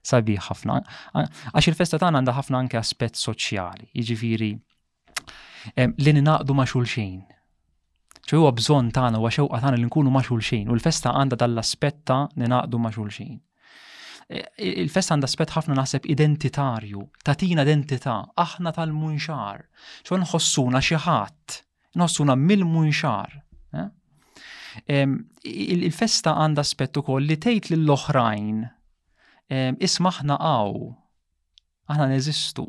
sabiħ 0.09 0.41
ħafna. 0.49 0.81
Għax 1.53 1.71
il-festa 1.73 2.01
tagħna 2.01 2.23
għandha 2.23 2.37
ħafna 2.39 2.63
anke 2.65 2.81
aspett 2.81 3.19
soċjali, 3.21 3.91
jiġifieri 3.93 4.53
li 5.83 6.17
ninaqdu 6.17 6.57
ma' 6.59 6.67
xulxin. 6.67 7.21
ċu 8.23 8.39
huwa 8.41 8.53
bżonn 8.57 8.93
tagħna 8.95 9.21
u 9.21 9.29
xewqa 9.29 9.59
tagħna 9.61 9.77
li 9.83 9.89
nkunu 9.91 10.11
ma' 10.15 10.25
xulxin 10.25 10.69
u 10.71 10.77
l-festa 10.79 11.13
għandha 11.19 11.37
dal-aspett 11.45 12.05
ta' 12.09 12.25
ninaqdu 12.41 12.79
ma' 12.81 12.93
xulxin 12.95 13.37
il-fest 14.31 15.11
għandha 15.13 15.27
aspett 15.29 15.51
ħafna 15.57 15.75
naħseb 15.79 16.07
identitarju, 16.13 17.03
tatina 17.27 17.63
identità, 17.67 18.21
aħna 18.39 18.73
tal-munxar, 18.77 19.65
xo 20.05 20.17
nħossuna 20.23 20.81
xi 20.83 20.99
ħadd, 21.05 21.59
nħossuna 21.99 22.37
mill-munxar. 22.37 23.35
Eh? 23.73 23.89
Il-festa 25.49 26.37
għandha 26.43 26.63
aspett 26.65 27.03
ukoll 27.03 27.27
li 27.29 27.37
tgħid 27.37 27.73
lill-oħrajn 27.75 28.63
isma' 29.81 30.15
aħna 30.15 30.39
aħna 30.41 32.07
neżistu. 32.15 32.67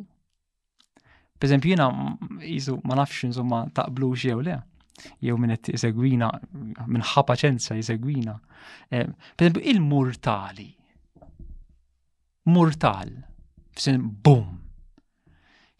Peżempju 1.39 1.73
jina, 1.75 1.89
jizu, 2.43 2.77
ma 2.87 2.95
nafx 3.01 3.27
insomma 3.29 3.65
taqblux 3.75 4.25
jew 4.27 4.41
le 4.49 4.57
jew 5.19 5.33
minnet 5.41 5.57
qed 5.59 5.73
isegwina 5.75 6.27
minn 6.53 7.01
ħapa 7.03 7.35
ċenza 7.37 7.75
jsegwina. 7.77 8.37
Per 8.93 9.57
il-murtali 9.63 10.69
murtal, 12.51 13.11
f'sin 13.77 14.01
bum. 14.25 14.47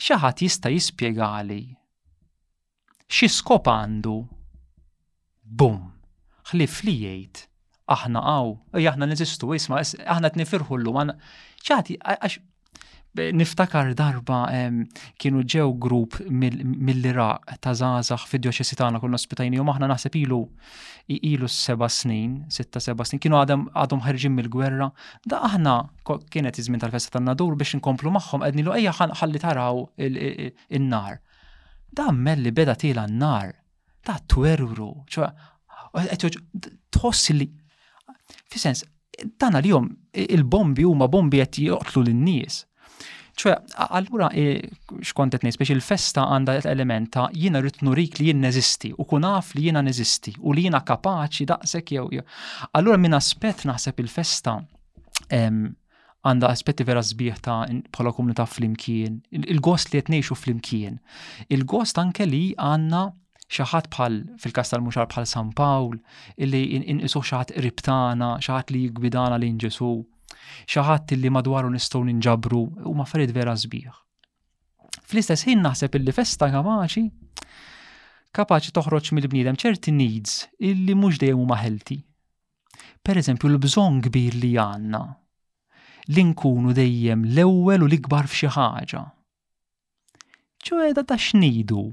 Xaħat 0.03 0.43
jista 0.43 0.71
jispiegali 0.73 1.61
xi 3.11 3.29
skop 3.31 3.67
għandu. 3.71 4.15
Bum, 5.53 5.81
ħlif 6.49 6.79
li 6.87 6.93
jgħid, 7.03 7.41
aħna 7.93 8.21
għaw, 8.31 8.53
aħna 8.79 9.07
nizistu, 9.11 9.51
isma, 9.53 9.81
aħna 9.83 10.31
t-nifirħullu, 10.33 10.95
għana, 10.99 11.17
ċaħti, 11.67 11.99
għax 12.01 12.39
Niftakar 13.13 13.91
darba 13.93 14.47
kienu 15.21 15.43
ġew 15.45 15.67
grup 15.77 16.15
mill-Iraq 16.33 17.51
ta' 17.61 17.73
zazax 17.77 18.23
fid-djoċesi 18.25 18.73
tagħna 18.79 18.97
ospitajni 19.05 19.59
u 19.61 19.65
maħna 19.67 19.89
naħseb 19.91 20.17
ilu 20.23 20.39
ilu 21.13 21.45
seba' 21.47 21.89
snin, 21.93 22.39
sitta 22.49 22.81
seba' 22.81 23.05
snin, 23.05 23.21
kienu 23.21 23.37
għadhom 23.37 23.67
għadhom 23.75 24.01
ħarġin 24.07 24.33
mill-gwerra. 24.33 24.87
Da 25.29 25.43
aħna 25.45 25.75
kienet 26.33 26.57
iżmin 26.63 26.81
tal-festa 26.81 27.19
tan-nadur 27.19 27.53
biex 27.59 27.77
inkomplu 27.77 28.15
magħhom 28.17 28.47
qed 28.47 28.57
nilu 28.57 28.73
ejja 28.79 28.95
ħalli 28.97 29.43
taraw 29.45 29.83
in-nar. 30.73 31.19
Da 31.93 32.09
melli 32.09 32.49
beda 32.49 32.73
tila 32.75 33.05
n-nar, 33.05 33.53
da 34.01 34.17
twerru, 34.25 34.89
ċoħ, 35.13 36.29
tħossi 36.97 37.37
li, 37.37 37.47
fi 38.49 38.59
sens, 38.63 38.81
dan 39.37 39.53
għal-jom 39.59 39.91
il-bombi 40.31 40.87
huma 40.89 41.05
bombi 41.07 41.45
qed 41.45 41.67
joqtlu 41.69 42.07
lin-nies 42.09 42.63
ċwe, 43.39 43.53
allura 43.97 44.27
e, 44.35 44.61
xkont 45.09 45.33
qed 45.35 45.43
biex 45.43 45.71
il-festa 45.73 46.25
għandha 46.29 46.55
element 46.63 46.73
elementa 46.73 47.25
jiena 47.33 47.61
rrid 47.63 47.81
li 48.19 48.29
jien 48.29 48.41
neżisti 48.43 48.91
u 48.99 49.05
kun 49.09 49.23
naf 49.25 49.53
li 49.57 49.67
jiena 49.67 49.81
neżisti 49.83 50.35
u 50.39 50.53
li 50.53 50.67
jiena 50.67 50.83
kapaċi 50.85 51.47
daqshekk 51.49 51.93
jew. 51.95 52.23
Allura 52.73 52.97
minn 52.97 53.17
aspett 53.17 53.65
naħseb 53.65 53.99
il-festa 54.03 54.57
għanda 55.33 56.49
aspetti 56.51 56.85
vera 56.87 57.01
sbieħ 57.03 57.41
ta' 57.41 57.63
bħala 57.93 58.13
komunità 58.13 58.45
flimkien, 58.47 59.19
il-gost 59.31 59.91
li 59.93 59.99
jtnejxu 60.03 60.37
flimkien, 60.39 60.99
il-gost 61.49 61.97
anke 61.99 62.27
li 62.29 62.43
għanna 62.55 63.03
xaħat 63.53 63.89
bħal 63.93 64.21
fil-kas 64.41 64.71
tal-muxar 64.73 65.09
bħal 65.11 65.27
San 65.29 65.49
Pawl, 65.53 65.97
illi 66.41 66.63
inqisu 66.79 67.19
xaħat 67.27 67.57
ribtana, 67.65 68.37
xaħat 68.41 68.71
li 68.73 68.85
jgbidana 68.89 69.37
li 69.41 69.51
nġesu 69.57 69.91
xaħat 70.73 71.15
li 71.19 71.29
madwaru 71.33 71.71
nistgħu 71.73 72.03
ninġabru 72.09 72.61
u 72.89 72.93
ma 72.95 73.05
farid 73.07 73.31
vera 73.35 73.55
zbiħ. 73.63 73.91
Fl-istess 75.03 75.47
ħin 75.47 75.61
naħseb 75.65 75.95
illi 75.99 76.13
festa 76.15 76.49
kamaċi 76.53 77.03
kapaċi 78.33 78.71
toħroġ 78.75 79.11
mill-bniedem 79.17 79.57
ċerti 79.61 79.91
needs 79.93 80.39
illi 80.59 80.95
mhux 80.97 81.19
dejjem 81.21 81.39
huma 81.45 81.59
healthy. 81.61 81.99
Per 83.03 83.19
eżempju 83.19 83.49
l-bżonn 83.51 84.01
kbir 84.07 84.39
li 84.43 84.53
għandna 84.57 85.03
li 86.13 86.23
nkunu 86.33 86.73
dejjem 86.75 87.27
l-ewwel 87.31 87.85
u 87.85 87.87
l-ikbar 87.89 88.27
f'xi 88.27 88.49
ħaġa. 88.57 89.01
edha 90.89 91.03
ta' 91.03 91.17
xnidu. 91.17 91.83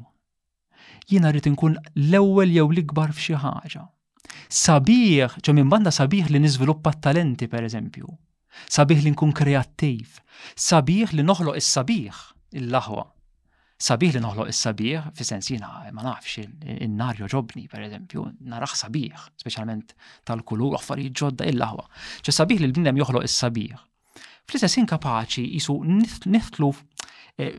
Jina 1.11 1.31
rrid 1.33 1.47
inkun 1.51 1.75
l-ewwel 1.95 2.51
jew 2.55 2.69
l-ikbar 2.71 3.13
f'xi 3.13 3.35
ħaġa. 3.43 3.85
Sabiħ, 4.51 5.37
ċu 5.43 5.53
minn 5.57 5.69
banda 5.71 5.91
sabiħ 5.91 6.31
li 6.31 6.39
niżviluppa 6.45 6.93
t-talenti 6.99 7.47
per 7.51 7.67
eżempju 7.67 8.07
sabiħ 8.69 9.03
li 9.05 9.11
nkun 9.15 9.33
kreattiv, 9.35 10.19
sabiħ 10.57 11.15
li 11.15 11.23
noħloq 11.25 11.57
is-sabiħ 11.61 12.21
il-laħwa. 12.61 13.05
Sabiħ 13.81 14.15
li 14.17 14.21
noħloq 14.21 14.51
is-sabiħ, 14.53 15.05
fi 15.17 15.25
sensina, 15.25 15.71
ma 15.93 16.03
nafx 16.05 16.43
in-nar 16.85 17.17
joġobni, 17.23 17.67
per 17.73 17.85
eżempju, 17.87 18.25
narax 18.53 18.83
sabiħ, 18.85 19.29
speċjalment 19.41 19.95
tal-kulur, 20.29 20.77
affarijiet 20.81 21.17
ġodda 21.17 21.47
il-laħwa. 21.49 21.87
ċe 22.27 22.37
sabiħ 22.37 22.61
li 22.61 22.69
l-bnidem 22.69 23.01
joħloq 23.01 23.27
is-sabiħ. 23.29 23.79
Fl-istess 24.51 24.81
inkapaċi 24.83 25.47
jisu 25.55 25.77
nitlu 25.85 26.73
eh, 27.41 27.55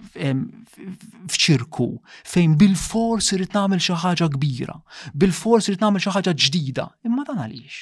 f'ċirku 1.31 1.87
fejn 2.33 2.57
bil-fors 2.59 3.31
irid 3.37 3.55
nagħmel 3.57 3.79
xi 3.81 3.95
ħaġa 4.03 4.27
kbira, 4.35 4.75
bil-fors 5.15 5.71
irid 5.71 5.81
nagħmel 5.87 6.03
xi 6.03 6.15
ħaġa 6.17 6.35
ġdida, 6.35 6.87
imma 7.09 7.23
dan 7.29 7.39
għaliex. 7.47 7.81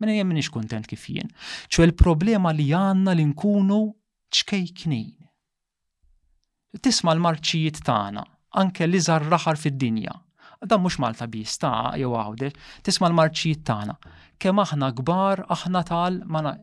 Mena 0.00 0.16
jem 0.16 0.30
minix 0.32 0.48
kontent 0.54 0.86
kif 0.88 1.02
jien. 1.12 1.28
ċu 1.68 1.84
il-problema 1.84 2.54
li 2.56 2.66
għanna 2.76 3.12
li 3.18 3.24
nkunu 3.34 3.76
ċkejknin. 4.36 5.16
Tisma 6.86 7.12
l-marċijiet 7.12 7.82
tagħna, 7.84 8.22
anke 8.62 8.88
li 8.88 9.00
zarraħar 9.06 9.60
fid-dinja. 9.60 10.14
Dan 10.70 10.82
mhux 10.84 11.00
Malta 11.00 11.26
bista 11.32 11.68
jew 12.00 12.14
għawde, 12.16 12.48
tisma 12.86 13.10
l-marċijiet 13.10 13.66
tagħna. 13.68 13.98
Kemm 14.40 14.64
aħna 14.64 14.88
kbar, 15.02 15.44
aħna 15.56 15.84
tal 15.92 16.20
mana 16.24 16.54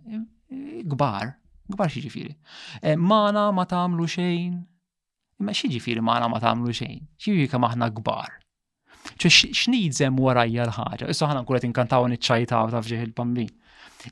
kbar, 0.90 1.32
kbar 1.76 1.94
xi 1.94 2.04
ġifieri. 2.08 2.34
Eh, 2.82 2.98
mana 2.98 3.52
ma 3.54 3.68
tagħmlu 3.70 4.10
xejn. 4.18 4.58
Imma 5.42 5.54
xi 5.54 5.70
ġifieri 5.76 6.02
mana 6.02 6.26
ma 6.32 6.42
tagħmlu 6.42 6.74
xejn. 6.74 7.06
Xi 7.22 7.38
kem 7.54 7.70
aħna 7.70 7.92
kbar 8.02 8.40
ċe 9.16 9.52
x'nidżem 9.56 10.18
warajja 10.20 10.66
l-ħaġa. 10.68 11.08
Issa 11.14 11.30
ħana 11.32 11.44
kuret 11.48 11.66
inkantaw 11.68 12.08
niċċajtaw 12.12 12.72
ta' 12.74 12.82
fġeħ 12.84 13.06
il-bambin. 13.08 13.50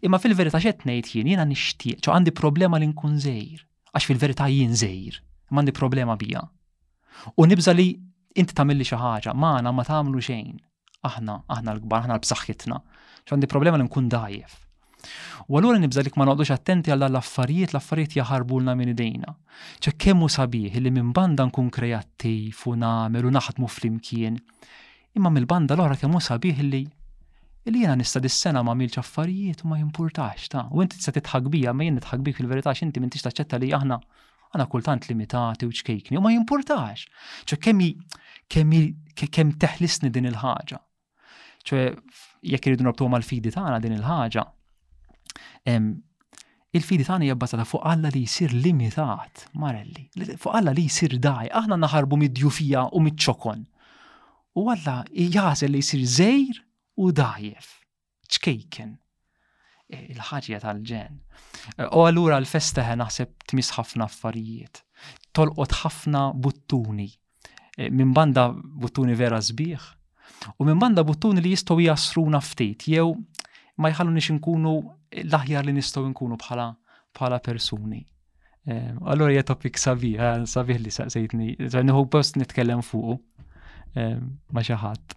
Imma 0.02 0.20
fil-verità 0.22 0.60
xed 0.62 0.86
ngħid 0.88 1.12
jien 1.14 1.30
jiena 1.34 1.46
nixtieq, 1.46 2.00
ċo 2.04 2.14
għandi 2.16 2.34
problema 2.36 2.80
li 2.82 2.88
nkun 2.90 3.18
żejr. 3.22 3.64
Għax 3.96 4.10
fil-verità 4.10 4.48
jien 4.52 4.76
żejr, 4.76 5.20
ma 5.52 5.62
għandi 5.64 5.76
problema 5.78 6.16
bija. 6.20 6.44
U 7.40 7.46
nibża 7.48 7.74
li 7.76 7.90
inti 8.36 8.56
tagħmilli 8.56 8.88
xi 8.88 9.00
ħaġa, 9.00 9.36
magħna 9.36 9.72
ma 9.72 9.86
tagħmlu 9.88 10.22
xejn. 10.26 10.60
Aħna, 11.06 11.42
aħna 11.50 11.76
l-kbar, 11.80 12.02
aħna 12.06 12.16
l-bsaħħitna. 12.20 12.82
ċo 13.26 13.36
għandi 13.36 13.52
problema 13.52 13.80
li 13.80 13.88
nkun 13.88 14.12
dajjef. 14.12 14.62
U 15.46 15.60
għallura 15.60 15.78
nibżalik 15.78 16.16
ma 16.18 16.26
noqdux 16.26 16.50
attenti 16.56 16.90
għalla 16.90 17.06
l-affarijiet, 17.12 17.76
l-affarijiet 17.76 18.16
jaħarbulna 18.20 18.74
minn 18.76 18.90
idejna. 18.96 19.32
ċe 19.80 19.94
kemmu 20.02 20.26
sabiħ 20.34 20.80
li 20.82 20.92
minn 20.92 21.12
banda 21.14 21.46
nkun 21.46 21.70
kreattiv 21.70 22.64
u 22.66 22.74
namel 22.76 23.28
u 23.30 23.34
naħdmu 23.36 23.70
flimkien, 23.70 24.40
imma 25.16 25.32
mill-banda 25.32 25.76
l-oħra 25.80 25.98
kemm 26.00 26.20
sabiħ 26.22 26.62
li 26.68 26.84
li 27.66 27.82
jena 27.82 27.96
nista 27.98 28.22
dis-sena 28.22 28.62
ma 28.64 28.76
milx 28.78 29.00
affarijiet 29.02 29.64
u 29.66 29.70
ma 29.72 29.80
jimpurtax 29.80 30.50
ta' 30.54 30.66
u 30.76 30.84
inti 30.84 31.00
tista' 31.00 31.16
titħagbija 31.16 31.72
ma 31.74 31.88
jien 31.88 31.98
nitħagbik 31.98 32.38
fil-verità 32.40 32.74
x'inti 32.78 33.02
m'intix 33.02 33.26
taċċetta 33.26 33.60
li 33.64 33.72
aħna 33.74 33.98
għana 34.56 34.68
kultant 34.72 35.08
limitati 35.10 35.66
u 35.68 35.74
ċkejkni 35.74 36.20
u 36.20 36.24
ma 36.24 36.34
jimpurtax. 36.36 37.08
ċo 37.48 37.58
kemmi 37.62 37.90
kemmi 38.46 38.84
kemm 39.16 39.56
teħlisni 39.62 40.12
din 40.14 40.28
il-ħaġa. 40.30 40.78
ċo 41.66 41.80
jekk 42.46 42.70
iridu 42.72 42.86
nobtu 42.86 43.08
mal-fidi 43.10 43.52
tagħna 43.56 43.80
din 43.82 43.96
il-ħaġa. 43.98 44.44
Il-fidi 46.76 47.06
tagħna 47.08 47.30
hija 47.30 47.38
bbażata 47.40 47.66
fuq 47.66 47.88
Alla 47.88 48.12
li 48.14 48.26
jsir 48.28 48.52
limitat, 48.54 49.48
Marelli, 49.56 50.10
fuq 50.38 50.52
Alla 50.60 50.74
li 50.76 50.86
jsir 50.90 51.16
daj, 51.24 51.48
aħna 51.64 51.80
naħarbu 51.82 52.20
mid-djufija 52.26 52.90
u 52.94 53.02
mid-ċokon 53.02 53.64
u 54.56 54.64
għalla 54.72 54.96
jgħazel 55.12 55.74
li 55.74 55.80
jisir 55.84 56.04
zejr 56.20 56.62
u 57.04 57.10
dajef. 57.12 57.72
ċkejken. 58.32 58.94
E, 59.92 60.00
Il-ħagġja 60.16 60.60
tal-ġen. 60.64 61.20
U 61.94 62.00
għallura 62.08 62.40
l-festa 62.42 62.86
naħseb 62.98 63.36
tmis 63.52 63.70
ħafna 63.76 64.08
affarijiet. 64.08 64.80
Tolqot 65.36 65.76
ħafna 65.84 66.24
buttuni. 66.34 67.10
E, 67.78 67.90
minn 67.92 68.16
banda 68.18 68.48
buttuni 68.56 69.14
vera 69.16 69.42
zbieħ. 69.42 69.92
U 70.58 70.66
minn 70.66 70.80
banda 70.82 71.04
buttuni 71.06 71.44
li 71.44 71.52
jistow 71.54 71.78
jasruna 71.84 72.40
ftit. 72.42 72.88
Jew 72.90 73.12
ma 73.78 73.92
jħallu 73.94 74.16
nix 74.16 74.32
nkunu 74.40 74.74
l-aħjar 75.28 75.68
li 75.68 75.76
nistow 75.78 76.08
nkunu 76.10 76.40
bħala 76.42 76.72
bħala 77.16 77.42
persuni. 77.46 78.02
E, 78.66 78.80
allora 79.04 79.36
jgħet 79.36 79.52
topic 79.52 79.78
sabiħ, 79.78 80.18
eh, 80.18 80.46
sabiħ 80.50 80.82
li 80.82 80.92
saqsejtni, 80.96 81.50
nħu 81.84 82.08
post 82.10 82.40
nitkellem 82.42 82.82
fuqu 82.82 83.20
ma 84.54 84.62
xi 84.68 84.76
ħadd. 84.80 85.16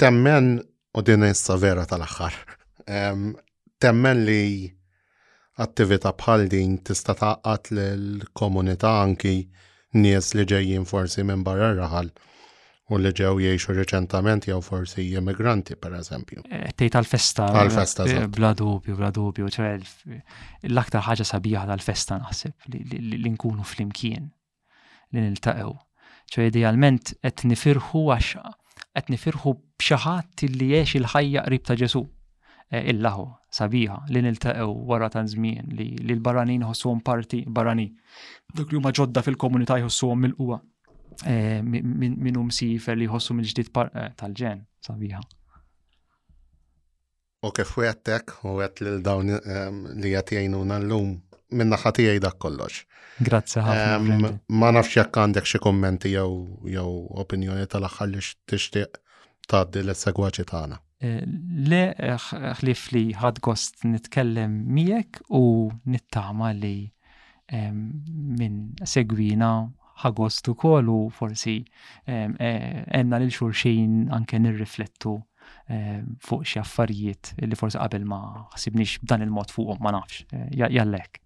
Temmen 0.00 0.46
u 0.98 1.02
din 1.06 1.26
vera 1.64 1.84
tal-aħħar. 1.90 2.36
Temmen 3.78 4.24
li 4.26 4.70
attività 5.64 6.12
bħal 6.18 6.48
din 6.50 6.78
tista' 6.82 7.14
taqqat 7.20 7.70
lill-komunità 7.76 8.94
anki 9.02 9.34
nies 9.94 10.32
li 10.34 10.44
ġejjin 10.50 10.84
forsi 10.88 11.22
minn 11.24 11.44
barra 11.46 11.72
raħal 11.78 12.08
u 12.92 12.98
li 13.00 13.12
ġew 13.16 13.36
jgħixu 13.46 13.74
reċentament 13.78 14.48
jew 14.48 14.58
forsi 14.60 15.06
immigranti 15.16 15.76
per 15.76 15.94
eżempju. 15.98 16.42
Eh, 16.50 16.72
Tej 16.76 16.90
tal-festa. 16.96 17.46
Tal-festa. 17.54 18.04
Bla 18.28 18.50
dubju, 18.54 18.96
bla 18.98 19.10
dubju, 19.10 19.46
l-aktar 19.46 21.08
ħaġa 21.08 21.28
sabiħa 21.30 21.66
tal-festa 21.70 22.18
naħseb 22.18 22.68
li 22.72 23.30
nkunu 23.36 23.62
fl-imkien 23.64 24.30
li 25.14 25.20
niltaqew 25.28 25.72
ċo 26.32 26.46
idealment 26.48 27.14
qed 27.20 27.44
nifirħu 27.50 28.04
għax 28.14 28.42
et 28.96 29.08
nifirħu 29.12 29.52
b'xaħat 29.80 30.46
li 30.54 30.70
jiex 30.72 30.94
il-ħajja 31.00 31.44
qrib 31.48 31.64
ta' 31.66 31.76
Ġesu. 31.80 32.04
Eh, 32.74 32.80
il-laħu 32.94 33.26
sabiħa, 33.54 33.98
li 34.10 34.22
nil-taqew 34.24 34.70
wara 34.88 35.10
ta' 35.12 35.24
żmien 35.28 35.68
li 35.74 35.88
l-baranin 36.16 36.64
ħossuhom 36.66 37.02
parti 37.06 37.42
barani. 37.46 37.88
Dak 38.54 38.70
li 38.72 38.78
huma 38.80 38.92
ġodda 38.94 39.22
fil-komunità 39.26 39.76
jħossuhom 39.82 40.24
mill-quwa. 40.24 40.60
Eh, 41.30 41.60
minn 41.62 42.36
hum 42.40 42.48
sifer 42.50 42.96
li 42.98 43.06
jħossu 43.10 43.34
mill-ġdid 43.36 43.72
eh, 43.82 44.12
tal-ġen, 44.18 44.64
sabiħa. 44.86 45.20
U 47.44 47.50
kif 47.52 47.76
u 47.76 47.84
għettek 47.84 48.38
u 48.48 48.56
għett 48.64 48.80
li 48.80 48.94
l-dawn 48.96 49.36
li 50.00 50.14
għatjajnuna 50.16 50.80
l-lum 50.82 51.12
minna 51.56 51.78
ħatijaj 51.78 52.20
dak 52.24 52.38
kollox. 52.42 52.82
Grazzi 53.24 53.62
ħafna. 53.62 54.30
Ma 54.50 54.70
nafx 54.74 54.98
jekk 55.00 55.20
għandek 55.24 55.48
xi 55.48 55.60
kummenti 55.62 56.12
jew 56.14 56.26
jew 56.70 56.88
opinjoni 57.22 57.68
tal-aħħar 57.74 58.10
li 58.12 58.22
tixtieq 58.50 58.98
tgħaddi 59.48 59.84
l 59.84 59.94
segwaċi 60.00 60.46
tagħna. 60.50 60.80
Eh, 61.04 61.22
le 61.70 61.82
eh, 61.92 62.28
ħlif 62.58 62.88
li 62.94 63.04
ħad 63.20 63.40
gost 63.44 63.86
nitkellem 63.88 64.58
miegħek 64.76 65.22
u 65.36 65.44
nittama 65.94 66.52
li 66.58 66.74
minn 67.54 68.70
segwina 68.88 69.50
ħagost 70.00 70.46
ukoll 70.50 70.88
u 70.90 71.00
forsi 71.12 71.58
għenna 72.08 73.18
e, 73.18 73.20
lil 73.20 73.30
xulxin 73.36 74.08
anke 74.16 74.40
nirriflettu 74.40 75.12
eh, 75.68 75.98
fuq 76.24 76.46
xi 76.54 76.62
affarijiet 76.62 77.34
li 77.44 77.54
forsi 77.60 77.76
qabel 77.78 78.08
ma 78.08 78.22
ħsibniex 78.56 79.04
b'dan 79.04 79.26
il-mod 79.28 79.52
fuqhom 79.54 79.84
ma 79.86 79.92
nafx. 80.00 80.24
Jallek. 80.56 81.20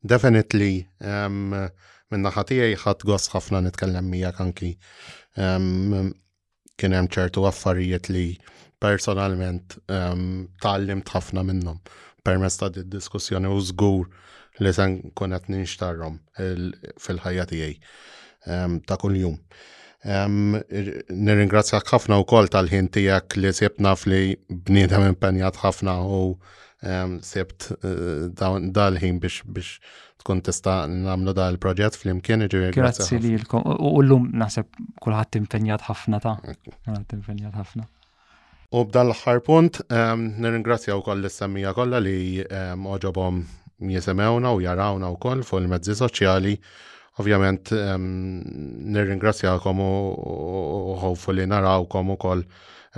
Definitely, 0.00 0.86
um, 1.04 1.50
minna 2.10 2.30
ħatijaj 2.32 2.76
ħat 2.84 3.02
għos 3.04 3.26
ħafna 3.34 3.60
nitkellem 3.66 4.06
mija 4.08 4.30
kanki. 4.32 4.70
Um, 5.36 6.14
kien 6.80 6.94
hemm 6.96 7.10
ċertu 7.12 7.44
affarijiet 7.44 8.08
li 8.08 8.38
personalment 8.80 9.76
um, 9.92 10.48
tal-lim 10.64 11.02
ħafna 11.04 11.44
minnhom 11.44 11.82
permezz 12.24 12.56
ta' 12.62 12.70
diskussjoni 12.80 13.50
u 13.52 13.58
żgur 13.60 14.08
li 14.64 14.72
se 14.72 14.86
nkun 14.88 15.36
qed 15.36 15.50
fil-ħajja 17.04 17.46
tiegħi 17.52 17.76
um, 18.48 18.80
ta' 18.80 18.96
kuljum. 19.04 19.36
Um, 20.00 20.56
Nirringrazzjak 21.12 21.84
ħafna 21.92 22.16
wkoll 22.24 22.48
tal-ħin 22.48 22.88
tiegħek 22.96 23.36
li 23.44 23.52
sibna 23.52 23.92
fli 24.00 24.38
bniedem 24.48 25.10
impenjat 25.12 25.60
ħafna 25.60 26.00
u 26.08 26.22
sebt 27.22 27.68
eh, 27.84 27.90
dal-ħin 28.32 29.20
biex 29.20 29.80
tkun 30.20 30.40
tista' 30.44 30.86
nagħmlu 30.88 31.32
dal 31.36 31.58
proġett 31.60 31.96
flimkien 32.00 32.44
imkien 32.46 32.72
Grazzi 32.74 33.18
li 33.20 33.34
l-kom. 33.38 33.64
U 33.66 34.00
llum 34.04 34.30
naħseb 34.32 34.68
kullħat 35.00 35.36
impenjat 35.42 35.84
ħafna 35.88 36.20
ta' 36.24 36.36
kulħadd 36.40 37.16
impenjat 37.18 37.56
ħafna. 37.56 37.86
U 38.70 38.84
b'dan 38.86 39.10
l-aħħar 39.10 39.40
punt, 39.46 39.80
nirringrazzja 39.90 40.96
wkoll 41.00 41.26
is-semmija 41.28 41.72
kollha 41.76 42.00
li 42.00 42.40
oġobom 42.46 43.42
jisemewna 43.90 44.52
u 44.56 44.60
jarawna 44.64 45.10
wkoll 45.18 45.44
fuq 45.44 45.64
il-mezzi 45.66 45.96
soċjali 46.00 46.56
Ovvjament, 47.20 47.68
nir-ingrazzja 48.94 49.50
u 49.52 51.32
li 51.34 51.46
narawkom 51.52 52.12
ukoll 52.14 52.44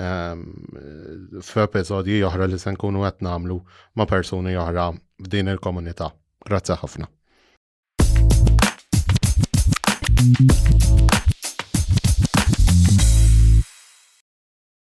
Ehm, 0.01 1.43
F'episodji 1.44 2.23
oħra 2.28 2.47
li 2.48 2.56
se 2.62 2.73
nkunu 2.73 3.02
qed 3.05 3.20
nagħmlu 3.27 3.56
ma' 4.01 4.06
persuni 4.12 4.55
oħra 4.62 4.86
f'din 5.27 5.52
il-komunità. 5.52 6.09
Grazzi 6.48 6.73
ħafna. 6.81 7.05